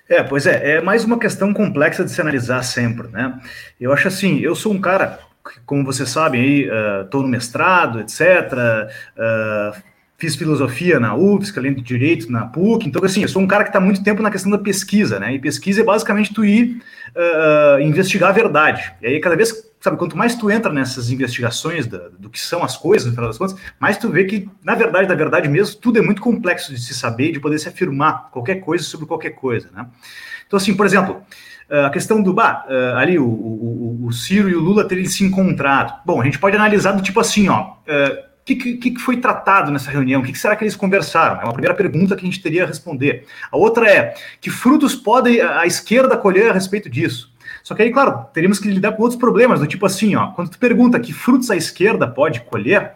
É, 0.09 0.25
pois 0.25 0.45
é, 0.45 0.79
é 0.79 0.81
mais 0.81 1.05
uma 1.05 1.21
questão 1.21 1.55
complexa 1.55 2.05
de 2.05 2.11
se 2.11 2.21
analisar 2.21 2.65
sempre, 2.65 3.07
né? 3.09 3.41
Eu 3.81 3.93
acho 3.93 4.09
assim, 4.09 4.41
eu 4.41 4.57
sou 4.57 4.73
um 4.73 4.81
cara 4.81 5.21
como 5.67 5.85
vocês 5.85 6.09
sabem, 6.09 6.41
aí 6.41 6.71
estou 7.05 7.21
uh, 7.21 7.25
no 7.25 7.29
mestrado, 7.29 8.01
etc. 8.01 8.21
Uh, 9.17 9.83
fiz 10.21 10.37
filosofia 10.37 11.01
na 11.01 11.17
UFSC, 11.17 11.59
além 11.59 11.75
de 11.75 11.81
direito 11.81 12.31
na 12.31 12.45
PUC. 12.47 12.87
Então, 12.87 13.03
assim, 13.03 13.23
eu 13.23 13.29
sou 13.29 13.41
um 13.41 13.47
cara 13.47 13.65
que 13.65 13.71
está 13.71 13.81
muito 13.81 14.05
tempo 14.05 14.23
na 14.23 14.31
questão 14.31 14.51
da 14.51 14.59
pesquisa, 14.59 15.19
né? 15.19 15.35
E 15.35 15.39
pesquisa 15.39 15.81
é 15.81 15.85
basicamente 15.85 16.35
tu 16.35 16.45
ir 16.45 16.83
uh, 17.17 17.81
investigar 17.81 18.29
a 18.29 18.33
verdade. 18.33 18.93
E 19.01 19.07
aí, 19.07 19.21
cada 19.21 19.35
vez, 19.35 19.73
sabe, 19.81 19.97
quanto 19.97 20.19
mais 20.19 20.35
tu 20.35 20.51
entra 20.51 20.71
nessas 20.71 21.11
investigações 21.11 21.87
da, 21.87 22.11
do 22.19 22.29
que 22.29 22.39
são 22.39 22.63
as 22.63 22.77
coisas, 22.77 23.09
no 23.09 23.15
final 23.15 23.29
das 23.29 23.39
contas, 23.39 23.57
mais 23.81 23.97
tu 23.97 24.11
vê 24.11 24.25
que, 24.25 24.47
na 24.63 24.75
verdade, 24.75 25.09
da 25.09 25.15
verdade 25.15 25.49
mesmo, 25.49 25.81
tudo 25.81 25.99
é 25.99 26.03
muito 26.03 26.21
complexo 26.21 26.71
de 26.75 26.81
se 26.81 26.93
saber 26.93 27.31
e 27.31 27.33
de 27.33 27.41
poder 27.41 27.59
se 27.59 27.69
afirmar 27.71 28.29
qualquer 28.31 28.57
coisa 28.57 28.85
sobre 28.85 29.07
qualquer 29.07 29.31
coisa, 29.31 29.71
né? 29.75 29.87
Então, 30.47 30.59
assim, 30.59 30.75
por 30.75 30.85
exemplo, 30.85 31.23
a 31.71 31.91
questão 31.91 32.23
do 32.23 32.33
bah, 32.33 32.65
ali 32.97 33.19
o, 33.19 33.25
o, 33.25 34.07
o, 34.07 34.13
Ciro 34.13 34.49
e 34.49 34.55
o 34.55 34.61
Lula 34.61 34.85
terem 34.85 35.05
se 35.05 35.25
encontrado. 35.25 36.01
Bom, 36.05 36.21
a 36.21 36.25
gente 36.25 36.39
pode 36.39 36.57
analisar 36.57 36.93
do 36.93 37.03
tipo 37.03 37.21
assim, 37.21 37.49
ó. 37.49 37.61
O 37.61 37.67
uh, 37.67 38.31
que, 38.45 38.57
que, 38.57 38.91
que, 38.91 39.01
foi 39.01 39.19
tratado 39.19 39.71
nessa 39.71 39.91
reunião? 39.91 40.21
O 40.21 40.25
que, 40.25 40.33
que, 40.33 40.39
será 40.39 40.57
que 40.57 40.65
eles 40.65 40.75
conversaram? 40.75 41.41
É 41.41 41.45
uma 41.45 41.53
primeira 41.53 41.75
pergunta 41.75 42.17
que 42.17 42.23
a 42.23 42.25
gente 42.25 42.43
teria 42.43 42.65
a 42.65 42.67
responder. 42.67 43.25
A 43.51 43.57
outra 43.57 43.89
é: 43.89 44.15
que 44.41 44.51
frutos 44.51 44.95
pode 44.95 45.41
a, 45.41 45.67
esquerda 45.67 46.17
colher 46.17 46.51
a 46.51 46.53
respeito 46.53 46.89
disso? 46.89 47.31
Só 47.63 47.75
que 47.75 47.83
aí, 47.83 47.93
claro, 47.93 48.27
teríamos 48.33 48.59
que 48.59 48.69
lidar 48.69 48.93
com 48.93 49.03
outros 49.03 49.21
problemas, 49.21 49.61
do 49.61 49.67
tipo 49.67 49.85
assim, 49.87 50.17
ó, 50.17 50.29
quando 50.29 50.51
tu 50.51 50.59
pergunta 50.59 50.99
que 50.99 51.13
frutos 51.13 51.51
a 51.51 51.57
esquerda 51.57 52.09
pode 52.09 52.41
colher, 52.41 52.93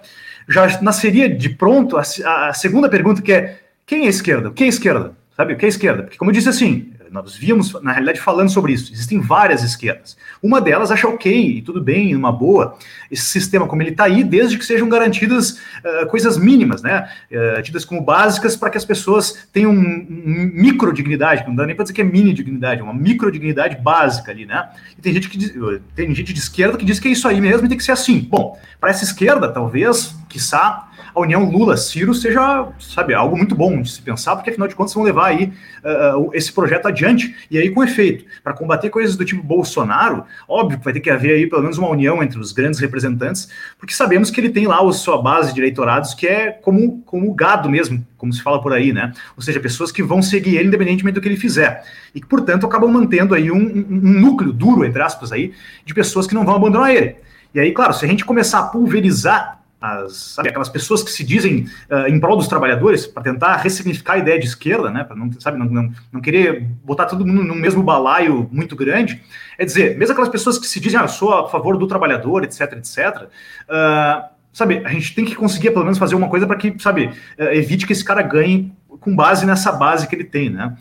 já 0.49 0.81
nasceria 0.81 1.29
de 1.29 1.51
pronto 1.51 1.97
a, 1.97 2.03
a 2.49 2.53
segunda 2.55 2.89
pergunta, 2.89 3.23
que 3.23 3.33
é 3.33 3.61
quem 3.87 4.05
é 4.05 4.07
a 4.07 4.11
esquerda? 4.11 4.49
O 4.49 4.53
que 4.53 4.63
é 4.65 4.67
a 4.67 4.71
esquerda? 4.71 5.13
Sabe, 5.37 5.53
o 5.53 5.57
que 5.57 5.65
é 5.65 5.67
a 5.67 5.69
esquerda? 5.69 6.03
Porque, 6.05 6.17
como 6.17 6.31
eu 6.31 6.35
disse 6.35 6.49
assim, 6.49 6.93
nós 7.23 7.37
víamos, 7.37 7.73
na 7.81 7.93
realidade, 7.93 8.21
falando 8.21 8.51
sobre 8.51 8.73
isso. 8.73 8.93
Existem 8.93 9.21
várias 9.21 9.63
esquerdas. 9.63 10.17
Uma 10.43 10.61
delas 10.61 10.91
acha 10.91 11.07
ok, 11.07 11.63
tudo 11.63 11.81
bem, 11.81 12.17
uma 12.17 12.33
boa, 12.33 12.77
esse 13.09 13.23
sistema 13.23 13.69
como 13.69 13.81
ele 13.83 13.91
está 13.91 14.05
aí, 14.05 14.25
desde 14.25 14.59
que 14.59 14.65
sejam 14.65 14.89
garantidas 14.89 15.53
uh, 15.53 16.07
coisas 16.09 16.37
mínimas, 16.37 16.83
né? 16.83 17.09
Uh, 17.31 17.63
tidas 17.63 17.85
como 17.85 18.01
básicas 18.01 18.57
para 18.57 18.69
que 18.69 18.77
as 18.77 18.85
pessoas 18.85 19.47
tenham 19.53 19.71
um, 19.71 19.77
um 19.77 20.51
micro 20.53 20.93
dignidade, 20.93 21.47
não 21.47 21.55
dá 21.55 21.65
nem 21.65 21.77
para 21.77 21.85
dizer 21.85 21.95
que 21.95 22.01
é 22.01 22.05
mini 22.05 22.35
dignidade, 22.35 22.83
uma 22.83 22.93
micro 22.93 23.31
dignidade 23.31 23.77
básica 23.77 24.33
ali, 24.33 24.45
né? 24.45 24.71
E 24.99 25.01
tem 25.01 25.13
gente 25.13 25.29
que 25.29 25.39
diz, 25.39 25.55
tem 25.95 26.13
gente 26.13 26.33
de 26.33 26.41
esquerda 26.41 26.77
que 26.77 26.85
diz 26.85 26.99
que 26.99 27.07
é 27.07 27.13
isso 27.13 27.29
aí 27.29 27.41
mesmo 27.41 27.67
e 27.67 27.69
tem 27.69 27.79
que 27.79 27.85
ser 27.85 27.93
assim. 27.93 28.27
Bom, 28.29 28.59
para 28.81 28.91
essa 28.91 29.05
esquerda, 29.05 29.49
talvez, 29.49 30.17
quiçá, 30.29 30.89
a 31.15 31.21
união 31.21 31.49
Lula-Ciro 31.51 32.15
seja, 32.15 32.69
sabe, 32.79 33.15
algo 33.15 33.37
muito 33.37 33.55
bom 33.55 33.83
de 33.83 33.91
se 33.91 34.01
pensar, 34.01 34.37
porque 34.37 34.51
afinal 34.51 34.69
de 34.69 34.75
contas 34.75 34.95
vão 34.95 35.03
levar 35.03 35.27
aí 35.27 35.53
uh, 35.85 36.31
esse 36.33 36.53
projeto 36.53 36.87
adiante, 36.87 37.35
e 37.51 37.59
aí 37.59 37.71
com 37.71 37.83
efeito. 37.83 38.25
Para 38.43 38.53
combater 38.53 38.91
coisas 38.91 39.17
do 39.17 39.25
tipo 39.25 39.43
Bolsonaro, 39.43 40.25
óbvio 40.49 40.79
que 40.79 40.85
vai 40.85 40.93
ter 40.93 41.01
que 41.01 41.11
haver 41.11 41.35
aí 41.35 41.47
pelo 41.49 41.63
menos 41.63 41.79
uma 41.79 41.89
união 41.89 42.23
entre 42.23 42.39
os 42.39 42.53
grandes 42.53 42.79
representantes, 42.79 43.49
porque 43.79 43.95
sabemos 43.95 44.31
que 44.31 44.41
ele 44.41 44.51
tem 44.51 44.67
lá 44.67 44.81
a 44.81 44.93
sua 44.93 45.21
base 45.21 45.53
de 45.53 45.61
eleitorados 45.61 46.15
que 46.15 46.27
é 46.27 46.51
como, 46.51 47.03
como 47.03 47.33
gado 47.35 47.69
mesmo, 47.69 48.05
como 48.17 48.33
se 48.33 48.43
fala 48.43 48.61
por 48.61 48.73
aí, 48.73 48.93
né? 48.93 49.13
Ou 49.37 49.43
seja, 49.43 49.61
pessoas 49.61 49.91
que 49.91 50.03
vão 50.03 50.23
seguir 50.23 50.57
ele 50.57 50.69
independentemente 50.69 51.15
do 51.15 51.21
que 51.21 51.29
ele 51.29 51.37
fizer. 51.37 51.85
E 52.15 52.21
que, 52.21 52.27
portanto, 52.27 52.67
acabam 52.67 52.91
mantendo 52.91 53.35
aí 53.35 53.51
um, 53.51 53.57
um, 53.57 53.87
um 53.91 54.21
núcleo 54.21 54.53
duro, 54.53 54.85
entre 54.85 55.03
aspas, 55.03 55.33
aí, 55.33 55.53
de 55.85 55.93
pessoas 55.93 56.27
que 56.27 56.35
não 56.35 56.45
vão 56.45 56.57
abandonar 56.57 56.95
ele. 56.95 57.17
E 57.55 57.61
aí, 57.61 57.73
claro, 57.73 57.93
se 57.93 58.05
a 58.05 58.09
gente 58.09 58.25
começar 58.25 58.61
a 58.61 58.63
pulverizar 58.65 59.61
as, 59.85 60.17
sabe, 60.35 60.49
aquelas 60.49 60.69
pessoas 60.71 61.03
que 61.03 61.11
se 61.11 61.23
dizem 61.23 61.67
uh, 61.91 62.09
em 62.09 62.19
prol 62.19 62.37
dos 62.37 62.49
trabalhadores, 62.49 63.07
para 63.07 63.23
tentar 63.23 63.57
ressignificar 63.57 64.15
a 64.15 64.19
ideia 64.19 64.39
de 64.39 64.47
esquerda, 64.47 64.91
né, 64.91 65.05
para 65.05 65.15
não, 65.15 65.31
sabe, 65.39 65.59
não, 65.59 65.67
não, 65.67 65.93
não, 66.11 66.21
querer 66.21 66.67
botar 66.83 67.05
todo 67.05 67.27
mundo 67.27 67.45
no 67.45 67.55
mesmo 67.55 67.83
balaio 67.83 68.49
muito 68.51 68.75
grande, 68.75 69.23
é 69.59 69.65
dizer, 69.65 69.99
mesmo 69.99 70.13
aquelas 70.13 70.31
pessoas 70.31 70.59
que 70.59 70.67
se 70.67 70.81
dizem, 70.81 70.99
ah, 70.99 71.07
sou 71.07 71.35
a 71.35 71.49
favor 71.49 71.77
do 71.77 71.87
trabalhador, 71.87 72.45
etc, 72.45 72.73
etc, 72.73 73.25
uh, 73.25 74.25
sabe, 74.53 74.81
a 74.85 74.89
gente 74.89 75.15
tem 75.15 75.25
que 75.25 75.35
conseguir 75.35 75.71
pelo 75.71 75.85
menos 75.85 75.99
fazer 75.99 76.15
uma 76.15 76.29
coisa 76.29 76.47
para 76.47 76.57
que, 76.57 76.75
sabe, 76.79 77.07
uh, 77.39 77.43
evite 77.53 77.87
que 77.87 77.93
esse 77.93 78.05
cara 78.05 78.23
ganhe 78.23 78.73
com 79.01 79.15
base 79.15 79.45
nessa 79.45 79.71
base 79.71 80.09
que 80.09 80.15
ele 80.15 80.25
tem, 80.25 80.49
né. 80.49 80.75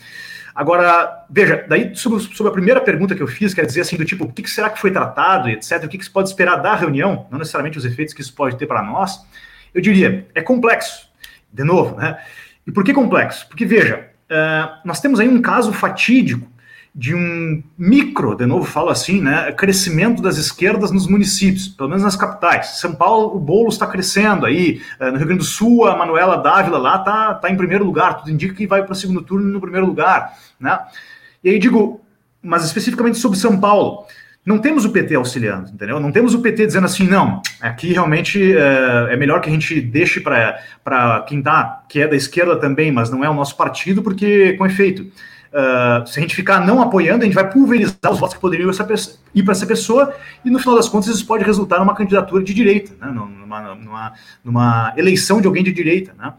Agora, 0.56 1.26
veja, 1.30 1.66
daí 1.68 1.96
sobre, 1.96 2.20
sobre, 2.20 2.50
a 2.50 2.54
primeira 2.54 2.80
pergunta 2.80 3.16
que 3.16 3.24
eu 3.24 3.28
fiz, 3.28 3.54
quer 3.54 3.66
dizer 3.66 3.82
assim, 3.82 3.98
do 3.98 4.06
tipo, 4.06 4.26
o 4.26 4.32
que, 4.32 4.48
será 4.48 4.70
que 4.70 4.80
foi 4.80 4.92
tratado, 4.92 5.50
etc., 5.50 5.84
o 5.84 5.88
que, 5.88 5.98
que 5.98 6.06
se 6.06 6.12
pode 6.12 6.30
esperar 6.30 6.58
da 6.58 6.76
reunião, 6.76 7.28
não 7.32 7.40
necessariamente 7.40 7.78
os 7.78 7.86
efeitos 7.86 8.14
que 8.14 8.22
isso 8.22 8.34
pode 8.34 8.56
ter 8.56 8.68
para 8.68 8.84
nós, 8.84 9.26
eu 9.74 9.82
diria, 9.82 10.28
é 10.36 10.42
complexo, 10.42 11.10
de 11.52 11.64
novo, 11.64 11.96
né? 11.96 12.20
E 12.68 12.72
por 12.72 12.84
que 12.84 12.94
complexo? 12.94 13.48
Porque, 13.48 13.66
veja, 13.66 14.08
uh, 14.30 14.80
nós 14.86 15.02
temos 15.02 15.20
aí 15.20 15.28
um 15.28 15.42
caso 15.42 15.74
fatídico 15.74 16.53
de 16.96 17.16
um 17.16 17.64
micro, 17.76 18.36
de 18.36 18.46
novo 18.46 18.66
falo 18.66 18.90
assim, 18.90 19.20
né, 19.20 19.52
crescimento 19.54 20.22
das 20.22 20.38
esquerdas 20.38 20.92
nos 20.92 21.08
municípios, 21.08 21.68
pelo 21.68 21.90
menos 21.90 22.04
nas 22.04 22.16
capitais. 22.16 22.80
São 22.80 22.94
Paulo, 22.94 23.36
o 23.36 23.40
Boulos 23.40 23.74
está 23.74 23.88
crescendo 23.88 24.46
aí, 24.46 24.80
eh, 25.00 25.10
no 25.10 25.18
Rio 25.18 25.26
Grande 25.26 25.40
do 25.40 25.46
Sul, 25.46 25.88
a 25.88 25.98
Manuela 25.98 26.38
Dávila 26.38 26.78
lá 26.78 26.98
está 26.98 27.34
tá 27.34 27.50
em 27.50 27.58
primeiro 27.58 27.84
lugar, 27.84 28.18
tudo 28.18 28.30
indica 28.30 28.54
que 28.54 28.68
vai 28.68 28.84
para 28.84 28.92
o 28.92 28.96
segundo 28.96 29.24
turno 29.24 29.48
no 29.48 29.60
primeiro 29.60 29.88
lugar, 29.88 30.38
né? 30.60 30.80
E 31.44 31.50
aí 31.50 31.58
digo, 31.58 32.00
mas 32.44 32.64
especificamente 32.64 33.18
sobre 33.18 33.40
São 33.40 33.60
Paulo, 33.60 34.06
não 34.46 34.60
temos 34.60 34.86
o 34.86 34.92
PT 34.92 35.16
auxiliando, 35.16 35.72
entendeu? 35.72 36.00
Não 36.00 36.12
temos 36.12 36.36
o 36.36 36.42
PT 36.42 36.68
dizendo 36.68 36.86
assim, 36.86 37.08
não, 37.08 37.42
aqui 37.60 37.92
realmente 37.92 38.56
é, 38.56 39.14
é 39.14 39.18
melhor 39.18 39.42
que 39.42 39.50
a 39.50 39.52
gente 39.52 39.82
deixe 39.82 40.20
para 40.20 41.26
quem 41.28 41.42
tá, 41.42 41.84
que 41.90 42.02
é 42.02 42.08
da 42.08 42.16
esquerda 42.16 42.56
também, 42.56 42.92
mas 42.92 43.10
não 43.10 43.24
é 43.24 43.30
o 43.30 43.34
nosso 43.34 43.58
partido, 43.58 44.04
porque 44.04 44.54
com 44.54 44.66
efeito 44.66 45.08
Uh, 45.54 46.08
se 46.08 46.18
a 46.18 46.22
gente 46.22 46.36
ficar 46.36 46.66
não 46.66 46.82
apoiando, 46.82 47.22
a 47.22 47.26
gente 47.26 47.36
vai 47.36 47.48
pulverizar 47.48 48.12
os 48.12 48.20
votos 48.20 48.34
que 48.34 48.42
poderiam 48.42 48.72
ir 48.72 49.44
para 49.44 49.52
essa 49.52 49.68
pessoa, 49.68 50.12
e 50.44 50.50
no 50.50 50.58
final 50.58 50.76
das 50.76 50.90
contas 50.90 51.10
isso 51.10 51.28
pode 51.28 51.44
resultar 51.44 51.78
numa 51.78 51.94
candidatura 51.94 52.44
de 52.44 52.56
direita, 52.56 52.92
né? 53.00 53.12
numa, 53.12 53.76
numa, 53.76 54.14
numa, 54.44 54.94
eleição 54.98 55.40
de 55.40 55.46
alguém 55.46 55.64
de 55.64 55.72
direita. 55.72 56.12
Né? 56.18 56.34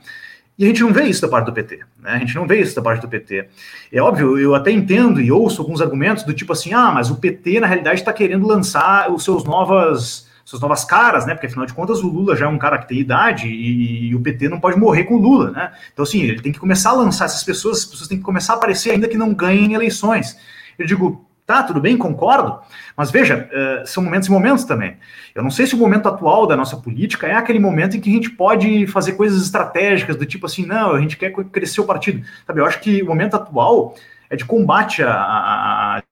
E 0.59 0.65
a 0.65 0.66
gente 0.66 0.82
não 0.82 0.93
vê 0.93 1.05
isso 1.05 1.23
da 1.23 1.28
parte 1.28 1.47
do 1.47 1.53
PT. 1.53 1.78
Né? 2.03 2.11
A 2.11 2.19
gente 2.19 2.35
não 2.35 2.45
vê 2.45 2.61
isso 2.61 2.74
da 2.74 2.82
parte 2.82 3.03
do 3.03 3.09
PT. 3.09 3.49
É 3.93 4.03
óbvio, 4.03 4.36
eu 4.36 4.53
até 4.53 4.73
entendo 4.73 5.20
e 5.20 5.31
ouço 5.31 5.62
alguns 5.62 5.81
argumentos 5.81 6.24
do 6.24 6.35
tipo 6.35 6.53
assim: 6.53 6.74
ah, 6.74 6.91
mas 6.91 7.09
o 7.09 7.16
PT 7.16 7.61
na 7.61 7.69
realidade 7.69 8.01
está 8.01 8.12
querendo 8.12 8.49
lançar 8.49 9.12
os 9.12 9.23
seus 9.23 9.45
novas 9.45 10.28
suas 10.45 10.61
novas 10.61 10.85
caras, 10.85 11.27
né? 11.27 11.35
Porque 11.35 11.47
afinal 11.47 11.66
de 11.66 11.73
contas 11.73 12.01
o 12.01 12.09
Lula 12.09 12.37
já 12.37 12.45
é 12.47 12.49
um 12.49 12.59
cara 12.59 12.79
que 12.79 12.87
tem 12.87 12.99
idade 12.99 13.49
e, 13.49 14.09
e, 14.09 14.15
o 14.15 14.21
PT 14.21 14.49
não 14.49 14.61
pode 14.61 14.79
morrer 14.79 15.05
com 15.05 15.15
o 15.15 15.19
Lula, 15.19 15.51
né? 15.51 15.73
Então, 15.93 16.03
assim, 16.03 16.23
ele 16.23 16.43
tem 16.43 16.53
que 16.53 16.59
começar 16.59 16.91
a 16.91 16.95
lançar 16.95 17.25
essas 17.25 17.43
pessoas, 17.43 17.79
as 17.79 17.85
pessoas 17.87 18.09
têm 18.09 18.19
que 18.19 18.25
começar 18.25 18.53
a 18.53 18.57
aparecer 18.57 18.91
ainda 18.91 19.09
que 19.09 19.16
não 19.16 19.33
ganhem 19.33 19.73
eleições. 19.73 20.39
Eu 20.79 20.87
digo, 20.87 21.25
tá, 21.47 21.62
tudo 21.62 21.81
bem, 21.81 21.97
concordo, 21.97 22.59
mas 22.97 23.11
veja, 23.11 23.49
uh, 23.53 23.87
são 23.87 24.03
momentos 24.03 24.29
e 24.29 24.31
momentos 24.31 24.65
também. 24.65 24.97
Eu 25.35 25.43
não 25.43 25.51
sei 25.51 25.66
se 25.66 25.75
o 25.75 25.79
momento 25.79 26.09
atual 26.09 26.47
da 26.47 26.57
nossa 26.57 26.77
política 26.77 27.27
é 27.27 27.35
aquele 27.35 27.59
momento 27.59 27.97
em 27.97 28.01
que 28.01 28.11
a 28.11 28.12
gente 28.12 28.31
pode 28.31 28.87
fazer 28.87 29.12
coisas 29.12 29.43
estratégicas, 29.43 30.16
do 30.16 30.27
tipo 30.27 30.47
assim, 30.47 30.66
não, 30.66 30.93
a 30.93 31.01
gente 31.01 31.16
quer 31.16 31.33
crescer 31.33 31.81
o 31.81 31.85
partido. 31.85 32.25
Sabe, 32.47 32.61
eu 32.61 32.66
acho 32.66 32.81
que 32.81 33.03
o 33.03 33.07
momento 33.07 33.35
atual 33.35 33.95
é 34.31 34.37
de 34.37 34.45
combate 34.45 35.03
a, 35.03 35.12
a, 35.12 36.03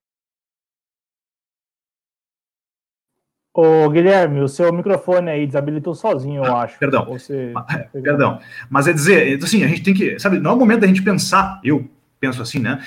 Ô, 3.54 3.88
Guilherme, 3.90 4.40
o 4.40 4.48
seu 4.48 4.72
microfone 4.72 5.28
aí 5.30 5.46
desabilitou 5.46 5.94
sozinho, 5.94 6.42
eu 6.42 6.56
ah, 6.56 6.62
acho. 6.62 6.78
Perdão. 6.78 7.04
Você... 7.04 7.52
Perdão. 7.92 8.38
Mas 8.70 8.88
é 8.88 8.92
dizer, 8.92 9.38
assim, 9.42 9.62
a 9.62 9.68
gente 9.68 9.82
tem 9.82 9.92
que, 9.92 10.18
sabe, 10.18 10.38
não 10.38 10.52
é 10.52 10.54
o 10.54 10.58
momento 10.58 10.80
da 10.80 10.86
gente 10.86 11.02
pensar, 11.02 11.60
eu 11.62 11.86
penso 12.18 12.40
assim, 12.40 12.60
né? 12.60 12.80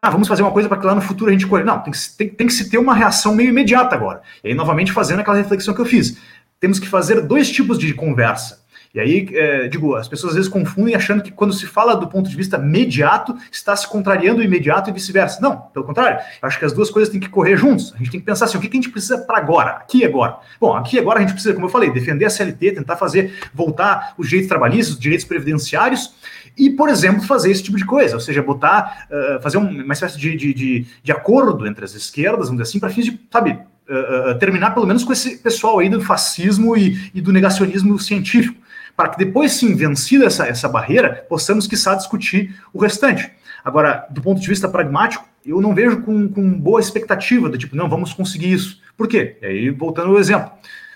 Ah, 0.00 0.10
vamos 0.10 0.28
fazer 0.28 0.42
uma 0.42 0.52
coisa 0.52 0.68
para 0.68 0.78
que 0.78 0.86
lá 0.86 0.94
no 0.94 1.00
futuro 1.00 1.28
a 1.28 1.32
gente 1.32 1.46
colhe. 1.46 1.64
Não, 1.64 1.80
tem 1.80 1.92
que, 1.92 1.98
tem, 2.16 2.28
tem 2.28 2.46
que 2.46 2.52
se 2.52 2.70
ter 2.70 2.78
uma 2.78 2.94
reação 2.94 3.34
meio 3.34 3.50
imediata 3.50 3.94
agora. 3.96 4.22
E 4.44 4.48
aí, 4.48 4.54
novamente, 4.54 4.92
fazendo 4.92 5.20
aquela 5.20 5.36
reflexão 5.36 5.74
que 5.74 5.80
eu 5.80 5.84
fiz. 5.84 6.16
Temos 6.60 6.78
que 6.78 6.86
fazer 6.86 7.20
dois 7.22 7.50
tipos 7.50 7.78
de 7.78 7.92
conversa. 7.92 8.64
E 8.94 9.00
aí, 9.00 9.28
é, 9.32 9.68
digo, 9.68 9.94
as 9.94 10.08
pessoas 10.08 10.32
às 10.32 10.36
vezes 10.36 10.50
confundem 10.50 10.94
achando 10.94 11.22
que 11.22 11.30
quando 11.30 11.52
se 11.52 11.66
fala 11.66 11.94
do 11.94 12.08
ponto 12.08 12.28
de 12.28 12.36
vista 12.36 12.56
imediato, 12.56 13.36
está 13.50 13.74
se 13.76 13.88
contrariando 13.88 14.40
o 14.40 14.44
imediato 14.44 14.90
e 14.90 14.92
vice-versa. 14.92 15.40
Não, 15.40 15.56
pelo 15.56 15.84
contrário. 15.84 16.18
Acho 16.40 16.58
que 16.58 16.64
as 16.64 16.72
duas 16.72 16.90
coisas 16.90 17.10
têm 17.10 17.20
que 17.20 17.28
correr 17.28 17.56
juntos. 17.56 17.92
A 17.94 17.98
gente 17.98 18.10
tem 18.10 18.20
que 18.20 18.26
pensar 18.26 18.46
assim, 18.46 18.58
o 18.58 18.60
que, 18.60 18.68
que 18.68 18.76
a 18.76 18.80
gente 18.80 18.90
precisa 18.90 19.18
para 19.18 19.38
agora, 19.38 19.72
aqui 19.72 19.98
e 19.98 20.04
agora? 20.04 20.36
Bom, 20.60 20.74
aqui 20.74 20.96
e 20.96 20.98
agora 20.98 21.18
a 21.18 21.22
gente 21.22 21.32
precisa, 21.32 21.54
como 21.54 21.66
eu 21.66 21.70
falei, 21.70 21.90
defender 21.90 22.24
a 22.24 22.30
CLT, 22.30 22.72
tentar 22.72 22.96
fazer 22.96 23.34
voltar 23.52 24.14
os 24.16 24.28
direitos 24.28 24.48
trabalhistas, 24.48 24.94
os 24.94 25.00
direitos 25.00 25.26
previdenciários 25.26 26.14
e, 26.56 26.70
por 26.70 26.88
exemplo, 26.88 27.22
fazer 27.22 27.50
esse 27.50 27.62
tipo 27.62 27.76
de 27.76 27.84
coisa, 27.84 28.14
ou 28.14 28.20
seja, 28.20 28.42
botar, 28.42 29.06
uh, 29.10 29.42
fazer 29.42 29.58
uma 29.58 29.92
espécie 29.92 30.18
de, 30.18 30.34
de, 30.36 30.54
de, 30.54 30.86
de, 31.02 31.12
acordo 31.12 31.66
entre 31.66 31.84
as 31.84 31.94
esquerdas, 31.94 32.48
vamos 32.48 32.62
dizer 32.62 32.70
assim, 32.70 32.80
para 32.80 32.88
fins 32.88 33.04
de, 33.04 33.20
sabe, 33.30 33.58
uh, 33.88 34.30
uh, 34.30 34.38
terminar 34.38 34.72
pelo 34.72 34.86
menos 34.86 35.04
com 35.04 35.12
esse 35.12 35.36
pessoal 35.38 35.80
aí 35.80 35.88
do 35.88 36.00
fascismo 36.00 36.76
e, 36.76 37.10
e 37.14 37.20
do 37.20 37.32
negacionismo 37.32 37.98
científico 37.98 38.65
para 38.96 39.10
que 39.10 39.18
depois, 39.18 39.52
sim, 39.52 39.74
vencida 39.74 40.24
essa, 40.24 40.46
essa 40.46 40.68
barreira, 40.68 41.26
possamos, 41.28 41.66
quiçá, 41.66 41.94
discutir 41.94 42.56
o 42.72 42.80
restante. 42.80 43.30
Agora, 43.64 44.06
do 44.10 44.22
ponto 44.22 44.40
de 44.40 44.48
vista 44.48 44.68
pragmático, 44.68 45.28
eu 45.44 45.60
não 45.60 45.74
vejo 45.74 46.00
com, 46.02 46.28
com 46.28 46.58
boa 46.58 46.80
expectativa 46.80 47.48
do 47.48 47.58
tipo, 47.58 47.76
não, 47.76 47.88
vamos 47.88 48.12
conseguir 48.12 48.52
isso. 48.52 48.80
Por 48.96 49.06
quê? 49.06 49.36
E 49.42 49.46
aí, 49.46 49.70
voltando 49.70 50.10
ao 50.10 50.18
exemplo, 50.18 50.50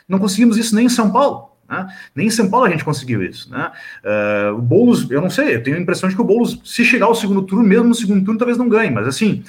não 0.08 0.18
conseguimos 0.18 0.56
isso 0.56 0.74
nem 0.74 0.86
em 0.86 0.88
São 0.88 1.10
Paulo. 1.10 1.50
Né? 1.68 1.86
Nem 2.14 2.26
em 2.26 2.30
São 2.30 2.50
Paulo 2.50 2.66
a 2.66 2.70
gente 2.70 2.84
conseguiu 2.84 3.22
isso. 3.22 3.50
Né? 3.50 3.70
Uh, 4.04 4.54
o 4.54 4.62
Boulos, 4.62 5.08
eu 5.10 5.20
não 5.20 5.30
sei, 5.30 5.56
eu 5.56 5.62
tenho 5.62 5.76
a 5.76 5.80
impressão 5.80 6.08
de 6.08 6.16
que 6.16 6.20
o 6.20 6.24
Boulos, 6.24 6.60
se 6.64 6.84
chegar 6.84 7.06
ao 7.06 7.14
segundo 7.14 7.42
turno, 7.42 7.64
mesmo 7.64 7.88
no 7.88 7.94
segundo 7.94 8.24
turno, 8.24 8.38
talvez 8.38 8.58
não 8.58 8.68
ganhe, 8.68 8.90
mas 8.90 9.06
assim, 9.06 9.44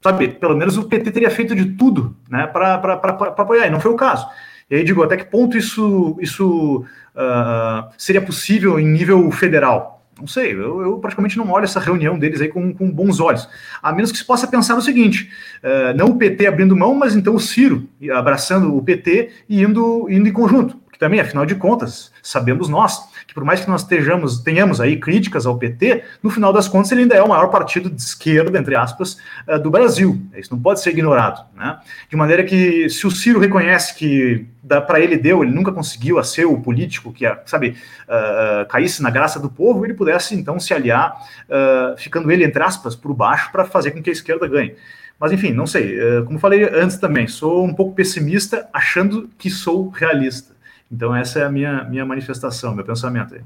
sabe, 0.00 0.28
pelo 0.28 0.56
menos 0.56 0.76
o 0.76 0.84
PT 0.84 1.10
teria 1.10 1.30
feito 1.30 1.54
de 1.54 1.72
tudo 1.72 2.16
né, 2.30 2.46
para 2.46 2.74
apoiar, 2.74 3.66
e 3.66 3.70
não 3.70 3.80
foi 3.80 3.90
o 3.90 3.96
caso. 3.96 4.28
E 4.70 4.76
aí 4.76 4.84
digo, 4.84 5.02
até 5.02 5.16
que 5.16 5.24
ponto 5.24 5.56
isso, 5.56 6.16
isso 6.20 6.84
uh, 7.14 7.88
seria 7.96 8.20
possível 8.20 8.80
em 8.80 8.86
nível 8.86 9.30
federal? 9.30 10.04
Não 10.18 10.26
sei, 10.26 10.52
eu, 10.52 10.80
eu, 10.80 10.98
praticamente 10.98 11.36
não 11.36 11.50
olho 11.50 11.64
essa 11.64 11.78
reunião 11.78 12.18
deles 12.18 12.40
aí 12.40 12.48
com, 12.48 12.72
com 12.72 12.90
bons 12.90 13.20
olhos. 13.20 13.48
A 13.82 13.92
menos 13.92 14.10
que 14.10 14.16
se 14.16 14.24
possa 14.24 14.46
pensar 14.46 14.74
no 14.74 14.80
seguinte: 14.80 15.30
uh, 15.62 15.96
não 15.96 16.06
o 16.06 16.16
PT 16.16 16.46
abrindo 16.46 16.74
mão, 16.74 16.94
mas 16.94 17.14
então 17.14 17.34
o 17.34 17.40
Ciro 17.40 17.88
abraçando 18.12 18.74
o 18.74 18.82
PT 18.82 19.30
e 19.48 19.62
indo, 19.62 20.06
indo 20.10 20.26
em 20.28 20.32
conjunto 20.32 20.80
que 20.96 20.98
também, 20.98 21.20
afinal 21.20 21.44
de 21.44 21.54
contas, 21.54 22.10
sabemos 22.22 22.70
nós 22.70 23.06
por 23.36 23.44
mais 23.44 23.60
que 23.60 23.68
nós 23.68 23.82
estejamos, 23.82 24.38
tenhamos 24.38 24.80
aí 24.80 24.96
críticas 24.96 25.44
ao 25.44 25.58
PT, 25.58 26.02
no 26.22 26.30
final 26.30 26.54
das 26.54 26.66
contas 26.66 26.90
ele 26.90 27.02
ainda 27.02 27.16
é 27.16 27.22
o 27.22 27.28
maior 27.28 27.48
partido 27.48 27.90
de 27.90 28.00
esquerda, 28.00 28.58
entre 28.58 28.74
aspas, 28.74 29.18
uh, 29.46 29.58
do 29.58 29.70
Brasil. 29.70 30.18
Isso 30.34 30.54
não 30.54 30.58
pode 30.58 30.80
ser 30.80 30.88
ignorado. 30.88 31.44
Né? 31.54 31.78
De 32.08 32.16
maneira 32.16 32.42
que, 32.44 32.88
se 32.88 33.06
o 33.06 33.10
Ciro 33.10 33.38
reconhece 33.38 33.94
que 33.94 34.46
para 34.66 35.00
ele 35.00 35.18
deu, 35.18 35.44
ele 35.44 35.52
nunca 35.52 35.70
conseguiu 35.70 36.18
a 36.18 36.24
ser 36.24 36.46
o 36.46 36.58
político 36.58 37.12
que, 37.12 37.26
sabe, 37.44 37.76
uh, 38.08 38.66
caísse 38.70 39.02
na 39.02 39.10
graça 39.10 39.38
do 39.38 39.50
povo, 39.50 39.84
ele 39.84 39.92
pudesse 39.92 40.34
então 40.34 40.58
se 40.58 40.72
aliar, 40.72 41.14
uh, 41.46 41.94
ficando 41.98 42.32
ele, 42.32 42.42
entre 42.42 42.62
aspas, 42.62 42.96
por 42.96 43.12
baixo, 43.12 43.52
para 43.52 43.66
fazer 43.66 43.90
com 43.90 44.02
que 44.02 44.08
a 44.08 44.14
esquerda 44.14 44.48
ganhe. 44.48 44.74
Mas 45.20 45.30
enfim, 45.30 45.52
não 45.52 45.66
sei. 45.66 45.96
Como 46.26 46.38
falei 46.38 46.64
antes 46.64 46.96
também, 46.98 47.26
sou 47.26 47.64
um 47.64 47.72
pouco 47.72 47.94
pessimista, 47.94 48.66
achando 48.72 49.28
que 49.38 49.48
sou 49.50 49.88
realista. 49.88 50.55
Então, 50.90 51.14
essa 51.14 51.40
é 51.40 51.44
a 51.44 51.50
minha, 51.50 51.84
minha 51.84 52.04
manifestação, 52.04 52.74
meu 52.74 52.84
pensamento 52.84 53.34
aí. 53.34 53.44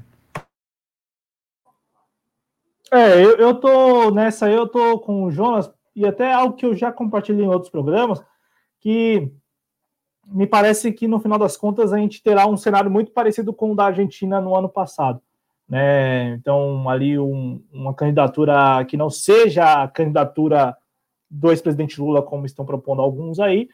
É, 2.91 3.23
eu, 3.23 3.37
eu 3.37 3.55
tô 3.55 4.11
nessa, 4.11 4.49
eu 4.49 4.67
tô 4.67 4.99
com 4.99 5.23
o 5.23 5.31
Jonas, 5.31 5.71
e 5.95 6.05
até 6.05 6.33
algo 6.33 6.55
que 6.55 6.65
eu 6.65 6.75
já 6.75 6.91
compartilhei 6.91 7.45
em 7.45 7.49
outros 7.49 7.71
programas, 7.71 8.21
que 8.79 9.31
me 10.25 10.45
parece 10.45 10.91
que 10.91 11.07
no 11.07 11.19
final 11.19 11.37
das 11.37 11.57
contas 11.57 11.91
a 11.91 11.97
gente 11.97 12.21
terá 12.21 12.47
um 12.47 12.57
cenário 12.57 12.91
muito 12.91 13.11
parecido 13.11 13.53
com 13.53 13.71
o 13.71 13.75
da 13.75 13.85
Argentina 13.85 14.39
no 14.39 14.55
ano 14.55 14.69
passado. 14.69 15.21
Né? 15.67 16.33
Então, 16.33 16.89
ali 16.89 17.17
um, 17.17 17.63
uma 17.71 17.93
candidatura 17.93 18.83
que 18.85 18.97
não 18.97 19.09
seja 19.09 19.83
a 19.83 19.87
candidatura 19.87 20.75
do 21.29 21.49
ex-presidente 21.49 21.99
Lula, 21.99 22.21
como 22.21 22.45
estão 22.45 22.65
propondo 22.65 23.01
alguns 23.01 23.39
aí, 23.39 23.69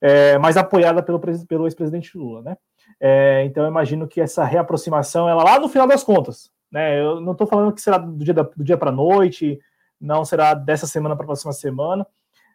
é, 0.00 0.38
mas 0.38 0.56
apoiada 0.56 1.02
pelo, 1.02 1.20
pelo 1.20 1.66
ex-presidente 1.66 2.16
Lula, 2.16 2.42
né? 2.42 2.56
É, 2.98 3.44
então 3.44 3.64
eu 3.64 3.70
imagino 3.70 4.08
que 4.08 4.20
essa 4.20 4.44
reaproximação, 4.44 5.28
ela 5.28 5.44
lá 5.44 5.58
no 5.58 5.68
final 5.68 5.86
das 5.86 6.02
contas, 6.02 6.50
né? 6.70 7.00
Eu 7.00 7.20
não 7.20 7.32
estou 7.32 7.46
falando 7.46 7.72
que 7.72 7.80
será 7.80 7.98
do 7.98 8.24
dia, 8.24 8.34
do 8.34 8.64
dia 8.64 8.76
para 8.76 8.90
a 8.90 8.94
noite, 8.94 9.58
não 10.00 10.24
será 10.24 10.54
dessa 10.54 10.86
semana 10.86 11.14
para 11.14 11.24
a 11.24 11.26
próxima 11.26 11.52
semana, 11.52 12.06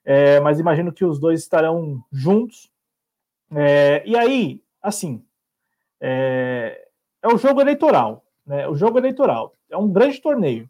é, 0.03 0.39
mas 0.39 0.59
imagino 0.59 0.91
que 0.91 1.05
os 1.05 1.19
dois 1.19 1.41
estarão 1.41 2.03
juntos. 2.11 2.71
É, 3.55 4.03
e 4.05 4.17
aí, 4.17 4.61
assim, 4.81 5.23
é, 6.01 6.87
é 7.21 7.27
o 7.27 7.37
jogo 7.37 7.61
eleitoral, 7.61 8.23
né? 8.45 8.67
O 8.67 8.75
jogo 8.75 8.97
eleitoral 8.97 9.53
é 9.69 9.77
um 9.77 9.91
grande 9.91 10.21
torneio. 10.21 10.69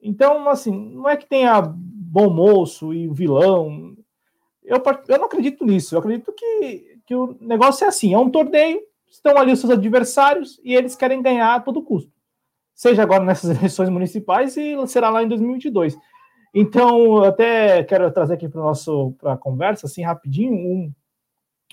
Então, 0.00 0.48
assim, 0.48 0.94
não 0.94 1.08
é 1.08 1.16
que 1.16 1.26
tenha 1.26 1.60
bom 1.60 2.30
moço 2.30 2.94
e 2.94 3.08
vilão. 3.08 3.96
Eu, 4.66 4.82
eu 5.08 5.18
não 5.18 5.26
acredito 5.26 5.64
nisso. 5.64 5.94
Eu 5.94 6.00
acredito 6.00 6.32
que 6.32 6.96
que 7.06 7.14
o 7.14 7.36
negócio 7.40 7.84
é 7.84 7.88
assim: 7.88 8.12
é 8.12 8.18
um 8.18 8.28
torneio, 8.28 8.80
estão 9.08 9.38
ali 9.38 9.52
os 9.52 9.60
seus 9.60 9.72
adversários 9.72 10.60
e 10.62 10.74
eles 10.74 10.96
querem 10.96 11.22
ganhar 11.22 11.54
a 11.54 11.60
todo 11.60 11.82
custo. 11.82 12.12
Seja 12.74 13.02
agora 13.02 13.24
nessas 13.24 13.50
eleições 13.56 13.88
municipais 13.88 14.56
e 14.56 14.74
será 14.88 15.08
lá 15.08 15.22
em 15.22 15.28
2022. 15.28 15.96
Então, 16.52 17.22
até 17.22 17.84
quero 17.84 18.10
trazer 18.10 18.34
aqui 18.34 18.48
para 18.48 19.32
a 19.32 19.36
conversa, 19.36 19.86
assim, 19.86 20.02
rapidinho, 20.02 20.54
um, 20.54 20.92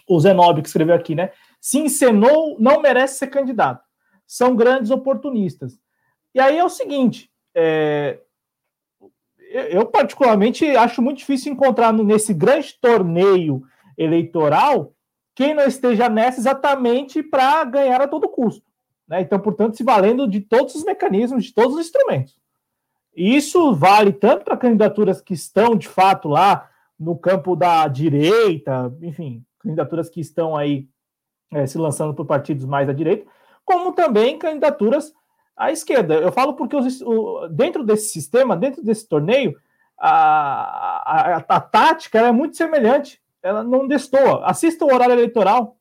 o 0.08 0.20
Zenobi 0.20 0.62
que 0.62 0.68
escreveu 0.68 0.96
aqui, 0.96 1.16
né? 1.16 1.32
Se 1.60 1.80
encenou, 1.80 2.58
não 2.60 2.82
merece 2.82 3.20
ser 3.20 3.28
candidato. 3.28 3.84
São 4.28 4.56
grandes 4.56 4.92
oportunistas. 4.92 5.80
E 6.36 6.40
aí 6.40 6.58
é 6.58 6.64
o 6.64 6.70
seguinte: 6.70 7.32
é, 7.56 8.20
eu, 9.54 9.86
particularmente, 9.86 10.66
acho 10.76 11.02
muito 11.02 11.20
difícil 11.20 11.54
encontrar 11.54 11.94
nesse 11.94 12.34
grande 12.34 12.74
torneio 12.82 13.64
eleitoral 13.96 14.94
quem 15.36 15.54
não 15.54 15.64
esteja 15.64 16.10
nessa 16.10 16.40
exatamente 16.40 17.22
para 17.22 17.64
ganhar 17.64 18.02
a 18.02 18.08
todo 18.08 18.28
custo. 18.28 18.66
Né? 19.08 19.22
Então, 19.22 19.40
portanto, 19.40 19.78
se 19.78 19.84
valendo 19.84 20.28
de 20.28 20.42
todos 20.42 20.76
os 20.76 20.84
mecanismos, 20.84 21.46
de 21.46 21.54
todos 21.54 21.76
os 21.76 21.86
instrumentos. 21.86 22.36
Isso 23.16 23.74
vale 23.76 24.12
tanto 24.12 24.44
para 24.44 24.58
candidaturas 24.58 25.22
que 25.22 25.34
estão, 25.34 25.76
de 25.76 25.88
fato, 25.88 26.28
lá 26.28 26.70
no 27.00 27.16
campo 27.16 27.56
da 27.56 27.88
direita, 27.88 28.92
enfim, 29.02 29.44
candidaturas 29.60 30.10
que 30.10 30.20
estão 30.20 30.56
aí 30.56 30.88
é, 31.52 31.68
se 31.68 31.78
lançando 31.78 32.14
por 32.14 32.26
partidos 32.26 32.66
mais 32.66 32.90
à 32.90 32.94
direita, 32.94 33.28
como 33.64 33.94
também 33.94 34.38
candidaturas 34.38 35.14
à 35.56 35.72
esquerda. 35.72 36.16
Eu 36.16 36.32
falo 36.32 36.54
porque 36.54 36.76
os, 36.76 37.02
o, 37.02 37.48
dentro 37.50 37.84
desse 37.84 38.10
sistema, 38.10 38.56
dentro 38.56 38.84
desse 38.84 39.08
torneio, 39.08 39.56
a, 39.98 40.10
a, 40.10 41.36
a, 41.36 41.46
a 41.48 41.60
tática 41.62 42.20
é 42.20 42.32
muito 42.32 42.58
semelhante 42.58 43.22
ela 43.44 43.62
não 43.62 43.86
destoa. 43.86 44.46
Assista 44.46 44.86
o 44.86 44.94
horário 44.94 45.14
eleitoral. 45.14 45.78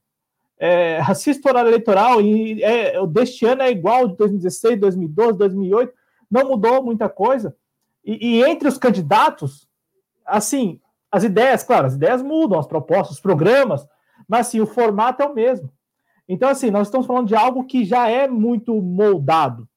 É, 0.58 0.98
assista 1.08 1.48
o 1.48 1.52
horário 1.52 1.70
eleitoral 1.70 2.20
e 2.20 2.62
é, 2.62 3.06
deste 3.06 3.46
ano 3.46 3.62
é 3.62 3.70
igual 3.70 4.08
de 4.08 4.16
2016, 4.16 4.80
2012, 4.80 5.38
2008. 5.38 5.94
Não 6.28 6.48
mudou 6.48 6.82
muita 6.82 7.08
coisa. 7.08 7.56
E, 8.04 8.38
e, 8.38 8.42
entre 8.42 8.66
os 8.66 8.76
candidatos, 8.76 9.68
assim, 10.26 10.80
as 11.10 11.22
ideias, 11.22 11.62
claro, 11.62 11.86
as 11.86 11.94
ideias 11.94 12.20
mudam, 12.20 12.58
as 12.58 12.66
propostas, 12.66 13.16
os 13.16 13.22
programas, 13.22 13.86
mas 14.26 14.48
assim, 14.48 14.60
o 14.60 14.66
formato 14.66 15.22
é 15.22 15.26
o 15.26 15.34
mesmo. 15.34 15.70
Então, 16.32 16.48
assim, 16.48 16.70
nós 16.70 16.86
estamos 16.86 17.06
falando 17.06 17.28
de 17.28 17.36
algo 17.36 17.64
que 17.64 17.84
já 17.84 18.08
é 18.08 18.26
muito 18.26 18.74
moldado. 18.80 19.68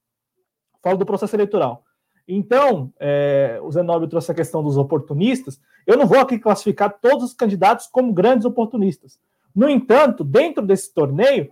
Falo 0.81 0.97
do 0.97 1.05
processo 1.05 1.35
eleitoral. 1.35 1.83
Então, 2.25 2.93
é, 2.97 3.59
o 3.61 3.69
Zenóbio 3.69 4.07
trouxe 4.07 4.31
a 4.31 4.35
questão 4.35 4.63
dos 4.63 4.77
oportunistas. 4.77 5.59
Eu 5.85 5.97
não 5.97 6.07
vou 6.07 6.17
aqui 6.17 6.39
classificar 6.39 6.97
todos 7.01 7.25
os 7.25 7.33
candidatos 7.33 7.87
como 7.87 8.13
grandes 8.13 8.45
oportunistas. 8.45 9.19
No 9.53 9.67
entanto, 9.67 10.23
dentro 10.23 10.65
desse 10.65 10.93
torneio, 10.93 11.51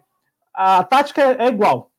a 0.54 0.82
tática 0.86 1.22
é, 1.22 1.48
é 1.48 1.48
igual, 1.50 1.92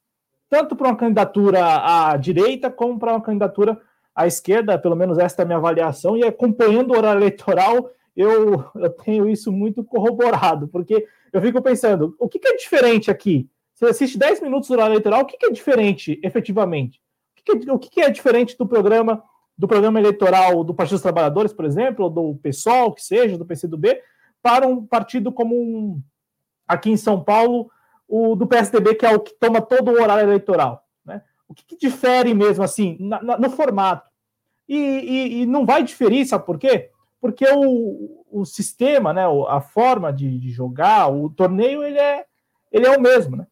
tanto 0.48 0.74
para 0.74 0.88
uma 0.88 0.96
candidatura 0.96 1.60
à 1.62 2.16
direita 2.16 2.70
como 2.70 2.98
para 2.98 3.12
uma 3.12 3.20
candidatura 3.20 3.78
à 4.14 4.26
esquerda, 4.26 4.78
pelo 4.78 4.96
menos 4.96 5.18
esta 5.18 5.42
é 5.42 5.44
a 5.44 5.46
minha 5.46 5.58
avaliação, 5.58 6.16
e 6.16 6.24
acompanhando 6.24 6.92
o 6.92 6.96
horário 6.96 7.18
eleitoral, 7.18 7.90
eu, 8.16 8.64
eu 8.76 8.90
tenho 8.90 9.28
isso 9.28 9.52
muito 9.52 9.84
corroborado, 9.84 10.68
porque 10.68 11.06
eu 11.34 11.42
fico 11.42 11.60
pensando, 11.60 12.16
o 12.18 12.28
que, 12.28 12.38
que 12.38 12.48
é 12.48 12.56
diferente 12.56 13.10
aqui? 13.10 13.48
Você 13.74 13.86
assiste 13.86 14.16
10 14.16 14.40
minutos 14.40 14.68
do 14.68 14.72
horário 14.74 14.92
eleitoral, 14.92 15.22
o 15.22 15.26
que, 15.26 15.36
que 15.36 15.46
é 15.46 15.50
diferente 15.50 16.18
efetivamente? 16.22 17.02
que, 17.44 17.70
o 17.70 17.78
que 17.78 18.00
é 18.00 18.10
diferente 18.10 18.56
do 18.56 18.66
programa 18.66 19.22
do 19.56 19.68
programa 19.68 20.00
eleitoral 20.00 20.64
do 20.64 20.74
Partido 20.74 20.96
dos 20.96 21.02
Trabalhadores, 21.02 21.52
por 21.52 21.64
exemplo, 21.64 22.06
ou 22.06 22.10
do 22.10 22.34
PSOL, 22.42 22.92
que 22.92 23.00
seja, 23.00 23.38
do 23.38 23.46
PCdoB, 23.46 24.00
para 24.42 24.66
um 24.66 24.84
partido 24.84 25.30
como 25.30 25.54
um, 25.54 26.02
aqui 26.66 26.90
em 26.90 26.96
São 26.96 27.22
Paulo, 27.22 27.70
o 28.08 28.34
do 28.34 28.48
PSDB, 28.48 28.96
que 28.96 29.06
é 29.06 29.14
o 29.14 29.20
que 29.20 29.32
toma 29.38 29.60
todo 29.60 29.92
o 29.92 30.02
horário 30.02 30.24
eleitoral. 30.28 30.84
Né? 31.04 31.22
O 31.46 31.54
que, 31.54 31.64
que 31.64 31.76
difere 31.76 32.34
mesmo 32.34 32.64
assim 32.64 32.96
na, 32.98 33.22
na, 33.22 33.38
no 33.38 33.48
formato? 33.48 34.10
E, 34.68 34.76
e, 34.76 35.42
e, 35.42 35.46
não 35.46 35.64
vai 35.64 35.84
diferir, 35.84 36.26
sabe 36.26 36.44
por 36.44 36.58
quê? 36.58 36.90
Porque 37.20 37.46
o, 37.48 38.23
o 38.34 38.44
sistema, 38.44 39.12
né, 39.12 39.22
a 39.48 39.60
forma 39.60 40.12
de, 40.12 40.40
de 40.40 40.50
jogar, 40.50 41.06
o 41.06 41.30
torneio, 41.30 41.84
ele 41.84 41.98
é, 41.98 42.24
ele 42.72 42.84
é 42.84 42.90
o 42.90 43.00
mesmo. 43.00 43.36
Né? 43.36 43.46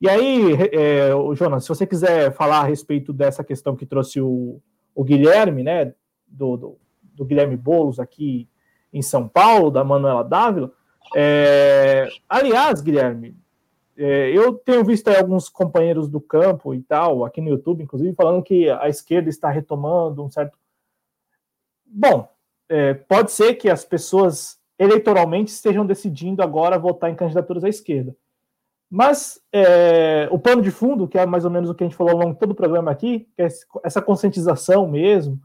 E 0.00 0.08
aí, 0.08 0.54
é, 0.72 1.10
Jonas, 1.36 1.62
se 1.62 1.68
você 1.68 1.86
quiser 1.86 2.32
falar 2.32 2.62
a 2.62 2.64
respeito 2.64 3.12
dessa 3.12 3.44
questão 3.44 3.76
que 3.76 3.86
trouxe 3.86 4.20
o, 4.20 4.60
o 4.92 5.04
Guilherme, 5.04 5.62
né, 5.62 5.94
do, 6.26 6.56
do, 6.56 6.78
do 7.14 7.24
Guilherme 7.24 7.56
Bolos 7.56 8.00
aqui 8.00 8.48
em 8.92 9.02
São 9.02 9.28
Paulo, 9.28 9.70
da 9.70 9.84
Manuela 9.84 10.24
Dávila, 10.24 10.72
é, 11.14 12.08
aliás, 12.28 12.80
Guilherme, 12.80 13.36
é, 13.96 14.30
eu 14.30 14.54
tenho 14.54 14.84
visto 14.84 15.06
alguns 15.06 15.48
companheiros 15.48 16.08
do 16.08 16.20
campo 16.20 16.74
e 16.74 16.82
tal, 16.82 17.24
aqui 17.24 17.40
no 17.40 17.50
YouTube, 17.50 17.84
inclusive, 17.84 18.12
falando 18.16 18.42
que 18.42 18.68
a 18.68 18.88
esquerda 18.88 19.30
está 19.30 19.48
retomando 19.48 20.24
um 20.24 20.28
certo. 20.28 20.58
Bom, 21.86 22.33
é, 22.68 22.94
pode 22.94 23.32
ser 23.32 23.54
que 23.54 23.68
as 23.68 23.84
pessoas 23.84 24.58
eleitoralmente 24.78 25.52
estejam 25.52 25.86
decidindo 25.86 26.42
agora 26.42 26.78
votar 26.78 27.10
em 27.10 27.14
candidaturas 27.14 27.64
à 27.64 27.68
esquerda. 27.68 28.16
Mas 28.90 29.40
é, 29.52 30.28
o 30.30 30.38
pano 30.38 30.62
de 30.62 30.70
fundo, 30.70 31.08
que 31.08 31.18
é 31.18 31.26
mais 31.26 31.44
ou 31.44 31.50
menos 31.50 31.70
o 31.70 31.74
que 31.74 31.82
a 31.82 31.86
gente 31.86 31.96
falou 31.96 32.12
ao 32.12 32.18
longo 32.18 32.34
de 32.34 32.38
todo 32.38 32.52
o 32.52 32.56
programa 32.56 32.90
aqui, 32.90 33.28
que 33.34 33.42
é 33.42 33.48
essa 33.82 34.00
conscientização 34.00 34.88
mesmo 34.88 35.40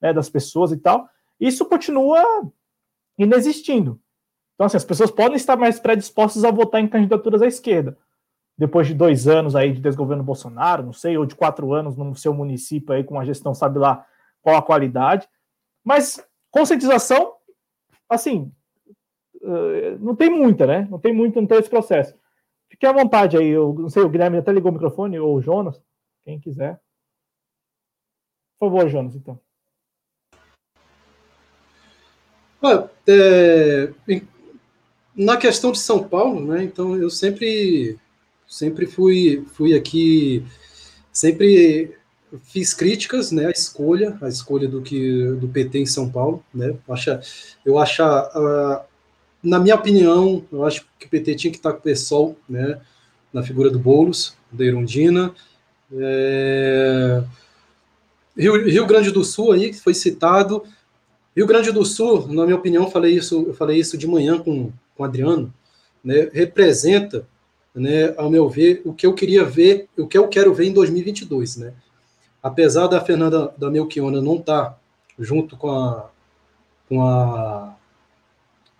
né, 0.00 0.12
das 0.12 0.28
pessoas 0.30 0.72
e 0.72 0.76
tal, 0.76 1.08
isso 1.38 1.64
continua 1.66 2.22
inexistindo. 3.18 4.00
Então, 4.54 4.66
assim, 4.66 4.76
as 4.76 4.84
pessoas 4.84 5.10
podem 5.10 5.36
estar 5.36 5.56
mais 5.56 5.80
predispostas 5.80 6.44
a 6.44 6.50
votar 6.50 6.80
em 6.80 6.88
candidaturas 6.88 7.42
à 7.42 7.46
esquerda. 7.46 7.98
Depois 8.56 8.86
de 8.86 8.94
dois 8.94 9.26
anos 9.26 9.56
aí 9.56 9.72
de 9.72 9.80
desgoverno 9.80 10.22
Bolsonaro, 10.22 10.84
não 10.84 10.92
sei, 10.92 11.18
ou 11.18 11.26
de 11.26 11.34
quatro 11.34 11.72
anos 11.72 11.96
no 11.96 12.14
seu 12.14 12.32
município 12.32 12.94
aí 12.94 13.02
com 13.02 13.18
a 13.18 13.24
gestão, 13.24 13.52
sabe 13.52 13.80
lá 13.80 14.06
qual 14.40 14.56
a 14.56 14.62
qualidade. 14.62 15.28
Mas 15.84 16.24
conscientização, 16.54 17.34
assim, 18.08 18.52
eh, 19.42 19.96
não 19.98 20.14
tem 20.14 20.30
muita, 20.30 20.68
né? 20.68 20.86
Não 20.88 21.00
tem 21.00 21.12
muito, 21.12 21.40
não 21.40 21.48
tem 21.48 21.58
esse 21.58 21.68
processo. 21.68 22.14
Fique 22.70 22.86
à 22.86 22.92
vontade 22.92 23.36
aí, 23.36 23.48
eu 23.48 23.74
não 23.74 23.90
sei, 23.90 24.04
o 24.04 24.08
Guilherme 24.08 24.38
até 24.38 24.52
ligou 24.52 24.70
o 24.70 24.74
microfone, 24.74 25.18
ou 25.18 25.34
o 25.34 25.42
Jonas, 25.42 25.82
quem 26.24 26.38
quiser. 26.38 26.80
Por 28.56 28.70
favor, 28.70 28.88
Jonas, 28.88 29.16
então. 29.16 29.38
É, 33.06 33.92
na 35.14 35.36
questão 35.36 35.72
de 35.72 35.80
São 35.80 36.08
Paulo, 36.08 36.40
né? 36.46 36.62
Então 36.62 36.96
eu 36.96 37.10
sempre 37.10 37.98
sempre 38.46 38.86
fui 38.86 39.44
fui 39.52 39.74
aqui 39.74 40.42
sempre 41.12 41.94
fiz 42.44 42.74
críticas, 42.74 43.30
né, 43.30 43.46
à 43.46 43.50
escolha, 43.50 44.16
a 44.20 44.28
escolha 44.28 44.68
do 44.68 44.82
que 44.82 45.32
do 45.40 45.48
PT 45.48 45.78
em 45.78 45.86
São 45.86 46.10
Paulo, 46.10 46.42
né? 46.52 46.74
Acha, 46.88 47.20
eu 47.64 47.78
acho, 47.78 48.02
uh, 48.02 48.80
na 49.42 49.58
minha 49.58 49.74
opinião, 49.74 50.44
eu 50.50 50.64
acho 50.64 50.86
que 50.98 51.06
o 51.06 51.10
PT 51.10 51.34
tinha 51.34 51.50
que 51.50 51.58
estar 51.58 51.72
com 51.72 51.78
o 51.78 51.82
PSOL, 51.82 52.36
né, 52.48 52.80
na 53.32 53.42
figura 53.42 53.70
do 53.70 53.78
Bolos, 53.78 54.36
da 54.50 54.64
Irundina. 54.64 55.34
É... 55.92 57.22
Rio, 58.36 58.64
Rio 58.64 58.86
Grande 58.86 59.10
do 59.10 59.24
Sul 59.24 59.52
aí 59.52 59.70
que 59.70 59.80
foi 59.80 59.94
citado, 59.94 60.64
Rio 61.36 61.46
Grande 61.46 61.72
do 61.72 61.84
Sul, 61.84 62.28
na 62.28 62.44
minha 62.44 62.56
opinião, 62.56 62.90
falei 62.90 63.14
isso, 63.14 63.44
eu 63.48 63.54
falei 63.54 63.78
isso 63.78 63.98
de 63.98 64.06
manhã 64.06 64.38
com 64.38 64.72
com 64.96 65.02
o 65.02 65.06
Adriano, 65.06 65.52
né, 66.02 66.28
representa, 66.32 67.26
né, 67.74 68.14
ao 68.16 68.30
meu 68.30 68.48
ver, 68.48 68.82
o 68.84 68.92
que 68.92 69.06
eu 69.06 69.14
queria 69.14 69.44
ver, 69.44 69.88
o 69.96 70.06
que 70.06 70.16
eu 70.16 70.28
quero 70.28 70.54
ver 70.54 70.66
em 70.66 70.72
2022, 70.72 71.56
né? 71.56 71.74
Apesar 72.44 72.88
da 72.88 73.00
Fernanda 73.00 73.52
da 73.56 73.70
Melchiona 73.70 74.20
não 74.20 74.36
estar 74.36 74.64
tá 74.66 74.76
junto 75.18 75.56
com 75.56 75.70
a 75.70 76.10
com 76.86 77.02
a, 77.02 77.74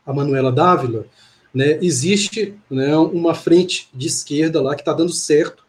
a 0.05 0.13
Manuela 0.13 0.53
Dávila, 0.53 1.07
né, 1.53 1.79
existe 1.81 2.55
né, 2.71 2.95
uma 2.97 3.35
frente 3.35 3.89
de 3.95 4.07
esquerda 4.07 4.61
lá 4.61 4.75
que 4.75 4.83
está 4.83 4.93
dando 4.93 5.13
certo. 5.13 5.65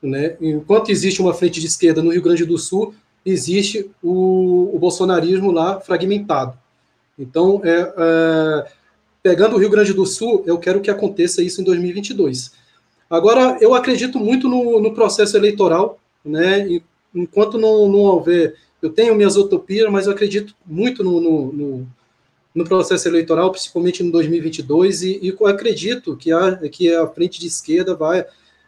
Né? 0.00 0.36
Enquanto 0.40 0.90
existe 0.90 1.20
uma 1.20 1.34
frente 1.34 1.60
de 1.60 1.66
esquerda 1.66 2.02
no 2.02 2.12
Rio 2.12 2.22
Grande 2.22 2.44
do 2.44 2.56
Sul, 2.56 2.94
existe 3.24 3.90
o, 4.02 4.70
o 4.74 4.78
bolsonarismo 4.78 5.50
lá 5.50 5.80
fragmentado. 5.80 6.56
Então, 7.18 7.60
é, 7.64 7.92
é, 7.96 8.72
pegando 9.22 9.56
o 9.56 9.58
Rio 9.58 9.70
Grande 9.70 9.92
do 9.92 10.06
Sul, 10.06 10.42
eu 10.46 10.58
quero 10.58 10.80
que 10.80 10.90
aconteça 10.90 11.42
isso 11.42 11.60
em 11.60 11.64
2022. 11.64 12.52
Agora, 13.08 13.58
eu 13.60 13.74
acredito 13.74 14.18
muito 14.18 14.48
no, 14.48 14.80
no 14.80 14.94
processo 14.94 15.36
eleitoral, 15.36 15.98
né? 16.24 16.80
Enquanto 17.14 17.58
não, 17.58 17.88
não 17.88 18.00
houver. 18.00 18.56
Eu 18.80 18.90
tenho 18.90 19.14
minhas 19.14 19.36
utopias, 19.36 19.90
mas 19.90 20.06
eu 20.06 20.12
acredito 20.12 20.54
muito 20.66 21.04
no, 21.04 21.20
no, 21.20 21.52
no, 21.52 21.88
no 22.54 22.64
processo 22.64 23.06
eleitoral, 23.08 23.50
principalmente 23.50 24.02
no 24.02 24.10
2022, 24.10 25.02
e, 25.02 25.20
e 25.22 25.46
acredito 25.46 26.16
que 26.16 26.32
a, 26.32 26.56
que 26.68 26.92
a 26.92 27.06
frente 27.06 27.40
de 27.40 27.46
esquerda 27.46 27.94
vai, 27.94 28.24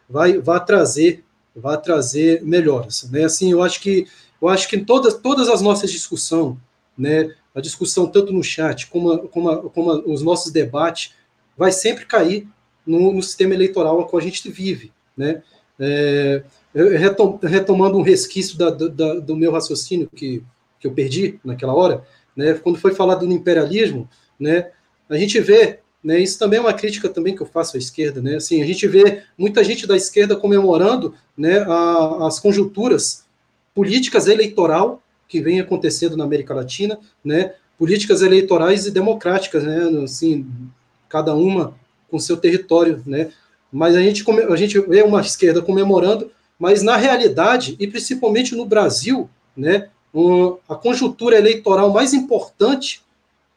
vai, 0.09 0.37
vai 0.37 0.63
trazer 0.63 1.23
vai 1.55 1.79
trazer 1.81 2.43
melhoras, 2.43 3.09
né? 3.09 3.23
Assim, 3.23 3.51
eu 3.51 3.63
acho 3.63 3.79
que 3.79 4.05
eu 4.41 4.49
acho 4.49 4.67
que 4.67 4.77
todas 4.77 5.13
todas 5.13 5.47
as 5.47 5.61
nossas 5.61 5.89
discussões, 5.89 6.57
né, 6.97 7.33
a 7.53 7.61
discussão, 7.61 8.07
tanto 8.07 8.33
no 8.33 8.43
chat 8.43 8.87
como, 8.87 9.11
a, 9.11 9.27
como, 9.27 9.49
a, 9.49 9.69
como 9.69 9.91
a, 9.91 9.99
os 10.05 10.21
nossos 10.21 10.51
debates, 10.51 11.13
vai 11.57 11.71
sempre 11.71 12.05
cair 12.05 12.45
no, 12.85 13.13
no 13.13 13.23
sistema 13.23 13.53
eleitoral 13.53 13.99
a 14.01 14.05
qual 14.05 14.19
a 14.19 14.23
gente 14.23 14.49
vive. 14.49 14.91
Né? 15.15 15.41
É, 15.79 16.43
retomando 17.41 17.97
um 17.97 18.01
resquício 18.01 18.57
da, 18.57 18.69
da, 18.69 19.15
do 19.15 19.35
meu 19.35 19.51
raciocínio 19.51 20.09
que, 20.13 20.43
que 20.79 20.87
eu 20.87 20.91
perdi 20.91 21.39
naquela 21.43 21.73
hora, 21.73 22.03
né, 22.35 22.53
quando 22.55 22.77
foi 22.77 22.93
falado 22.93 23.25
do 23.25 23.33
imperialismo, 23.33 24.09
né, 24.39 24.71
a 25.09 25.15
gente 25.15 25.39
vê, 25.39 25.79
né, 26.03 26.19
isso 26.19 26.37
também 26.37 26.59
é 26.59 26.61
uma 26.61 26.73
crítica 26.73 27.07
também 27.07 27.35
que 27.35 27.41
eu 27.41 27.47
faço 27.47 27.77
à 27.77 27.79
esquerda, 27.79 28.21
né, 28.21 28.35
assim, 28.35 28.61
a 28.61 28.65
gente 28.65 28.85
vê 28.87 29.23
muita 29.37 29.63
gente 29.63 29.87
da 29.87 29.95
esquerda 29.95 30.35
comemorando 30.35 31.13
né, 31.37 31.59
a, 31.59 32.27
as 32.27 32.39
conjunturas 32.39 33.25
políticas 33.73 34.27
eleitoral 34.27 35.01
que 35.27 35.41
vem 35.41 35.59
acontecendo 35.59 36.15
na 36.15 36.23
América 36.23 36.53
Latina, 36.53 36.97
né? 37.23 37.53
Políticas 37.77 38.21
eleitorais 38.21 38.85
e 38.85 38.91
democráticas, 38.91 39.63
né? 39.63 40.01
Assim, 40.03 40.47
cada 41.09 41.35
uma 41.35 41.75
com 42.09 42.17
seu 42.19 42.37
território, 42.37 43.03
né? 43.05 43.31
Mas 43.71 43.95
a 43.95 44.01
gente, 44.01 44.23
a 44.49 44.55
gente 44.55 44.79
vê 44.79 45.01
uma 45.01 45.21
esquerda 45.21 45.61
comemorando, 45.61 46.31
mas 46.59 46.81
na 46.81 46.95
realidade, 46.95 47.75
e 47.79 47.87
principalmente 47.87 48.55
no 48.55 48.65
Brasil, 48.65 49.29
né? 49.55 49.89
Um, 50.13 50.57
a 50.69 50.75
conjuntura 50.75 51.37
eleitoral 51.37 51.91
mais 51.91 52.13
importante 52.13 53.03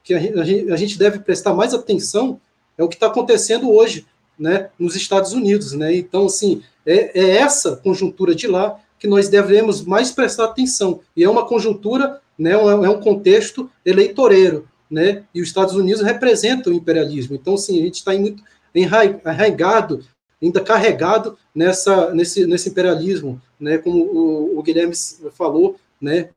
que 0.03 0.13
a 0.15 0.19
gente, 0.19 0.73
a 0.73 0.77
gente 0.77 0.99
deve 0.99 1.21
prestar 1.21 1.55
mais 1.55 1.73
atenção 1.73 2.41
é 2.77 2.83
o 2.83 2.89
que 2.89 2.97
está 2.97 3.07
acontecendo 3.07 3.71
hoje, 3.71 4.07
né? 4.39 4.71
Nos 4.79 4.97
Estados 4.97 5.33
Unidos, 5.33 5.73
né? 5.73 5.95
Então, 5.95 6.27
assim, 6.27 6.63
é, 6.87 7.21
é 7.21 7.37
essa 7.37 7.77
conjuntura 7.77 8.35
de 8.35 8.47
lá 8.47 8.81
que 8.99 9.07
nós 9.07 9.29
devemos 9.29 9.85
mais 9.85 10.11
prestar 10.11 10.45
atenção. 10.45 11.01
E 11.17 11.23
é 11.23 11.31
uma 11.31 11.47
conjuntura, 11.47 12.21
né, 12.39 12.53
é 12.53 12.89
um 12.89 13.01
contexto 13.01 13.71
eleitoreiro, 13.85 14.69
né? 14.91 15.25
E 15.35 15.41
os 15.41 15.49
Estados 15.49 15.75
Unidos 15.75 16.03
representam 16.03 16.73
o 16.73 16.77
imperialismo. 16.77 17.37
Então, 17.37 17.57
sim, 17.57 17.79
a 17.79 17.83
gente 17.83 17.97
está 17.97 18.13
muito 18.15 18.43
enraigado, 18.75 20.05
ainda 20.41 20.63
carregado 20.63 21.39
nessa, 21.55 22.15
nesse, 22.15 22.47
nesse 22.47 22.69
imperialismo, 22.71 23.41
né? 23.59 23.79
Como 23.79 24.05
o, 24.05 24.59
o 24.59 24.63
Guilherme 24.63 24.95
falou, 25.33 25.79
né? 26.01 26.31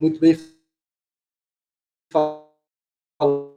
Muito 0.00 0.20
bem 0.20 0.38
falado, 2.12 3.52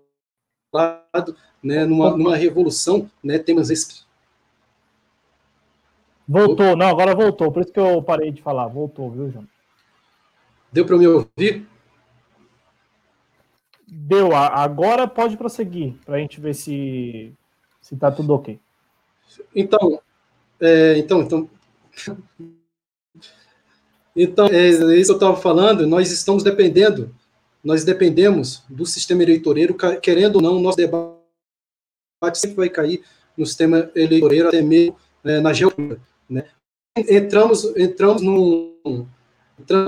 né? 1.61 1.85
Numa, 1.85 2.17
numa 2.17 2.35
revolução, 2.35 3.09
né? 3.23 3.37
Temos 3.37 3.69
esse 3.69 4.07
Voltou, 6.27 6.75
não, 6.75 6.87
agora 6.87 7.15
voltou, 7.15 7.49
por 7.53 7.61
isso 7.61 7.71
que 7.71 7.79
eu 7.79 8.03
parei 8.03 8.31
de 8.31 8.41
falar. 8.41 8.67
Voltou, 8.67 9.09
viu, 9.09 9.31
João? 9.31 9.47
Deu 10.73 10.85
para 10.85 10.97
me 10.97 11.07
ouvir? 11.07 11.65
Deu, 13.87 14.35
agora 14.35 15.07
pode 15.07 15.37
prosseguir, 15.37 15.93
para 16.05 16.17
a 16.17 16.19
gente 16.19 16.41
ver 16.41 16.53
se 16.53 17.33
se 17.79 17.95
está 17.95 18.11
tudo 18.11 18.33
ok. 18.33 18.59
Então, 19.55 19.99
é, 20.59 20.97
então, 20.97 21.21
então, 21.21 21.49
então, 24.15 24.47
é, 24.47 24.69
isso 24.69 25.11
eu 25.11 25.15
estava 25.15 25.35
falando, 25.35 25.85
nós 25.85 26.11
estamos 26.11 26.43
dependendo, 26.43 27.13
nós 27.63 27.83
dependemos 27.83 28.63
do 28.67 28.85
sistema 28.85 29.21
eleitoreiro, 29.23 29.75
querendo 30.01 30.37
ou 30.37 30.41
não, 30.41 30.59
nosso 30.59 30.77
debate 30.77 31.17
sempre 32.35 32.57
vai 32.57 32.69
cair 32.69 33.03
no 33.37 33.45
sistema 33.45 33.91
eleitoreiro, 33.95 34.47
até 34.47 34.61
mesmo 34.61 34.95
é, 35.23 35.39
na 35.39 35.53
geopolítica. 35.53 36.01
Né? 36.27 36.45
Entramos, 36.97 37.63
entramos 37.77 38.23
num, 38.23 38.73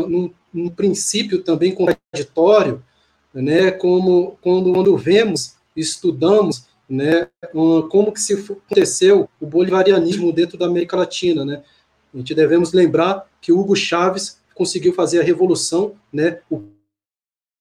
num, 0.07 0.33
num 0.53 0.69
princípio 0.69 1.41
também 1.41 1.73
contraditório, 1.73 2.83
né? 3.33 3.71
como 3.71 4.37
quando, 4.41 4.71
quando 4.71 4.97
vemos, 4.97 5.55
estudamos 5.75 6.68
né, 6.89 7.27
como 7.89 8.11
que 8.11 8.19
se 8.19 8.33
aconteceu 8.33 9.29
o 9.39 9.45
bolivarianismo 9.45 10.33
dentro 10.33 10.57
da 10.57 10.65
América 10.65 10.97
Latina, 10.97 11.45
né? 11.45 11.63
A 12.13 12.17
gente 12.17 12.33
devemos 12.33 12.73
lembrar 12.73 13.29
que 13.39 13.51
Hugo 13.51 13.75
Chávez 13.75 14.39
conseguiu 14.55 14.93
fazer 14.93 15.19
a 15.19 15.23
revolução, 15.23 15.93
né, 16.11 16.39
o 16.49 16.63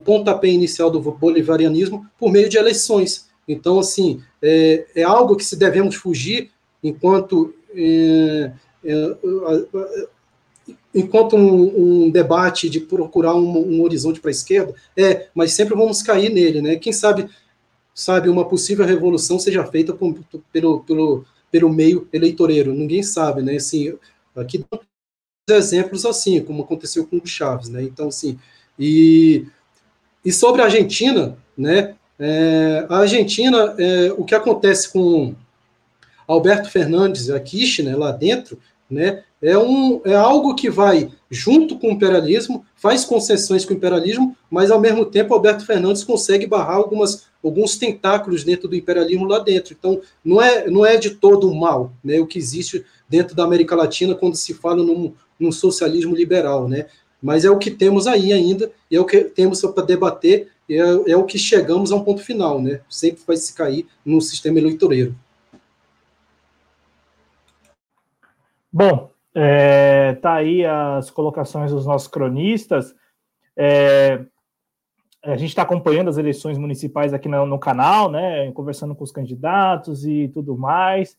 pontapé 0.03 0.49
inicial 0.49 0.91
do 0.91 1.01
bolivarianismo 1.01 2.07
por 2.19 2.33
meio 2.33 2.49
de 2.49 2.57
eleições. 2.57 3.29
Então, 3.47 3.79
assim, 3.79 4.23
é, 4.41 4.87
é 4.95 5.03
algo 5.03 5.37
que 5.37 5.45
se 5.45 5.57
devemos 5.57 5.95
fugir 5.95 6.51
enquanto 6.83 7.55
é, 7.75 8.53
é, 8.85 9.17
enquanto 10.95 11.37
um, 11.37 12.07
um, 12.07 12.11
debate 12.11 12.69
de 12.69 12.81
procurar 12.81 13.35
um, 13.35 13.79
um 13.79 13.83
horizonte 13.83 14.21
para 14.21 14.31
a 14.31 14.33
esquerda, 14.33 14.75
é, 14.97 15.29
mas 15.35 15.53
sempre 15.53 15.75
vamos 15.75 16.03
cair 16.03 16.31
nele, 16.31 16.61
né? 16.61 16.77
Quem 16.77 16.93
sabe, 16.93 17.29
sabe, 17.99 18.29
uma 18.29 18.49
possível 18.49 18.87
revolução 18.87 19.41
seja 19.41 19.67
feita 19.67 19.93
por, 19.93 20.17
pelo, 20.53 20.85
pelo, 20.85 21.25
pelo 21.51 21.69
meio 21.69 22.09
eleitoreiro, 22.13 22.73
ninguém 22.73 23.03
sabe, 23.03 23.43
né? 23.43 23.57
Assim, 23.57 23.93
aqui 24.37 24.65
exemplos 25.51 26.07
assim, 26.07 26.41
como 26.41 26.63
aconteceu 26.63 27.05
com 27.09 27.17
o 27.17 27.27
Chaves, 27.27 27.69
né? 27.69 27.83
Então, 27.83 28.07
assim, 28.07 28.39
e, 28.79 29.47
e 30.25 30.31
sobre 30.33 30.63
a 30.63 30.67
Argentina, 30.67 31.37
né? 31.57 31.97
É, 32.21 32.87
a 32.89 32.99
Argentina, 32.99 33.75
é, 33.77 34.13
o 34.13 34.25
que 34.25 34.35
acontece 34.35 34.93
com 34.93 35.35
Alberto 36.25 36.71
Fernandes, 36.71 37.29
a 37.31 37.41
Kirchner, 37.41 37.99
lá 37.99 38.13
dentro, 38.13 38.61
né? 38.89 39.25
É, 39.41 39.57
um, 39.57 40.01
é 40.05 40.15
algo 40.15 40.55
que 40.55 40.69
vai 40.69 41.11
junto 41.31 41.79
com 41.79 41.89
o 41.89 41.93
imperialismo, 41.93 42.65
faz 42.75 43.05
concessões 43.05 43.65
com 43.65 43.73
o 43.73 43.77
imperialismo, 43.77 44.37
mas 44.51 44.71
ao 44.71 44.81
mesmo 44.81 45.05
tempo 45.05 45.33
Alberto 45.33 45.65
Fernandes 45.65 46.03
consegue 46.03 46.47
barrar 46.47 46.77
algumas, 46.77 47.27
alguns 47.45 47.77
tentáculos 47.77 48.43
dentro 48.43 48.67
do 48.67 48.75
imperialismo 48.75 49.27
lá 49.27 49.39
dentro. 49.39 49.77
Então, 49.79 50.01
não 50.25 50.41
é, 50.43 50.69
não 50.69 50.85
é 50.85 50.97
de 50.97 51.11
todo 51.11 51.55
mal 51.55 51.93
né, 52.03 52.19
o 52.19 52.27
que 52.27 52.39
existe 52.39 52.85
dentro 53.09 53.37
da 53.37 53.45
América 53.45 53.77
Latina 53.77 54.15
quando 54.15 54.37
se 54.37 54.55
fala 54.55 54.83
num, 54.83 55.13
num 55.39 55.53
socialismo 55.53 56.17
liberal. 56.17 56.69
Né? 56.69 56.87
Mas 57.23 57.45
é 57.45 57.51
o 57.51 57.59
que 57.59 57.71
temos 57.71 58.07
aí 58.07 58.33
ainda, 58.33 58.73
e 58.91 58.97
é 58.97 59.01
o 59.01 59.05
que 59.05 59.23
temos 59.25 59.61
para 59.61 59.85
debater, 59.85 60.49
é, 60.69 60.79
é 61.13 61.17
o 61.17 61.25
que 61.25 61.39
chegamos 61.39 61.93
a 61.93 61.97
um 61.97 62.05
ponto 62.05 62.23
final. 62.23 62.61
Né? 62.61 62.81
Sempre 62.89 63.23
vai 63.27 63.37
se 63.37 63.53
cair 63.55 63.87
no 64.05 64.21
sistema 64.21 64.59
eleitoreiro. 64.59 65.15
Bom, 68.73 69.11
é, 69.35 70.15
tá 70.15 70.35
aí 70.35 70.65
as 70.65 71.11
colocações 71.11 71.71
dos 71.71 71.87
nossos 71.87 72.09
cronistas. 72.09 72.95
É, 73.57 74.25
a 75.25 75.37
gente 75.37 75.51
está 75.51 75.63
acompanhando 75.63 76.09
as 76.09 76.19
eleições 76.19 76.59
municipais 76.59 77.13
aqui 77.13 77.29
no, 77.29 77.45
no, 77.45 77.59
canal, 77.59 78.11
né? 78.11 78.51
Conversando 78.53 78.95
com 78.95 79.05
os 79.05 79.13
candidatos 79.13 80.07
e 80.07 80.29
tudo 80.29 80.57
mais. 80.57 81.17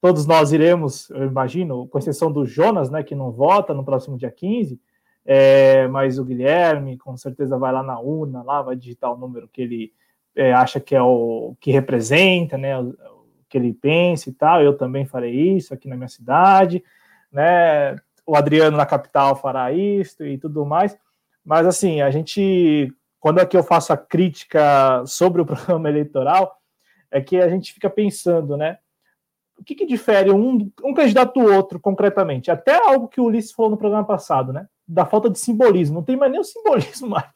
Todos 0.00 0.26
nós 0.26 0.52
iremos, 0.52 1.08
eu 1.10 1.24
imagino, 1.24 1.86
com 1.88 1.98
exceção 1.98 2.30
do 2.30 2.44
Jonas, 2.44 2.90
né, 2.90 3.04
que 3.04 3.14
não 3.14 3.30
vota 3.30 3.72
no 3.72 3.84
próximo 3.84 4.18
dia 4.18 4.32
15, 4.32 4.80
é, 5.24 5.86
mas 5.86 6.18
o 6.18 6.24
Guilherme 6.24 6.98
com 6.98 7.16
certeza 7.16 7.56
vai 7.56 7.72
lá 7.72 7.84
na 7.84 8.00
urna, 8.00 8.42
lá 8.42 8.60
vai 8.62 8.74
digitar 8.74 9.12
o 9.12 9.16
número 9.16 9.48
que 9.48 9.62
ele 9.62 9.92
é, 10.34 10.52
acha 10.52 10.80
que 10.80 10.96
é 10.96 11.00
o 11.00 11.54
que 11.60 11.70
representa, 11.70 12.58
né? 12.58 12.78
O, 12.78 13.12
que 13.52 13.58
ele 13.58 13.74
pensa 13.74 14.30
e 14.30 14.32
tal. 14.32 14.62
Eu 14.62 14.76
também 14.76 15.04
farei 15.04 15.56
isso 15.56 15.74
aqui 15.74 15.86
na 15.86 15.94
minha 15.94 16.08
cidade, 16.08 16.82
né? 17.32 17.96
O 18.26 18.36
Adriano 18.36 18.76
na 18.76 18.86
capital 18.86 19.34
fará 19.34 19.72
isso 19.72 20.24
e 20.24 20.38
tudo 20.38 20.64
mais. 20.64 20.96
Mas 21.44 21.66
assim, 21.66 22.00
a 22.00 22.10
gente, 22.10 22.92
quando 23.18 23.40
aqui 23.40 23.56
eu 23.56 23.62
faço 23.62 23.92
a 23.92 23.96
crítica 23.96 25.04
sobre 25.06 25.40
o 25.40 25.46
programa 25.46 25.88
eleitoral, 25.88 26.56
é 27.10 27.20
que 27.20 27.36
a 27.36 27.48
gente 27.48 27.72
fica 27.72 27.90
pensando, 27.90 28.56
né? 28.56 28.78
O 29.58 29.64
que, 29.64 29.74
que 29.74 29.86
difere 29.86 30.30
um, 30.30 30.70
um 30.82 30.94
candidato 30.94 31.38
do 31.38 31.52
outro 31.52 31.78
concretamente? 31.78 32.50
Até 32.50 32.74
algo 32.74 33.06
que 33.06 33.20
o 33.20 33.24
Ulisses 33.24 33.52
falou 33.52 33.70
no 33.70 33.76
programa 33.76 34.04
passado, 34.04 34.52
né? 34.52 34.66
Da 34.88 35.06
falta 35.06 35.30
de 35.30 35.38
simbolismo. 35.38 35.96
Não 35.96 36.02
tem 36.02 36.16
mais 36.16 36.32
nem 36.32 36.40
o 36.40 36.44
simbolismo 36.44 37.08
mais. 37.10 37.26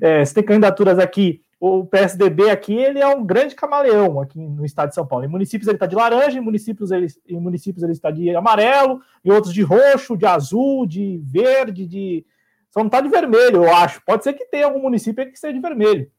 É, 0.00 0.24
tem 0.24 0.42
candidaturas 0.42 0.98
aqui 0.98 1.42
o 1.64 1.86
PSDB 1.86 2.50
aqui 2.50 2.74
ele 2.74 2.98
é 2.98 3.06
um 3.06 3.24
grande 3.24 3.54
camaleão 3.54 4.20
aqui 4.20 4.36
no 4.36 4.64
estado 4.64 4.88
de 4.88 4.96
São 4.96 5.06
Paulo. 5.06 5.24
Em 5.24 5.28
municípios 5.28 5.68
ele 5.68 5.76
está 5.76 5.86
de 5.86 5.94
laranja, 5.94 6.36
em 6.36 6.40
municípios 6.40 6.90
ele, 6.90 7.06
em 7.28 7.38
municípios 7.38 7.84
ele 7.84 7.92
está 7.92 8.10
de 8.10 8.34
amarelo, 8.34 9.00
em 9.24 9.30
outros 9.30 9.54
de 9.54 9.62
roxo, 9.62 10.16
de 10.16 10.26
azul, 10.26 10.84
de 10.84 11.22
verde, 11.24 11.86
de. 11.86 12.26
Só 12.68 12.80
não 12.80 12.88
está 12.88 13.00
de 13.00 13.08
vermelho, 13.08 13.62
eu 13.62 13.72
acho. 13.72 14.02
Pode 14.04 14.24
ser 14.24 14.32
que 14.32 14.44
tenha 14.46 14.66
algum 14.66 14.80
município 14.80 15.24
que 15.30 15.38
seja 15.38 15.54
de 15.54 15.60
vermelho. 15.60 16.10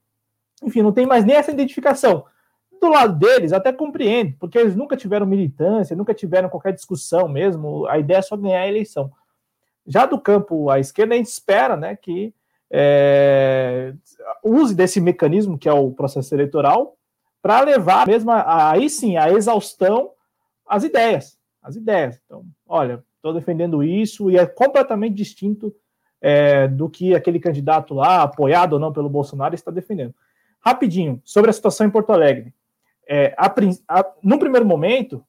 Enfim, 0.64 0.82
não 0.82 0.94
tem 0.94 1.06
mais 1.06 1.26
nem 1.26 1.36
essa 1.36 1.52
identificação. 1.52 2.24
Do 2.80 2.88
lado 2.88 3.20
deles, 3.20 3.52
até 3.52 3.74
compreendo, 3.74 4.38
porque 4.40 4.58
eles 4.58 4.78
nunca 4.78 4.96
tiveram 4.96 5.26
militância, 5.26 5.94
nunca 5.94 6.14
tiveram 6.14 6.48
qualquer 6.48 6.72
discussão 6.72 7.28
mesmo. 7.28 7.86
A 7.88 8.00
ideia 8.00 8.20
é 8.20 8.22
só 8.22 8.38
ganhar 8.38 8.62
a 8.62 8.68
eleição. 8.70 9.12
Já 9.86 10.06
do 10.06 10.18
campo 10.18 10.70
à 10.70 10.80
esquerda, 10.80 11.16
a 11.16 11.18
gente 11.18 11.28
espera 11.28 11.76
né, 11.76 11.98
que 11.98 12.34
é, 12.76 13.94
use 14.44 14.74
desse 14.74 15.00
mecanismo 15.00 15.58
que 15.58 15.70
é 15.70 15.74
o 15.74 15.92
processo 15.92 16.34
eleitoral 16.34 16.98
para 17.40 17.62
levar 17.62 18.08
mesmo 18.08 18.32
a, 18.32 18.72
aí 18.72 18.90
sim 18.90 19.16
a 19.16 19.32
exaustão 19.32 20.12
as 20.66 20.84
ideias, 20.84 21.38
as 21.62 21.76
ideias. 21.76 22.20
Então, 22.26 22.44
olha, 22.68 23.04
estou 23.18 23.34
defendendo 23.34 23.84
isso 23.84 24.32
e 24.32 24.38
é 24.38 24.46
completamente 24.46 25.14
distinto 25.14 25.74
é, 26.20 26.68
do 26.68 26.90
que 26.90 27.14
aquele 27.14 27.40
candidato 27.40 27.94
lá, 27.94 28.24
apoiado 28.24 28.74
ou 28.74 28.80
não 28.80 28.92
pelo 28.92 29.10
Bolsonaro, 29.10 29.54
está 29.54 29.70
defendendo. 29.70 30.16
Rapidinho, 30.60 31.22
sobre 31.24 31.50
a 31.50 31.54
situação 31.54 31.86
em 31.86 31.92
Porto 31.92 32.12
Alegre. 32.12 32.54
É, 33.08 33.36
a, 33.38 33.54
a, 33.90 34.06
no 34.24 34.40
primeiro 34.40 34.66
momento, 34.66 35.24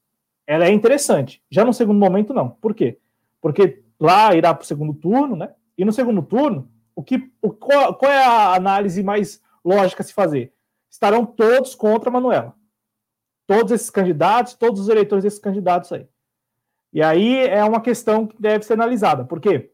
ela 0.46 0.64
é 0.64 0.70
interessante. 0.70 1.42
Já 1.50 1.64
no 1.64 1.74
segundo 1.74 1.98
momento, 1.98 2.32
não. 2.32 2.50
Por 2.50 2.74
quê? 2.74 2.98
Porque 3.40 3.82
lá 3.98 4.34
irá 4.34 4.54
para 4.54 4.62
o 4.62 4.66
segundo 4.66 4.94
turno, 4.94 5.34
né? 5.34 5.52
E 5.76 5.84
no 5.84 5.92
segundo 5.92 6.22
turno, 6.22 6.70
o 6.94 7.02
que, 7.02 7.32
o, 7.42 7.50
qual, 7.50 7.94
qual, 7.96 8.10
é 8.10 8.24
a 8.24 8.54
análise 8.54 9.02
mais 9.02 9.42
lógica 9.64 10.02
a 10.02 10.06
se 10.06 10.12
fazer? 10.12 10.52
Estarão 10.90 11.26
todos 11.26 11.74
contra 11.74 12.08
a 12.08 12.12
Manuela. 12.12 12.54
Todos 13.46 13.72
esses 13.72 13.90
candidatos, 13.90 14.54
todos 14.54 14.80
os 14.80 14.88
eleitores 14.88 15.24
desses 15.24 15.38
candidatos 15.38 15.92
aí. 15.92 16.06
E 16.92 17.02
aí 17.02 17.46
é 17.46 17.64
uma 17.64 17.80
questão 17.80 18.26
que 18.26 18.40
deve 18.40 18.64
ser 18.64 18.74
analisada. 18.74 19.24
Por 19.24 19.40
quê? 19.40 19.72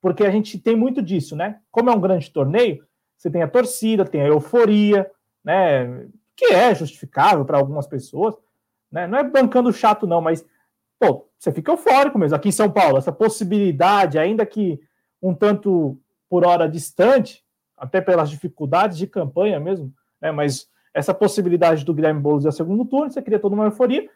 Porque 0.00 0.24
a 0.24 0.30
gente 0.30 0.58
tem 0.58 0.74
muito 0.74 1.02
disso, 1.02 1.36
né? 1.36 1.60
Como 1.70 1.90
é 1.90 1.92
um 1.92 2.00
grande 2.00 2.30
torneio, 2.30 2.84
você 3.16 3.30
tem 3.30 3.42
a 3.42 3.48
torcida, 3.48 4.04
tem 4.04 4.22
a 4.22 4.28
euforia, 4.28 5.10
né? 5.44 6.08
Que 6.34 6.46
é 6.46 6.74
justificável 6.74 7.44
para 7.44 7.58
algumas 7.58 7.86
pessoas, 7.86 8.34
né? 8.90 9.06
Não 9.06 9.18
é 9.18 9.24
bancando 9.24 9.72
chato, 9.72 10.06
não, 10.06 10.20
mas 10.20 10.44
pô, 10.98 11.28
você 11.38 11.52
fica 11.52 11.72
eufórico 11.72 12.18
mesmo. 12.18 12.36
Aqui 12.36 12.48
em 12.48 12.52
São 12.52 12.70
Paulo, 12.70 12.98
essa 12.98 13.12
possibilidade, 13.12 14.18
ainda 14.18 14.46
que 14.46 14.80
um 15.20 15.34
tanto 15.34 15.98
por 16.28 16.46
hora 16.46 16.68
distante, 16.68 17.44
até 17.76 18.00
pelas 18.00 18.30
dificuldades 18.30 18.96
de 18.98 19.06
campanha 19.06 19.60
mesmo, 19.60 19.92
né? 20.20 20.30
mas 20.30 20.68
essa 20.94 21.12
possibilidade 21.12 21.84
do 21.84 21.92
Guilherme 21.92 22.20
Boulos 22.20 22.44
ir 22.44 22.48
ao 22.48 22.52
segundo 22.52 22.84
turno, 22.84 23.10
você 23.10 23.20
cria 23.20 23.38
toda 23.38 23.54
uma 23.54 23.66
euforia, 23.66 24.08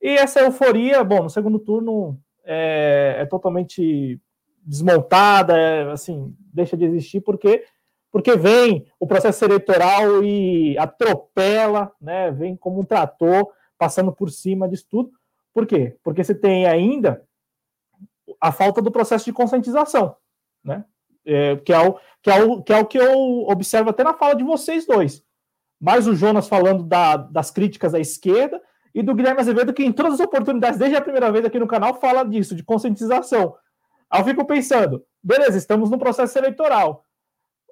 e 0.00 0.08
essa 0.10 0.40
euforia, 0.40 1.02
bom, 1.04 1.24
no 1.24 1.30
segundo 1.30 1.58
turno 1.58 2.18
é, 2.44 3.16
é 3.18 3.26
totalmente 3.26 4.20
desmontada, 4.64 5.56
é, 5.56 5.90
assim, 5.90 6.34
deixa 6.38 6.76
de 6.76 6.84
existir, 6.84 7.20
porque 7.20 7.64
porque 8.12 8.36
vem 8.36 8.86
o 9.00 9.06
processo 9.06 9.42
eleitoral 9.42 10.22
e 10.22 10.76
atropela, 10.76 11.90
né, 11.98 12.30
vem 12.30 12.54
como 12.54 12.78
um 12.78 12.84
trator, 12.84 13.48
passando 13.78 14.12
por 14.12 14.30
cima 14.30 14.68
disso 14.68 14.86
tudo. 14.88 15.10
Por 15.54 15.66
quê? 15.66 15.96
Porque 16.04 16.22
você 16.22 16.34
tem 16.34 16.66
ainda 16.66 17.26
a 18.38 18.52
falta 18.52 18.82
do 18.82 18.92
processo 18.92 19.24
de 19.24 19.32
conscientização, 19.32 20.14
né? 20.62 20.84
É, 21.24 21.56
que, 21.56 21.72
é 21.72 21.78
o, 21.78 21.98
que, 22.22 22.30
é 22.30 22.42
o, 22.42 22.62
que 22.62 22.72
é 22.72 22.78
o 22.78 22.86
que 22.86 22.98
eu 22.98 23.46
observo 23.48 23.90
até 23.90 24.04
na 24.04 24.14
fala 24.14 24.34
de 24.34 24.44
vocês 24.44 24.86
dois. 24.86 25.22
Mais 25.80 26.06
o 26.06 26.14
Jonas 26.14 26.48
falando 26.48 26.82
da, 26.82 27.16
das 27.16 27.50
críticas 27.50 27.94
à 27.94 28.00
esquerda 28.00 28.60
e 28.94 29.02
do 29.02 29.14
Guilherme 29.14 29.40
Azevedo, 29.40 29.72
que 29.72 29.84
em 29.84 29.92
todas 29.92 30.14
as 30.14 30.20
oportunidades, 30.20 30.78
desde 30.78 30.96
a 30.96 31.02
primeira 31.02 31.32
vez 31.32 31.44
aqui 31.44 31.58
no 31.58 31.66
canal, 31.66 31.98
fala 31.98 32.24
disso, 32.24 32.54
de 32.54 32.62
conscientização. 32.62 33.54
Aí 34.10 34.20
eu 34.20 34.24
fico 34.24 34.44
pensando, 34.44 35.02
beleza, 35.22 35.56
estamos 35.56 35.90
no 35.90 35.98
processo 35.98 36.38
eleitoral, 36.38 37.04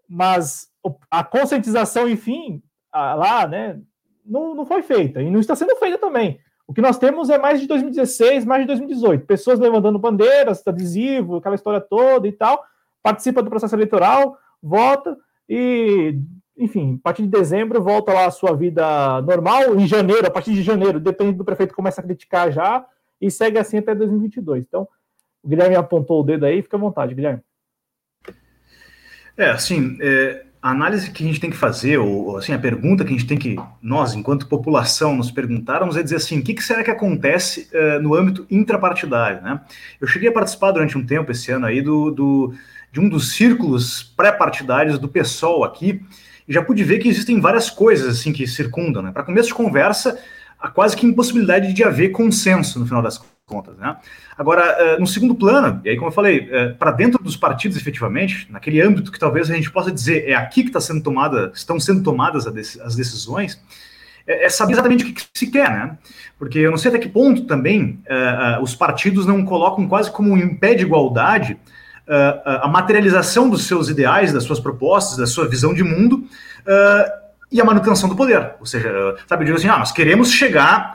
mas 0.09 0.69
a 1.11 1.23
conscientização, 1.23 2.09
enfim, 2.09 2.63
lá, 2.93 3.47
né, 3.47 3.79
não, 4.25 4.55
não 4.55 4.67
foi 4.67 4.83
feita 4.83 5.21
e 5.23 5.31
não 5.31 5.41
está 5.41 5.55
sendo 5.55 5.77
feita 5.77 5.99
também. 5.99 6.41
O 6.67 6.73
que 6.73 6.81
nós 6.81 6.99
temos 6.99 7.29
é 7.31 7.37
mais 7.37 7.61
de 7.61 7.67
2016, 7.67 8.45
mais 8.45 8.63
de 8.63 8.69
2018. 8.69 9.27
Pessoas 9.27 9.59
levantando 9.59 9.99
bandeiras, 9.99 10.63
adesivo, 10.67 11.37
aquela 11.37 11.57
história 11.57 11.81
toda 11.81 12.29
e 12.29 12.33
tal, 12.33 12.65
participa 13.03 13.43
do 13.43 13.51
processo 13.51 13.75
eleitoral, 13.75 14.39
vota 14.63 15.17
e, 15.49 16.19
enfim, 16.57 16.99
a 17.01 17.03
partir 17.03 17.23
de 17.23 17.29
dezembro 17.29 17.83
volta 17.83 18.13
lá 18.13 18.27
a 18.27 18.31
sua 18.31 18.55
vida 18.55 19.21
normal. 19.23 19.75
Em 19.77 19.87
janeiro, 19.87 20.27
a 20.27 20.31
partir 20.31 20.53
de 20.53 20.63
janeiro, 20.63 21.01
depende 21.01 21.33
do 21.33 21.45
prefeito, 21.45 21.75
começa 21.75 22.01
a 22.01 22.05
criticar 22.05 22.53
já 22.53 22.85
e 23.21 23.31
segue 23.31 23.59
assim 23.59 23.79
até 23.79 23.95
2022. 23.95 24.65
Então, 24.67 24.89
o 25.43 25.49
Guilherme 25.49 25.77
apontou 25.77 26.21
o 26.21 26.25
dedo 26.25 26.47
aí, 26.47 26.63
fica 26.63 26.77
à 26.77 26.81
vontade, 26.81 27.15
Guilherme. 27.15 27.41
É, 29.37 29.51
assim, 29.51 29.97
é, 30.01 30.45
a 30.63 30.71
análise 30.71 31.11
que 31.11 31.25
a 31.25 31.27
gente 31.27 31.41
tem 31.41 31.51
que 31.51 31.57
fazer, 31.57 31.97
ou 31.97 32.37
assim, 32.37 32.53
a 32.53 32.59
pergunta 32.59 33.05
que 33.05 33.11
a 33.11 33.17
gente 33.17 33.27
tem 33.27 33.39
que, 33.39 33.57
nós, 33.81 34.15
enquanto 34.15 34.47
população, 34.47 35.17
nos 35.17 35.31
perguntarmos 35.31 35.97
é 35.97 36.03
dizer 36.03 36.17
assim, 36.17 36.39
o 36.39 36.43
que, 36.43 36.53
que 36.53 36.63
será 36.63 36.85
que 36.85 36.91
acontece 36.91 37.69
uh, 37.73 38.01
no 38.03 38.15
âmbito 38.15 38.47
intrapartidário, 38.51 39.41
né? 39.41 39.61
Eu 39.99 40.07
cheguei 40.07 40.29
a 40.29 40.33
participar 40.33 40.73
durante 40.73 40.99
um 40.99 41.07
tempo 41.07 41.33
esse 41.33 41.51
ano 41.51 41.65
aí 41.65 41.81
do, 41.81 42.11
do 42.11 42.55
de 42.93 43.01
um 43.01 43.09
dos 43.09 43.33
círculos 43.33 44.03
pré-partidários 44.03 44.99
do 44.99 45.09
PSOL 45.09 45.65
aqui, 45.65 46.03
e 46.47 46.53
já 46.53 46.63
pude 46.63 46.83
ver 46.83 46.99
que 46.99 47.09
existem 47.09 47.41
várias 47.41 47.71
coisas 47.71 48.19
assim 48.19 48.33
que 48.33 48.47
circundam, 48.47 49.03
né? 49.03 49.13
Para 49.13 49.23
começo 49.23 49.49
de 49.49 49.55
conversa, 49.55 50.19
há 50.59 50.69
quase 50.69 50.97
que 50.97 51.07
impossibilidade 51.07 51.73
de 51.73 51.85
haver 51.85 52.11
consenso 52.11 52.79
no 52.79 52.87
final 52.87 53.03
das 53.03 53.21
contas. 53.47 53.77
Né? 53.77 53.97
Agora, 54.39 54.97
no 54.99 55.07
segundo 55.07 55.35
plano, 55.35 55.81
e 55.85 55.91
aí, 55.91 55.97
como 55.97 56.09
eu 56.09 56.13
falei, 56.13 56.49
para 56.79 56.93
dentro 56.93 57.23
dos 57.23 57.37
partidos, 57.37 57.77
efetivamente, 57.77 58.47
naquele 58.51 58.81
âmbito 58.81 59.11
que 59.11 59.19
talvez 59.19 59.51
a 59.51 59.55
gente 59.55 59.71
possa 59.71 59.91
dizer 59.91 60.29
é 60.29 60.35
aqui 60.35 60.63
que 60.63 60.69
está 60.69 60.81
sendo 60.81 61.03
tomada, 61.03 61.51
estão 61.55 61.79
sendo 61.81 62.03
tomadas 62.03 62.47
as 62.47 62.95
decisões, 62.95 63.61
é, 64.27 64.45
é 64.45 64.49
saber 64.49 64.75
exatamente 64.75 65.05
o 65.05 65.13
que, 65.13 65.23
se 65.35 65.51
quer, 65.51 65.71
né? 65.71 65.99
Porque 66.39 66.59
eu 66.59 66.71
não 66.71 66.79
sei 66.79 66.91
até 66.91 66.99
que 66.99 67.09
ponto 67.09 67.45
também 67.45 68.03
uh, 68.07 68.63
os 68.63 68.75
partidos 68.75 69.27
não 69.27 69.45
colocam 69.45 69.89
quase 69.89 70.11
como 70.11 70.33
um 70.33 70.57
pé 70.57 70.75
de 70.75 70.85
igualdade 70.85 71.59
a 72.11 72.67
materialização 72.69 73.49
dos 73.49 73.67
seus 73.67 73.89
ideais, 73.89 74.33
das 74.33 74.45
suas 74.45 74.59
propostas, 74.59 75.17
da 75.17 75.27
sua 75.27 75.47
visão 75.49 75.73
de 75.73 75.85
mundo 75.85 76.25
e 77.53 77.61
a 77.61 77.65
manutenção 77.65 78.09
do 78.09 78.17
poder. 78.17 78.55
Ou 78.59 78.67
seja, 78.67 79.17
sabe, 79.29 79.45
digo 79.45 79.57
assim, 79.57 79.69
ah, 79.69 79.79
nós 79.79 79.93
queremos 79.93 80.33
chegar, 80.33 80.95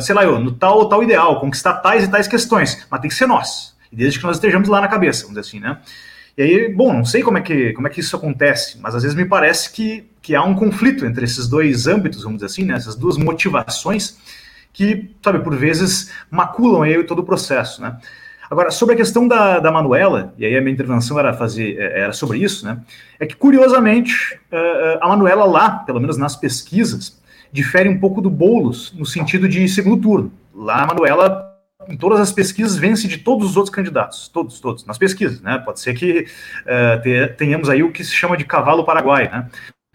sei 0.00 0.14
lá, 0.14 0.24
eu, 0.24 0.38
no 0.38 0.52
tal 0.52 0.78
ou 0.78 0.88
tal 0.88 1.02
ideal, 1.02 1.40
conquistar 1.40 1.74
tais 1.74 2.04
e 2.04 2.08
tais 2.08 2.28
questões, 2.28 2.86
mas 2.90 3.00
tem 3.00 3.08
que 3.08 3.16
ser 3.16 3.26
nós. 3.26 3.74
E 3.90 3.96
desde 3.96 4.18
que 4.18 4.24
nós 4.24 4.36
estejamos 4.36 4.68
lá 4.68 4.80
na 4.80 4.88
cabeça, 4.88 5.22
vamos 5.22 5.40
dizer 5.40 5.48
assim, 5.48 5.60
né? 5.60 5.78
E 6.36 6.42
aí, 6.42 6.74
bom, 6.74 6.92
não 6.92 7.04
sei 7.04 7.22
como 7.22 7.38
é 7.38 7.40
que, 7.40 7.72
como 7.72 7.86
é 7.86 7.90
que 7.90 8.00
isso 8.00 8.14
acontece, 8.14 8.78
mas 8.78 8.94
às 8.94 9.02
vezes 9.02 9.16
me 9.16 9.24
parece 9.24 9.72
que, 9.72 10.10
que 10.20 10.34
há 10.34 10.42
um 10.42 10.54
conflito 10.54 11.06
entre 11.06 11.24
esses 11.24 11.48
dois 11.48 11.86
âmbitos, 11.86 12.24
vamos 12.24 12.38
dizer 12.38 12.46
assim, 12.46 12.64
né, 12.64 12.74
essas 12.74 12.94
duas 12.94 13.16
motivações 13.16 14.18
que, 14.70 15.14
sabe, 15.24 15.38
por 15.38 15.56
vezes 15.56 16.10
maculam 16.30 16.82
aí 16.82 17.02
todo 17.04 17.20
o 17.20 17.24
processo, 17.24 17.80
né? 17.80 17.96
Agora, 18.50 18.70
sobre 18.70 18.94
a 18.94 18.96
questão 18.96 19.26
da, 19.26 19.58
da 19.58 19.72
Manuela, 19.72 20.32
e 20.38 20.46
aí 20.46 20.56
a 20.56 20.60
minha 20.60 20.72
intervenção 20.72 21.18
era 21.18 21.34
fazer 21.34 21.76
é, 21.78 22.00
era 22.00 22.12
sobre 22.12 22.38
isso, 22.38 22.64
né? 22.64 22.80
É 23.18 23.26
que, 23.26 23.34
curiosamente, 23.34 24.38
é, 24.50 24.56
é, 24.56 24.98
a 25.00 25.08
Manuela 25.08 25.44
lá, 25.44 25.70
pelo 25.70 26.00
menos 26.00 26.16
nas 26.16 26.36
pesquisas, 26.36 27.20
difere 27.52 27.88
um 27.88 27.98
pouco 27.98 28.20
do 28.20 28.30
Boulos 28.30 28.92
no 28.96 29.04
sentido 29.04 29.48
de 29.48 29.68
segundo 29.68 30.00
turno. 30.00 30.32
Lá 30.54 30.82
a 30.82 30.86
Manuela 30.86 31.44
em 31.88 31.96
todas 31.96 32.18
as 32.18 32.32
pesquisas, 32.32 32.76
vence 32.76 33.06
de 33.06 33.18
todos 33.18 33.50
os 33.50 33.56
outros 33.56 33.72
candidatos, 33.72 34.28
todos, 34.28 34.58
todos, 34.58 34.84
nas 34.84 34.98
pesquisas, 34.98 35.40
né? 35.40 35.58
Pode 35.58 35.78
ser 35.78 35.94
que 35.94 36.26
uh, 36.62 37.36
tenhamos 37.36 37.68
aí 37.68 37.82
o 37.82 37.92
que 37.92 38.02
se 38.02 38.12
chama 38.12 38.36
de 38.36 38.44
cavalo 38.44 38.84
paraguai, 38.84 39.30
né? 39.30 39.48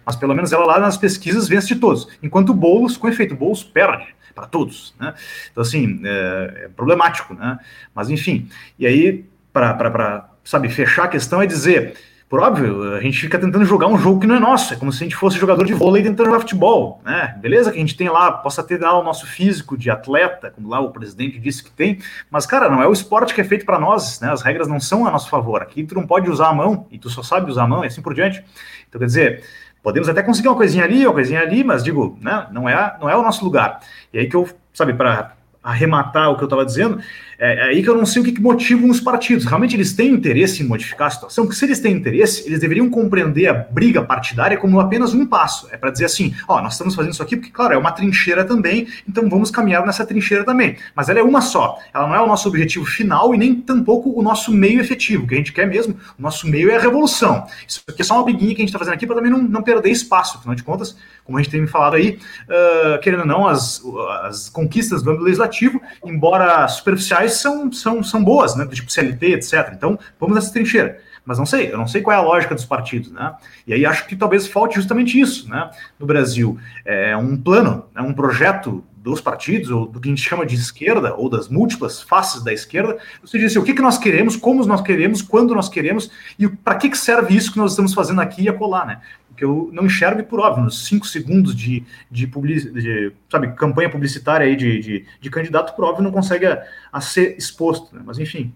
Mas 0.05 0.15
pelo 0.15 0.33
menos 0.33 0.53
ela 0.53 0.65
lá 0.65 0.79
nas 0.79 0.97
pesquisas 0.97 1.49
vence 1.49 1.67
de 1.67 1.75
todos, 1.75 2.07
enquanto 2.23 2.49
o 2.49 2.53
Boulos, 2.53 2.95
com 2.95 3.09
efeito, 3.09 3.35
Boulos 3.35 3.63
perde 3.63 4.07
para 4.33 4.47
todos, 4.47 4.93
né? 4.99 5.13
Então, 5.51 5.61
assim, 5.61 6.01
é, 6.03 6.63
é 6.65 6.69
problemático, 6.69 7.33
né? 7.33 7.59
Mas, 7.93 8.09
enfim, 8.09 8.47
e 8.77 8.85
aí, 8.85 9.25
para, 9.51 10.29
sabe, 10.43 10.69
fechar 10.69 11.05
a 11.05 11.07
questão 11.07 11.41
é 11.41 11.45
dizer 11.45 11.95
por 12.31 12.39
óbvio, 12.39 12.93
a 12.95 13.01
gente 13.01 13.19
fica 13.19 13.37
tentando 13.37 13.65
jogar 13.65 13.87
um 13.87 13.97
jogo 13.97 14.21
que 14.21 14.25
não 14.25 14.35
é 14.35 14.39
nosso. 14.39 14.73
É 14.73 14.77
como 14.77 14.89
se 14.89 15.03
a 15.03 15.05
gente 15.05 15.17
fosse 15.17 15.37
jogador 15.37 15.65
de 15.65 15.73
vôlei 15.73 16.01
tentando 16.01 16.27
jogar 16.27 16.39
futebol, 16.39 17.01
né? 17.03 17.37
Beleza 17.41 17.69
que 17.69 17.75
a 17.77 17.81
gente 17.81 17.97
tem 17.97 18.07
lá, 18.07 18.31
possa 18.31 18.63
ter 18.63 18.79
lá 18.79 18.97
o 18.97 19.03
nosso 19.03 19.27
físico 19.27 19.77
de 19.77 19.91
atleta, 19.91 20.49
como 20.49 20.69
lá 20.69 20.79
o 20.79 20.91
presidente 20.91 21.37
disse 21.37 21.61
que 21.61 21.69
tem, 21.69 21.99
mas, 22.29 22.45
cara, 22.45 22.69
não 22.69 22.81
é 22.81 22.87
o 22.87 22.93
esporte 22.93 23.33
que 23.33 23.41
é 23.41 23.43
feito 23.43 23.65
para 23.65 23.77
nós, 23.77 24.21
né? 24.21 24.31
As 24.31 24.41
regras 24.41 24.69
não 24.69 24.79
são 24.79 25.05
a 25.05 25.11
nosso 25.11 25.29
favor. 25.29 25.61
Aqui 25.61 25.83
tu 25.83 25.93
não 25.93 26.07
pode 26.07 26.29
usar 26.29 26.47
a 26.47 26.53
mão, 26.53 26.87
e 26.89 26.97
tu 26.97 27.09
só 27.09 27.21
sabe 27.21 27.51
usar 27.51 27.63
a 27.63 27.67
mão, 27.67 27.83
e 27.83 27.87
assim 27.87 28.01
por 28.01 28.13
diante. 28.13 28.41
Então, 28.87 28.97
quer 28.97 29.07
dizer, 29.07 29.43
podemos 29.83 30.07
até 30.09 30.21
conseguir 30.21 30.47
uma 30.47 30.55
coisinha 30.55 30.83
ali, 30.83 31.05
uma 31.05 31.13
coisinha 31.13 31.41
ali, 31.41 31.63
mas 31.63 31.83
digo, 31.83 32.17
né? 32.21 32.47
Não 32.51 32.67
é, 32.67 32.97
não 32.99 33.09
é 33.09 33.15
o 33.15 33.23
nosso 33.23 33.43
lugar. 33.43 33.79
E 34.13 34.19
aí 34.19 34.27
que 34.27 34.35
eu, 34.35 34.47
sabe, 34.73 34.93
para 34.93 35.33
arrematar 35.63 36.31
o 36.31 36.37
que 36.37 36.43
eu 36.43 36.47
estava 36.47 36.65
dizendo, 36.65 36.99
é, 37.41 37.55
é, 37.55 37.63
aí 37.69 37.81
que 37.81 37.89
eu 37.89 37.97
não 37.97 38.05
sei 38.05 38.21
o 38.21 38.25
que, 38.25 38.39
motiva 38.39 38.85
os 38.85 38.99
partidos. 38.99 39.45
Realmente 39.45 39.75
eles 39.75 39.93
têm 39.93 40.09
interesse 40.09 40.61
em 40.61 40.67
modificar 40.67 41.07
a 41.07 41.09
situação? 41.09 41.43
Porque 41.45 41.57
se 41.57 41.65
eles 41.65 41.79
têm 41.79 41.91
interesse, 41.93 42.45
eles 42.45 42.59
deveriam 42.59 42.87
compreender 42.87 43.47
a 43.47 43.53
briga 43.53 44.03
partidária 44.03 44.55
como 44.57 44.79
apenas 44.79 45.15
um 45.15 45.25
passo. 45.25 45.67
É 45.71 45.77
para 45.77 45.89
dizer 45.89 46.05
assim, 46.05 46.35
ó, 46.47 46.61
nós 46.61 46.73
estamos 46.73 46.93
fazendo 46.93 47.13
isso 47.13 47.23
aqui 47.23 47.35
porque, 47.35 47.51
claro, 47.51 47.73
é 47.73 47.77
uma 47.77 47.91
trincheira 47.91 48.45
também, 48.45 48.87
então 49.09 49.27
vamos 49.27 49.49
caminhar 49.49 49.83
nessa 49.83 50.05
trincheira 50.05 50.43
também. 50.43 50.77
Mas 50.95 51.09
ela 51.09 51.17
é 51.17 51.23
uma 51.23 51.41
só. 51.41 51.79
Ela 51.91 52.07
não 52.07 52.15
é 52.15 52.21
o 52.21 52.27
nosso 52.27 52.47
objetivo 52.47 52.85
final 52.85 53.33
e 53.33 53.37
nem 53.39 53.55
tampouco 53.55 54.11
o 54.15 54.21
nosso 54.21 54.53
meio 54.53 54.79
efetivo. 54.79 55.23
O 55.23 55.27
que 55.27 55.33
a 55.33 55.37
gente 55.37 55.51
quer 55.51 55.67
mesmo, 55.67 55.95
o 56.19 56.21
nosso 56.21 56.47
meio 56.47 56.69
é 56.69 56.75
a 56.75 56.79
revolução. 56.79 57.47
Isso 57.67 57.81
aqui 57.89 58.03
é 58.03 58.05
só 58.05 58.17
uma 58.17 58.23
briguinha 58.23 58.53
que 58.53 58.61
a 58.61 58.63
gente 58.63 58.69
está 58.69 58.77
fazendo 58.77 58.93
aqui 58.93 59.07
para 59.07 59.15
também 59.15 59.31
não, 59.31 59.41
não 59.41 59.63
perder 59.63 59.89
espaço. 59.89 60.37
Afinal 60.37 60.53
de 60.53 60.61
contas, 60.61 60.95
como 61.23 61.39
a 61.39 61.41
gente 61.41 61.51
tem 61.51 61.65
falado 61.65 61.95
aí, 61.95 62.19
uh, 62.43 62.99
querendo 63.01 63.21
ou 63.21 63.25
não, 63.25 63.47
as, 63.47 63.81
as 64.25 64.47
conquistas 64.47 65.01
do 65.01 65.09
âmbito 65.09 65.25
legislativo, 65.25 65.81
embora 66.05 66.67
superficiais, 66.67 67.30
são, 67.35 67.71
são, 67.71 68.03
são 68.03 68.23
boas, 68.23 68.55
né? 68.55 68.65
Do 68.65 68.75
tipo 68.75 68.91
CLT, 68.91 69.33
etc. 69.33 69.71
Então, 69.73 69.97
vamos 70.19 70.35
nessa 70.35 70.51
trincheira. 70.51 70.99
Mas 71.23 71.37
não 71.37 71.45
sei, 71.45 71.71
eu 71.71 71.77
não 71.77 71.87
sei 71.87 72.01
qual 72.01 72.17
é 72.17 72.19
a 72.19 72.23
lógica 72.23 72.55
dos 72.55 72.65
partidos, 72.65 73.11
né? 73.11 73.33
E 73.67 73.73
aí 73.73 73.85
acho 73.85 74.07
que 74.07 74.15
talvez 74.15 74.47
falte 74.47 74.75
justamente 74.75 75.19
isso, 75.19 75.47
né? 75.47 75.69
No 75.99 76.05
Brasil, 76.05 76.57
é 76.83 77.15
um 77.15 77.37
plano, 77.37 77.85
é 77.95 78.01
um 78.01 78.11
projeto 78.11 78.83
dos 79.01 79.19
partidos, 79.19 79.69
ou 79.71 79.87
do 79.87 79.99
que 79.99 80.07
a 80.07 80.11
gente 80.11 80.21
chama 80.21 80.45
de 80.45 80.55
esquerda, 80.55 81.15
ou 81.15 81.27
das 81.27 81.47
múltiplas 81.47 82.01
faces 82.01 82.43
da 82.43 82.53
esquerda, 82.53 82.97
você 83.21 83.39
disse 83.39 83.57
o 83.57 83.63
que, 83.63 83.73
que 83.73 83.81
nós 83.81 83.97
queremos, 83.97 84.35
como 84.35 84.63
nós 84.65 84.81
queremos, 84.81 85.23
quando 85.23 85.55
nós 85.55 85.67
queremos, 85.67 86.11
e 86.37 86.47
para 86.47 86.75
que, 86.75 86.89
que 86.89 86.97
serve 86.97 87.35
isso 87.35 87.51
que 87.51 87.57
nós 87.57 87.71
estamos 87.71 87.93
fazendo 87.93 88.21
aqui 88.21 88.43
e 88.43 88.49
acolá, 88.49 88.85
né? 88.85 89.01
Que 89.41 89.45
eu 89.45 89.71
não 89.73 89.87
enxergo, 89.87 90.23
por 90.23 90.39
óbvio, 90.39 90.65
nos 90.65 90.85
cinco 90.85 91.07
segundos 91.07 91.55
de, 91.55 91.83
de, 92.11 92.27
public, 92.27 92.69
de 92.69 93.11
sabe, 93.27 93.51
campanha 93.55 93.89
publicitária 93.89 94.45
aí 94.45 94.55
de, 94.55 94.79
de, 94.79 95.05
de, 95.19 95.29
candidato, 95.31 95.75
por 95.75 95.83
óbvio, 95.83 96.03
não 96.03 96.11
consegue 96.11 96.45
a, 96.45 96.63
a 96.93 97.01
ser 97.01 97.35
exposto, 97.39 97.95
né? 97.95 98.03
mas 98.05 98.19
enfim. 98.19 98.53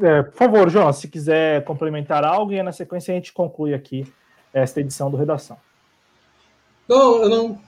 É, 0.00 0.22
por 0.22 0.32
favor, 0.32 0.70
João, 0.70 0.90
se 0.90 1.06
quiser 1.06 1.62
complementar 1.64 2.24
algo, 2.24 2.50
e 2.54 2.62
na 2.62 2.72
sequência 2.72 3.12
a 3.12 3.14
gente 3.14 3.30
conclui 3.30 3.74
aqui 3.74 4.10
esta 4.54 4.80
edição 4.80 5.10
do 5.10 5.18
Redação. 5.18 5.58
Não, 6.88 7.22
eu 7.24 7.28
não. 7.28 7.60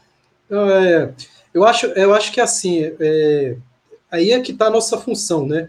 não 0.48 0.70
é, 0.70 1.12
eu, 1.52 1.64
acho, 1.64 1.86
eu 1.88 2.14
acho 2.14 2.32
que 2.32 2.40
assim, 2.40 2.80
é, 2.98 3.58
aí 4.10 4.32
é 4.32 4.40
que 4.40 4.52
está 4.52 4.68
a 4.68 4.70
nossa 4.70 4.96
função, 4.96 5.46
né? 5.46 5.68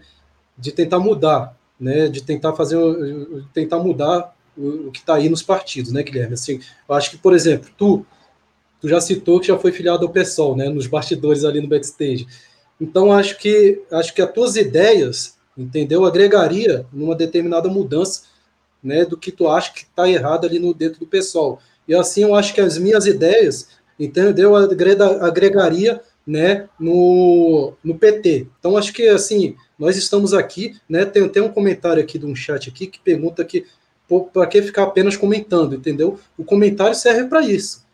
De 0.56 0.72
tentar 0.72 0.98
mudar, 0.98 1.54
né? 1.78 2.08
De 2.08 2.22
tentar 2.22 2.54
fazer, 2.54 2.78
tentar 3.52 3.78
mudar 3.80 4.34
o, 4.58 4.90
que 4.90 4.98
está 4.98 5.14
aí 5.14 5.28
nos 5.28 5.42
partidos, 5.42 5.92
né, 5.92 6.02
Guilherme? 6.02 6.34
Assim, 6.34 6.60
eu 6.88 6.94
acho 6.94 7.10
que, 7.10 7.18
por 7.18 7.32
exemplo, 7.34 7.70
tu, 7.76 8.04
tu 8.80 8.88
já 8.88 9.00
citou 9.00 9.40
que 9.40 9.46
já 9.46 9.58
foi 9.58 9.72
filiado 9.72 10.04
ao 10.04 10.12
PSOL, 10.12 10.56
né, 10.56 10.68
nos 10.68 10.86
bastidores 10.86 11.44
ali 11.44 11.60
no 11.60 11.68
backstage. 11.68 12.26
Então, 12.80 13.12
acho 13.12 13.38
que 13.38 13.82
acho 13.90 14.14
que 14.14 14.22
as 14.22 14.32
tuas 14.32 14.56
ideias, 14.56 15.36
entendeu, 15.56 16.04
agregaria 16.04 16.86
numa 16.92 17.14
determinada 17.14 17.68
mudança, 17.68 18.22
né, 18.82 19.04
do 19.04 19.16
que 19.16 19.32
tu 19.32 19.48
acha 19.48 19.72
que 19.72 19.80
está 19.80 20.08
errado 20.08 20.46
ali 20.46 20.58
no 20.58 20.74
dentro 20.74 21.00
do 21.00 21.06
PSOL. 21.06 21.60
E 21.86 21.94
assim, 21.94 22.22
eu 22.22 22.34
acho 22.34 22.54
que 22.54 22.60
as 22.60 22.78
minhas 22.78 23.06
ideias, 23.06 23.68
entendeu, 23.98 24.54
agregaria, 24.54 26.00
né, 26.28 26.68
no, 26.78 27.72
no 27.82 27.98
PT. 27.98 28.46
Então, 28.60 28.76
acho 28.76 28.92
que, 28.92 29.08
assim, 29.08 29.56
nós 29.78 29.96
estamos 29.96 30.34
aqui, 30.34 30.76
né, 30.86 31.06
tem, 31.06 31.26
tem 31.26 31.42
um 31.42 31.48
comentário 31.48 32.02
aqui 32.02 32.18
de 32.18 32.26
um 32.26 32.36
chat 32.36 32.68
aqui 32.68 32.86
que 32.86 33.00
pergunta 33.00 33.42
que 33.46 33.64
para 34.32 34.46
que 34.46 34.62
ficar 34.62 34.84
apenas 34.84 35.16
comentando, 35.16 35.74
entendeu? 35.74 36.18
O 36.36 36.44
comentário 36.44 36.94
serve 36.94 37.28
para 37.28 37.42
isso, 37.42 37.84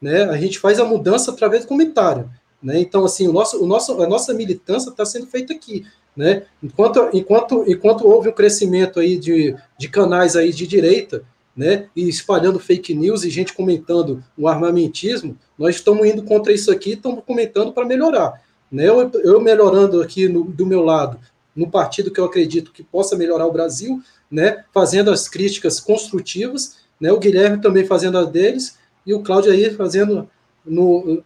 né? 0.00 0.24
A 0.24 0.36
gente 0.36 0.58
faz 0.58 0.80
a 0.80 0.84
mudança 0.84 1.30
através 1.30 1.62
do 1.62 1.68
comentário, 1.68 2.28
né? 2.62 2.80
Então, 2.80 3.04
assim, 3.04 3.28
o 3.28 3.32
nosso, 3.32 3.62
o 3.62 3.66
nosso, 3.66 4.02
a 4.02 4.06
nossa 4.06 4.34
militância 4.34 4.90
está 4.90 5.04
sendo 5.04 5.26
feita 5.26 5.52
aqui, 5.52 5.86
né? 6.16 6.42
Enquanto, 6.62 7.08
enquanto, 7.12 7.64
enquanto 7.68 8.06
houve 8.06 8.28
um 8.28 8.32
crescimento 8.32 8.98
aí 8.98 9.16
de, 9.16 9.54
de 9.78 9.88
canais 9.88 10.34
aí 10.34 10.52
de 10.52 10.66
direita, 10.66 11.22
né? 11.56 11.86
E 11.94 12.08
espalhando 12.08 12.58
fake 12.58 12.94
news 12.94 13.22
e 13.22 13.30
gente 13.30 13.54
comentando 13.54 14.22
o 14.36 14.48
armamentismo, 14.48 15.36
nós 15.56 15.76
estamos 15.76 16.06
indo 16.06 16.22
contra 16.22 16.52
isso 16.52 16.70
aqui, 16.70 16.92
estamos 16.92 17.22
comentando 17.24 17.72
para 17.72 17.86
melhorar, 17.86 18.42
né? 18.70 18.88
Eu, 18.88 19.08
eu 19.22 19.40
melhorando 19.40 20.02
aqui 20.02 20.28
no, 20.28 20.44
do 20.44 20.66
meu 20.66 20.82
lado, 20.82 21.18
no 21.54 21.70
partido 21.70 22.10
que 22.10 22.20
eu 22.20 22.24
acredito 22.24 22.72
que 22.72 22.82
possa 22.82 23.16
melhorar 23.16 23.46
o 23.46 23.52
Brasil, 23.52 24.02
né, 24.30 24.64
fazendo 24.72 25.10
as 25.10 25.28
críticas 25.28 25.80
construtivas, 25.80 26.78
né, 27.00 27.10
o 27.12 27.18
Guilherme 27.18 27.60
também 27.60 27.86
fazendo 27.86 28.18
as 28.18 28.28
deles, 28.28 28.78
e 29.06 29.14
o 29.14 29.22
Cláudio 29.22 29.52
aí 29.52 29.70
fazendo 29.70 30.28
no, 30.64 31.22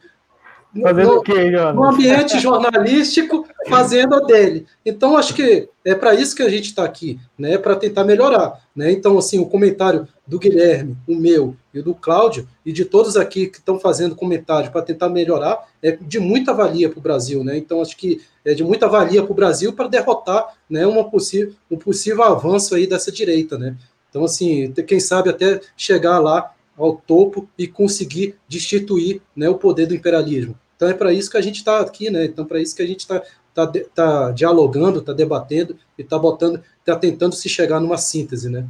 fazendo 0.82 1.06
no, 1.06 1.18
o 1.18 1.22
quê, 1.22 1.50
no 1.50 1.84
ambiente 1.84 2.38
jornalístico, 2.38 3.46
fazendo 3.68 4.14
a 4.16 4.20
dele. 4.20 4.66
Então, 4.84 5.16
acho 5.16 5.34
que 5.34 5.68
é 5.84 5.94
para 5.94 6.14
isso 6.14 6.34
que 6.34 6.42
a 6.42 6.48
gente 6.48 6.66
está 6.66 6.84
aqui, 6.84 7.18
né, 7.38 7.58
para 7.58 7.76
tentar 7.76 8.04
melhorar. 8.04 8.60
Né? 8.74 8.90
Então, 8.90 9.16
assim, 9.16 9.38
o 9.38 9.46
comentário 9.46 10.08
do 10.26 10.38
Guilherme, 10.38 10.96
o 11.06 11.14
meu 11.14 11.54
e 11.72 11.78
o 11.78 11.82
do 11.82 11.94
Cláudio, 11.94 12.48
e 12.64 12.72
de 12.72 12.84
todos 12.84 13.16
aqui 13.16 13.46
que 13.46 13.58
estão 13.58 13.78
fazendo 13.78 14.16
comentário 14.16 14.70
para 14.70 14.82
tentar 14.82 15.08
melhorar, 15.08 15.64
é 15.82 15.92
de 15.92 16.18
muita 16.18 16.52
valia 16.52 16.88
para 16.88 16.98
o 16.98 17.02
Brasil. 17.02 17.44
Né? 17.44 17.56
Então, 17.56 17.80
acho 17.80 17.96
que 17.96 18.20
é 18.44 18.54
de 18.54 18.64
muita 18.64 18.88
valia 18.88 19.22
para 19.22 19.32
o 19.32 19.36
Brasil 19.36 19.72
para 19.72 19.88
derrotar 19.88 20.54
né, 20.68 20.86
uma 20.86 21.04
possível, 21.08 21.52
um 21.70 21.76
possível 21.76 22.22
avanço 22.24 22.74
aí 22.74 22.86
dessa 22.86 23.12
direita. 23.12 23.56
Né? 23.58 23.76
Então, 24.08 24.24
assim, 24.24 24.72
quem 24.86 24.98
sabe 24.98 25.30
até 25.30 25.60
chegar 25.76 26.18
lá 26.18 26.52
ao 26.76 26.96
topo 26.96 27.48
e 27.56 27.68
conseguir 27.68 28.36
destituir 28.48 29.20
né, 29.34 29.48
o 29.48 29.54
poder 29.54 29.86
do 29.86 29.94
imperialismo. 29.94 30.58
Então 30.76 30.88
é 30.88 30.94
para 30.94 31.12
isso 31.12 31.30
que 31.30 31.36
a 31.36 31.40
gente 31.40 31.56
está 31.56 31.80
aqui, 31.80 32.10
né? 32.10 32.24
Então 32.24 32.44
para 32.44 32.60
isso 32.60 32.74
que 32.74 32.82
a 32.82 32.86
gente 32.86 33.00
está 33.00 33.22
tá, 33.54 33.70
tá 33.94 34.30
dialogando, 34.32 34.98
está 34.98 35.12
debatendo 35.12 35.78
e 35.98 36.02
está 36.02 36.18
botando, 36.18 36.62
está 36.80 36.96
tentando 36.96 37.34
se 37.34 37.48
chegar 37.48 37.80
numa 37.80 37.96
síntese, 37.96 38.50
né? 38.50 38.66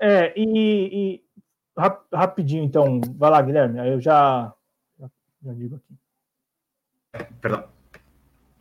É, 0.00 0.32
e, 0.36 1.20
e 1.20 1.22
rapidinho, 2.12 2.64
então, 2.64 3.00
vai 3.16 3.30
lá, 3.30 3.42
Guilherme, 3.42 3.80
aí 3.80 3.90
eu 3.90 4.00
já, 4.00 4.52
já, 4.98 5.10
já 5.42 5.52
digo 5.52 5.76
aqui. 5.76 7.26
Perdão. 7.40 7.73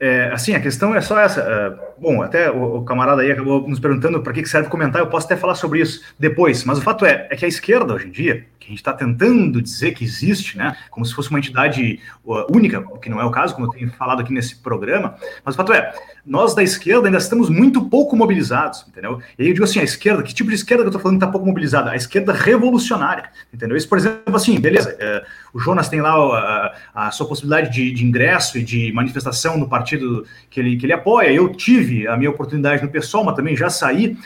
É, 0.05 0.29
assim, 0.33 0.53
a 0.53 0.59
questão 0.59 0.93
é 0.93 0.99
só 0.99 1.17
essa. 1.17 1.41
Uh, 1.41 2.01
bom, 2.01 2.21
até 2.21 2.51
o, 2.51 2.79
o, 2.79 2.83
camarada 2.83 3.21
aí 3.21 3.31
acabou 3.31 3.65
nos 3.65 3.79
perguntando 3.79 4.21
para 4.21 4.33
que 4.33 4.45
serve 4.45 4.67
comentar, 4.67 5.01
eu 5.01 5.07
posso 5.07 5.27
até 5.27 5.37
falar 5.37 5.55
sobre 5.55 5.79
isso 5.79 6.03
depois, 6.19 6.65
mas 6.65 6.77
o 6.77 6.81
fato 6.81 7.05
é, 7.05 7.25
é 7.29 7.35
que 7.37 7.45
a 7.45 7.47
esquerda, 7.47 7.93
hoje 7.93 8.07
em 8.07 8.11
dia, 8.11 8.45
que 8.59 8.67
a 8.67 8.69
gente 8.69 8.79
está 8.79 8.91
tentando 8.91 9.61
dizer 9.61 9.93
que 9.93 10.03
existe, 10.03 10.57
né, 10.57 10.75
como 10.89 11.05
se 11.05 11.13
fosse 11.13 11.29
uma 11.29 11.39
entidade 11.39 12.01
única, 12.49 12.79
o 12.79 12.99
que 12.99 13.09
não 13.09 13.21
é 13.21 13.23
o 13.23 13.31
caso, 13.31 13.53
como 13.55 13.67
eu 13.67 13.71
tenho 13.71 13.89
falado 13.91 14.21
aqui 14.21 14.33
nesse 14.33 14.57
programa, 14.57 15.15
mas 15.43 15.55
o 15.55 15.57
fato 15.57 15.71
é, 15.71 15.93
nós 16.25 16.53
da 16.53 16.63
esquerda 16.63 17.07
ainda 17.07 17.17
estamos 17.17 17.49
muito 17.49 17.89
pouco 17.89 18.15
mobilizados, 18.15 18.85
entendeu? 18.87 19.21
E 19.37 19.43
aí 19.43 19.49
eu 19.49 19.53
digo 19.53 19.63
assim, 19.63 19.79
a 19.79 19.83
esquerda, 19.83 20.23
que 20.23 20.33
tipo 20.33 20.49
de 20.49 20.55
esquerda 20.55 20.83
que 20.83 20.87
eu 20.87 20.89
estou 20.89 21.01
falando 21.01 21.17
que 21.17 21.23
está 21.25 21.31
pouco 21.31 21.45
mobilizada? 21.45 21.91
A 21.91 21.95
esquerda 21.95 22.33
revolucionária, 22.33 23.29
entendeu? 23.53 23.77
Isso, 23.77 23.87
por 23.87 23.97
exemplo, 23.97 24.35
assim, 24.35 24.59
beleza, 24.59 24.95
uh, 24.95 25.25
o 25.53 25.59
Jonas 25.59 25.87
tem 25.87 26.01
lá 26.01 26.13
a, 26.13 27.07
a 27.07 27.11
sua 27.11 27.27
possibilidade 27.27 27.69
de, 27.69 27.91
de 27.91 28.03
ingresso 28.03 28.57
e 28.57 28.63
de 28.63 28.91
manifestação 28.91 29.57
no 29.57 29.69
partido 29.69 30.25
que 30.49 30.59
ele, 30.59 30.75
que 30.75 30.85
ele 30.85 30.93
apoia. 30.93 31.31
Eu 31.31 31.49
tive 31.49 32.07
a 32.07 32.17
minha 32.17 32.31
oportunidade 32.31 32.81
no 32.81 32.89
PSOL, 32.89 33.23
mas 33.23 33.35
também 33.35 33.55
já 33.55 33.69
saí. 33.69 34.17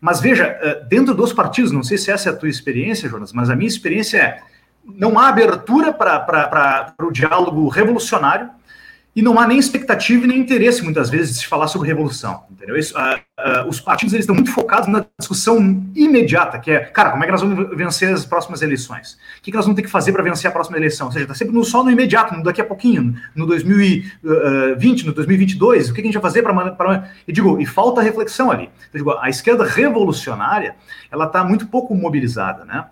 Mas 0.00 0.20
veja, 0.20 0.58
eh, 0.62 0.82
dentro 0.88 1.14
dos 1.14 1.32
partidos, 1.32 1.70
não 1.70 1.82
sei 1.82 1.98
se 1.98 2.10
essa 2.10 2.30
é 2.30 2.32
a 2.32 2.36
tua 2.36 2.48
experiência, 2.48 3.08
Jonas, 3.08 3.32
mas 3.32 3.50
a 3.50 3.56
minha 3.56 3.68
experiência 3.68 4.16
é 4.18 4.42
não 4.82 5.18
há 5.18 5.28
abertura 5.28 5.92
para 5.92 6.94
o 6.98 7.10
diálogo 7.10 7.68
revolucionário 7.68 8.48
e 9.14 9.22
não 9.22 9.38
há 9.40 9.46
nem 9.46 9.58
expectativa 9.58 10.24
e 10.24 10.28
nem 10.28 10.38
interesse, 10.38 10.82
muitas 10.84 11.10
vezes, 11.10 11.34
de 11.34 11.40
se 11.40 11.46
falar 11.46 11.66
sobre 11.66 11.88
revolução, 11.88 12.44
entendeu? 12.48 12.76
Isso, 12.76 12.96
uh, 12.96 13.16
uh, 13.64 13.68
os 13.68 13.80
partidos 13.80 14.14
eles 14.14 14.22
estão 14.22 14.34
muito 14.34 14.52
focados 14.52 14.88
na 14.88 15.04
discussão 15.18 15.84
imediata, 15.96 16.58
que 16.60 16.70
é, 16.70 16.80
cara, 16.80 17.10
como 17.10 17.24
é 17.24 17.26
que 17.26 17.32
nós 17.32 17.40
vamos 17.40 17.76
vencer 17.76 18.12
as 18.12 18.24
próximas 18.24 18.62
eleições? 18.62 19.18
O 19.38 19.42
que, 19.42 19.50
que 19.50 19.56
nós 19.56 19.66
vamos 19.66 19.76
ter 19.76 19.82
que 19.82 19.90
fazer 19.90 20.12
para 20.12 20.22
vencer 20.22 20.48
a 20.48 20.52
próxima 20.52 20.76
eleição? 20.76 21.08
Ou 21.08 21.12
seja, 21.12 21.24
está 21.24 21.34
sempre 21.34 21.52
no, 21.52 21.64
só 21.64 21.82
no 21.82 21.90
imediato, 21.90 22.34
no 22.34 22.42
daqui 22.44 22.60
a 22.60 22.64
pouquinho, 22.64 23.16
no 23.34 23.46
2020, 23.46 25.06
no 25.06 25.12
2022, 25.12 25.90
o 25.90 25.94
que, 25.94 26.02
que 26.02 26.08
a 26.08 26.12
gente 26.12 26.20
vai 26.20 26.22
fazer 26.22 26.42
para... 26.42 27.10
E 27.26 27.32
digo, 27.32 27.60
e 27.60 27.66
falta 27.66 28.00
reflexão 28.00 28.50
ali. 28.50 28.70
Eu 28.92 28.98
digo, 28.98 29.18
a 29.18 29.28
esquerda 29.28 29.64
revolucionária, 29.64 30.76
ela 31.10 31.24
está 31.24 31.42
muito 31.42 31.66
pouco 31.66 31.94
mobilizada, 31.96 32.64
né? 32.64 32.84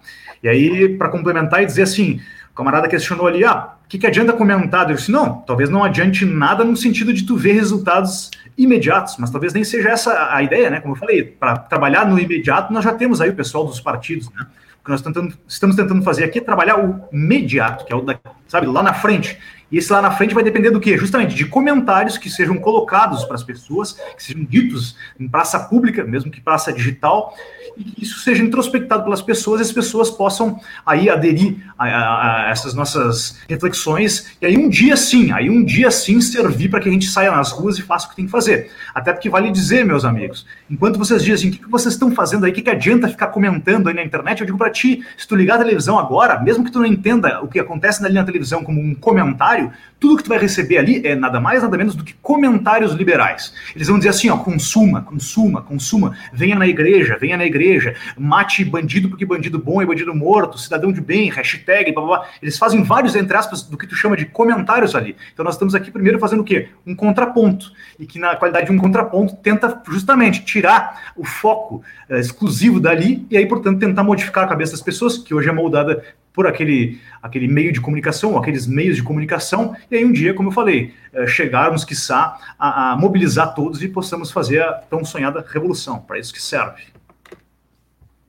E 0.43 0.49
aí, 0.49 0.97
para 0.97 1.09
complementar 1.09 1.63
e 1.63 1.67
dizer 1.67 1.83
assim, 1.83 2.21
o 2.51 2.55
camarada 2.55 2.89
questionou 2.89 3.27
ali, 3.27 3.45
ah, 3.45 3.78
o 3.89 3.91
que, 3.91 3.97
que 3.97 4.07
adianta 4.07 4.35
comentar? 4.35 4.91
Eu 4.91 4.97
disse, 4.97 5.11
não, 5.11 5.37
talvez 5.41 5.71
não 5.71 5.83
adiante 5.83 6.27
nada 6.27 6.63
no 6.63 6.77
sentido 6.77 7.11
de 7.11 7.25
tu 7.25 7.39
ver 7.39 7.55
resultados 7.55 8.31
imediatos, 8.55 9.17
mas 9.19 9.31
talvez 9.31 9.55
nem 9.55 9.65
seja 9.65 9.89
essa 9.89 10.29
a 10.31 10.43
ideia, 10.43 10.69
né? 10.69 10.79
Como 10.79 10.93
eu 10.93 10.99
falei, 10.99 11.25
para 11.25 11.57
trabalhar 11.57 12.07
no 12.07 12.19
imediato, 12.19 12.71
nós 12.71 12.85
já 12.85 12.93
temos 12.93 13.19
aí 13.19 13.31
o 13.31 13.35
pessoal 13.35 13.65
dos 13.65 13.81
partidos, 13.81 14.31
né? 14.33 14.47
O 14.79 14.85
que 14.85 14.91
nós 14.91 15.01
tentando, 15.01 15.33
estamos 15.49 15.75
tentando 15.75 16.03
fazer 16.03 16.25
aqui 16.25 16.39
é 16.39 16.43
trabalhar 16.43 16.79
o 16.79 17.03
imediato, 17.11 17.87
que 17.87 17.93
é 17.95 17.97
o 17.97 18.03
da, 18.03 18.19
sabe, 18.47 18.67
lá 18.67 18.83
na 18.83 18.93
frente. 18.93 19.39
E 19.71 19.79
esse 19.79 19.93
lá 19.93 20.01
na 20.01 20.11
frente 20.11 20.35
vai 20.35 20.43
depender 20.43 20.71
do 20.71 20.81
quê? 20.81 20.97
Justamente 20.97 21.35
de 21.35 21.45
comentários 21.45 22.17
que 22.17 22.31
sejam 22.31 22.57
colocados 22.57 23.25
para 23.25 23.35
as 23.35 23.43
pessoas, 23.43 23.93
que 24.17 24.23
sejam 24.23 24.45
ditos 24.45 24.97
em 25.19 25.29
praça 25.29 25.59
pública, 25.61 26.05
mesmo 26.05 26.31
que 26.31 26.41
praça 26.41 26.73
digital, 26.73 27.35
e 27.77 27.85
que 27.85 28.03
isso 28.03 28.21
seja 28.21 28.43
introspectado 28.43 29.05
pelas 29.05 29.23
pessoas 29.23 29.61
e 29.61 29.63
as 29.63 29.73
pessoas 29.73 30.11
possam 30.11 30.59
aí 30.85 31.09
aderir 31.09 31.57
a, 31.79 31.87
a, 31.87 32.47
a, 32.47 32.51
essas 32.51 32.75
nossas 32.75 33.39
reflexões 33.49 34.37
e 34.41 34.47
aí 34.47 34.57
um 34.57 34.69
dia 34.69 34.97
sim, 34.97 35.31
aí 35.33 35.49
um 35.49 35.65
dia 35.65 35.91
sim 35.91 36.21
servir 36.21 36.69
para 36.69 36.81
que 36.81 36.89
a 36.89 36.93
gente 36.93 37.09
saia 37.09 37.31
nas 37.31 37.53
ruas 37.53 37.79
e 37.79 37.83
faça 37.83 38.07
o 38.07 38.11
que 38.11 38.17
tem 38.17 38.25
que 38.25 38.31
fazer. 38.31 38.71
Até 38.95 39.13
porque 39.13 39.31
vale 39.31 39.51
dizer, 39.51 39.85
meus 39.85 40.05
amigos, 40.05 40.47
enquanto 40.69 40.99
vocês 40.99 41.23
dizem 41.23 41.51
o 41.51 41.53
que, 41.53 41.59
que 41.59 41.71
vocês 41.71 41.95
estão 41.95 42.11
fazendo 42.11 42.45
aí, 42.45 42.51
o 42.51 42.55
que, 42.55 42.63
que 42.63 42.71
adianta 42.71 43.09
ficar 43.09 43.29
comentando 43.29 43.89
aí 43.89 43.95
na 43.95 44.03
internet, 44.03 44.41
eu 44.41 44.47
digo 44.47 44.59
para 44.59 44.71
ti, 44.71 45.05
se 45.17 45.29
tu 45.29 45.37
ligar 45.37 45.57
a 45.57 45.59
televisão 45.59 45.99
agora, 45.99 46.41
mesmo 46.41 46.65
que 46.65 46.73
tu 46.73 46.79
não 46.79 46.87
entenda 46.87 47.41
o 47.43 47.49
que 47.49 47.61
acontece 47.61 48.05
ali 48.05 48.15
na 48.15 48.25
televisão 48.25 48.65
como 48.65 48.81
um 48.81 48.95
comentário, 48.95 49.58
tudo 50.01 50.17
que 50.17 50.23
tu 50.23 50.29
vai 50.29 50.39
receber 50.39 50.79
ali 50.79 51.05
é 51.05 51.15
nada 51.15 51.41
mais, 51.41 51.63
nada 51.63 51.77
menos 51.77 51.95
do 51.95 52.05
que 52.05 52.15
comentários 52.23 52.93
liberais. 52.93 53.53
Eles 53.75 53.89
vão 53.89 53.99
dizer 53.99 54.11
assim, 54.11 54.31
ó, 54.31 54.37
consuma, 54.37 55.03
consuma, 55.03 55.61
consuma, 55.63 56.17
venha 56.33 56.57
na 56.57 56.67
igreja, 56.67 57.19
venha 57.21 57.37
na 57.37 57.45
igreja, 57.45 57.95
mate 58.17 58.65
bandido 58.65 59.09
porque 59.09 59.25
bandido 59.25 59.59
bom 59.59 59.83
é 59.83 59.87
bandido 59.87 60.15
morto, 60.15 60.59
cidadão 60.59 60.93
de 60.93 61.01
bem, 61.01 61.31
hashtag, 61.31 61.93
blá, 61.93 62.05
blá, 62.05 62.19
blá. 62.19 62.29
Eles 62.41 62.57
fazem 62.59 62.83
vários, 62.83 63.17
entre 63.17 63.37
aspas, 63.37 63.63
do 63.63 63.77
que 63.77 63.87
tu 63.87 63.95
chama 63.95 64.17
de 64.17 64.27
comentários 64.27 64.95
ali. 64.95 65.17
Então 65.33 65.45
nós 65.45 65.55
estamos 65.55 65.75
aqui 65.75 65.91
primeiro 65.91 66.19
fazendo 66.19 66.41
o 66.41 66.45
quê? 66.45 66.69
Um 66.87 66.95
contraponto. 66.95 67.73
E 67.99 68.07
que 68.07 68.19
na 68.19 68.37
qualidade 68.37 68.67
de 68.67 68.73
um 68.73 68.79
contraponto 68.79 69.35
tenta 69.37 69.83
justamente 69.89 70.45
tirar 70.45 71.13
o 71.17 71.25
foco 71.25 71.83
é, 72.09 72.21
exclusivo 72.21 72.79
dali 72.79 73.27
e 73.31 73.37
aí, 73.37 73.47
portanto, 73.47 73.81
tentar 73.81 74.05
modificar 74.05 74.45
a 74.45 74.47
cabeça 74.47 74.73
das 74.73 74.83
pessoas, 74.83 75.19
que 75.19 75.35
hoje 75.35 75.49
é 75.49 75.53
moldada 75.53 76.05
por 76.39 76.47
aquele, 76.47 77.01
aquele 77.21 77.49
meio 77.49 77.73
de 77.73 77.81
comunicação, 77.81 78.39
aqueles 78.39 78.65
meios 78.65 78.95
de 78.95 79.03
comunicação, 79.03 79.75
e 79.91 79.97
aí 79.97 80.05
um 80.05 80.13
dia, 80.13 80.33
como 80.33 80.51
eu 80.51 80.53
falei, 80.53 80.95
é, 81.13 81.27
chegarmos, 81.27 81.85
quiçá, 81.85 82.39
a, 82.57 82.93
a 82.93 82.97
mobilizar 82.97 83.57
todos 83.57 83.83
e 83.83 83.89
possamos 83.89 84.31
fazer 84.31 84.63
a 84.63 84.75
tão 84.75 85.05
sonhada 85.05 85.45
revolução. 85.45 85.99
Para 85.99 86.17
isso 86.17 86.33
que 86.33 86.41
serve. 86.41 86.85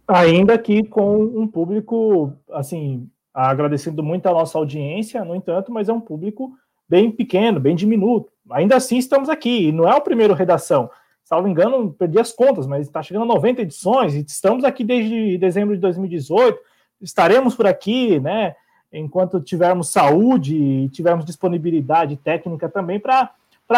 Ainda 0.07 0.57
que 0.57 0.83
com 0.85 1.21
um 1.21 1.47
público, 1.47 2.33
assim, 2.51 3.07
agradecendo 3.31 4.01
muito 4.01 4.25
a 4.25 4.31
nossa 4.31 4.57
audiência, 4.57 5.23
no 5.23 5.35
entanto, 5.35 5.71
mas 5.71 5.87
é 5.87 5.93
um 5.93 6.01
público 6.01 6.57
bem 6.89 7.11
pequeno, 7.11 7.59
bem 7.59 7.75
diminuto. 7.75 8.31
Ainda 8.49 8.75
assim, 8.75 8.97
estamos 8.97 9.29
aqui, 9.29 9.67
e 9.67 9.71
não 9.71 9.87
é 9.87 9.93
o 9.93 10.01
primeiro 10.01 10.33
redação. 10.33 10.89
Salvo 11.23 11.47
engano, 11.47 11.93
perdi 11.93 12.19
as 12.19 12.31
contas, 12.31 12.65
mas 12.65 12.87
está 12.87 13.03
chegando 13.03 13.31
a 13.31 13.35
90 13.35 13.61
edições, 13.61 14.15
e 14.15 14.25
estamos 14.27 14.63
aqui 14.63 14.83
desde 14.83 15.37
dezembro 15.37 15.75
de 15.75 15.81
2018, 15.81 16.59
estaremos 17.01 17.55
por 17.55 17.67
aqui, 17.67 18.19
né? 18.19 18.55
Enquanto 18.91 19.39
tivermos 19.39 19.89
saúde 19.89 20.55
e 20.55 20.89
tivermos 20.89 21.25
disponibilidade 21.25 22.17
técnica 22.17 22.67
também 22.67 22.99
para 22.99 23.31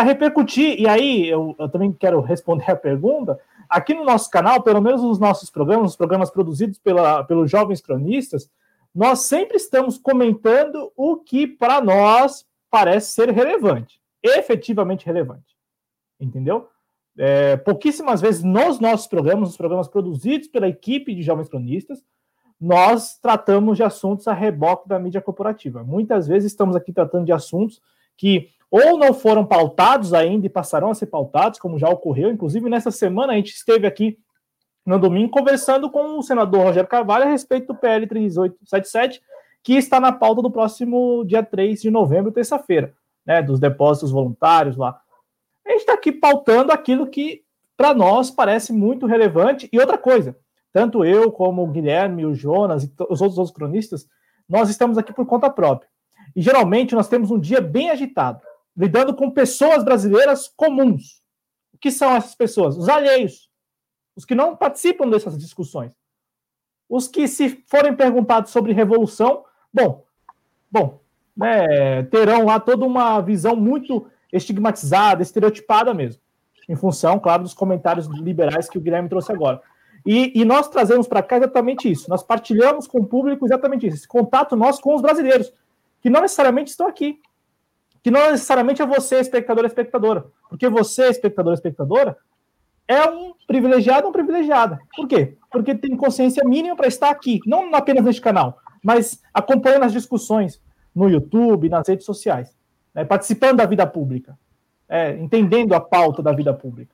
repercutir. 0.03 0.79
E 0.79 0.87
aí, 0.87 1.27
eu, 1.27 1.55
eu 1.59 1.69
também 1.69 1.91
quero 1.91 2.21
responder 2.21 2.71
a 2.71 2.75
pergunta. 2.75 3.39
Aqui 3.69 3.93
no 3.93 4.05
nosso 4.05 4.29
canal, 4.29 4.61
pelo 4.61 4.81
menos 4.81 5.01
nos 5.01 5.19
nossos 5.19 5.49
programas, 5.49 5.91
os 5.91 5.97
programas 5.97 6.29
produzidos 6.29 6.77
pela, 6.77 7.23
pelos 7.23 7.49
jovens 7.49 7.81
cronistas, 7.81 8.49
nós 8.93 9.19
sempre 9.19 9.57
estamos 9.57 9.97
comentando 9.97 10.91
o 10.95 11.17
que 11.17 11.47
para 11.47 11.81
nós 11.81 12.45
parece 12.69 13.11
ser 13.11 13.29
relevante, 13.31 13.99
efetivamente 14.21 15.05
relevante. 15.05 15.55
Entendeu? 16.19 16.67
É, 17.17 17.57
pouquíssimas 17.57 18.21
vezes 18.21 18.43
nos 18.43 18.79
nossos 18.79 19.07
programas, 19.07 19.49
nos 19.49 19.57
programas 19.57 19.87
produzidos 19.87 20.47
pela 20.47 20.67
equipe 20.67 21.13
de 21.13 21.21
jovens 21.21 21.49
cronistas, 21.49 22.03
nós 22.61 23.17
tratamos 23.17 23.75
de 23.75 23.83
assuntos 23.83 24.27
a 24.27 24.33
reboque 24.33 24.87
da 24.87 24.99
mídia 24.99 25.19
corporativa. 25.19 25.83
Muitas 25.83 26.27
vezes 26.27 26.51
estamos 26.51 26.75
aqui 26.75 26.93
tratando 26.93 27.25
de 27.25 27.31
assuntos 27.31 27.81
que 28.15 28.49
ou 28.69 28.97
não 28.97 29.13
foram 29.13 29.43
pautados 29.43 30.13
ainda 30.13 30.45
e 30.45 30.49
passarão 30.49 30.91
a 30.91 30.95
ser 30.95 31.07
pautados, 31.07 31.59
como 31.59 31.79
já 31.79 31.89
ocorreu. 31.89 32.29
Inclusive, 32.29 32.69
nessa 32.69 32.91
semana, 32.91 33.33
a 33.33 33.35
gente 33.35 33.51
esteve 33.51 33.87
aqui 33.87 34.17
no 34.85 34.99
domingo 34.99 35.31
conversando 35.31 35.89
com 35.89 36.19
o 36.19 36.23
senador 36.23 36.63
Rogério 36.63 36.87
Carvalho 36.87 37.25
a 37.25 37.29
respeito 37.29 37.67
do 37.67 37.75
PL 37.75 38.07
3877, 38.07 39.21
que 39.63 39.73
está 39.73 39.99
na 39.99 40.11
pauta 40.11 40.41
do 40.41 40.49
próximo 40.49 41.25
dia 41.25 41.43
3 41.43 41.81
de 41.81 41.91
novembro, 41.91 42.31
terça-feira, 42.31 42.93
né, 43.25 43.41
dos 43.41 43.59
depósitos 43.59 44.11
voluntários 44.11 44.77
lá. 44.77 45.01
A 45.65 45.71
gente 45.71 45.81
está 45.81 45.93
aqui 45.93 46.11
pautando 46.11 46.71
aquilo 46.71 47.07
que, 47.07 47.43
para 47.75 47.93
nós, 47.93 48.31
parece 48.31 48.71
muito 48.71 49.05
relevante. 49.05 49.67
E 49.71 49.79
outra 49.79 49.97
coisa, 49.97 50.37
tanto 50.71 51.03
eu 51.03 51.31
como 51.31 51.63
o 51.63 51.67
Guilherme, 51.67 52.25
o 52.25 52.33
Jonas 52.33 52.83
e 52.83 52.91
os 53.09 53.21
outros, 53.21 53.37
outros 53.37 53.51
cronistas, 53.51 54.07
nós 54.47 54.69
estamos 54.69 54.97
aqui 54.97 55.13
por 55.13 55.25
conta 55.25 55.49
própria. 55.49 55.89
E 56.35 56.41
geralmente 56.41 56.95
nós 56.95 57.07
temos 57.07 57.31
um 57.31 57.39
dia 57.39 57.61
bem 57.61 57.89
agitado, 57.89 58.41
lidando 58.75 59.15
com 59.15 59.31
pessoas 59.31 59.83
brasileiras 59.83 60.47
comuns. 60.47 61.21
O 61.73 61.77
que 61.77 61.91
são 61.91 62.13
essas 62.15 62.35
pessoas? 62.35 62.77
Os 62.77 62.87
alheios, 62.87 63.49
os 64.15 64.25
que 64.25 64.35
não 64.35 64.55
participam 64.55 65.09
dessas 65.09 65.37
discussões. 65.37 65.91
Os 66.89 67.07
que, 67.07 67.27
se 67.27 67.63
forem 67.67 67.95
perguntados 67.95 68.51
sobre 68.51 68.73
revolução, 68.73 69.45
bom, 69.73 70.03
bom, 70.69 70.99
né, 71.35 72.03
terão 72.03 72.45
lá 72.45 72.59
toda 72.59 72.85
uma 72.85 73.21
visão 73.21 73.55
muito 73.55 74.07
estigmatizada, 74.31 75.21
estereotipada 75.21 75.93
mesmo, 75.93 76.21
em 76.67 76.75
função, 76.75 77.19
claro, 77.19 77.43
dos 77.43 77.53
comentários 77.53 78.07
liberais 78.07 78.69
que 78.69 78.77
o 78.77 78.81
Guilherme 78.81 79.09
trouxe 79.09 79.31
agora. 79.31 79.61
E, 80.05 80.39
e 80.39 80.45
nós 80.45 80.67
trazemos 80.67 81.07
para 81.07 81.21
cá 81.21 81.37
exatamente 81.37 81.89
isso. 81.89 82.09
Nós 82.09 82.23
partilhamos 82.23 82.87
com 82.87 82.99
o 82.99 83.05
público 83.05 83.45
exatamente 83.45 83.87
isso. 83.87 83.97
Esse 83.97 84.07
contato 84.07 84.55
nosso 84.55 84.81
com 84.81 84.95
os 84.95 85.01
brasileiros, 85.01 85.53
que 86.01 86.09
não 86.09 86.21
necessariamente 86.21 86.71
estão 86.71 86.87
aqui. 86.87 87.19
Que 88.03 88.09
não 88.09 88.31
necessariamente 88.31 88.81
é 88.81 88.85
você, 88.85 89.19
espectador, 89.19 89.65
espectadora. 89.65 90.25
Porque 90.49 90.67
você, 90.67 91.07
espectador, 91.07 91.53
espectadora, 91.53 92.17
é 92.87 93.09
um 93.09 93.33
privilegiado 93.47 94.07
ou 94.07 94.11
privilegiada. 94.11 94.79
Por 94.95 95.07
quê? 95.07 95.37
Porque 95.51 95.75
tem 95.75 95.95
consciência 95.95 96.43
mínima 96.43 96.75
para 96.75 96.87
estar 96.87 97.09
aqui, 97.09 97.39
não 97.45 97.73
apenas 97.73 98.03
neste 98.03 98.21
canal, 98.21 98.57
mas 98.83 99.21
acompanhando 99.33 99.83
as 99.83 99.93
discussões 99.93 100.61
no 100.93 101.07
YouTube, 101.07 101.69
nas 101.69 101.87
redes 101.87 102.05
sociais, 102.05 102.53
né, 102.93 103.05
participando 103.05 103.57
da 103.57 103.65
vida 103.65 103.87
pública, 103.87 104.37
é, 104.89 105.15
entendendo 105.17 105.73
a 105.73 105.79
pauta 105.79 106.21
da 106.21 106.33
vida 106.33 106.53
pública. 106.53 106.93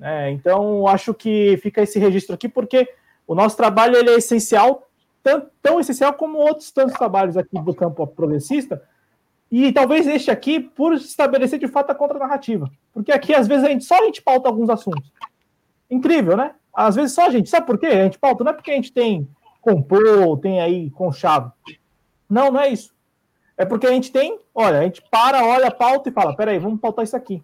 É, 0.00 0.30
então, 0.30 0.86
acho 0.86 1.14
que 1.14 1.58
fica 1.62 1.82
esse 1.82 1.98
registro 1.98 2.34
aqui, 2.34 2.48
porque 2.48 2.88
o 3.26 3.34
nosso 3.34 3.56
trabalho 3.56 3.96
ele 3.96 4.10
é 4.10 4.14
essencial, 4.14 4.88
tão, 5.22 5.46
tão 5.62 5.80
essencial 5.80 6.12
como 6.14 6.38
outros 6.38 6.70
tantos 6.70 6.94
trabalhos 6.94 7.36
aqui 7.36 7.58
do 7.60 7.74
campo 7.74 8.06
progressista, 8.06 8.82
E 9.50 9.72
talvez 9.72 10.06
este 10.06 10.30
aqui, 10.30 10.58
por 10.58 10.94
estabelecer 10.94 11.58
de 11.58 11.68
fato 11.68 11.90
a 11.90 11.94
contranarrativa. 11.94 12.68
Porque 12.92 13.12
aqui, 13.12 13.32
às 13.32 13.46
vezes, 13.46 13.64
a 13.64 13.68
gente, 13.68 13.84
só 13.84 14.00
a 14.00 14.04
gente 14.04 14.20
pauta 14.20 14.48
alguns 14.48 14.68
assuntos. 14.68 15.12
Incrível, 15.88 16.36
né? 16.36 16.52
Às 16.74 16.96
vezes 16.96 17.12
só 17.12 17.26
a 17.26 17.30
gente. 17.30 17.48
Sabe 17.48 17.64
por 17.64 17.78
quê? 17.78 17.86
A 17.86 18.04
gente 18.04 18.18
pauta, 18.18 18.42
não 18.42 18.50
é 18.50 18.54
porque 18.54 18.72
a 18.72 18.74
gente 18.74 18.92
tem 18.92 19.28
comprou, 19.66 20.36
tem 20.36 20.60
aí 20.60 20.90
conchavo. 20.90 21.52
Não, 22.30 22.52
não 22.52 22.60
é 22.60 22.68
isso. 22.68 22.94
É 23.56 23.64
porque 23.64 23.86
a 23.86 23.90
gente 23.90 24.12
tem, 24.12 24.38
olha, 24.54 24.78
a 24.78 24.82
gente 24.82 25.02
para, 25.10 25.44
olha 25.44 25.66
a 25.66 25.74
pauta 25.74 26.08
e 26.08 26.12
fala: 26.12 26.36
peraí, 26.36 26.56
vamos 26.58 26.78
pautar 26.78 27.04
isso 27.04 27.16
aqui. 27.16 27.42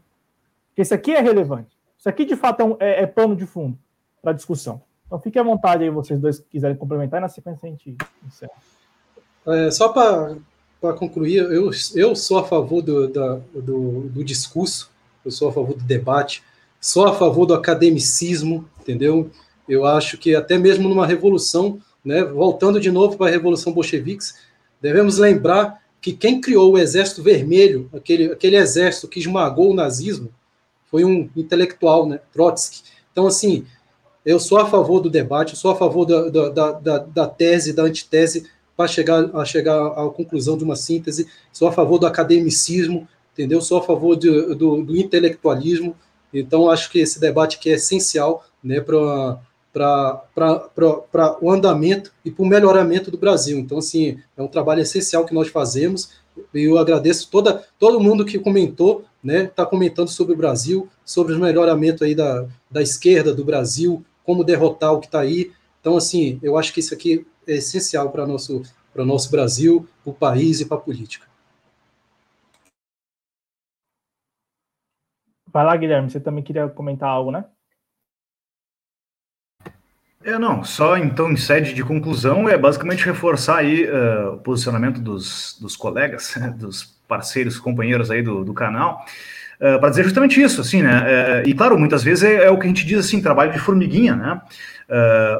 Porque 0.68 0.82
isso 0.82 0.94
aqui 0.94 1.12
é 1.12 1.20
relevante. 1.20 1.71
Isso 2.02 2.08
aqui, 2.08 2.24
de 2.24 2.34
fato, 2.34 2.60
é, 2.60 2.64
um, 2.64 2.76
é, 2.80 3.02
é 3.02 3.06
pano 3.06 3.36
de 3.36 3.46
fundo 3.46 3.78
para 4.20 4.32
discussão. 4.32 4.82
Então, 5.06 5.20
fique 5.20 5.38
à 5.38 5.42
vontade 5.44 5.84
aí, 5.84 5.90
vocês 5.90 6.18
dois 6.18 6.40
quiserem 6.50 6.76
complementar, 6.76 7.20
e 7.20 7.22
na 7.22 7.28
sequência 7.28 7.64
a 7.64 7.70
gente 7.70 7.96
encerra. 8.26 8.50
É, 9.46 9.70
só 9.70 9.90
para 9.90 10.94
concluir, 10.94 11.36
eu, 11.36 11.70
eu 11.94 12.16
sou 12.16 12.38
a 12.38 12.44
favor 12.44 12.82
do, 12.82 13.06
da, 13.06 13.38
do, 13.54 14.08
do 14.08 14.24
discurso, 14.24 14.90
eu 15.24 15.30
sou 15.30 15.50
a 15.50 15.52
favor 15.52 15.76
do 15.76 15.84
debate, 15.84 16.42
sou 16.80 17.06
a 17.06 17.14
favor 17.14 17.46
do 17.46 17.54
academicismo, 17.54 18.68
entendeu? 18.80 19.30
Eu 19.68 19.86
acho 19.86 20.18
que 20.18 20.34
até 20.34 20.58
mesmo 20.58 20.88
numa 20.88 21.06
revolução, 21.06 21.78
né, 22.04 22.24
voltando 22.24 22.80
de 22.80 22.90
novo 22.90 23.16
para 23.16 23.28
a 23.28 23.30
Revolução 23.30 23.72
Bolchevique, 23.72 24.24
devemos 24.80 25.18
lembrar 25.18 25.80
que 26.00 26.12
quem 26.12 26.40
criou 26.40 26.72
o 26.72 26.78
Exército 26.78 27.22
Vermelho, 27.22 27.88
aquele, 27.94 28.32
aquele 28.32 28.56
exército 28.56 29.06
que 29.06 29.20
esmagou 29.20 29.70
o 29.70 29.74
nazismo, 29.74 30.32
foi 30.92 31.06
um 31.06 31.30
intelectual, 31.34 32.06
né, 32.06 32.20
Trotsky. 32.34 32.82
Então, 33.10 33.26
assim, 33.26 33.64
eu 34.26 34.38
sou 34.38 34.58
a 34.58 34.66
favor 34.66 35.00
do 35.00 35.08
debate, 35.08 35.56
sou 35.56 35.70
a 35.70 35.74
favor 35.74 36.04
da, 36.04 36.28
da, 36.28 36.72
da, 36.72 36.98
da 36.98 37.26
tese, 37.26 37.72
da 37.72 37.84
antitese, 37.84 38.46
para 38.76 38.86
chegar 38.86 39.34
a 39.34 39.44
chegar 39.44 39.86
à 39.86 40.08
conclusão 40.10 40.56
de 40.56 40.64
uma 40.64 40.76
síntese. 40.76 41.26
Sou 41.50 41.66
a 41.66 41.72
favor 41.72 41.98
do 41.98 42.06
academicismo, 42.06 43.08
entendeu? 43.32 43.62
Sou 43.62 43.78
a 43.78 43.82
favor 43.82 44.16
de, 44.16 44.54
do, 44.54 44.82
do, 44.82 44.96
intelectualismo. 44.96 45.96
Então, 46.32 46.70
acho 46.70 46.90
que 46.90 46.98
esse 46.98 47.18
debate 47.18 47.56
aqui 47.56 47.70
é 47.70 47.74
essencial 47.74 48.44
né, 48.62 48.80
para 48.80 49.40
o 51.40 51.50
andamento 51.50 52.12
e 52.22 52.30
para 52.30 52.42
o 52.42 52.46
melhoramento 52.46 53.10
do 53.10 53.16
Brasil. 53.18 53.58
Então, 53.58 53.78
assim, 53.78 54.18
é 54.36 54.42
um 54.42 54.48
trabalho 54.48 54.82
essencial 54.82 55.24
que 55.24 55.34
nós 55.34 55.48
fazemos. 55.48 56.10
Eu 56.52 56.78
agradeço 56.78 57.30
toda, 57.30 57.64
todo 57.78 58.00
mundo 58.00 58.24
que 58.24 58.38
comentou, 58.38 59.04
né? 59.22 59.44
Está 59.44 59.66
comentando 59.66 60.08
sobre 60.08 60.34
o 60.34 60.36
Brasil, 60.36 60.88
sobre 61.04 61.34
o 61.34 61.38
melhoramento 61.38 62.04
aí 62.04 62.14
da, 62.14 62.46
da 62.70 62.82
esquerda 62.82 63.34
do 63.34 63.44
Brasil, 63.44 64.04
como 64.24 64.44
derrotar 64.44 64.92
o 64.92 65.00
que 65.00 65.06
está 65.06 65.20
aí. 65.20 65.52
Então, 65.80 65.96
assim, 65.96 66.38
eu 66.42 66.56
acho 66.56 66.72
que 66.72 66.80
isso 66.80 66.94
aqui 66.94 67.26
é 67.46 67.54
essencial 67.54 68.10
para 68.10 68.26
nosso 68.26 68.62
para 68.92 69.02
o 69.02 69.06
nosso 69.06 69.30
Brasil, 69.30 69.88
para 70.04 70.10
o 70.10 70.14
país 70.14 70.60
e 70.60 70.66
para 70.66 70.76
a 70.76 70.80
política. 70.80 71.26
Vai 75.46 75.64
lá, 75.64 75.76
Guilherme, 75.76 76.10
você 76.10 76.20
também 76.20 76.44
queria 76.44 76.68
comentar 76.68 77.08
algo, 77.08 77.30
né? 77.30 77.44
É, 80.24 80.38
não, 80.38 80.62
só 80.62 80.96
então 80.96 81.32
em 81.32 81.36
sede 81.36 81.74
de 81.74 81.82
conclusão 81.82 82.48
é 82.48 82.56
basicamente 82.56 83.04
reforçar 83.04 83.58
aí 83.58 83.84
uh, 83.84 84.34
o 84.34 84.38
posicionamento 84.38 85.00
dos, 85.00 85.58
dos 85.60 85.74
colegas, 85.76 86.34
dos 86.56 86.84
parceiros, 87.08 87.58
companheiros 87.58 88.10
aí 88.10 88.22
do, 88.22 88.44
do 88.44 88.54
canal, 88.54 89.04
uh, 89.56 89.80
para 89.80 89.90
dizer 89.90 90.04
justamente 90.04 90.40
isso, 90.40 90.60
assim, 90.60 90.80
né? 90.80 91.42
Uh, 91.44 91.48
e 91.48 91.52
claro, 91.52 91.76
muitas 91.76 92.04
vezes 92.04 92.22
é, 92.22 92.44
é, 92.44 92.50
o 92.50 92.58
que 92.58 92.66
a 92.66 92.68
gente 92.68 92.86
diz 92.86 93.00
assim, 93.00 93.20
trabalho 93.20 93.52
de 93.52 93.58
formiguinha, 93.58 94.14
né? 94.14 94.40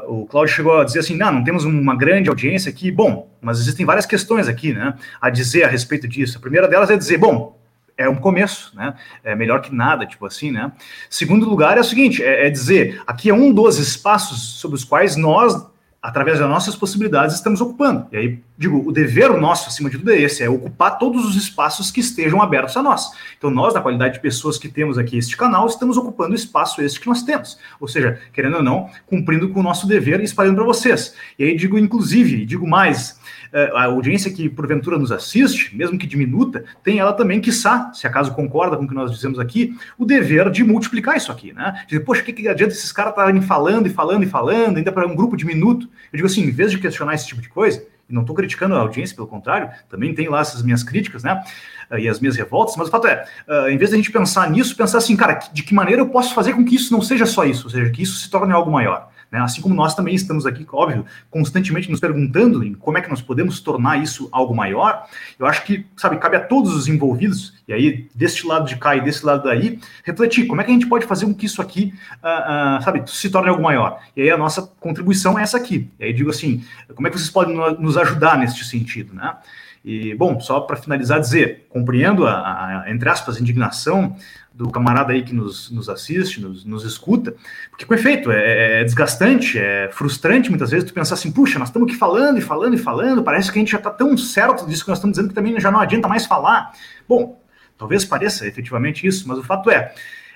O 0.07 0.25
Cláudio 0.25 0.55
chegou 0.55 0.79
a 0.79 0.83
dizer 0.83 0.99
assim: 0.99 1.15
não, 1.15 1.31
não 1.31 1.43
temos 1.43 1.63
uma 1.63 1.95
grande 1.95 2.27
audiência 2.27 2.71
aqui. 2.71 2.89
Bom, 2.89 3.29
mas 3.39 3.59
existem 3.59 3.85
várias 3.85 4.03
questões 4.03 4.47
aqui, 4.47 4.73
né? 4.73 4.95
A 5.21 5.29
dizer 5.29 5.63
a 5.63 5.67
respeito 5.67 6.07
disso. 6.07 6.39
A 6.39 6.41
primeira 6.41 6.67
delas 6.67 6.89
é 6.89 6.97
dizer: 6.97 7.19
bom, 7.19 7.55
é 7.97 8.09
um 8.09 8.15
começo, 8.15 8.75
né? 8.75 8.93
É 9.23 9.35
melhor 9.35 9.61
que 9.61 9.73
nada, 9.73 10.05
tipo 10.05 10.25
assim, 10.25 10.51
né? 10.51 10.71
Segundo 11.09 11.47
lugar 11.47 11.77
é 11.77 11.81
o 11.81 11.83
seguinte: 11.83 12.23
é, 12.23 12.47
é 12.47 12.49
dizer, 12.49 13.01
aqui 13.05 13.29
é 13.29 13.33
um 13.33 13.51
dos 13.51 13.77
espaços 13.77 14.59
sobre 14.59 14.75
os 14.75 14.83
quais 14.83 15.15
nós 15.15 15.55
através 16.03 16.37
das 16.37 16.49
nossas 16.49 16.75
possibilidades, 16.75 17.33
estamos 17.33 17.61
ocupando. 17.61 18.05
E 18.11 18.17
aí, 18.17 18.39
digo, 18.57 18.85
o 18.85 18.91
dever 18.91 19.31
nosso, 19.39 19.69
acima 19.69 19.89
de 19.89 19.97
tudo, 19.97 20.11
é 20.11 20.19
esse: 20.19 20.43
é 20.43 20.49
ocupar 20.49 20.99
todos 20.99 21.25
os 21.25 21.37
espaços 21.37 21.89
que 21.89 22.01
estejam 22.01 22.41
abertos 22.41 22.75
a 22.75 22.83
nós. 22.83 23.09
Então, 23.37 23.49
nós, 23.49 23.73
da 23.73 23.79
qualidade 23.79 24.15
de 24.15 24.19
pessoas 24.19 24.57
que 24.57 24.67
temos 24.67 24.97
aqui 24.97 25.17
este 25.17 25.37
canal, 25.37 25.65
estamos 25.65 25.95
ocupando 25.95 26.33
o 26.33 26.35
espaço 26.35 26.81
este 26.81 26.99
que 26.99 27.07
nós 27.07 27.23
temos. 27.23 27.57
Ou 27.79 27.87
seja, 27.87 28.19
querendo 28.33 28.57
ou 28.57 28.63
não, 28.63 28.89
cumprindo 29.05 29.47
com 29.47 29.61
o 29.61 29.63
nosso 29.63 29.87
dever 29.87 30.19
e 30.19 30.25
espalhando 30.25 30.57
para 30.57 30.65
vocês. 30.65 31.15
E 31.39 31.45
aí, 31.45 31.55
digo, 31.55 31.77
inclusive, 31.77 32.45
digo 32.45 32.67
mais. 32.67 33.17
Eh, 33.51 33.71
a 33.73 33.85
audiência 33.85 34.31
que 34.31 34.49
porventura 34.49 34.97
nos 34.97 35.11
assiste, 35.11 35.75
mesmo 35.75 35.97
que 35.97 36.07
diminuta, 36.07 36.63
tem 36.83 36.99
ela 36.99 37.13
também, 37.13 37.39
quiçá, 37.39 37.91
se 37.93 38.07
acaso 38.07 38.33
concorda 38.33 38.77
com 38.77 38.85
o 38.85 38.87
que 38.87 38.93
nós 38.93 39.11
dizemos 39.11 39.39
aqui, 39.39 39.75
o 39.97 40.05
dever 40.05 40.49
de 40.49 40.63
multiplicar 40.63 41.17
isso 41.17 41.31
aqui, 41.31 41.53
né? 41.53 41.83
Dizer, 41.87 42.01
poxa, 42.01 42.21
o 42.21 42.25
que, 42.25 42.33
que 42.33 42.47
adianta 42.47 42.73
esses 42.73 42.91
caras 42.91 43.11
estarem 43.11 43.41
falando 43.41 43.87
e 43.87 43.89
falando 43.89 44.23
e 44.23 44.27
falando, 44.27 44.77
ainda 44.77 44.91
para 44.91 45.07
um 45.07 45.15
grupo 45.15 45.35
diminuto? 45.35 45.87
Eu 46.11 46.17
digo 46.17 46.27
assim, 46.27 46.43
em 46.43 46.51
vez 46.51 46.71
de 46.71 46.79
questionar 46.79 47.13
esse 47.13 47.27
tipo 47.27 47.41
de 47.41 47.49
coisa, 47.49 47.85
e 48.09 48.13
não 48.13 48.21
estou 48.21 48.35
criticando 48.35 48.75
a 48.75 48.79
audiência, 48.79 49.15
pelo 49.15 49.27
contrário, 49.27 49.69
também 49.89 50.13
tem 50.13 50.27
lá 50.27 50.41
essas 50.41 50.61
minhas 50.61 50.83
críticas, 50.83 51.23
né? 51.23 51.41
Eh, 51.89 52.01
e 52.01 52.09
as 52.09 52.19
minhas 52.19 52.35
revoltas, 52.35 52.75
mas 52.75 52.87
o 52.87 52.91
fato 52.91 53.07
é, 53.07 53.25
uh, 53.47 53.69
em 53.69 53.77
vez 53.77 53.89
de 53.89 53.95
a 53.95 53.97
gente 53.97 54.11
pensar 54.11 54.49
nisso, 54.49 54.75
pensar 54.75 54.97
assim, 54.97 55.15
cara, 55.15 55.39
de 55.51 55.63
que 55.63 55.73
maneira 55.73 56.01
eu 56.01 56.09
posso 56.09 56.33
fazer 56.33 56.53
com 56.53 56.65
que 56.65 56.75
isso 56.75 56.91
não 56.91 57.01
seja 57.01 57.25
só 57.25 57.45
isso, 57.45 57.65
ou 57.65 57.69
seja, 57.69 57.89
que 57.91 58.01
isso 58.01 58.19
se 58.19 58.29
torne 58.29 58.53
algo 58.53 58.71
maior. 58.71 59.09
Né? 59.33 59.39
Assim 59.39 59.63
como 59.63 59.73
nós 59.73 59.95
também 59.95 60.13
estamos 60.13 60.45
aqui, 60.45 60.63
óbvio, 60.71 61.07
constantemente 61.31 61.89
nos 61.89 61.99
perguntando 61.99 62.63
em 62.63 62.75
como 62.75 62.99
é 62.99 63.01
que 63.01 63.09
nós 63.09 63.19
podemos 63.19 63.59
tornar 63.59 63.97
isso 63.97 64.29
algo 64.31 64.55
maior, 64.55 65.07
eu 65.39 65.47
acho 65.47 65.63
que, 65.65 65.87
sabe, 65.97 66.17
cabe 66.17 66.37
a 66.37 66.39
todos 66.39 66.75
os 66.75 66.87
envolvidos, 66.87 67.55
e 67.67 67.73
aí, 67.73 68.07
deste 68.13 68.45
lado 68.45 68.67
de 68.67 68.75
cá 68.75 68.95
e 68.95 69.01
desse 69.01 69.25
lado 69.25 69.45
daí, 69.45 69.79
refletir 70.03 70.45
como 70.45 70.61
é 70.61 70.63
que 70.63 70.69
a 70.69 70.73
gente 70.75 70.85
pode 70.85 71.07
fazer 71.07 71.25
com 71.25 71.33
que 71.33 71.47
isso 71.47 71.63
aqui, 71.63 71.95
uh, 72.21 72.77
uh, 72.77 72.83
sabe, 72.83 73.03
se 73.07 73.27
torne 73.31 73.49
algo 73.49 73.63
maior. 73.63 73.99
E 74.15 74.21
aí 74.21 74.29
a 74.29 74.37
nossa 74.37 74.61
contribuição 74.79 75.39
é 75.39 75.41
essa 75.41 75.57
aqui. 75.57 75.89
E 75.99 76.05
aí 76.05 76.13
digo 76.13 76.29
assim, 76.29 76.63
como 76.93 77.07
é 77.07 77.09
que 77.09 77.17
vocês 77.17 77.31
podem 77.31 77.55
nos 77.79 77.97
ajudar 77.97 78.37
neste 78.37 78.63
sentido, 78.63 79.15
né? 79.15 79.35
E, 79.83 80.15
bom, 80.15 80.39
só 80.39 80.61
para 80.61 80.77
finalizar, 80.77 81.19
dizer, 81.19 81.65
compreendo 81.69 82.25
a, 82.25 82.83
a, 82.85 82.91
entre 82.91 83.09
aspas, 83.09 83.41
indignação 83.41 84.15
do 84.53 84.69
camarada 84.69 85.13
aí 85.13 85.23
que 85.23 85.33
nos, 85.33 85.71
nos 85.71 85.89
assiste, 85.89 86.39
nos, 86.39 86.63
nos 86.63 86.85
escuta, 86.85 87.33
porque 87.71 87.85
com 87.85 87.93
efeito 87.93 88.31
é, 88.31 88.81
é, 88.81 88.83
desgastante, 88.83 89.57
é 89.57 89.89
frustrante 89.91 90.49
muitas 90.49 90.69
vezes 90.69 90.87
tu 90.87 90.93
pensar 90.93 91.15
assim, 91.15 91.31
puxa, 91.31 91.57
nós 91.57 91.69
estamos 91.69 91.89
aqui 91.89 91.97
falando 91.97 92.37
e 92.37 92.41
falando 92.41 92.75
e 92.75 92.77
falando, 92.77 93.23
parece 93.23 93.51
que 93.51 93.57
a 93.57 93.61
gente 93.61 93.71
já 93.71 93.79
está 93.79 93.89
tão 93.89 94.15
certo 94.15 94.67
disso 94.67 94.83
que 94.83 94.89
nós 94.89 94.99
estamos 94.99 95.15
dizendo 95.15 95.29
que 95.29 95.35
também 95.35 95.59
já 95.59 95.71
não 95.71 95.79
adianta 95.79 96.07
mais 96.07 96.27
falar. 96.27 96.71
Bom, 97.09 97.41
talvez 97.77 98.05
pareça 98.05 98.47
efetivamente 98.47 99.07
isso, 99.07 99.27
mas 99.27 99.39
o 99.39 99.43
fato 99.43 99.71
é, 99.71 99.91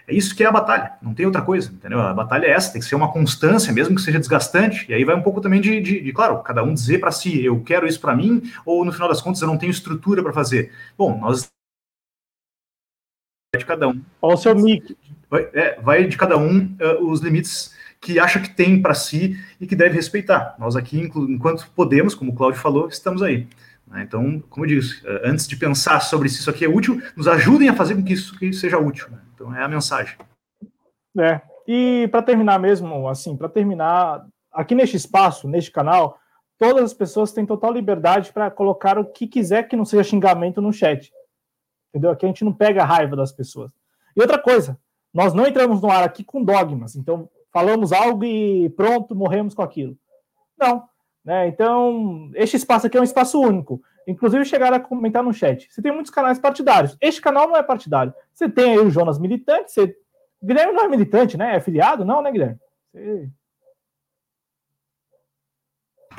é 0.07 0.15
isso 0.15 0.35
que 0.35 0.43
é 0.43 0.47
a 0.47 0.51
batalha, 0.51 0.93
não 0.99 1.13
tem 1.13 1.27
outra 1.27 1.43
coisa, 1.43 1.71
entendeu? 1.71 2.01
A 2.01 2.11
batalha 2.11 2.47
é 2.47 2.51
essa, 2.51 2.71
tem 2.71 2.81
que 2.81 2.87
ser 2.87 2.95
uma 2.95 3.11
constância, 3.11 3.71
mesmo 3.71 3.95
que 3.95 4.01
seja 4.01 4.17
desgastante, 4.17 4.87
e 4.89 4.95
aí 4.95 5.05
vai 5.05 5.15
um 5.15 5.21
pouco 5.21 5.41
também 5.41 5.61
de, 5.61 5.79
de, 5.79 6.01
de 6.01 6.11
claro, 6.11 6.39
cada 6.39 6.63
um 6.63 6.73
dizer 6.73 6.99
para 6.99 7.11
si, 7.11 7.45
eu 7.45 7.61
quero 7.61 7.85
isso 7.85 8.01
para 8.01 8.15
mim, 8.15 8.41
ou 8.65 8.83
no 8.83 8.91
final 8.91 9.07
das 9.07 9.21
contas 9.21 9.43
eu 9.43 9.47
não 9.47 9.59
tenho 9.59 9.69
estrutura 9.69 10.23
para 10.23 10.33
fazer. 10.33 10.71
Bom, 10.97 11.19
nós 11.19 11.51
de 13.57 13.65
cada 13.65 13.87
um. 13.87 14.01
Olha 14.21 14.35
o 14.35 14.37
seu 14.37 14.55
mic. 14.55 14.97
Vai, 15.29 15.49
é, 15.53 15.79
vai 15.81 16.07
de 16.07 16.17
cada 16.17 16.37
um 16.37 16.75
uh, 16.81 17.09
os 17.09 17.19
limites 17.19 17.75
que 17.99 18.19
acha 18.19 18.39
que 18.39 18.49
tem 18.49 18.81
para 18.81 18.93
si 18.93 19.37
e 19.59 19.67
que 19.67 19.75
deve 19.75 19.95
respeitar. 19.95 20.55
Nós 20.57 20.75
aqui, 20.75 20.99
enquanto 20.99 21.69
podemos, 21.75 22.15
como 22.15 22.31
o 22.31 22.35
Cláudio 22.35 22.59
falou, 22.59 22.87
estamos 22.87 23.21
aí. 23.21 23.47
Né? 23.87 24.03
Então, 24.07 24.41
como 24.49 24.65
eu 24.65 24.79
disse, 24.79 25.05
uh, 25.05 25.21
antes 25.25 25.47
de 25.47 25.55
pensar 25.55 25.99
sobre 26.01 26.29
se 26.29 26.39
isso 26.39 26.49
aqui 26.49 26.63
é 26.63 26.69
útil, 26.69 27.01
nos 27.15 27.27
ajudem 27.27 27.69
a 27.69 27.75
fazer 27.75 27.95
com 27.95 28.03
que 28.03 28.13
isso 28.13 28.35
aqui 28.35 28.53
seja 28.53 28.77
útil. 28.77 29.07
Né? 29.09 29.17
Então, 29.33 29.53
é 29.55 29.63
a 29.63 29.67
mensagem. 29.67 30.15
É. 31.19 31.41
E 31.67 32.07
para 32.09 32.21
terminar 32.21 32.59
mesmo, 32.59 33.09
assim, 33.09 33.35
para 33.35 33.49
terminar, 33.49 34.25
aqui 34.53 34.73
neste 34.73 34.95
espaço, 34.95 35.47
neste 35.47 35.71
canal, 35.71 36.17
todas 36.57 36.83
as 36.83 36.93
pessoas 36.93 37.33
têm 37.33 37.45
total 37.45 37.73
liberdade 37.73 38.31
para 38.31 38.49
colocar 38.49 38.97
o 38.97 39.05
que 39.05 39.27
quiser 39.27 39.67
que 39.67 39.75
não 39.75 39.83
seja 39.83 40.03
xingamento 40.03 40.61
no 40.61 40.71
chat 40.71 41.11
entendeu? 41.89 42.11
Aqui 42.11 42.25
a 42.25 42.29
gente 42.29 42.45
não 42.45 42.53
pega 42.53 42.81
a 42.81 42.85
raiva 42.85 43.15
das 43.15 43.31
pessoas. 43.31 43.71
E 44.15 44.21
outra 44.21 44.39
coisa, 44.39 44.79
nós 45.13 45.33
não 45.33 45.45
entramos 45.45 45.81
no 45.81 45.89
ar 45.89 46.03
aqui 46.03 46.23
com 46.23 46.43
dogmas, 46.43 46.95
então 46.95 47.29
falamos 47.51 47.91
algo 47.91 48.23
e 48.23 48.69
pronto, 48.71 49.15
morremos 49.15 49.53
com 49.53 49.61
aquilo. 49.61 49.97
Não. 50.57 50.87
Né? 51.23 51.47
Então, 51.47 52.31
este 52.35 52.55
espaço 52.55 52.87
aqui 52.87 52.97
é 52.97 53.01
um 53.01 53.03
espaço 53.03 53.39
único. 53.39 53.81
Inclusive, 54.07 54.45
chegaram 54.45 54.77
a 54.77 54.79
comentar 54.79 55.21
no 55.21 55.33
chat. 55.33 55.67
Você 55.69 55.81
tem 55.81 55.91
muitos 55.91 56.11
canais 56.11 56.39
partidários. 56.39 56.95
Este 57.01 57.19
canal 57.19 57.49
não 57.49 57.57
é 57.57 57.61
partidário. 57.61 58.13
Você 58.33 58.47
tem 58.47 58.71
aí 58.71 58.79
o 58.79 58.89
Jonas 58.89 59.19
militante. 59.19 59.71
Você... 59.71 59.93
Guilherme 60.41 60.71
não 60.71 60.85
é 60.85 60.87
militante, 60.87 61.35
né? 61.35 61.57
É 61.57 61.59
filiado? 61.59 62.05
Não, 62.05 62.21
né, 62.21 62.31
Guilherme? 62.31 62.57
Você... 62.93 63.29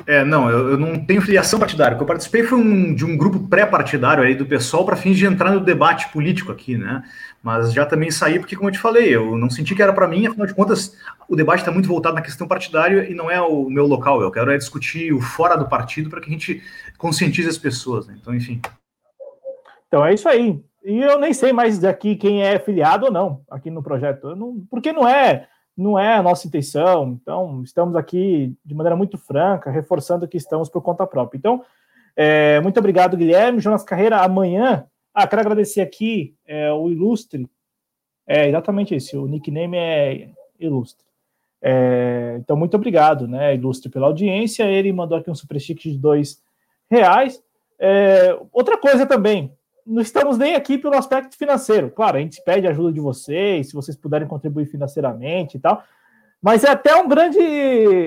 É, 0.05 0.23
não, 0.23 0.49
eu, 0.49 0.71
eu, 0.71 0.77
não 0.77 0.97
tenho 0.99 1.21
filiação 1.21 1.59
partidária. 1.59 1.93
O 1.93 1.97
que 1.97 2.03
eu 2.03 2.07
participei 2.07 2.43
foi 2.43 2.57
um, 2.57 2.93
de 2.93 3.05
um 3.05 3.17
grupo 3.17 3.47
pré-partidário 3.47 4.23
aí 4.23 4.33
do 4.33 4.45
pessoal 4.45 4.85
para 4.85 4.95
fins 4.95 5.17
de 5.17 5.25
entrar 5.25 5.51
no 5.51 5.59
debate 5.59 6.09
político 6.09 6.51
aqui, 6.51 6.77
né? 6.77 7.03
Mas 7.43 7.71
já 7.73 7.85
também 7.85 8.09
saí 8.09 8.39
porque, 8.39 8.55
como 8.55 8.69
eu 8.69 8.73
te 8.73 8.79
falei, 8.79 9.15
eu 9.15 9.37
não 9.37 9.49
senti 9.49 9.75
que 9.75 9.81
era 9.81 9.93
para 9.93 10.07
mim, 10.07 10.25
afinal 10.25 10.47
de 10.47 10.53
contas, 10.53 10.95
o 11.27 11.35
debate 11.35 11.59
está 11.59 11.71
muito 11.71 11.87
voltado 11.87 12.15
na 12.15 12.21
questão 12.21 12.47
partidária 12.47 13.09
e 13.09 13.13
não 13.13 13.29
é 13.29 13.41
o 13.41 13.69
meu 13.69 13.85
local. 13.85 14.21
Eu 14.21 14.31
quero 14.31 14.51
é 14.51 14.57
discutir 14.57 15.13
o 15.13 15.21
fora 15.21 15.55
do 15.55 15.69
partido 15.69 16.09
para 16.09 16.19
que 16.19 16.27
a 16.27 16.31
gente 16.31 16.61
conscientize 16.97 17.47
as 17.47 17.57
pessoas, 17.57 18.07
né? 18.07 18.17
Então, 18.19 18.33
enfim. 18.33 18.59
Então 19.87 20.05
é 20.05 20.13
isso 20.13 20.27
aí. 20.27 20.61
E 20.83 21.01
eu 21.01 21.19
nem 21.19 21.33
sei 21.33 21.51
mais 21.51 21.77
daqui 21.77 22.15
quem 22.15 22.41
é 22.41 22.57
filiado 22.57 23.05
ou 23.05 23.11
não 23.11 23.41
aqui 23.49 23.69
no 23.69 23.83
projeto. 23.83 24.35
Não, 24.35 24.65
porque 24.69 24.91
não 24.91 25.07
é, 25.07 25.47
não 25.79 25.97
é 25.97 26.15
a 26.15 26.23
nossa 26.23 26.47
intenção. 26.47 27.17
Então, 27.21 27.63
estamos 27.63 27.95
aqui 27.95 28.55
de 28.63 28.75
maneira 28.75 28.95
muito 28.95 29.17
franca, 29.17 29.71
reforçando 29.71 30.27
que 30.27 30.37
estamos 30.37 30.69
por 30.69 30.81
conta 30.81 31.07
própria. 31.07 31.37
Então, 31.37 31.63
é, 32.15 32.59
muito 32.59 32.77
obrigado, 32.77 33.15
Guilherme. 33.15 33.59
Jonas 33.59 33.83
Carreira, 33.83 34.21
amanhã. 34.21 34.85
Ah, 35.13 35.27
quero 35.27 35.41
agradecer 35.41 35.81
aqui 35.81 36.35
é, 36.45 36.71
o 36.71 36.89
Ilustre. 36.89 37.47
É 38.27 38.47
exatamente 38.47 38.95
isso, 38.95 39.23
o 39.23 39.27
nickname 39.27 39.77
é 39.77 40.29
Ilustre. 40.59 41.05
É, 41.61 42.37
então, 42.39 42.55
muito 42.55 42.75
obrigado, 42.75 43.27
né, 43.27 43.55
Ilustre, 43.55 43.89
pela 43.89 44.07
audiência. 44.07 44.63
Ele 44.65 44.93
mandou 44.93 45.17
aqui 45.17 45.31
um 45.31 45.35
superstick 45.35 45.81
de 45.81 45.97
dois 45.97 46.41
reais. 46.89 47.41
É, 47.79 48.37
outra 48.51 48.77
coisa 48.77 49.05
também, 49.05 49.51
não 49.89 50.01
estamos 50.01 50.37
nem 50.37 50.55
aqui 50.55 50.77
pelo 50.77 50.95
aspecto 50.95 51.35
financeiro. 51.35 51.89
Claro, 51.89 52.17
a 52.17 52.19
gente 52.19 52.41
pede 52.43 52.67
ajuda 52.67 52.93
de 52.93 52.99
vocês, 52.99 53.67
se 53.67 53.73
vocês 53.73 53.97
puderem 53.97 54.27
contribuir 54.27 54.67
financeiramente 54.67 55.57
e 55.57 55.59
tal. 55.59 55.83
Mas 56.39 56.63
é 56.63 56.69
até 56.69 56.95
um 56.95 57.07
grande, 57.07 57.39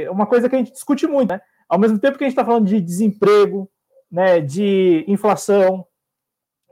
uma 0.09 0.25
coisa 0.25 0.49
que 0.49 0.55
a 0.55 0.59
gente 0.59 0.73
discute 0.73 1.07
muito, 1.07 1.31
né? 1.31 1.41
Ao 1.69 1.79
mesmo 1.79 1.99
tempo 1.99 2.17
que 2.17 2.25
a 2.25 2.27
gente 2.27 2.33
está 2.33 2.45
falando 2.45 2.67
de 2.67 2.81
desemprego, 2.81 3.69
né, 4.11 4.41
de 4.41 5.05
inflação, 5.09 5.87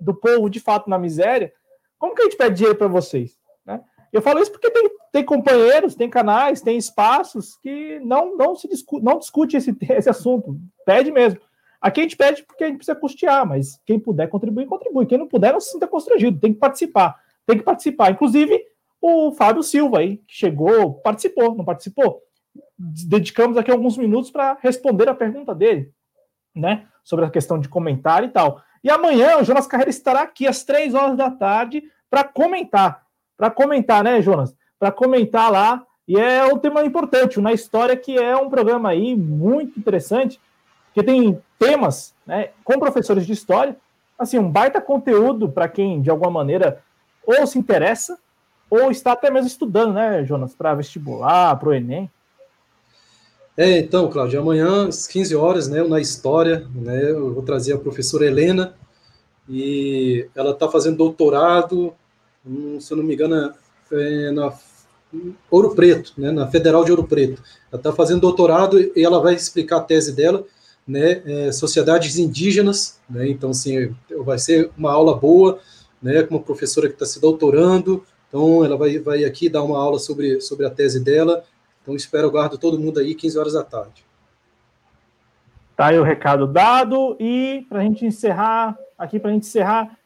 do 0.01 0.15
povo 0.15 0.49
de 0.49 0.61
fato 0.61 0.89
na 0.89 0.99
miséria, 0.99 1.53
como 1.99 2.15
que 2.15 2.23
a 2.23 2.24
gente 2.24 2.37
pede 2.37 2.57
dinheiro 2.57 2.78
para 2.78 2.87
vocês? 2.87 3.39
Né? 3.66 3.81
Eu 4.12 4.23
falo 4.23 4.41
isso 4.41 4.53
porque 4.53 4.70
tem, 4.70 4.91
tem 5.12 5.24
companheiros, 5.24 5.95
tem 5.95 6.09
canais, 6.09 6.62
tem 6.62 6.78
espaços 6.78 7.57
que 7.57 7.99
não, 8.01 8.37
não 8.37 8.55
se 8.55 8.69
discu 8.69 9.01
não 9.01 9.19
discute 9.19 9.57
esse, 9.57 9.77
esse 9.91 10.09
assunto. 10.09 10.57
Pede 10.87 11.11
mesmo. 11.11 11.41
Aqui 11.81 12.01
a 12.01 12.02
gente 12.02 12.16
pede 12.16 12.43
porque 12.43 12.65
a 12.65 12.66
gente 12.66 12.77
precisa 12.77 12.94
custear, 12.94 13.47
mas 13.47 13.81
quem 13.86 13.98
puder 13.98 14.28
contribuir, 14.28 14.66
contribui. 14.66 15.07
Quem 15.07 15.16
não 15.16 15.27
puder, 15.27 15.52
não 15.52 15.61
se 15.61 15.70
sinta 15.70 15.86
constrangido, 15.86 16.39
tem 16.39 16.52
que 16.52 16.59
participar. 16.59 17.19
Tem 17.47 17.57
que 17.57 17.65
participar. 17.65 18.11
Inclusive, 18.11 18.62
o 19.01 19.32
Fábio 19.32 19.62
Silva 19.62 20.01
aí, 20.01 20.19
que 20.19 20.35
chegou, 20.35 20.94
participou, 20.94 21.55
não 21.55 21.65
participou? 21.65 22.20
Dedicamos 22.78 23.57
aqui 23.57 23.70
alguns 23.70 23.97
minutos 23.97 24.31
para 24.31 24.59
responder 24.61 25.09
a 25.09 25.15
pergunta 25.15 25.55
dele, 25.55 25.90
né? 26.55 26.86
Sobre 27.02 27.24
a 27.24 27.31
questão 27.31 27.59
de 27.59 27.69
comentário 27.69 28.27
e 28.27 28.31
tal. 28.31 28.62
E 28.85 28.90
amanhã 28.90 29.39
o 29.39 29.44
Jonas 29.44 29.66
Carreira 29.66 29.90
estará 29.90 30.23
aqui 30.23 30.47
às 30.47 30.65
três 30.65 30.94
horas 30.94 31.16
da 31.16 31.31
tarde 31.31 31.82
para 32.11 32.24
comentar. 32.24 33.07
Para 33.39 33.51
comentar, 33.51 34.05
né, 34.05 34.20
Jonas? 34.20 34.55
Para 34.78 34.93
comentar 34.93 35.51
lá. 35.51 35.82
E 36.07 36.19
é 36.19 36.44
um 36.44 36.59
tema 36.59 36.85
importante, 36.85 37.40
na 37.40 37.52
história, 37.52 37.97
que 37.97 38.19
é 38.19 38.36
um 38.36 38.51
programa 38.51 38.90
aí 38.90 39.16
muito 39.16 39.78
interessante 39.78 40.40
que 40.95 41.03
tem 41.03 41.41
temas 41.59 42.15
né, 42.27 42.51
com 42.65 42.79
professores 42.79 43.27
de 43.27 43.33
história, 43.33 43.77
assim, 44.19 44.39
um 44.39 44.51
baita 44.51 44.81
conteúdo 44.81 45.49
para 45.49 45.69
quem, 45.69 46.01
de 46.01 46.11
alguma 46.11 46.31
maneira, 46.31 46.83
ou 47.27 47.47
se 47.47 47.59
interessa, 47.59 48.19
ou 48.69 48.91
está 48.91 49.12
até 49.12 49.31
mesmo 49.31 49.49
estudando, 49.49 49.95
né, 49.95 50.25
Jonas, 50.25 50.55
para 50.55 50.75
vestibular, 50.75 51.57
para 51.57 51.69
o 51.69 51.75
Enem. 51.75 52.11
É, 53.57 53.79
então, 53.79 54.09
Cláudio, 54.09 54.41
amanhã, 54.41 54.89
às 54.89 55.07
15 55.07 55.35
horas, 55.37 55.69
né, 55.69 55.83
na 55.83 56.01
História, 56.01 56.67
né, 56.75 57.11
eu 57.11 57.35
vou 57.35 57.43
trazer 57.43 57.73
a 57.73 57.79
professora 57.79 58.27
Helena, 58.27 58.75
e 59.49 60.29
ela 60.35 60.53
está 60.53 60.69
fazendo 60.69 60.97
doutorado, 60.97 61.93
hum, 62.47 62.79
se 62.81 62.93
eu 62.93 62.97
não 62.97 63.05
me 63.05 63.15
engano, 63.15 63.53
é 63.93 64.31
na 64.31 64.53
Ouro 65.51 65.75
Preto, 65.75 66.12
né, 66.17 66.31
na 66.31 66.47
Federal 66.47 66.85
de 66.85 66.93
Ouro 66.93 67.05
Preto. 67.05 67.43
Ela 67.73 67.81
está 67.81 67.93
fazendo 67.93 68.21
doutorado 68.21 68.79
e 68.81 69.05
ela 69.05 69.21
vai 69.21 69.35
explicar 69.35 69.79
a 69.79 69.83
tese 69.83 70.12
dela, 70.15 70.45
né, 70.91 71.23
é, 71.25 71.53
sociedades 71.53 72.19
indígenas, 72.19 73.01
né, 73.09 73.29
então, 73.29 73.51
assim, 73.51 73.95
vai 74.25 74.39
ser 74.39 74.71
uma 74.77 74.91
aula 74.91 75.17
boa, 75.17 75.61
né, 76.03 76.23
com 76.25 76.35
uma 76.35 76.43
professora 76.43 76.89
que 76.89 76.95
está 76.95 77.07
se 77.07 77.21
doutorando, 77.21 78.05
então 78.29 78.65
ela 78.65 78.77
vai, 78.77 78.99
vai 78.99 79.25
aqui 79.25 79.49
dar 79.49 79.62
uma 79.62 79.79
aula 79.79 79.99
sobre, 79.99 80.41
sobre 80.41 80.67
a 80.67 80.71
tese 80.71 81.03
dela, 81.03 81.45
então 81.83 81.95
espero, 81.95 82.31
guardo 82.31 82.59
todo 82.59 82.79
mundo 82.79 82.99
aí, 82.99 83.15
15 83.15 83.39
horas 83.39 83.53
da 83.53 83.62
tarde. 83.62 84.05
Tá 85.77 85.87
aí 85.87 85.99
o 85.99 86.03
recado 86.03 86.47
dado, 86.47 87.17
e 87.21 87.65
para 87.69 87.79
a 87.79 87.83
gente 87.83 88.05
encerrar, 88.05 88.77
aqui 88.99 89.19
para 89.19 89.31
a 89.31 89.33
gente 89.33 89.47
encerrar, 89.47 89.97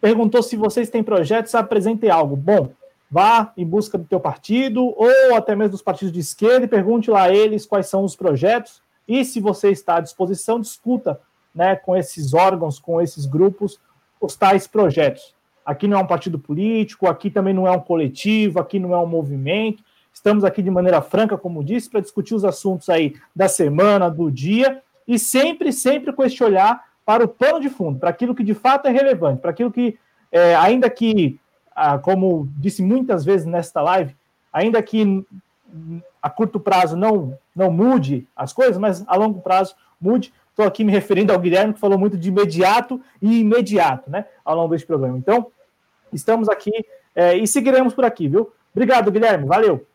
perguntou 0.00 0.42
se 0.42 0.56
vocês 0.56 0.90
têm 0.90 1.02
projetos, 1.02 1.54
apresentem 1.54 2.10
algo. 2.10 2.34
Bom, 2.34 2.72
vá 3.10 3.52
em 3.56 3.64
busca 3.64 3.96
do 3.96 4.04
teu 4.04 4.18
partido, 4.18 4.84
ou 4.84 5.36
até 5.36 5.54
mesmo 5.54 5.70
dos 5.70 5.82
partidos 5.82 6.12
de 6.12 6.20
esquerda, 6.20 6.64
e 6.64 6.68
pergunte 6.68 7.10
lá 7.10 7.22
a 7.22 7.34
eles 7.34 7.64
quais 7.64 7.86
são 7.86 8.04
os 8.04 8.16
projetos, 8.16 8.82
e 9.12 9.24
se 9.26 9.40
você 9.40 9.70
está 9.70 9.96
à 9.96 10.00
disposição, 10.00 10.58
discuta 10.58 11.20
né, 11.54 11.76
com 11.76 11.94
esses 11.94 12.32
órgãos, 12.32 12.78
com 12.78 12.98
esses 12.98 13.26
grupos, 13.26 13.78
os 14.18 14.34
tais 14.36 14.66
projetos. 14.66 15.34
Aqui 15.66 15.86
não 15.86 15.98
é 15.98 16.02
um 16.02 16.06
partido 16.06 16.38
político, 16.38 17.06
aqui 17.06 17.30
também 17.30 17.52
não 17.52 17.66
é 17.66 17.70
um 17.70 17.80
coletivo, 17.80 18.58
aqui 18.58 18.78
não 18.78 18.94
é 18.94 18.98
um 18.98 19.06
movimento. 19.06 19.84
Estamos 20.14 20.44
aqui 20.44 20.62
de 20.62 20.70
maneira 20.70 21.02
franca, 21.02 21.36
como 21.36 21.62
disse, 21.62 21.90
para 21.90 22.00
discutir 22.00 22.34
os 22.34 22.44
assuntos 22.44 22.88
aí 22.88 23.14
da 23.36 23.48
semana, 23.48 24.10
do 24.10 24.30
dia, 24.30 24.82
e 25.06 25.18
sempre, 25.18 25.72
sempre 25.72 26.12
com 26.12 26.24
este 26.24 26.42
olhar 26.42 26.82
para 27.04 27.24
o 27.24 27.28
plano 27.28 27.60
de 27.60 27.68
fundo, 27.68 27.98
para 27.98 28.10
aquilo 28.10 28.34
que 28.34 28.42
de 28.42 28.54
fato 28.54 28.86
é 28.86 28.90
relevante, 28.90 29.40
para 29.40 29.50
aquilo 29.50 29.70
que, 29.70 29.98
é, 30.30 30.54
ainda 30.54 30.88
que, 30.88 31.38
ah, 31.74 31.98
como 31.98 32.48
disse 32.56 32.82
muitas 32.82 33.24
vezes 33.24 33.46
nesta 33.46 33.82
live, 33.82 34.14
ainda 34.52 34.82
que 34.82 35.24
a 36.22 36.30
curto 36.30 36.60
prazo 36.60 36.96
não, 36.96 37.36
não 37.54 37.70
mude 37.70 38.26
as 38.36 38.52
coisas, 38.52 38.78
mas 38.78 39.04
a 39.06 39.16
longo 39.16 39.40
prazo 39.40 39.74
mude. 40.00 40.32
Estou 40.50 40.66
aqui 40.66 40.84
me 40.84 40.92
referindo 40.92 41.32
ao 41.32 41.38
Guilherme, 41.38 41.72
que 41.74 41.80
falou 41.80 41.98
muito 41.98 42.16
de 42.16 42.28
imediato 42.28 43.00
e 43.20 43.40
imediato, 43.40 44.10
né, 44.10 44.26
ao 44.44 44.54
longo 44.54 44.68
deste 44.68 44.86
programa. 44.86 45.16
Então, 45.16 45.46
estamos 46.12 46.48
aqui 46.48 46.70
é, 47.14 47.36
e 47.36 47.46
seguiremos 47.46 47.94
por 47.94 48.04
aqui, 48.04 48.28
viu? 48.28 48.52
Obrigado, 48.74 49.10
Guilherme. 49.10 49.46
Valeu. 49.46 49.86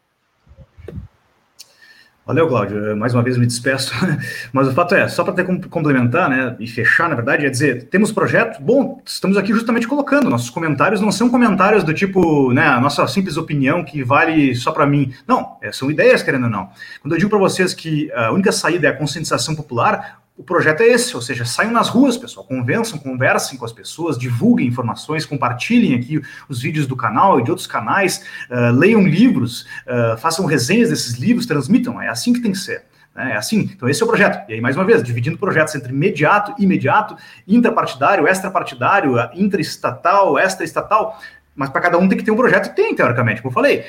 Valeu, 2.27 2.45
Cláudio. 2.45 2.97
Mais 2.97 3.13
uma 3.13 3.23
vez 3.23 3.37
me 3.37 3.47
despeço. 3.47 3.93
Mas 4.51 4.67
o 4.67 4.73
fato 4.73 4.93
é, 4.93 5.07
só 5.07 5.23
para 5.23 5.31
ter 5.31 5.45
como 5.45 5.65
complementar, 5.69 6.29
né, 6.29 6.57
e 6.59 6.67
fechar, 6.67 7.07
na 7.07 7.15
verdade, 7.15 7.45
é 7.45 7.49
dizer, 7.49 7.83
temos 7.83 8.11
projeto, 8.11 8.61
bom, 8.61 9.01
estamos 9.05 9.37
aqui 9.37 9.53
justamente 9.53 9.87
colocando, 9.87 10.29
nossos 10.29 10.49
comentários 10.49 10.99
não 10.99 11.09
são 11.09 11.29
comentários 11.29 11.85
do 11.85 11.93
tipo, 11.93 12.51
né, 12.51 12.67
a 12.67 12.81
nossa 12.81 13.07
simples 13.07 13.37
opinião 13.37 13.81
que 13.81 14.03
vale 14.03 14.53
só 14.55 14.73
para 14.73 14.85
mim. 14.85 15.13
Não, 15.25 15.57
é, 15.61 15.71
são 15.71 15.89
ideias, 15.89 16.21
querendo 16.21 16.43
ou 16.43 16.49
não. 16.49 16.69
Quando 17.01 17.13
eu 17.13 17.17
digo 17.17 17.29
para 17.29 17.39
vocês 17.39 17.73
que 17.73 18.11
a 18.11 18.29
única 18.33 18.51
saída 18.51 18.87
é 18.87 18.89
a 18.89 18.97
conscientização 18.97 19.55
popular, 19.55 20.19
o 20.37 20.43
projeto 20.43 20.81
é 20.81 20.87
esse, 20.87 21.15
ou 21.15 21.21
seja, 21.21 21.43
saiam 21.43 21.71
nas 21.71 21.89
ruas, 21.89 22.15
pessoal, 22.15 22.45
convençam, 22.45 22.99
conversem 22.99 23.57
com 23.57 23.65
as 23.65 23.73
pessoas, 23.73 24.17
divulguem 24.17 24.67
informações, 24.67 25.25
compartilhem 25.25 25.95
aqui 25.95 26.21
os 26.47 26.61
vídeos 26.61 26.85
do 26.85 26.95
canal 26.95 27.39
e 27.39 27.43
de 27.43 27.49
outros 27.49 27.65
canais, 27.65 28.23
uh, 28.49 28.71
leiam 28.71 29.01
livros, 29.01 29.63
uh, 29.87 30.15
façam 30.17 30.45
resenhas 30.45 30.89
desses 30.89 31.15
livros, 31.15 31.47
transmitam, 31.47 31.99
é 31.99 32.07
assim 32.07 32.33
que 32.33 32.39
tem 32.39 32.51
que 32.51 32.59
ser. 32.59 32.83
Né? 33.15 33.31
É 33.31 33.35
assim, 33.35 33.71
então 33.75 33.89
esse 33.89 33.99
é 34.01 34.05
o 34.05 34.07
projeto. 34.07 34.47
E 34.47 34.53
aí, 34.53 34.61
mais 34.61 34.75
uma 34.75 34.85
vez, 34.85 35.01
dividindo 35.01 35.39
projetos 35.39 35.73
entre 35.73 35.91
imediato, 35.91 36.53
imediato, 36.61 37.17
intrapartidário, 37.47 38.27
extrapartidário, 38.27 39.15
intraestatal, 39.33 40.37
extraestatal, 40.37 41.19
mas 41.55 41.71
para 41.71 41.81
cada 41.81 41.97
um 41.97 42.07
tem 42.07 42.15
que 42.15 42.23
ter 42.23 42.29
um 42.29 42.35
projeto, 42.35 42.75
tem, 42.75 42.93
teoricamente, 42.93 43.41
como 43.41 43.49
eu 43.49 43.55
falei 43.55 43.83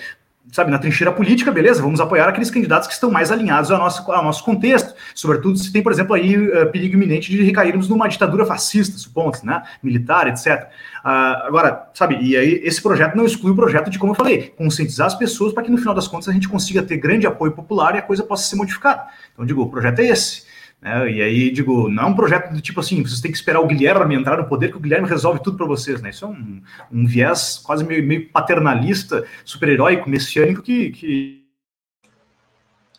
sabe, 0.51 0.70
na 0.70 0.79
trincheira 0.79 1.12
política, 1.12 1.51
beleza, 1.53 1.83
vamos 1.83 2.01
apoiar 2.01 2.29
aqueles 2.29 2.51
candidatos 2.51 2.89
que 2.89 2.95
estão 2.95 3.11
mais 3.11 3.31
alinhados 3.31 3.70
ao 3.70 3.79
nosso, 3.79 4.11
ao 4.11 4.25
nosso 4.25 4.45
contexto, 4.45 4.95
sobretudo 5.15 5.59
se 5.59 5.73
tem, 5.73 5.83
por 5.83 5.93
exemplo, 5.93 6.15
aí 6.15 6.37
uh, 6.37 6.70
perigo 6.70 6.95
iminente 6.95 7.31
de 7.31 7.43
recairmos 7.43 7.89
numa 7.89 8.09
ditadura 8.09 8.47
fascista, 8.47 8.97
suponho, 8.97 9.33
né, 9.43 9.62
militar, 9.83 10.27
etc. 10.29 10.47
Uh, 10.47 10.69
ah, 11.05 11.45
agora, 11.47 11.89
sabe, 11.95 12.19
e 12.20 12.37
aí 12.37 12.61
esse 12.65 12.83
projeto 12.83 13.15
não 13.15 13.25
exclui 13.25 13.53
o 13.53 13.57
projeto 13.57 13.91
de, 13.91 13.99
como 13.99 14.12
eu 14.12 14.16
falei, 14.16 14.53
conscientizar 14.57 15.07
as 15.07 15.15
pessoas 15.15 15.53
para 15.53 15.62
que 15.62 15.70
no 15.70 15.79
final 15.79 15.95
das 15.95 16.09
contas 16.09 16.29
a 16.29 16.33
gente 16.33 16.49
consiga 16.49 16.83
ter 16.83 16.97
grande 16.97 17.27
apoio 17.27 17.53
popular 17.53 17.95
e 17.95 17.99
a 17.99 18.03
coisa 18.03 18.23
possa 18.23 18.45
ser 18.45 18.57
modificada. 18.57 19.07
Então, 19.33 19.45
digo, 19.45 19.62
o 19.62 19.69
projeto 19.69 20.01
é 20.01 20.07
esse. 20.07 20.48
Né? 20.81 21.13
E 21.13 21.23
aí, 21.23 21.51
digo, 21.51 21.89
não 21.89 22.05
é 22.05 22.07
um 22.07 22.15
projeto 22.15 22.53
do 22.53 22.61
tipo 22.61 22.81
assim, 22.81 23.03
vocês 23.03 23.21
têm 23.21 23.31
que 23.31 23.37
esperar 23.37 23.61
o 23.61 23.67
Guilherme 23.67 24.15
entrar 24.15 24.37
no 24.37 24.47
poder, 24.47 24.71
que 24.71 24.77
o 24.77 24.81
Guilherme 24.81 25.09
resolve 25.09 25.43
tudo 25.43 25.57
para 25.57 25.67
vocês, 25.67 26.01
né? 26.01 26.11
Isso 26.11 26.25
é 26.25 26.29
um, 26.29 26.63
um 26.93 27.07
viés 27.07 27.61
quase 27.65 27.85
meio, 27.85 28.07
meio 28.07 28.29
paternalista, 28.29 29.25
super-heróico, 29.45 30.09
messiânico, 30.09 30.63
que, 30.63 30.91
que. 30.91 31.45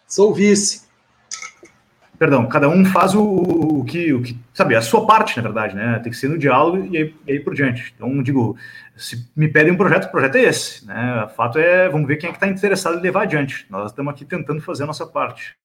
Sou 0.07 0.33
vice. 0.33 0.89
Perdão, 2.17 2.45
cada 2.49 2.67
um 2.67 2.83
faz 2.83 3.15
o, 3.15 3.23
o, 3.23 3.85
que, 3.85 4.11
o 4.11 4.21
que, 4.21 4.37
sabe, 4.53 4.75
a 4.75 4.81
sua 4.81 5.07
parte, 5.07 5.37
na 5.37 5.43
verdade, 5.43 5.73
né? 5.73 5.99
Tem 5.99 6.11
que 6.11 6.17
ser 6.17 6.27
no 6.27 6.37
diálogo 6.37 6.85
e 6.91 6.97
aí, 6.97 7.15
e 7.25 7.31
aí 7.31 7.39
por 7.39 7.55
diante. 7.55 7.93
Então, 7.95 8.21
digo, 8.21 8.57
se 8.97 9.25
me 9.33 9.47
pedem 9.47 9.71
um 9.71 9.77
projeto, 9.77 10.07
o 10.07 10.11
projeto 10.11 10.35
é 10.35 10.43
esse, 10.43 10.85
né? 10.85 11.23
O 11.23 11.29
fato 11.29 11.57
é, 11.57 11.87
vamos 11.87 12.05
ver 12.05 12.17
quem 12.17 12.27
é 12.27 12.33
que 12.33 12.37
está 12.37 12.47
interessado 12.47 12.99
em 12.99 13.01
levar 13.01 13.21
adiante. 13.21 13.65
Nós 13.69 13.91
estamos 13.91 14.13
aqui 14.13 14.25
tentando 14.25 14.61
fazer 14.61 14.83
a 14.83 14.87
nossa 14.87 15.07
parte. 15.07 15.55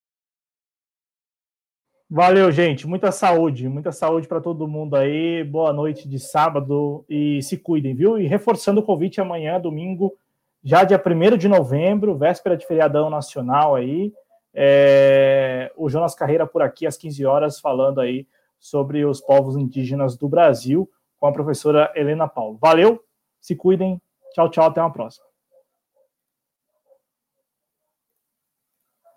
Valeu, 2.08 2.52
gente. 2.52 2.86
Muita 2.86 3.10
saúde, 3.10 3.68
muita 3.68 3.90
saúde 3.90 4.28
para 4.28 4.40
todo 4.40 4.68
mundo 4.68 4.94
aí. 4.94 5.42
Boa 5.42 5.72
noite 5.72 6.06
de 6.06 6.18
sábado 6.18 7.04
e 7.08 7.42
se 7.42 7.56
cuidem, 7.56 7.94
viu? 7.94 8.18
E 8.18 8.26
reforçando 8.26 8.80
o 8.80 8.84
convite 8.84 9.20
amanhã, 9.20 9.58
domingo, 9.58 10.14
já 10.62 10.84
dia 10.84 11.02
1 11.02 11.36
de 11.38 11.48
novembro, 11.48 12.16
véspera 12.16 12.56
de 12.56 12.66
feriadão 12.66 13.08
nacional 13.08 13.74
aí. 13.74 14.12
É... 14.52 15.72
o 15.76 15.88
Jonas 15.88 16.14
Carreira 16.14 16.46
por 16.46 16.62
aqui 16.62 16.86
às 16.86 16.96
15 16.96 17.24
horas 17.24 17.58
falando 17.58 18.00
aí 18.00 18.26
sobre 18.60 19.04
os 19.04 19.20
povos 19.20 19.56
indígenas 19.56 20.16
do 20.16 20.28
Brasil, 20.28 20.88
com 21.18 21.26
a 21.26 21.32
professora 21.32 21.90
Helena 21.96 22.28
Paulo. 22.28 22.58
Valeu, 22.60 23.02
se 23.40 23.56
cuidem, 23.56 24.00
tchau, 24.34 24.50
tchau, 24.50 24.66
até 24.66 24.80
uma 24.80 24.92
próxima. 24.92 25.33